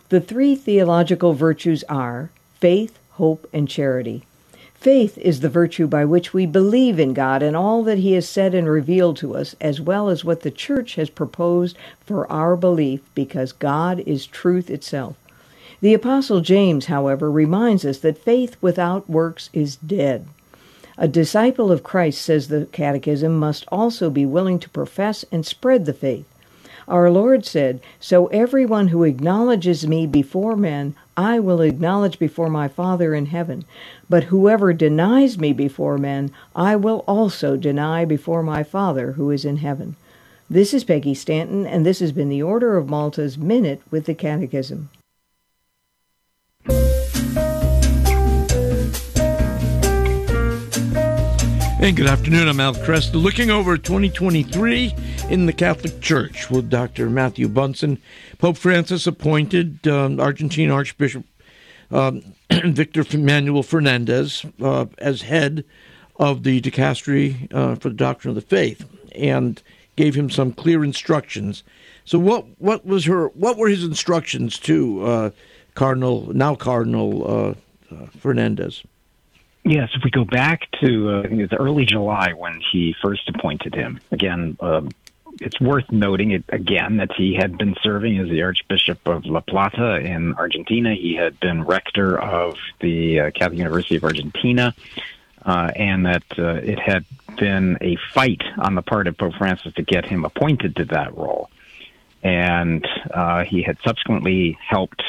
The 0.09 0.21
three 0.21 0.55
theological 0.55 1.33
virtues 1.33 1.83
are 1.89 2.29
faith, 2.59 2.99
hope, 3.13 3.49
and 3.51 3.67
charity. 3.67 4.25
Faith 4.75 5.17
is 5.17 5.39
the 5.39 5.49
virtue 5.49 5.87
by 5.87 6.05
which 6.05 6.31
we 6.35 6.45
believe 6.45 6.99
in 6.99 7.15
God 7.15 7.41
and 7.41 7.55
all 7.57 7.81
that 7.85 7.97
He 7.97 8.13
has 8.13 8.29
said 8.29 8.53
and 8.53 8.69
revealed 8.69 9.17
to 9.17 9.35
us, 9.35 9.55
as 9.59 9.81
well 9.81 10.09
as 10.09 10.23
what 10.23 10.41
the 10.41 10.51
Church 10.51 10.93
has 10.93 11.09
proposed 11.09 11.75
for 12.05 12.31
our 12.31 12.55
belief, 12.55 13.01
because 13.15 13.51
God 13.51 13.99
is 14.01 14.27
truth 14.27 14.69
itself. 14.69 15.15
The 15.83 15.93
Apostle 15.93 16.39
James, 16.39 16.85
however, 16.85 17.29
reminds 17.29 17.83
us 17.83 17.97
that 17.97 18.17
faith 18.17 18.55
without 18.61 19.09
works 19.09 19.49
is 19.51 19.75
dead. 19.75 20.25
A 20.97 21.09
disciple 21.09 21.73
of 21.73 21.83
Christ, 21.83 22.21
says 22.21 22.47
the 22.47 22.67
Catechism, 22.71 23.37
must 23.37 23.65
also 23.69 24.09
be 24.09 24.25
willing 24.25 24.59
to 24.59 24.69
profess 24.69 25.25
and 25.29 25.45
spread 25.45 25.85
the 25.85 25.91
faith. 25.91 26.23
Our 26.87 27.11
Lord 27.11 27.45
said, 27.45 27.81
So 27.99 28.27
everyone 28.27 28.87
who 28.87 29.03
acknowledges 29.03 29.85
me 29.85 30.07
before 30.07 30.55
men, 30.55 30.95
I 31.17 31.41
will 31.41 31.59
acknowledge 31.59 32.17
before 32.17 32.49
my 32.49 32.69
Father 32.69 33.13
in 33.13 33.25
heaven. 33.25 33.65
But 34.09 34.31
whoever 34.31 34.71
denies 34.71 35.37
me 35.37 35.51
before 35.51 35.97
men, 35.97 36.31
I 36.55 36.77
will 36.77 37.03
also 37.09 37.57
deny 37.57 38.05
before 38.05 38.41
my 38.41 38.63
Father 38.63 39.11
who 39.11 39.31
is 39.31 39.43
in 39.43 39.57
heaven. 39.57 39.97
This 40.49 40.73
is 40.73 40.85
Peggy 40.85 41.13
Stanton, 41.13 41.67
and 41.67 41.85
this 41.85 41.99
has 41.99 42.13
been 42.13 42.29
the 42.29 42.41
Order 42.41 42.77
of 42.77 42.87
Malta's 42.87 43.37
Minute 43.37 43.81
with 43.91 44.05
the 44.05 44.15
Catechism. 44.15 44.87
And 51.83 51.97
good 51.97 52.07
afternoon. 52.07 52.47
I'm 52.47 52.61
Al 52.61 52.73
Kresta, 52.73 53.21
looking 53.21 53.49
over 53.51 53.77
2023 53.77 54.95
in 55.29 55.47
the 55.47 55.51
Catholic 55.51 55.99
Church 55.99 56.49
with 56.49 56.69
Dr. 56.69 57.09
Matthew 57.09 57.49
Bunson. 57.49 58.01
Pope 58.37 58.55
Francis 58.55 59.05
appointed 59.05 59.85
um, 59.85 60.17
Argentine 60.17 60.71
Archbishop 60.71 61.25
um, 61.91 62.23
Victor 62.49 63.03
Manuel 63.17 63.63
Fernandez 63.63 64.45
uh, 64.61 64.85
as 64.99 65.23
head 65.23 65.65
of 66.15 66.43
the 66.43 66.61
dicastery 66.61 67.53
uh, 67.53 67.75
for 67.75 67.89
the 67.89 67.95
doctrine 67.95 68.29
of 68.29 68.35
the 68.35 68.41
faith, 68.41 68.85
and 69.13 69.61
gave 69.97 70.15
him 70.15 70.29
some 70.29 70.53
clear 70.53 70.85
instructions. 70.85 71.63
So, 72.05 72.17
what 72.17 72.45
what 72.59 72.85
was 72.85 73.03
her? 73.07 73.27
What 73.27 73.57
were 73.57 73.67
his 73.67 73.83
instructions 73.83 74.57
to 74.59 75.05
uh, 75.05 75.29
Cardinal 75.73 76.31
now 76.33 76.55
Cardinal 76.55 77.29
uh, 77.29 77.93
uh, 77.93 78.05
Fernandez? 78.17 78.83
Yes, 79.65 79.89
if 79.95 80.03
we 80.03 80.11
go 80.11 80.25
back 80.25 80.69
to 80.81 81.09
uh, 81.09 81.27
was 81.29 81.53
early 81.53 81.85
July 81.85 82.33
when 82.33 82.61
he 82.71 82.93
first 83.01 83.29
appointed 83.29 83.73
him. 83.73 84.01
Again, 84.11 84.57
um, 84.59 84.89
it's 85.39 85.59
worth 85.59 85.89
noting 85.89 86.31
it 86.31 86.43
again 86.49 86.97
that 86.97 87.11
he 87.13 87.33
had 87.33 87.57
been 87.57 87.75
serving 87.81 88.19
as 88.19 88.29
the 88.29 88.43
Archbishop 88.43 89.07
of 89.07 89.25
La 89.25 89.39
Plata 89.39 89.95
in 89.97 90.33
Argentina. 90.33 90.93
He 90.93 91.15
had 91.15 91.39
been 91.39 91.63
rector 91.63 92.19
of 92.19 92.57
the 92.81 93.21
uh, 93.21 93.31
Catholic 93.31 93.57
University 93.57 93.95
of 93.95 94.03
Argentina, 94.03 94.75
uh, 95.45 95.71
and 95.75 96.05
that 96.05 96.23
uh, 96.37 96.55
it 96.55 96.79
had 96.79 97.05
been 97.37 97.77
a 97.79 97.97
fight 98.13 98.41
on 98.57 98.75
the 98.75 98.81
part 98.81 99.07
of 99.07 99.17
Pope 99.17 99.35
Francis 99.35 99.73
to 99.75 99.81
get 99.81 100.05
him 100.05 100.25
appointed 100.25 100.75
to 100.75 100.85
that 100.85 101.15
role. 101.15 101.49
And 102.21 102.85
uh, 103.11 103.45
he 103.45 103.63
had 103.63 103.77
subsequently 103.83 104.57
helped 104.65 105.03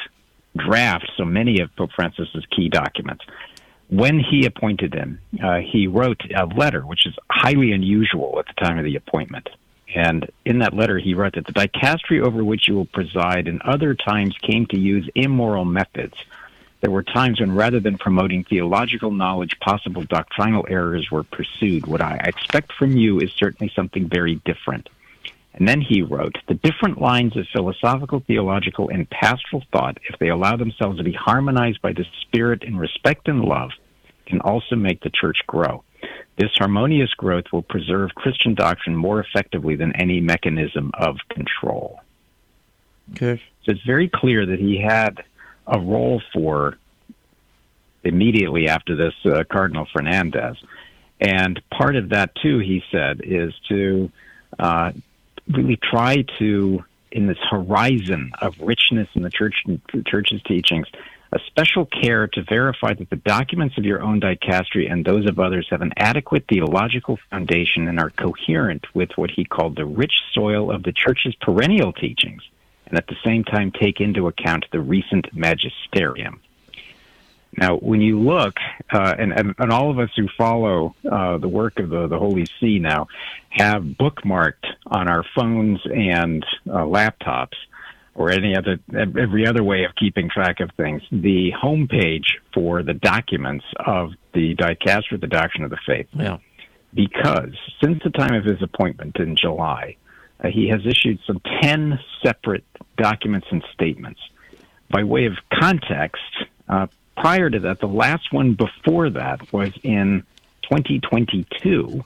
draft 0.57 1.11
so 1.17 1.25
many 1.25 1.61
of 1.61 1.75
Pope 1.75 1.91
Francis's 1.93 2.47
key 2.51 2.69
documents 2.69 3.25
when 3.97 4.19
he 4.19 4.45
appointed 4.45 4.93
him, 4.93 5.21
uh, 5.43 5.59
he 5.59 5.87
wrote 5.87 6.21
a 6.35 6.47
letter, 6.47 6.81
which 6.81 7.07
is 7.07 7.15
highly 7.31 7.71
unusual 7.73 8.39
at 8.41 8.47
the 8.47 8.65
time 8.65 8.79
of 8.79 8.85
the 8.85 8.97
appointment. 8.97 9.49
And 9.95 10.29
in 10.45 10.59
that 10.59 10.75
letter, 10.75 10.99
he 10.99 11.15
wrote 11.15 11.35
that 11.35 11.47
the 11.47 11.53
dicastery 11.53 12.21
over 12.21 12.43
which 12.43 12.67
you 12.67 12.75
will 12.75 12.87
preside 12.87 13.47
in 13.47 13.61
other 13.63 13.95
times 13.95 14.37
came 14.39 14.67
to 14.67 14.79
use 14.79 15.09
immoral 15.15 15.65
methods. 15.65 16.15
There 16.81 16.91
were 16.91 17.05
times 17.05 17.41
when, 17.41 17.55
rather 17.55 17.79
than 17.79 17.97
promoting 17.97 18.43
theological 18.43 19.13
knowledge, 19.13 19.59
possible 19.61 20.03
doctrinal 20.03 20.67
errors 20.69 21.11
were 21.11 21.23
pursued. 21.23 21.87
What 21.87 22.03
I 22.03 22.17
expect 22.25 22.73
from 22.73 22.97
you 22.97 23.21
is 23.21 23.31
certainly 23.33 23.73
something 23.77 24.09
very 24.09 24.35
different. 24.45 24.89
And 25.55 25.69
then 25.69 25.81
he 25.81 26.03
wrote, 26.03 26.37
the 26.49 26.55
different 26.55 27.01
lines 27.01 27.37
of 27.37 27.47
philosophical, 27.53 28.21
theological, 28.27 28.89
and 28.89 29.09
pastoral 29.09 29.63
thought, 29.71 29.99
if 30.09 30.19
they 30.19 30.29
allow 30.29 30.57
themselves 30.57 30.99
to 30.99 31.05
be 31.05 31.13
harmonized 31.13 31.81
by 31.81 31.93
the 31.93 32.05
Spirit 32.23 32.65
in 32.65 32.77
respect 32.77 33.29
and 33.29 33.45
love, 33.45 33.71
can 34.27 34.41
also 34.41 34.77
make 34.77 35.03
the 35.03 35.11
church 35.11 35.39
grow. 35.47 35.83
This 36.37 36.51
harmonious 36.57 37.13
growth 37.15 37.45
will 37.53 37.63
preserve 37.63 38.15
Christian 38.15 38.55
doctrine 38.55 38.97
more 38.97 39.21
effectively 39.21 39.77
than 39.77 39.95
any 39.95 40.21
mechanism 40.21 40.91
of 40.95 41.17
control. 41.29 42.01
Okay. 43.13 43.41
So 43.65 43.73
it's 43.73 43.85
very 43.85 44.09
clear 44.09 44.45
that 44.45 44.59
he 44.59 44.81
had 44.81 45.23
a 45.67 45.79
role 45.79 46.21
for 46.33 46.77
immediately 48.03 48.69
after 48.69 48.97
this 48.97 49.15
uh, 49.25 49.45
Cardinal 49.51 49.87
Fernandez. 49.93 50.57
And 51.21 51.63
part 51.71 51.97
of 51.97 52.11
that, 52.11 52.35
too, 52.35 52.59
he 52.59 52.83
said, 52.91 53.21
is 53.25 53.55
to 53.69 54.11
uh, 54.59 54.93
really 55.49 55.77
try 55.77 56.25
to, 56.39 56.85
in 57.13 57.27
this 57.27 57.39
horizon 57.51 58.33
of 58.41 58.55
richness 58.61 59.09
in 59.15 59.23
the 59.23 59.31
church, 59.31 59.55
the 59.67 60.03
church's 60.07 60.43
teachings, 60.43 60.87
a 61.35 61.41
special 61.49 61.85
care 61.85 62.29
to 62.29 62.45
verify 62.45 62.95
that 62.95 63.11
the 63.11 63.17
documents 63.17 63.77
of 63.77 63.85
your 63.85 64.01
own 64.01 64.21
dicastery 64.21 64.91
and 64.91 65.05
those 65.05 65.29
of 65.29 65.41
others 65.41 65.67
have 65.69 65.83
an 65.83 65.93
adequate 65.97 66.45
theological 66.49 67.19
foundation 67.29 67.89
and 67.89 67.99
are 67.99 68.11
coherent 68.11 68.87
with 68.95 69.11
what 69.17 69.31
he 69.33 69.45
called 69.45 69.77
the 69.77 69.85
rich 69.85 70.13
soil 70.33 70.71
of 70.71 70.85
the 70.85 70.93
church's 70.93 71.35
perennial 71.41 71.93
teachings, 71.93 72.43
and 72.87 72.97
at 72.97 73.09
the 73.09 73.17
same 73.25 73.43
time 73.43 73.73
take 73.73 74.01
into 74.01 74.29
account 74.29 74.65
the 74.71 74.81
recent 74.81 75.27
magisterium. 75.35 76.41
Now, 77.57 77.77
when 77.79 78.01
you 78.01 78.21
look, 78.21 78.55
uh, 78.93 79.15
and, 79.19 79.33
and, 79.33 79.55
and, 79.59 79.73
all 79.73 79.91
of 79.91 79.99
us 79.99 80.11
who 80.17 80.29
follow 80.37 80.95
uh, 81.11 81.39
the 81.39 81.49
work 81.49 81.79
of 81.79 81.89
the, 81.89 82.09
the 82.09 82.19
Holy 82.19 82.47
See 82.59 82.81
now 82.81 83.07
have 83.51 83.83
bookmarked 83.83 84.67
on 84.87 85.07
our 85.07 85.25
phones 85.37 85.81
and 85.85 86.45
uh, 86.69 86.79
laptops 86.79 87.55
or 88.15 88.31
any 88.31 88.57
other 88.57 88.79
every 88.97 89.47
other 89.47 89.65
way 89.65 89.85
of 89.85 89.95
keeping 89.97 90.31
track 90.31 90.61
of 90.61 90.71
things, 90.77 91.03
the 91.11 91.53
homepage 91.53 92.27
for 92.53 92.83
the 92.83 92.95
documents 92.95 93.65
of 93.85 94.13
the 94.33 94.55
dicaster, 94.55 95.21
the 95.21 95.27
Doctrine 95.27 95.65
of 95.65 95.71
the 95.71 95.79
Faith. 95.87 96.07
Yeah. 96.13 96.39
Because 96.93 97.57
since 97.83 98.03
the 98.05 98.11
time 98.11 98.35
of 98.35 98.45
his 98.45 98.63
appointment 98.63 99.17
in 99.17 99.35
July, 99.35 99.97
uh, 100.43 100.49
he 100.49 100.69
has 100.69 100.87
issued 100.87 101.19
some 101.27 101.41
10 101.61 101.99
separate 102.23 102.65
documents 102.97 103.49
and 103.51 103.65
statements. 103.73 104.21
By 104.91 105.03
way 105.03 105.25
of 105.27 105.33
context, 105.53 106.23
uh, 106.69 106.87
prior 107.17 107.51
to 107.51 107.59
that, 107.61 107.81
the 107.81 107.89
last 107.89 108.33
one 108.33 108.55
before 108.55 109.11
that 109.11 109.53
was 109.53 109.73
in 109.83 110.25
2022, 110.63 112.05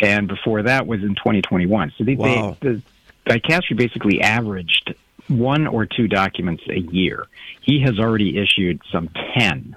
and 0.00 0.28
before 0.28 0.62
that 0.62 0.86
was 0.86 1.02
in 1.02 1.14
2021. 1.14 1.92
So 1.96 2.04
they, 2.04 2.14
wow. 2.14 2.56
they, 2.60 2.68
the 2.68 2.82
Dicastery 3.26 3.76
basically 3.76 4.20
averaged 4.20 4.94
one 5.28 5.66
or 5.66 5.86
two 5.86 6.08
documents 6.08 6.62
a 6.68 6.80
year. 6.80 7.26
He 7.60 7.80
has 7.82 7.98
already 7.98 8.38
issued 8.38 8.80
some 8.90 9.08
10, 9.38 9.76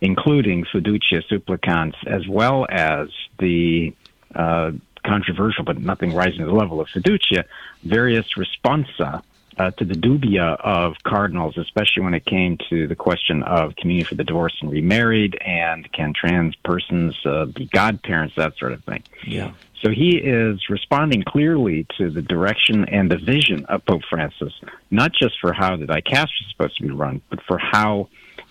including 0.00 0.64
Fiducia 0.64 1.22
Supplicans, 1.28 1.94
as 2.06 2.26
well 2.26 2.66
as 2.70 3.08
the 3.38 3.94
uh, 4.34 4.72
controversial, 5.04 5.64
but 5.64 5.78
nothing 5.78 6.14
rising 6.14 6.40
to 6.40 6.46
the 6.46 6.54
level 6.54 6.80
of 6.80 6.88
fiducia, 6.88 7.44
various 7.82 8.26
responsa 8.36 9.22
uh, 9.58 9.70
to 9.72 9.84
the 9.84 9.94
dubia 9.94 10.58
of 10.60 10.94
cardinals, 11.04 11.56
especially 11.56 12.02
when 12.02 12.14
it 12.14 12.24
came 12.24 12.58
to 12.70 12.86
the 12.88 12.96
question 12.96 13.42
of 13.44 13.76
communion 13.76 14.06
for 14.06 14.14
the 14.14 14.24
divorced 14.24 14.56
and 14.62 14.70
remarried, 14.70 15.36
and 15.42 15.90
can 15.92 16.12
trans 16.12 16.56
persons 16.56 17.14
uh, 17.24 17.44
be 17.44 17.66
godparents, 17.66 18.34
that 18.36 18.56
sort 18.56 18.72
of 18.72 18.82
thing. 18.84 19.02
Yeah. 19.26 19.52
So 19.84 19.90
he 19.90 20.16
is 20.16 20.70
responding 20.70 21.22
clearly 21.24 21.86
to 21.98 22.08
the 22.08 22.22
direction 22.22 22.86
and 22.86 23.10
the 23.10 23.18
vision 23.18 23.66
of 23.66 23.84
Pope 23.84 24.00
Francis, 24.08 24.54
not 24.90 25.12
just 25.12 25.38
for 25.42 25.52
how 25.52 25.76
the 25.76 25.84
dicastery 25.84 26.40
is 26.40 26.50
supposed 26.52 26.78
to 26.78 26.84
be 26.84 26.90
run, 26.90 27.20
but 27.28 27.42
for 27.42 27.58
how 27.58 28.08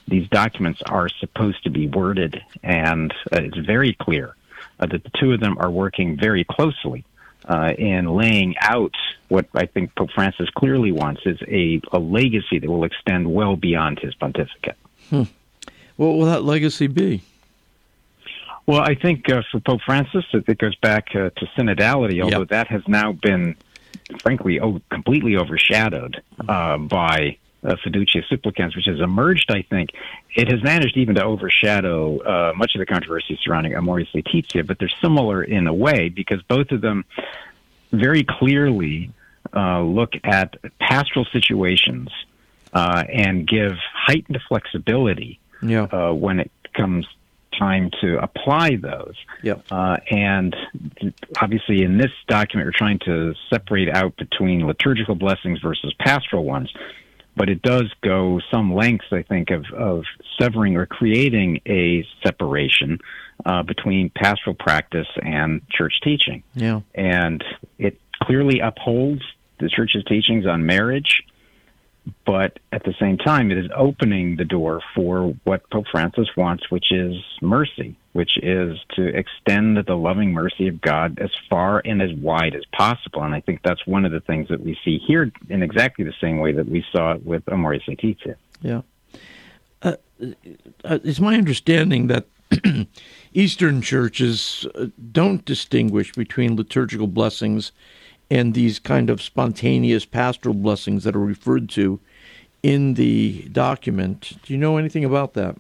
these 0.08 0.30
documents 0.30 0.84
are 0.86 1.10
supposed 1.10 1.64
to 1.64 1.72
be 1.72 1.88
worded. 1.88 2.40
And 2.62 3.12
uh, 3.32 3.40
it's 3.42 3.58
very 3.58 3.94
clear 4.00 4.36
uh, 4.80 4.86
that 4.86 5.04
the 5.04 5.12
two 5.20 5.32
of 5.34 5.40
them 5.40 5.58
are 5.58 5.72
working 5.72 6.18
very 6.18 6.44
closely 6.44 7.04
uh, 7.46 7.74
in 7.80 8.06
laying 8.14 8.56
out 8.60 8.94
what 9.30 9.48
I 9.56 9.66
think 9.66 9.96
Pope 9.96 10.12
Francis 10.12 10.50
clearly 10.52 10.92
wants 10.92 11.22
is 11.26 11.42
a, 11.48 11.82
a 11.92 11.98
legacy 11.98 12.60
that 12.60 12.70
will 12.70 12.84
extend 12.84 13.34
well 13.34 13.56
beyond 13.56 13.98
his 13.98 14.14
pontificate. 14.14 14.78
Hmm. 15.10 15.24
What 15.96 16.10
will 16.10 16.26
that 16.26 16.44
legacy 16.44 16.86
be? 16.86 17.24
Well, 18.66 18.82
I 18.82 18.96
think 18.96 19.30
uh, 19.30 19.42
for 19.52 19.60
Pope 19.60 19.82
Francis, 19.86 20.24
it 20.34 20.58
goes 20.58 20.76
back 20.78 21.08
uh, 21.16 21.30
to 21.32 21.46
synodality, 21.58 22.22
although 22.24 22.40
Yep. 22.40 22.50
that 22.50 22.68
has 22.68 22.82
now 22.88 23.12
been, 23.12 23.56
frankly, 24.22 24.60
oh, 24.62 24.80
completely 24.90 25.36
overshadowed 25.36 26.22
uh, 26.48 26.78
by 26.78 27.38
uh, 27.64 27.76
Fiducia 27.86 28.26
Supplicans, 28.28 28.76
which 28.76 28.86
has 28.86 29.00
emerged, 29.02 29.52
I 29.52 29.64
think. 29.64 29.90
It 30.36 30.50
has 30.50 30.64
managed 30.64 30.96
even 30.98 31.16
to 31.16 31.24
overshadow 31.24 32.20
uh, 32.20 32.54
much 32.56 32.74
of 32.76 32.80
the 32.80 32.86
controversy 32.86 33.38
surrounding 33.44 33.74
Amoris 33.74 34.08
Laetitia, 34.14 34.64
but 34.64 34.80
they're 34.80 34.90
similar 35.02 35.44
in 35.44 35.68
a 35.68 35.74
way 35.74 36.10
because 36.10 36.42
both 36.44 36.72
of 36.72 36.82
them 36.82 37.04
very 37.92 38.24
clearly 38.24 39.12
uh, 39.56 39.82
look 39.82 40.14
at 40.24 40.56
pastoral 40.80 41.26
situations 41.32 42.10
uh, 42.74 43.04
and 43.12 43.46
give 43.48 43.74
heightened 43.94 44.40
flexibility 44.48 45.40
Yeah. 45.62 45.84
uh, 45.84 46.14
when 46.14 46.40
it 46.40 46.52
comes 46.74 47.06
time 47.58 47.92
to 48.02 48.18
apply 48.22 48.78
those. 48.78 49.16
Yep. 49.44 49.66
Uh, 49.72 49.98
and 50.10 50.56
obviously, 51.42 51.84
in 51.84 51.98
this 51.98 52.12
document, 52.28 52.68
we're 52.68 52.78
trying 52.78 53.00
to 53.06 53.34
separate 53.50 53.90
out 53.90 54.16
between 54.18 54.66
liturgical 54.68 55.16
blessings 55.16 55.60
versus 55.62 55.94
pastoral 56.00 56.44
ones. 56.44 56.72
But 57.36 57.50
it 57.50 57.64
does 57.64 57.92
go 58.02 58.40
some 58.52 58.76
lengths, 58.76 59.08
I 59.12 59.24
think, 59.24 59.50
of, 59.50 59.66
of 59.76 60.04
severing 60.40 60.76
or 60.76 60.86
creating 60.86 61.62
a 61.66 62.06
separation 62.24 63.00
uh, 63.44 63.64
between 63.64 64.12
pastoral 64.12 64.56
practice 64.56 65.08
and 65.22 65.68
church 65.70 65.94
teaching. 66.04 66.44
Yeah. 66.54 66.82
And 66.94 67.44
it 67.80 68.00
clearly 68.22 68.60
upholds 68.60 69.22
the 69.60 69.70
church's 69.70 70.04
teachings 70.06 70.46
on 70.46 70.66
marriage, 70.66 71.24
but 72.26 72.60
at 72.72 72.84
the 72.84 72.94
same 73.00 73.18
time, 73.18 73.52
it 73.52 73.58
is 73.58 73.70
opening 73.76 74.36
the 74.36 74.46
door 74.46 74.82
for 74.94 75.36
what 75.44 75.70
Pope 75.70 75.86
Francis 75.92 76.28
wants, 76.36 76.70
which 76.70 76.92
is 76.92 77.16
mercy, 77.42 77.96
which 78.12 78.38
is 78.42 78.78
to 78.96 79.08
extend 79.08 79.78
the 79.78 79.96
loving 79.96 80.34
mercy 80.34 80.68
of 80.68 80.82
God 80.82 81.20
as 81.20 81.32
far 81.50 81.82
and 81.86 82.02
as 82.02 82.12
wide 82.14 82.56
as 82.56 82.64
possible. 82.74 83.24
And 83.24 83.34
I 83.34 83.40
think 83.40 83.62
that's 83.64 83.86
one 83.88 84.04
of 84.04 84.12
the 84.12 84.20
things 84.20 84.50
that 84.50 84.62
we 84.62 84.78
see 84.84 84.98
here 84.98 85.32
in 85.50 85.64
exactly 85.64 86.04
the 86.04 86.14
same 86.20 86.40
way 86.40 86.52
that 86.52 86.68
we 86.68 86.84
saw 86.92 87.14
it 87.14 87.26
with 87.26 87.44
Amoris 87.48 87.84
Laetitia. 87.88 88.36
Yeah. 88.62 88.82
Uh, 89.82 89.96
uh, 90.84 91.00
it's 91.04 91.20
my 91.20 91.36
understanding 91.36 92.08
that 92.08 92.28
Eastern 93.34 93.82
churches 93.82 94.68
uh, 94.76 94.88
don't 95.12 95.44
distinguish 95.46 96.12
between 96.14 96.56
liturgical 96.56 97.08
blessings 97.08 97.72
and 98.30 98.54
these 98.54 98.80
kind 98.80 99.10
of 99.10 99.22
spontaneous 99.22 100.06
pastoral 100.06 100.56
blessings 100.56 101.04
that 101.04 101.16
are 101.16 101.20
referred 101.20 101.70
to 101.70 102.00
in 102.62 102.94
the 102.96 103.48
document. 103.52 104.34
Do 104.44 104.54
you 104.54 104.60
know 104.60 104.78
anything 104.78 105.06
about 105.06 105.34
that? 105.34 105.56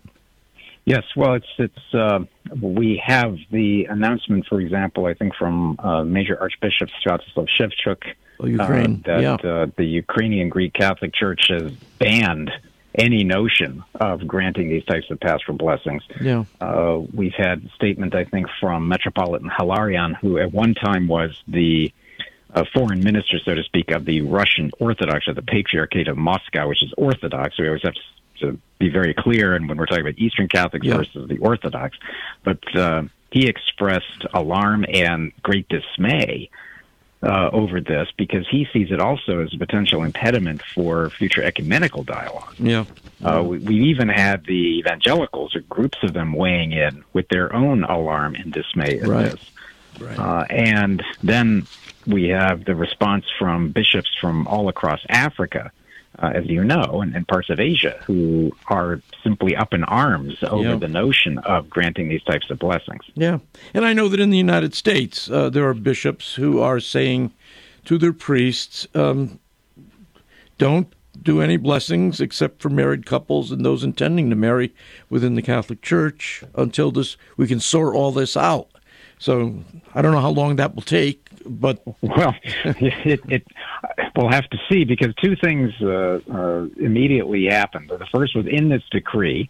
Yes, 0.85 1.03
well, 1.15 1.35
it's 1.35 1.47
it's 1.57 1.93
uh, 1.93 2.19
we 2.59 3.01
have 3.05 3.37
the 3.51 3.85
announcement, 3.85 4.45
for 4.47 4.59
example, 4.59 5.05
I 5.05 5.13
think 5.13 5.33
from 5.35 5.77
uh, 5.79 6.03
Major 6.03 6.37
Archbishop 6.39 6.89
Sviatoslav 7.05 7.47
Shevchuk, 7.57 8.03
Oh, 8.39 8.47
Ukraine, 8.47 9.03
uh, 9.05 9.21
that 9.21 9.43
yeah. 9.43 9.49
uh, 9.49 9.67
the 9.77 9.85
Ukrainian 9.85 10.49
Greek 10.49 10.73
Catholic 10.73 11.13
Church 11.13 11.47
has 11.49 11.71
banned 11.99 12.51
any 12.95 13.23
notion 13.23 13.83
of 13.95 14.27
granting 14.27 14.69
these 14.69 14.83
types 14.85 15.09
of 15.09 15.19
pastoral 15.19 15.57
blessings. 15.57 16.03
Yeah. 16.19 16.43
Uh, 16.59 17.01
we've 17.13 17.33
had 17.33 17.63
a 17.65 17.69
statement, 17.75 18.13
I 18.13 18.25
think, 18.25 18.47
from 18.59 18.87
Metropolitan 18.87 19.49
Hilarion, 19.49 20.15
who 20.15 20.37
at 20.37 20.51
one 20.51 20.73
time 20.73 21.07
was 21.07 21.41
the 21.47 21.93
uh, 22.53 22.63
foreign 22.73 23.03
minister, 23.03 23.39
so 23.43 23.55
to 23.55 23.63
speak, 23.63 23.91
of 23.91 24.05
the 24.05 24.21
Russian 24.21 24.71
Orthodox, 24.79 25.27
or 25.27 25.33
the 25.33 25.41
Patriarchate 25.41 26.07
of 26.07 26.17
Moscow, 26.17 26.67
which 26.67 26.83
is 26.83 26.93
Orthodox. 26.97 27.57
We 27.57 27.67
always 27.67 27.81
have 27.83 27.93
to 28.41 28.59
be 28.79 28.89
very 28.89 29.13
clear, 29.13 29.55
and 29.55 29.67
when 29.67 29.77
we're 29.77 29.85
talking 29.85 30.05
about 30.05 30.17
Eastern 30.19 30.47
Catholics 30.47 30.85
Yeah. 30.85 30.97
versus 30.97 31.27
the 31.29 31.37
Orthodox, 31.39 31.97
but 32.43 32.59
uh, 32.75 33.03
he 33.31 33.47
expressed 33.47 34.25
alarm 34.33 34.85
and 34.87 35.31
great 35.41 35.67
dismay 35.69 36.49
uh, 37.23 37.49
over 37.53 37.79
this 37.79 38.09
because 38.17 38.45
he 38.51 38.67
sees 38.73 38.91
it 38.91 38.99
also 38.99 39.39
as 39.41 39.53
a 39.53 39.57
potential 39.57 40.03
impediment 40.03 40.61
for 40.75 41.09
future 41.11 41.41
ecumenical 41.41 42.03
dialogue. 42.03 42.53
Yeah. 42.59 42.83
Uh, 43.23 43.41
we, 43.41 43.59
we 43.59 43.75
even 43.85 44.09
had 44.09 44.45
the 44.45 44.77
evangelicals, 44.79 45.55
or 45.55 45.61
groups 45.61 45.97
of 46.03 46.11
them, 46.13 46.33
weighing 46.33 46.73
in 46.73 47.03
with 47.13 47.29
their 47.29 47.55
own 47.55 47.85
alarm 47.85 48.35
and 48.35 48.51
dismay 48.51 48.99
at 48.99 49.07
Right. 49.07 49.31
this. 49.31 49.49
Uh, 50.19 50.43
and 50.49 51.01
then 51.23 51.65
we 52.05 52.29
have 52.29 52.65
the 52.65 52.75
response 52.75 53.25
from 53.39 53.69
bishops 53.71 54.09
from 54.19 54.47
all 54.47 54.67
across 54.69 54.99
Africa, 55.09 55.71
uh, 56.19 56.31
as 56.35 56.45
you 56.47 56.63
know, 56.63 57.01
and, 57.01 57.15
and 57.15 57.27
parts 57.27 57.49
of 57.49 57.59
Asia, 57.59 57.99
who 58.05 58.51
are 58.67 59.01
simply 59.23 59.55
up 59.55 59.73
in 59.73 59.83
arms 59.85 60.37
over 60.43 60.69
Yeah. 60.69 60.75
the 60.75 60.87
notion 60.87 61.37
of 61.39 61.69
granting 61.69 62.09
these 62.09 62.23
types 62.23 62.49
of 62.49 62.59
blessings. 62.59 63.01
Yeah. 63.15 63.39
And 63.73 63.85
I 63.85 63.93
know 63.93 64.07
that 64.09 64.19
in 64.19 64.29
the 64.29 64.37
United 64.37 64.73
States, 64.75 65.29
uh, 65.29 65.49
there 65.49 65.67
are 65.67 65.73
bishops 65.73 66.35
who 66.35 66.59
are 66.59 66.79
saying 66.79 67.31
to 67.85 67.97
their 67.97 68.13
priests, 68.13 68.87
um, 68.95 69.39
don't 70.57 70.93
do 71.21 71.41
any 71.41 71.57
blessings 71.57 72.19
except 72.19 72.61
for 72.61 72.69
married 72.69 73.05
couples 73.05 73.51
and 73.51 73.63
those 73.65 73.83
intending 73.83 74.29
to 74.29 74.35
marry 74.35 74.73
within 75.09 75.35
the 75.35 75.41
Catholic 75.41 75.81
Church 75.81 76.43
until 76.55 76.91
this 76.91 77.17
we 77.37 77.47
can 77.47 77.59
sort 77.59 77.95
all 77.95 78.11
this 78.11 78.35
out. 78.35 78.67
So 79.19 79.57
I 79.95 80.01
don't 80.01 80.11
know 80.11 80.21
how 80.21 80.31
long 80.31 80.57
that 80.57 80.75
will 80.75 80.81
take, 80.81 81.27
but 81.45 81.83
Well, 82.01 82.35
it, 82.63 83.21
it 83.29 83.47
we'll 84.15 84.29
have 84.29 84.49
to 84.49 84.57
see 84.69 84.83
because 84.83 85.13
two 85.15 85.35
things 85.35 85.71
uh, 85.81 86.19
uh, 86.31 86.67
immediately 86.77 87.45
happened. 87.45 87.89
The 87.89 88.05
first 88.13 88.35
was 88.35 88.45
in 88.45 88.69
this 88.69 88.83
decree, 88.91 89.49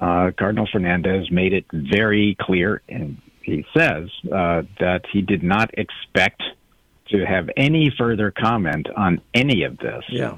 uh, 0.00 0.32
Cardinal 0.36 0.66
Fernandez 0.70 1.30
made 1.30 1.52
it 1.52 1.66
very 1.72 2.36
clear, 2.40 2.82
and 2.88 3.18
he 3.42 3.66
says 3.76 4.08
uh, 4.32 4.62
that 4.78 5.04
he 5.12 5.22
did 5.22 5.42
not 5.42 5.70
expect 5.78 6.42
to 7.08 7.24
have 7.26 7.50
any 7.56 7.92
further 7.96 8.30
comment 8.30 8.88
on 8.96 9.20
any 9.34 9.64
of 9.64 9.78
this. 9.78 10.04
Yeah. 10.08 10.36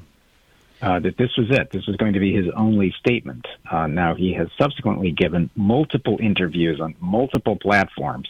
Uh, 0.80 0.98
that 0.98 1.16
this 1.16 1.30
was 1.36 1.46
it. 1.48 1.70
This 1.70 1.86
was 1.86 1.94
going 1.94 2.14
to 2.14 2.18
be 2.18 2.34
his 2.34 2.46
only 2.56 2.92
statement. 2.98 3.46
Uh, 3.70 3.86
now, 3.86 4.16
he 4.16 4.32
has 4.32 4.48
subsequently 4.58 5.12
given 5.12 5.48
multiple 5.54 6.18
interviews 6.20 6.80
on 6.80 6.96
multiple 6.98 7.54
platforms 7.54 8.28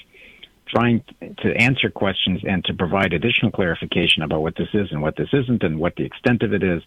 trying 0.72 1.04
to 1.20 1.54
answer 1.56 1.90
questions 1.90 2.40
and 2.48 2.64
to 2.64 2.74
provide 2.74 3.12
additional 3.12 3.50
clarification 3.50 4.22
about 4.22 4.42
what 4.42 4.56
this 4.56 4.68
is 4.72 4.88
and 4.90 5.02
what 5.02 5.16
this 5.16 5.28
isn't 5.32 5.62
and 5.62 5.78
what 5.78 5.94
the 5.96 6.04
extent 6.04 6.42
of 6.42 6.52
it 6.52 6.62
is. 6.62 6.82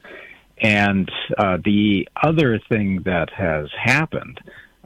And 0.61 1.11
uh, 1.37 1.57
the 1.63 2.07
other 2.21 2.59
thing 2.69 3.03
that 3.03 3.29
has 3.31 3.67
happened 3.77 4.39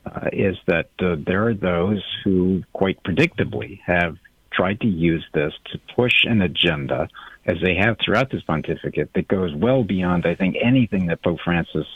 uh, 0.05 0.29
is 0.33 0.57
that 0.67 0.89
uh, 0.99 1.15
there 1.25 1.47
are 1.47 1.53
those 1.53 2.03
who, 2.23 2.63
quite 2.73 3.01
predictably, 3.03 3.79
have 3.85 4.17
tried 4.51 4.81
to 4.81 4.87
use 4.87 5.25
this 5.33 5.53
to 5.71 5.79
push 5.95 6.25
an 6.25 6.41
agenda, 6.41 7.07
as 7.45 7.57
they 7.63 7.75
have 7.75 7.97
throughout 8.03 8.31
this 8.31 8.41
pontificate, 8.41 9.13
that 9.13 9.27
goes 9.27 9.53
well 9.55 9.83
beyond, 9.83 10.25
I 10.25 10.35
think, 10.35 10.55
anything 10.61 11.05
that 11.07 11.21
Pope 11.21 11.39
Francis 11.43 11.87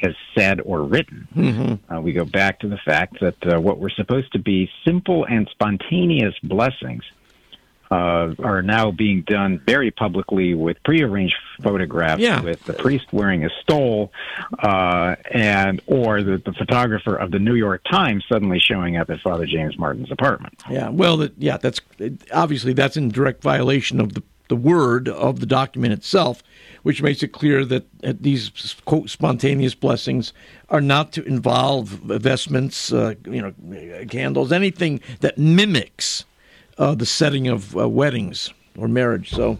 has 0.00 0.14
said 0.36 0.60
or 0.60 0.82
written. 0.82 1.28
Mm-hmm. 1.36 1.92
Uh, 1.94 2.00
we 2.00 2.12
go 2.12 2.24
back 2.24 2.60
to 2.60 2.68
the 2.68 2.78
fact 2.78 3.20
that 3.20 3.36
uh, 3.46 3.60
what 3.60 3.78
were 3.78 3.90
supposed 3.90 4.32
to 4.32 4.38
be 4.38 4.70
simple 4.84 5.24
and 5.24 5.48
spontaneous 5.50 6.34
blessings 6.42 7.02
uh, 7.92 8.32
are 8.38 8.62
now 8.62 8.92
being 8.92 9.22
done 9.22 9.60
very 9.66 9.90
publicly 9.90 10.54
with 10.54 10.76
prearranged 10.84 11.34
photographs 11.60 12.20
Yeah. 12.22 12.40
with 12.40 12.62
the 12.62 12.72
priest 12.72 13.12
wearing 13.12 13.44
a 13.44 13.50
stole 13.62 14.12
uh, 14.60 15.16
and 15.28 15.80
or 15.86 16.22
the, 16.22 16.38
the 16.38 16.52
photographer 16.52 17.16
of 17.16 17.32
the 17.32 17.40
New 17.40 17.56
York 17.56 17.82
Times 17.90 18.24
suddenly 18.30 18.60
showing 18.60 18.96
up 18.96 19.10
at 19.10 19.18
Father 19.20 19.44
James 19.44 19.76
Martin's 19.76 20.12
apartment. 20.12 20.62
Yeah, 20.70 20.88
well, 20.90 21.16
that, 21.16 21.32
yeah, 21.36 21.56
that's 21.56 21.80
obviously 22.32 22.74
that's 22.74 22.96
in 22.96 23.08
direct 23.08 23.42
violation 23.42 24.00
of 24.00 24.14
the 24.14 24.22
the 24.50 24.56
word 24.56 25.08
of 25.08 25.38
the 25.38 25.46
document 25.46 25.92
itself, 25.94 26.42
which 26.82 27.00
makes 27.02 27.22
it 27.22 27.28
clear 27.28 27.64
that 27.64 27.84
these 28.02 28.50
quote 28.84 29.08
spontaneous 29.08 29.74
blessings 29.76 30.32
are 30.68 30.80
not 30.80 31.12
to 31.12 31.22
involve 31.22 31.86
vestments, 31.88 32.92
uh, 32.92 33.14
you 33.24 33.40
know, 33.40 34.04
candles, 34.06 34.50
anything 34.52 35.00
that 35.20 35.38
mimics 35.38 36.24
uh, 36.78 36.94
the 36.96 37.06
setting 37.06 37.46
of 37.46 37.76
uh, 37.76 37.88
weddings 37.88 38.52
or 38.76 38.88
marriage. 38.88 39.30
So, 39.30 39.58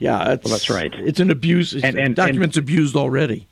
yeah, 0.00 0.32
it's, 0.32 0.44
Well, 0.44 0.52
that's 0.54 0.68
right. 0.68 0.92
It's 0.98 1.20
an 1.20 1.30
abuse. 1.30 1.72
It's, 1.72 1.84
And- 1.84 1.96
and- 1.98 2.16
documents 2.16 2.56
abused 2.56 2.96
already. 2.96 3.46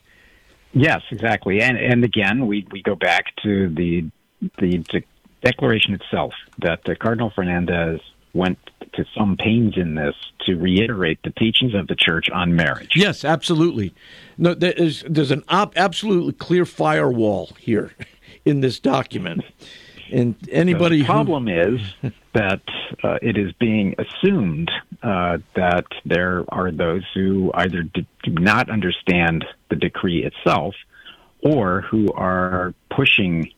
Yes, 0.73 1.03
exactly. 1.13 1.61
And 1.63 1.77
and 1.79 2.03
again, 2.03 2.49
we, 2.49 2.67
we 2.73 2.83
go 2.83 2.97
back 2.97 3.27
to 3.45 3.69
the 3.69 4.11
the 4.59 4.79
de- 4.79 5.05
declaration 5.41 5.95
itself 5.95 6.35
that 6.59 6.81
uh, 6.89 6.97
Cardinal 7.01 7.31
Fernandez 7.31 8.01
went 8.35 8.59
to 8.95 9.05
some 9.17 9.37
pains 9.37 9.77
in 9.77 9.95
this 9.95 10.15
to 10.47 10.55
reiterate 10.57 11.19
the 11.25 11.31
teachings 11.31 11.75
of 11.75 11.87
the 11.87 11.95
church 11.95 12.29
on 12.31 12.55
marriage. 12.55 12.93
Yes, 12.95 13.25
absolutely. 13.25 13.95
No, 14.37 14.55
there 14.55 14.73
is, 14.73 15.05
there's 15.09 15.31
an 15.31 15.43
op- 15.49 15.77
absolutely 15.77 16.33
clear 16.33 16.65
firewall 16.65 17.51
here 17.59 17.93
in 18.45 18.61
this 18.61 18.79
document. 18.79 19.43
And 20.13 20.37
anybody 20.53 21.01
the 21.01 21.07
problem 21.07 21.49
is 21.49 21.81
that 22.35 22.61
uh, 23.03 23.19
it 23.23 23.39
is 23.39 23.53
being 23.53 23.95
assumed 23.99 24.71
uh, 25.03 25.39
that 25.55 25.87
there 26.05 26.45
are 26.49 26.71
those 26.71 27.03
who 27.15 27.51
either 27.55 27.83
do 27.83 28.05
not 28.27 28.71
understand 28.71 29.45
the 29.71 29.77
decree 29.77 30.25
itself 30.25 30.75
or 31.41 31.83
who 31.83 32.13
are 32.13 32.75
pushing 32.91 33.51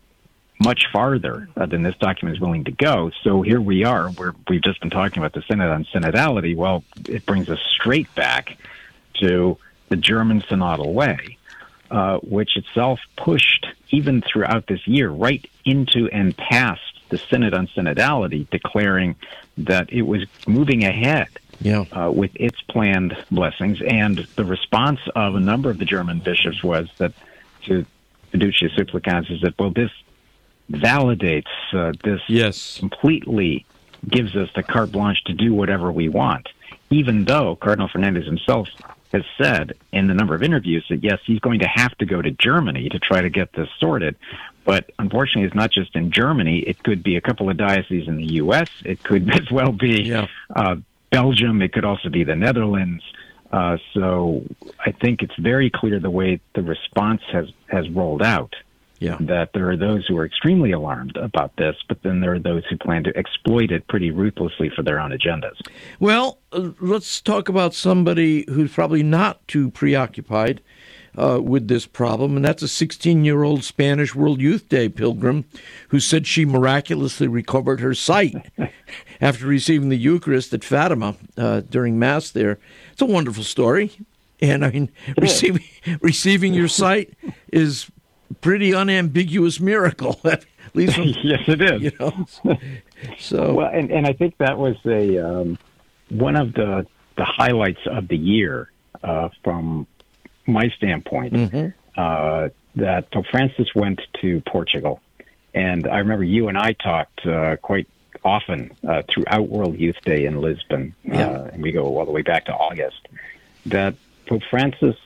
much 0.58 0.86
farther 0.92 1.48
uh, 1.56 1.66
than 1.66 1.82
this 1.82 1.96
document 1.96 2.36
is 2.36 2.40
willing 2.40 2.64
to 2.64 2.70
go. 2.70 3.10
So 3.22 3.42
here 3.42 3.60
we 3.60 3.84
are, 3.84 4.08
where 4.10 4.34
we've 4.48 4.62
just 4.62 4.80
been 4.80 4.90
talking 4.90 5.18
about 5.18 5.32
the 5.32 5.42
Synod 5.42 5.70
on 5.70 5.84
synodality. 5.84 6.56
Well, 6.56 6.82
it 7.08 7.26
brings 7.26 7.48
us 7.50 7.60
straight 7.70 8.12
back 8.14 8.56
to 9.20 9.58
the 9.88 9.96
German 9.96 10.40
synodal 10.42 10.92
way, 10.92 11.36
uh, 11.90 12.18
which 12.18 12.56
itself 12.56 13.00
pushed 13.16 13.66
even 13.90 14.22
throughout 14.22 14.66
this 14.66 14.86
year 14.86 15.08
right 15.10 15.48
into 15.64 16.08
and 16.10 16.36
past 16.36 16.80
the 17.10 17.18
Synod 17.18 17.54
on 17.54 17.68
synodality, 17.68 18.48
declaring 18.50 19.14
that 19.58 19.92
it 19.92 20.02
was 20.02 20.24
moving 20.46 20.84
ahead 20.84 21.28
yeah. 21.60 21.84
uh, 21.92 22.10
with 22.10 22.30
its 22.34 22.60
planned 22.62 23.16
blessings. 23.30 23.80
And 23.82 24.26
the 24.36 24.44
response 24.44 25.00
of 25.14 25.34
a 25.34 25.40
number 25.40 25.70
of 25.70 25.78
the 25.78 25.84
German 25.84 26.18
bishops 26.20 26.64
was 26.64 26.88
that 26.98 27.12
to 27.66 27.86
Fiducia 28.32 28.74
Supplicans 28.74 29.30
is 29.30 29.40
that, 29.42 29.58
well, 29.58 29.70
this 29.70 29.90
validates 30.70 31.44
uh, 31.72 31.92
this 32.02 32.20
yes. 32.28 32.78
completely 32.78 33.64
gives 34.08 34.36
us 34.36 34.48
the 34.54 34.62
carte 34.62 34.92
blanche 34.92 35.22
to 35.24 35.32
do 35.32 35.54
whatever 35.54 35.90
we 35.90 36.08
want, 36.08 36.48
even 36.90 37.24
though 37.24 37.56
Cardinal 37.56 37.88
Fernandez 37.88 38.26
himself 38.26 38.68
has 39.12 39.22
said 39.38 39.72
in 39.92 40.10
a 40.10 40.14
number 40.14 40.34
of 40.34 40.42
interviews 40.42 40.84
that 40.90 41.02
yes, 41.02 41.20
he's 41.24 41.40
going 41.40 41.60
to 41.60 41.68
have 41.68 41.96
to 41.98 42.06
go 42.06 42.20
to 42.20 42.30
Germany 42.32 42.88
to 42.88 42.98
try 42.98 43.20
to 43.20 43.30
get 43.30 43.52
this 43.52 43.68
sorted. 43.78 44.16
But 44.64 44.90
unfortunately, 44.98 45.44
it's 45.44 45.54
not 45.54 45.70
just 45.70 45.94
in 45.94 46.10
Germany. 46.10 46.58
It 46.58 46.82
could 46.82 47.02
be 47.02 47.16
a 47.16 47.20
couple 47.20 47.48
of 47.48 47.56
dioceses 47.56 48.08
in 48.08 48.16
the 48.16 48.34
U.S. 48.34 48.68
It 48.84 49.02
could 49.02 49.32
as 49.40 49.50
well 49.50 49.72
be 49.72 50.12
uh, 50.12 50.76
Belgium. 51.10 51.62
It 51.62 51.72
could 51.72 51.84
also 51.84 52.08
be 52.08 52.24
the 52.24 52.34
Netherlands. 52.34 53.02
Uh, 53.52 53.78
so 53.94 54.42
I 54.84 54.90
think 54.90 55.22
it's 55.22 55.36
very 55.38 55.70
clear 55.70 56.00
the 56.00 56.10
way 56.10 56.40
the 56.54 56.62
response 56.62 57.22
has, 57.32 57.46
has 57.68 57.88
rolled 57.90 58.22
out 58.22 58.54
Yeah. 58.98 59.16
that 59.20 59.50
there 59.52 59.70
are 59.70 59.76
those 59.76 60.06
who 60.06 60.16
are 60.16 60.24
extremely 60.24 60.72
alarmed 60.72 61.16
about 61.16 61.56
this, 61.56 61.76
but 61.86 62.02
then 62.02 62.20
there 62.20 62.32
are 62.32 62.38
those 62.38 62.64
who 62.70 62.78
plan 62.78 63.04
to 63.04 63.16
exploit 63.16 63.70
it 63.70 63.86
pretty 63.88 64.10
ruthlessly 64.10 64.70
for 64.74 64.82
their 64.82 64.98
own 64.98 65.10
agendas. 65.10 65.60
Well, 66.00 66.38
uh, 66.52 66.70
let's 66.80 67.20
talk 67.20 67.48
about 67.48 67.74
somebody 67.74 68.44
who's 68.48 68.72
probably 68.72 69.02
not 69.02 69.46
too 69.48 69.70
preoccupied 69.70 70.62
uh, 71.16 71.40
with 71.42 71.68
this 71.68 71.86
problem, 71.86 72.36
and 72.36 72.44
that's 72.44 72.62
a 72.62 72.68
16 72.68 73.24
year 73.24 73.42
old 73.42 73.64
Spanish 73.64 74.14
World 74.14 74.40
Youth 74.40 74.68
Day 74.68 74.88
pilgrim 74.88 75.44
who 75.88 76.00
said 76.00 76.26
she 76.26 76.44
miraculously 76.44 77.26
recovered 77.26 77.80
her 77.80 77.94
sight 77.94 78.34
after 79.20 79.46
receiving 79.46 79.88
the 79.88 79.96
Eucharist 79.96 80.52
at 80.52 80.64
Fatima 80.64 81.16
uh, 81.36 81.60
during 81.60 81.98
Mass 81.98 82.30
there. 82.30 82.58
It's 82.92 83.02
a 83.02 83.06
wonderful 83.06 83.44
story. 83.44 83.92
And 84.42 84.64
I 84.64 84.70
mean, 84.70 84.90
receiving, 85.18 85.64
receiving 86.02 86.52
your 86.52 86.68
sight 86.82 87.14
is 87.52 87.90
pretty 88.40 88.74
unambiguous 88.74 89.60
miracle. 89.60 90.20
At 90.24 90.44
least, 90.74 90.96
from, 90.96 91.04
yes, 91.22 91.42
it 91.46 91.62
is. 91.62 91.82
You 91.82 91.92
know, 91.98 92.26
so 93.18 93.54
well, 93.54 93.70
and, 93.72 93.90
and 93.90 94.06
I 94.06 94.12
think 94.12 94.36
that 94.38 94.58
was 94.58 94.76
a 94.84 95.18
um, 95.18 95.58
one 96.08 96.36
of 96.36 96.54
the 96.54 96.86
the 97.16 97.24
highlights 97.24 97.80
of 97.86 98.08
the 98.08 98.16
year 98.16 98.70
uh, 99.02 99.28
from 99.42 99.86
my 100.46 100.68
standpoint. 100.76 101.32
Mm-hmm. 101.32 101.68
Uh, 102.00 102.50
that 102.74 103.10
Pope 103.10 103.24
Francis 103.30 103.74
went 103.74 104.02
to 104.20 104.42
Portugal, 104.42 105.00
and 105.54 105.88
I 105.88 105.98
remember 105.98 106.24
you 106.24 106.48
and 106.48 106.58
I 106.58 106.74
talked 106.74 107.24
uh, 107.26 107.56
quite 107.56 107.88
often 108.22 108.70
uh, 108.86 109.00
throughout 109.08 109.48
World 109.48 109.78
Youth 109.78 109.96
Day 110.04 110.26
in 110.26 110.42
Lisbon, 110.42 110.94
uh, 111.10 111.48
and 111.52 111.62
we 111.62 111.72
go 111.72 111.84
all 111.84 112.04
the 112.04 112.12
way 112.12 112.20
back 112.20 112.44
to 112.46 112.52
August. 112.52 113.08
That 113.64 113.94
Pope 114.26 114.42
Francis 114.50 114.96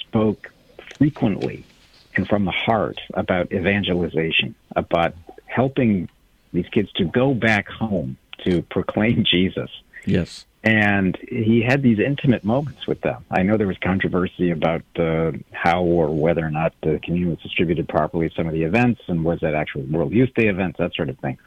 spoke 0.00 0.50
frequently 0.96 1.66
and 2.16 2.28
from 2.28 2.44
the 2.44 2.50
heart 2.50 3.00
about 3.14 3.52
evangelization, 3.52 4.54
about 4.74 5.14
helping 5.46 6.08
these 6.52 6.66
kids 6.68 6.90
to 6.92 7.04
go 7.04 7.34
back 7.34 7.68
home 7.68 8.16
to 8.44 8.62
proclaim 8.62 9.24
Jesus. 9.30 9.70
Yes. 10.04 10.46
And 10.62 11.16
he 11.28 11.62
had 11.62 11.82
these 11.82 11.98
intimate 11.98 12.44
moments 12.44 12.86
with 12.86 13.00
them. 13.00 13.24
I 13.30 13.42
know 13.42 13.56
there 13.56 13.66
was 13.66 13.78
controversy 13.78 14.50
about 14.50 14.82
uh, 14.98 15.32
how 15.52 15.82
or 15.82 16.14
whether 16.14 16.44
or 16.44 16.50
not 16.50 16.74
the 16.82 17.00
communion 17.02 17.30
was 17.30 17.38
distributed 17.38 17.88
properly 17.88 18.26
at 18.26 18.32
some 18.34 18.46
of 18.46 18.52
the 18.52 18.64
events, 18.64 19.00
and 19.06 19.24
was 19.24 19.40
that 19.40 19.54
actual 19.54 19.82
World 19.82 20.12
Youth 20.12 20.34
Day 20.34 20.48
events, 20.48 20.78
that 20.78 20.94
sort 20.94 21.08
of 21.08 21.18
thing. 21.18 21.38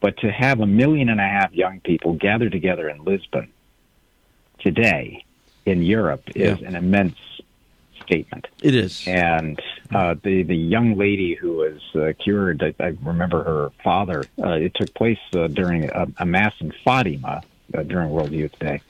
But 0.00 0.18
to 0.18 0.30
have 0.30 0.60
a 0.60 0.66
million 0.66 1.08
and 1.08 1.20
a 1.20 1.26
half 1.26 1.52
young 1.52 1.80
people 1.80 2.12
gather 2.14 2.48
together 2.48 2.88
in 2.88 3.02
Lisbon 3.04 3.48
today 4.60 5.24
in 5.66 5.82
Europe 5.82 6.22
is 6.36 6.60
an 6.62 6.76
immense 6.76 7.18
statement. 8.02 8.46
It 8.62 8.74
is. 8.74 9.06
And 9.06 9.60
uh, 9.94 10.14
the 10.22 10.42
the 10.42 10.56
young 10.56 10.96
lady 10.96 11.34
who 11.34 11.56
was 11.56 11.80
uh, 11.94 12.12
cured, 12.22 12.62
I, 12.62 12.74
I 12.82 12.96
remember 13.02 13.42
her 13.44 13.70
father. 13.82 14.24
Uh, 14.42 14.52
it 14.52 14.74
took 14.74 14.92
place 14.94 15.18
uh, 15.34 15.48
during 15.48 15.90
a, 15.90 16.06
a 16.18 16.26
mass 16.26 16.54
in 16.60 16.72
Fatima 16.84 17.42
uh, 17.74 17.82
during 17.82 18.10
World 18.10 18.32
Youth 18.32 18.58
Day, 18.58 18.80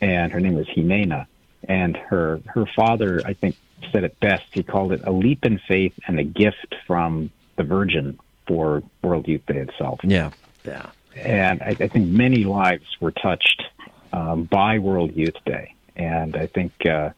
and 0.00 0.32
her 0.32 0.40
name 0.40 0.54
was 0.54 0.66
Jimena. 0.68 1.26
And 1.68 1.96
her 1.96 2.40
her 2.46 2.66
father, 2.76 3.22
I 3.24 3.32
think, 3.32 3.56
said 3.92 4.04
it 4.04 4.18
best. 4.20 4.44
He 4.52 4.62
called 4.62 4.92
it 4.92 5.00
a 5.04 5.10
leap 5.12 5.44
in 5.44 5.58
faith 5.66 5.94
and 6.06 6.18
a 6.20 6.24
gift 6.24 6.74
from 6.86 7.30
the 7.56 7.64
Virgin 7.64 8.18
for 8.46 8.82
World 9.02 9.26
Youth 9.26 9.46
Day 9.46 9.58
itself. 9.58 10.00
Yeah, 10.04 10.30
yeah. 10.64 10.90
And 11.16 11.62
I, 11.62 11.76
I 11.80 11.88
think 11.88 12.08
many 12.08 12.44
lives 12.44 12.84
were 13.00 13.10
touched 13.10 13.64
um, 14.12 14.44
by 14.44 14.78
World 14.78 15.16
Youth 15.16 15.42
Day, 15.44 15.74
and 15.96 16.36
I 16.36 16.46
think. 16.46 16.72
Uh, 16.84 17.10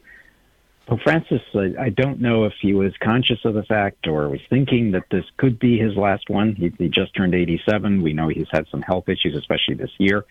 Pope 0.89 1.03
Francis, 1.03 1.43
I, 1.55 1.75
I 1.79 1.89
don't 1.91 2.19
know 2.19 2.45
if 2.45 2.55
he 2.63 2.73
was 2.73 2.95
conscious 2.99 3.45
of 3.45 3.53
the 3.53 3.63
fact 3.63 4.07
or 4.07 4.31
was 4.31 4.41
thinking 4.49 4.93
that 4.93 5.05
this 5.11 5.27
could 5.37 5.59
be 5.59 5.79
his 5.79 5.95
last 5.97 6.31
one. 6.31 6.55
He, 6.55 6.73
he 6.79 6.89
just 6.89 7.15
turned 7.15 7.35
87. 7.35 8.01
We 8.01 8.15
know 8.15 8.29
he's 8.29 8.49
had 8.51 8.67
some 8.69 8.81
health 8.81 9.07
issues, 9.07 9.37
especially 9.37 9.75
this 9.75 9.91
year. 9.99 10.25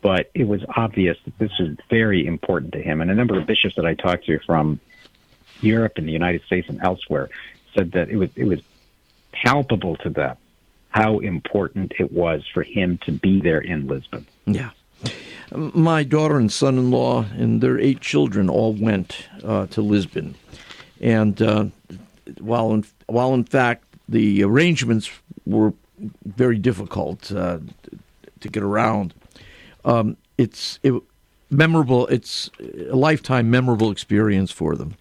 But 0.00 0.30
it 0.32 0.46
was 0.46 0.60
obvious 0.76 1.18
that 1.24 1.36
this 1.40 1.50
was 1.58 1.76
very 1.90 2.24
important 2.24 2.72
to 2.74 2.80
him. 2.80 3.00
And 3.00 3.10
a 3.10 3.14
number 3.14 3.36
of 3.36 3.48
bishops 3.48 3.74
that 3.74 3.84
I 3.84 3.94
talked 3.94 4.26
to 4.26 4.38
from 4.46 4.78
Europe 5.60 5.94
and 5.96 6.06
the 6.06 6.12
United 6.12 6.42
States 6.44 6.68
and 6.68 6.80
elsewhere 6.80 7.28
said 7.76 7.90
that 7.92 8.10
it 8.10 8.16
was 8.16 8.30
it 8.36 8.44
was 8.44 8.60
palpable 9.32 9.96
to 9.96 10.10
them 10.10 10.36
how 10.90 11.18
important 11.18 11.92
it 11.98 12.12
was 12.12 12.44
for 12.54 12.62
him 12.62 12.98
to 13.06 13.12
be 13.12 13.40
there 13.40 13.58
in 13.58 13.88
Lisbon. 13.88 14.24
Yeah. 14.46 14.70
My 15.54 16.04
daughter 16.04 16.36
and 16.36 16.52
son 16.52 16.76
in 16.76 16.90
law 16.90 17.24
and 17.36 17.60
their 17.60 17.78
eight 17.78 18.00
children 18.00 18.50
all 18.50 18.74
went 18.74 19.28
uh, 19.42 19.66
to 19.68 19.80
Lisbon. 19.80 20.34
And 21.00 21.40
uh, 21.40 21.66
while, 22.38 22.74
in, 22.74 22.84
while 23.06 23.32
in 23.32 23.44
fact 23.44 23.84
the 24.08 24.42
arrangements 24.42 25.10
were 25.46 25.72
very 26.24 26.58
difficult 26.58 27.32
uh, 27.32 27.58
to 28.40 28.48
get 28.48 28.62
around, 28.62 29.14
um, 29.84 30.16
it's 30.36 30.78
it, 30.82 30.92
memorable. 31.50 32.06
It's 32.08 32.50
a 32.90 32.96
lifetime 32.96 33.50
memorable 33.50 33.90
experience 33.90 34.50
for 34.50 34.76
them. 34.76 34.96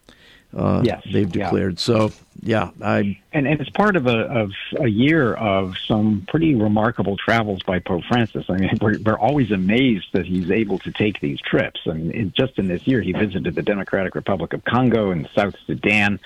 Uh, 0.56 0.82
Yes, 0.84 1.03
they've 1.11 1.34
yeah. 1.36 1.45
declared. 1.45 1.80
So, 1.80 2.11
yeah, 2.41 2.72
I 2.82 3.19
and 3.34 3.48
and 3.48 3.60
it's 3.60 3.69
part 3.69 3.95
of 3.95 4.07
a 4.07 4.18
of 4.18 4.52
a 4.80 4.88
year 4.88 5.34
of 5.34 5.76
some 5.78 6.26
pretty 6.28 6.56
remarkable 6.56 7.18
travels 7.18 7.61
by 7.64 7.80
Pope 7.80 8.03
Francis. 8.07 8.45
I 8.49 8.57
mean, 8.57 8.78
we're 8.82 8.98
we're 8.99 9.19
always 9.19 9.52
amazed 9.52 10.07
that 10.14 10.26
he's 10.26 10.49
able 10.49 10.80
to 10.80 10.91
take 10.91 11.19
these 11.19 11.40
trips. 11.41 11.82
And 11.86 12.11
in, 12.11 12.34
just 12.36 12.57
in 12.57 12.68
this 12.68 12.88
year, 12.88 13.02
he 13.02 13.11
visited 13.11 13.56
the 13.56 13.61
Democratic 13.61 14.15
Republic 14.15 14.53
of 14.53 14.64
Congo 14.64 15.11
and 15.11 15.30
South 15.36 15.56
Sudan. 15.65 16.19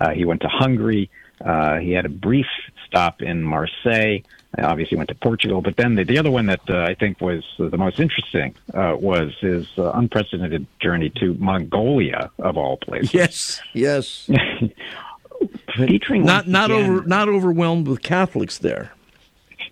Uh, 0.00 0.10
he 0.10 0.24
went 0.24 0.42
to 0.42 0.48
Hungary. 0.48 1.10
Uh, 1.44 1.78
he 1.78 1.92
had 1.92 2.04
a 2.06 2.10
brief 2.10 2.46
stop 2.86 3.22
in 3.22 3.42
Marseille. 3.42 4.18
Uh, 4.58 4.66
obviously, 4.66 4.98
went 4.98 5.08
to 5.08 5.14
Portugal. 5.14 5.62
But 5.62 5.76
then 5.78 5.94
the, 5.94 6.04
the 6.04 6.18
other 6.18 6.30
one 6.30 6.44
that 6.46 6.60
uh, 6.68 6.82
I 6.82 6.94
think 6.94 7.20
was 7.22 7.42
the 7.58 7.78
most 7.78 7.98
interesting 7.98 8.54
uh, 8.74 8.94
was 8.98 9.32
his 9.40 9.66
uh, 9.78 9.92
unprecedented 9.92 10.66
journey 10.78 11.10
to 11.20 11.34
Mongolia, 11.34 12.30
of 12.38 12.58
all 12.58 12.76
places. 12.76 13.14
Yes, 13.14 13.60
yes. 13.72 14.28
Featuring 15.76 16.24
not 16.24 16.46
not 16.46 16.70
again- 16.70 16.90
over 16.90 17.06
not 17.06 17.28
overwhelmed 17.28 17.88
with 17.88 18.02
Catholics 18.02 18.58
there. 18.58 18.92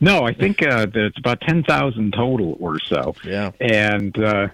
No, 0.01 0.24
I 0.24 0.32
think 0.32 0.62
uh, 0.62 0.86
it's 0.94 1.19
about 1.19 1.40
ten 1.43 1.62
thousand 1.62 2.15
total 2.15 2.57
or 2.59 2.78
so. 2.81 3.15
Yeah, 3.23 3.51
and 3.61 4.16
uh, 4.19 4.48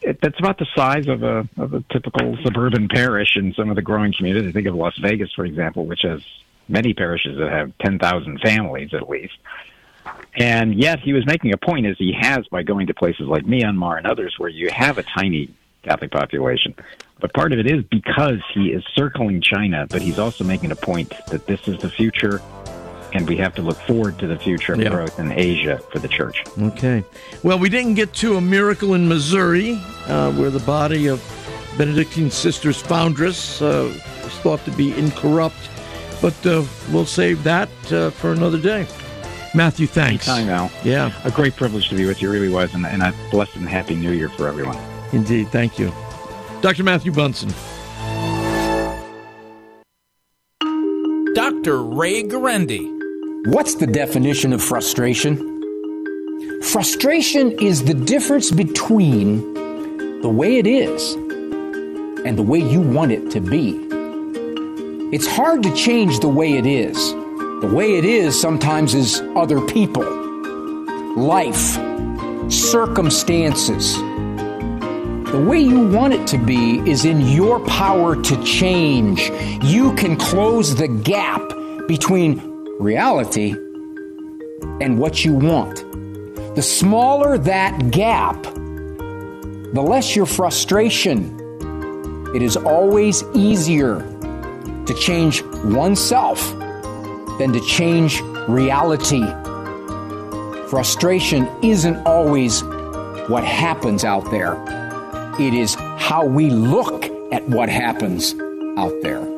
it, 0.00 0.20
that's 0.22 0.38
about 0.38 0.58
the 0.58 0.66
size 0.76 1.08
of 1.08 1.24
a 1.24 1.48
of 1.58 1.74
a 1.74 1.82
typical 1.92 2.36
suburban 2.44 2.88
parish 2.88 3.36
in 3.36 3.52
some 3.54 3.68
of 3.68 3.74
the 3.76 3.82
growing 3.82 4.12
communities. 4.16 4.48
I 4.48 4.52
Think 4.52 4.68
of 4.68 4.76
Las 4.76 4.96
Vegas, 4.98 5.32
for 5.34 5.44
example, 5.44 5.86
which 5.86 6.02
has 6.02 6.22
many 6.68 6.94
parishes 6.94 7.38
that 7.38 7.50
have 7.50 7.72
ten 7.78 7.98
thousand 7.98 8.40
families 8.40 8.92
at 8.94 9.08
least. 9.08 9.34
And 10.36 10.74
yet, 10.74 11.00
he 11.00 11.12
was 11.12 11.24
making 11.26 11.52
a 11.52 11.56
point, 11.56 11.86
as 11.86 11.96
he 11.98 12.12
has 12.20 12.46
by 12.48 12.62
going 12.62 12.88
to 12.88 12.94
places 12.94 13.26
like 13.26 13.44
Myanmar 13.44 13.96
and 13.98 14.06
others, 14.06 14.34
where 14.38 14.48
you 14.50 14.68
have 14.70 14.98
a 14.98 15.02
tiny 15.02 15.48
Catholic 15.82 16.10
population. 16.10 16.74
But 17.20 17.32
part 17.32 17.52
of 17.52 17.58
it 17.58 17.66
is 17.70 17.84
because 17.84 18.40
he 18.52 18.72
is 18.72 18.82
circling 18.94 19.40
China, 19.40 19.86
but 19.88 20.02
he's 20.02 20.18
also 20.18 20.44
making 20.44 20.72
a 20.72 20.76
point 20.76 21.12
that 21.28 21.46
this 21.46 21.68
is 21.68 21.78
the 21.78 21.88
future 21.90 22.42
and 23.14 23.28
we 23.28 23.36
have 23.36 23.54
to 23.54 23.62
look 23.62 23.76
forward 23.82 24.18
to 24.18 24.26
the 24.26 24.36
future 24.36 24.72
of 24.74 24.80
Yeah. 24.82 24.88
growth 24.88 25.20
in 25.20 25.30
Asia 25.30 25.78
for 25.92 26.00
the 26.00 26.08
church. 26.08 26.42
Okay. 26.60 27.04
Well, 27.44 27.60
we 27.60 27.68
didn't 27.68 27.94
get 27.94 28.12
to 28.14 28.36
a 28.36 28.40
miracle 28.40 28.94
in 28.94 29.08
Missouri, 29.08 29.80
uh, 30.08 30.32
where 30.32 30.50
the 30.50 30.58
body 30.60 31.06
of 31.06 31.22
Benedictine 31.78 32.30
Sisters 32.30 32.82
foundress 32.82 33.62
uh, 33.62 33.88
was 34.24 34.32
thought 34.40 34.64
to 34.64 34.72
be 34.72 34.92
incorrupt, 34.98 35.70
but 36.24 36.46
uh, 36.46 36.64
we'll 36.90 37.04
save 37.04 37.44
that 37.44 37.68
uh, 37.92 38.08
for 38.08 38.32
another 38.32 38.58
day. 38.58 38.86
Matthew, 39.54 39.86
thanks. 39.86 40.26
Anytime, 40.26 40.48
Al. 40.48 40.70
Yeah. 40.82 41.12
A 41.24 41.30
great 41.30 41.54
privilege 41.54 41.90
to 41.90 41.94
be 41.94 42.06
with 42.06 42.22
you, 42.22 42.32
really 42.32 42.48
was, 42.48 42.72
and, 42.72 42.86
and 42.86 43.02
a 43.02 43.12
blessed 43.30 43.56
and 43.56 43.68
happy 43.68 43.94
new 43.94 44.10
year 44.10 44.30
for 44.30 44.48
everyone. 44.48 44.78
Indeed. 45.12 45.48
Thank 45.48 45.78
you. 45.78 45.92
Dr. 46.62 46.82
Matthew 46.82 47.12
Bunson. 47.12 47.50
Dr. 51.34 51.82
Ray 51.82 52.22
Guarendi. 52.22 52.88
What's 53.48 53.74
the 53.74 53.86
definition 53.86 54.54
of 54.54 54.62
frustration? 54.62 55.36
Frustration 56.62 57.50
is 57.60 57.84
the 57.84 57.92
difference 57.92 58.50
between 58.50 59.52
the 60.22 60.30
way 60.30 60.56
it 60.56 60.66
is 60.66 61.16
and 62.24 62.38
the 62.38 62.42
way 62.42 62.60
you 62.60 62.80
want 62.80 63.12
it 63.12 63.30
to 63.32 63.42
be. 63.42 64.03
It's 65.12 65.26
hard 65.26 65.62
to 65.62 65.74
change 65.74 66.20
the 66.20 66.28
way 66.28 66.54
it 66.54 66.66
is. 66.66 67.12
The 67.12 67.70
way 67.72 67.96
it 67.96 68.04
is 68.04 68.40
sometimes 68.40 68.94
is 68.94 69.20
other 69.36 69.60
people, 69.60 70.02
life, 71.14 71.78
circumstances. 72.50 73.96
The 73.96 75.44
way 75.46 75.60
you 75.60 75.86
want 75.88 76.14
it 76.14 76.26
to 76.28 76.38
be 76.38 76.78
is 76.90 77.04
in 77.04 77.20
your 77.20 77.60
power 77.66 78.20
to 78.20 78.44
change. 78.44 79.30
You 79.62 79.94
can 79.94 80.16
close 80.16 80.74
the 80.74 80.88
gap 80.88 81.42
between 81.86 82.40
reality 82.80 83.52
and 84.80 84.98
what 84.98 85.24
you 85.24 85.34
want. 85.34 85.76
The 86.56 86.62
smaller 86.62 87.36
that 87.38 87.90
gap, 87.90 88.42
the 88.42 89.84
less 89.86 90.16
your 90.16 90.26
frustration. 90.26 91.38
It 92.34 92.42
is 92.42 92.56
always 92.56 93.22
easier 93.34 94.00
to 94.86 94.94
change 94.94 95.42
oneself 95.64 96.40
than 97.38 97.52
to 97.52 97.60
change 97.60 98.20
reality. 98.48 99.24
Frustration 100.68 101.48
isn't 101.62 101.96
always 102.06 102.62
what 103.28 103.44
happens 103.44 104.04
out 104.04 104.30
there. 104.30 104.54
It 105.40 105.54
is 105.54 105.74
how 105.74 106.26
we 106.26 106.50
look 106.50 107.04
at 107.32 107.48
what 107.48 107.68
happens 107.68 108.34
out 108.76 108.92
there. 109.02 109.34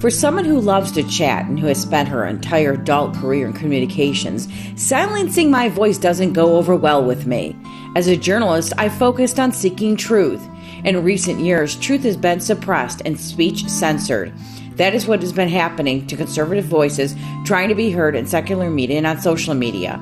For 0.00 0.10
someone 0.10 0.44
who 0.44 0.60
loves 0.60 0.90
to 0.92 1.04
chat 1.04 1.46
and 1.46 1.60
who 1.60 1.68
has 1.68 1.80
spent 1.80 2.08
her 2.08 2.26
entire 2.26 2.72
adult 2.72 3.14
career 3.14 3.46
in 3.46 3.52
communications, 3.52 4.48
silencing 4.74 5.48
my 5.48 5.68
voice 5.68 5.96
doesn't 5.96 6.32
go 6.32 6.56
over 6.56 6.74
well 6.74 7.04
with 7.04 7.24
me. 7.24 7.56
As 7.94 8.08
a 8.08 8.16
journalist, 8.16 8.72
I 8.78 8.88
focused 8.88 9.38
on 9.38 9.52
seeking 9.52 9.94
truth. 9.96 10.44
In 10.84 11.04
recent 11.04 11.38
years, 11.38 11.76
truth 11.76 12.02
has 12.02 12.16
been 12.16 12.40
suppressed 12.40 13.02
and 13.04 13.18
speech 13.18 13.68
censored. 13.68 14.32
That 14.76 14.94
is 14.94 15.06
what 15.06 15.20
has 15.20 15.32
been 15.32 15.48
happening 15.48 16.06
to 16.08 16.16
conservative 16.16 16.64
voices 16.64 17.14
trying 17.44 17.68
to 17.68 17.74
be 17.74 17.92
heard 17.92 18.16
in 18.16 18.26
secular 18.26 18.68
media 18.68 18.98
and 18.98 19.06
on 19.06 19.20
social 19.20 19.54
media. 19.54 20.00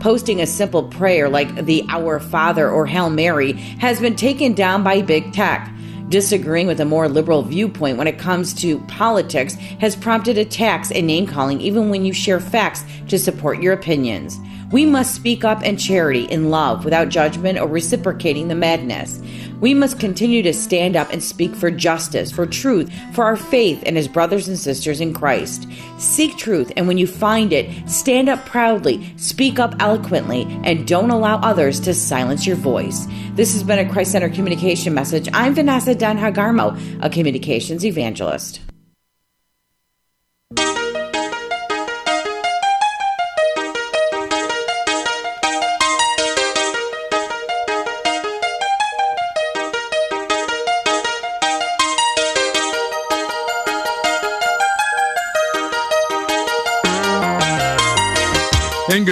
Posting 0.00 0.40
a 0.40 0.46
simple 0.46 0.82
prayer 0.82 1.28
like 1.28 1.64
the 1.64 1.84
Our 1.88 2.20
Father 2.20 2.68
or 2.68 2.86
Hail 2.86 3.08
Mary 3.08 3.52
has 3.52 4.00
been 4.00 4.16
taken 4.16 4.52
down 4.52 4.82
by 4.82 5.00
big 5.00 5.32
tech. 5.32 5.72
Disagreeing 6.10 6.66
with 6.66 6.80
a 6.80 6.84
more 6.84 7.08
liberal 7.08 7.42
viewpoint 7.42 7.96
when 7.96 8.08
it 8.08 8.18
comes 8.18 8.52
to 8.54 8.80
politics 8.80 9.54
has 9.54 9.94
prompted 9.94 10.36
attacks 10.36 10.90
and 10.90 11.06
name 11.06 11.26
calling 11.26 11.60
even 11.60 11.88
when 11.88 12.04
you 12.04 12.12
share 12.12 12.40
facts 12.40 12.84
to 13.08 13.18
support 13.18 13.62
your 13.62 13.72
opinions. 13.72 14.38
We 14.72 14.86
must 14.86 15.16
speak 15.16 15.42
up 15.42 15.64
in 15.64 15.76
charity, 15.76 16.24
in 16.24 16.50
love, 16.50 16.84
without 16.84 17.08
judgment 17.08 17.58
or 17.58 17.66
reciprocating 17.66 18.46
the 18.46 18.54
madness. 18.54 19.20
We 19.60 19.74
must 19.74 19.98
continue 19.98 20.42
to 20.44 20.54
stand 20.54 20.94
up 20.94 21.12
and 21.12 21.22
speak 21.22 21.54
for 21.54 21.70
justice, 21.70 22.30
for 22.30 22.46
truth, 22.46 22.90
for 23.12 23.24
our 23.24 23.36
faith 23.36 23.82
and 23.84 23.98
as 23.98 24.06
brothers 24.06 24.46
and 24.46 24.56
sisters 24.56 25.00
in 25.00 25.12
Christ. 25.12 25.66
Seek 25.98 26.36
truth, 26.36 26.72
and 26.76 26.86
when 26.86 26.98
you 26.98 27.06
find 27.06 27.52
it, 27.52 27.88
stand 27.88 28.28
up 28.28 28.46
proudly, 28.46 29.12
speak 29.16 29.58
up 29.58 29.74
eloquently, 29.80 30.42
and 30.64 30.86
don't 30.86 31.10
allow 31.10 31.38
others 31.40 31.80
to 31.80 31.92
silence 31.92 32.46
your 32.46 32.56
voice. 32.56 33.06
This 33.34 33.52
has 33.52 33.64
been 33.64 33.80
a 33.80 33.90
Christ 33.90 34.12
Center 34.12 34.30
communication 34.30 34.94
message. 34.94 35.28
I'm 35.32 35.54
Vanessa 35.54 35.94
Denha 35.94 36.32
Garmo, 36.32 36.78
a 37.04 37.10
communications 37.10 37.84
evangelist. 37.84 38.60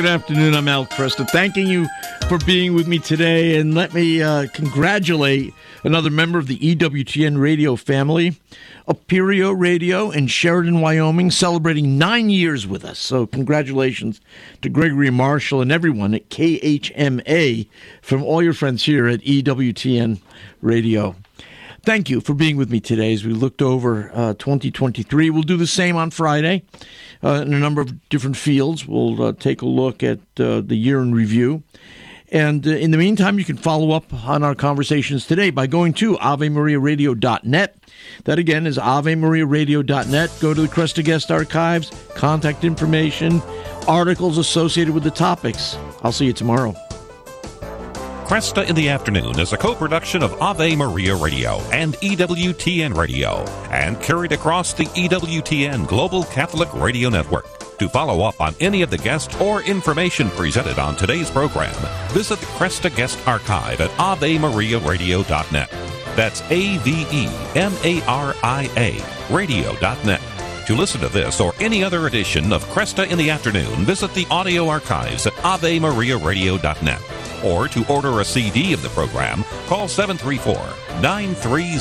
Afternoon. 0.09 0.55
I'm 0.55 0.69
Al 0.69 0.87
Kresta. 0.87 1.29
Thanking 1.29 1.67
you 1.67 1.87
for 2.31 2.39
being 2.39 2.73
with 2.73 2.89
me 2.89 2.99
today. 2.99 3.59
And 3.59 3.75
let 3.75 3.93
me 3.93 4.23
uh, 4.23 4.47
congratulate 4.55 5.53
another 5.85 6.09
member 6.09 6.39
of 6.39 6.47
the 6.47 6.59
EWTN 6.59 7.39
radio 7.39 7.77
family, 7.77 8.41
Aperio 8.89 9.53
Radio 9.55 10.11
in 10.11 10.27
Sheridan, 10.27 10.81
Wyoming, 10.81 11.31
celebrating 11.31 11.99
nine 11.99 12.31
years 12.31 12.67
with 12.67 12.87
us. 12.87 12.99
So, 12.99 13.27
congratulations 13.27 14.23
to 14.63 14.71
Gregory 14.71 15.11
Marshall 15.11 15.61
and 15.61 15.71
everyone 15.71 16.15
at 16.15 16.31
KHMA 16.31 17.69
from 18.01 18.23
all 18.23 18.43
your 18.43 18.55
friends 18.55 18.85
here 18.85 19.09
at 19.09 19.21
EWTN 19.21 20.21
Radio. 20.63 21.17
Thank 21.89 22.11
you 22.11 22.21
for 22.21 22.35
being 22.35 22.59
with 22.59 22.71
me 22.71 22.81
today 22.81 23.15
as 23.15 23.25
we 23.25 23.33
looked 23.33 23.63
over 23.63 24.11
uh, 24.13 24.35
2023. 24.35 25.31
We'll 25.31 25.43
do 25.43 25.57
the 25.57 25.67
same 25.67 25.97
on 25.97 26.11
Friday 26.11 26.65
uh, 27.25 27.43
in 27.47 27.55
a 27.55 27.59
number 27.59 27.81
of 27.81 28.07
different 28.11 28.37
fields. 28.37 28.87
We'll 28.87 29.23
uh, 29.23 29.33
take 29.33 29.63
a 29.63 29.67
look 29.67 30.03
at 30.03 30.19
uh, 30.39 30.61
the 30.61 30.77
year 30.77 31.01
in 31.01 31.15
review. 31.15 31.63
And 32.31 32.67
uh, 32.67 32.73
in 32.73 32.91
the 32.91 32.99
meantime, 32.99 33.39
you 33.39 33.45
can 33.47 33.57
follow 33.57 33.93
up 33.93 34.13
on 34.13 34.43
our 34.43 34.55
conversations 34.55 35.27
today 35.27 35.49
by 35.49 35.67
going 35.67 35.95
to 35.95 36.17
AveMariaRadio.net. 36.19 37.79
That 38.25 38.39
again 38.39 38.67
is 38.67 38.77
AveMariaRadio.net. 38.77 40.31
Go 40.43 40.53
to 40.53 40.61
the 40.61 40.69
Kresta 40.69 41.03
Guest 41.03 41.31
Archives, 41.31 41.91
contact 42.15 42.65
information, 42.65 43.41
articles 43.89 44.37
associated 44.37 44.93
with 44.93 45.05
the 45.05 45.11
topics. 45.11 45.79
I'll 46.03 46.13
see 46.13 46.27
you 46.27 46.35
tomorrow. 46.35 46.75
Kresta 48.29 48.69
in 48.69 48.77
the 48.77 48.91
Afternoon 48.91 49.41
is 49.41 49.55
a 49.55 49.57
co 49.57 49.75
production 49.75 50.23
of 50.23 50.35
Ave 50.43 50.77
Maria 50.77 51.17
Radio 51.17 51.61
and 51.73 51.95
EWTN 51.95 52.95
Radio 52.95 53.39
and 53.71 53.99
carried 54.03 54.33
across 54.33 54.75
the 54.75 54.85
EWTN 54.85 55.89
Global 55.89 56.25
Catholic 56.25 56.69
Radio 56.75 57.09
Network. 57.09 57.47
To 57.79 57.89
follow 57.89 58.21
up 58.21 58.39
on 58.39 58.55
any 58.61 58.83
of 58.83 58.91
the 58.91 58.99
guests 58.99 59.35
or 59.41 59.63
information 59.63 60.29
presented 60.29 60.79
on 60.79 60.95
today's 60.95 61.31
program, 61.31 61.75
visit 62.11 62.39
the 62.39 62.45
Kresta 62.45 62.95
Guest 62.95 63.19
Archive 63.27 63.81
at 63.81 63.89
AveMariaRadio.net. 63.93 65.71
That's 66.15 66.43
A 66.51 66.77
V 66.77 67.07
E 67.11 67.29
M 67.55 67.73
A 67.83 68.05
R 68.05 68.35
I 68.43 68.69
A 68.77 69.35
radio.net. 69.35 70.38
To 70.69 70.77
listen 70.77 71.01
to 71.01 71.09
this 71.09 71.41
or 71.41 71.55
any 71.61 71.83
other 71.83 72.07
edition 72.07 72.53
of 72.53 72.63
Kresta 72.67 73.11
in 73.11 73.17
the 73.17 73.31
Afternoon, 73.31 73.87
visit 73.87 74.13
the 74.13 74.27
audio 74.31 74.69
archives 74.69 75.27
at 75.27 75.33
AveMariaRadio.net. 75.37 77.01
Or 77.43 77.69
to 77.69 77.91
order 77.91 78.21
a 78.21 78.25
CD 78.25 78.75
of 78.75 78.83
the 78.83 78.91
program, 78.91 79.45
call 79.67 79.89
734 79.89 80.57
930 81.01 81.79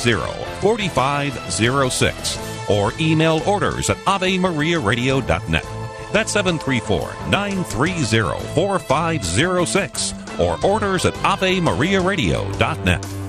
4506 0.62 2.70
or 2.70 2.94
email 2.98 3.42
orders 3.46 3.90
at 3.90 3.98
AveMariaRadio.net. 4.06 5.66
That's 6.14 6.32
734 6.32 7.30
930 7.30 8.40
4506 8.56 10.14
or 10.40 10.66
orders 10.66 11.04
at 11.04 11.14
AveMariaRadio.net. 11.16 13.27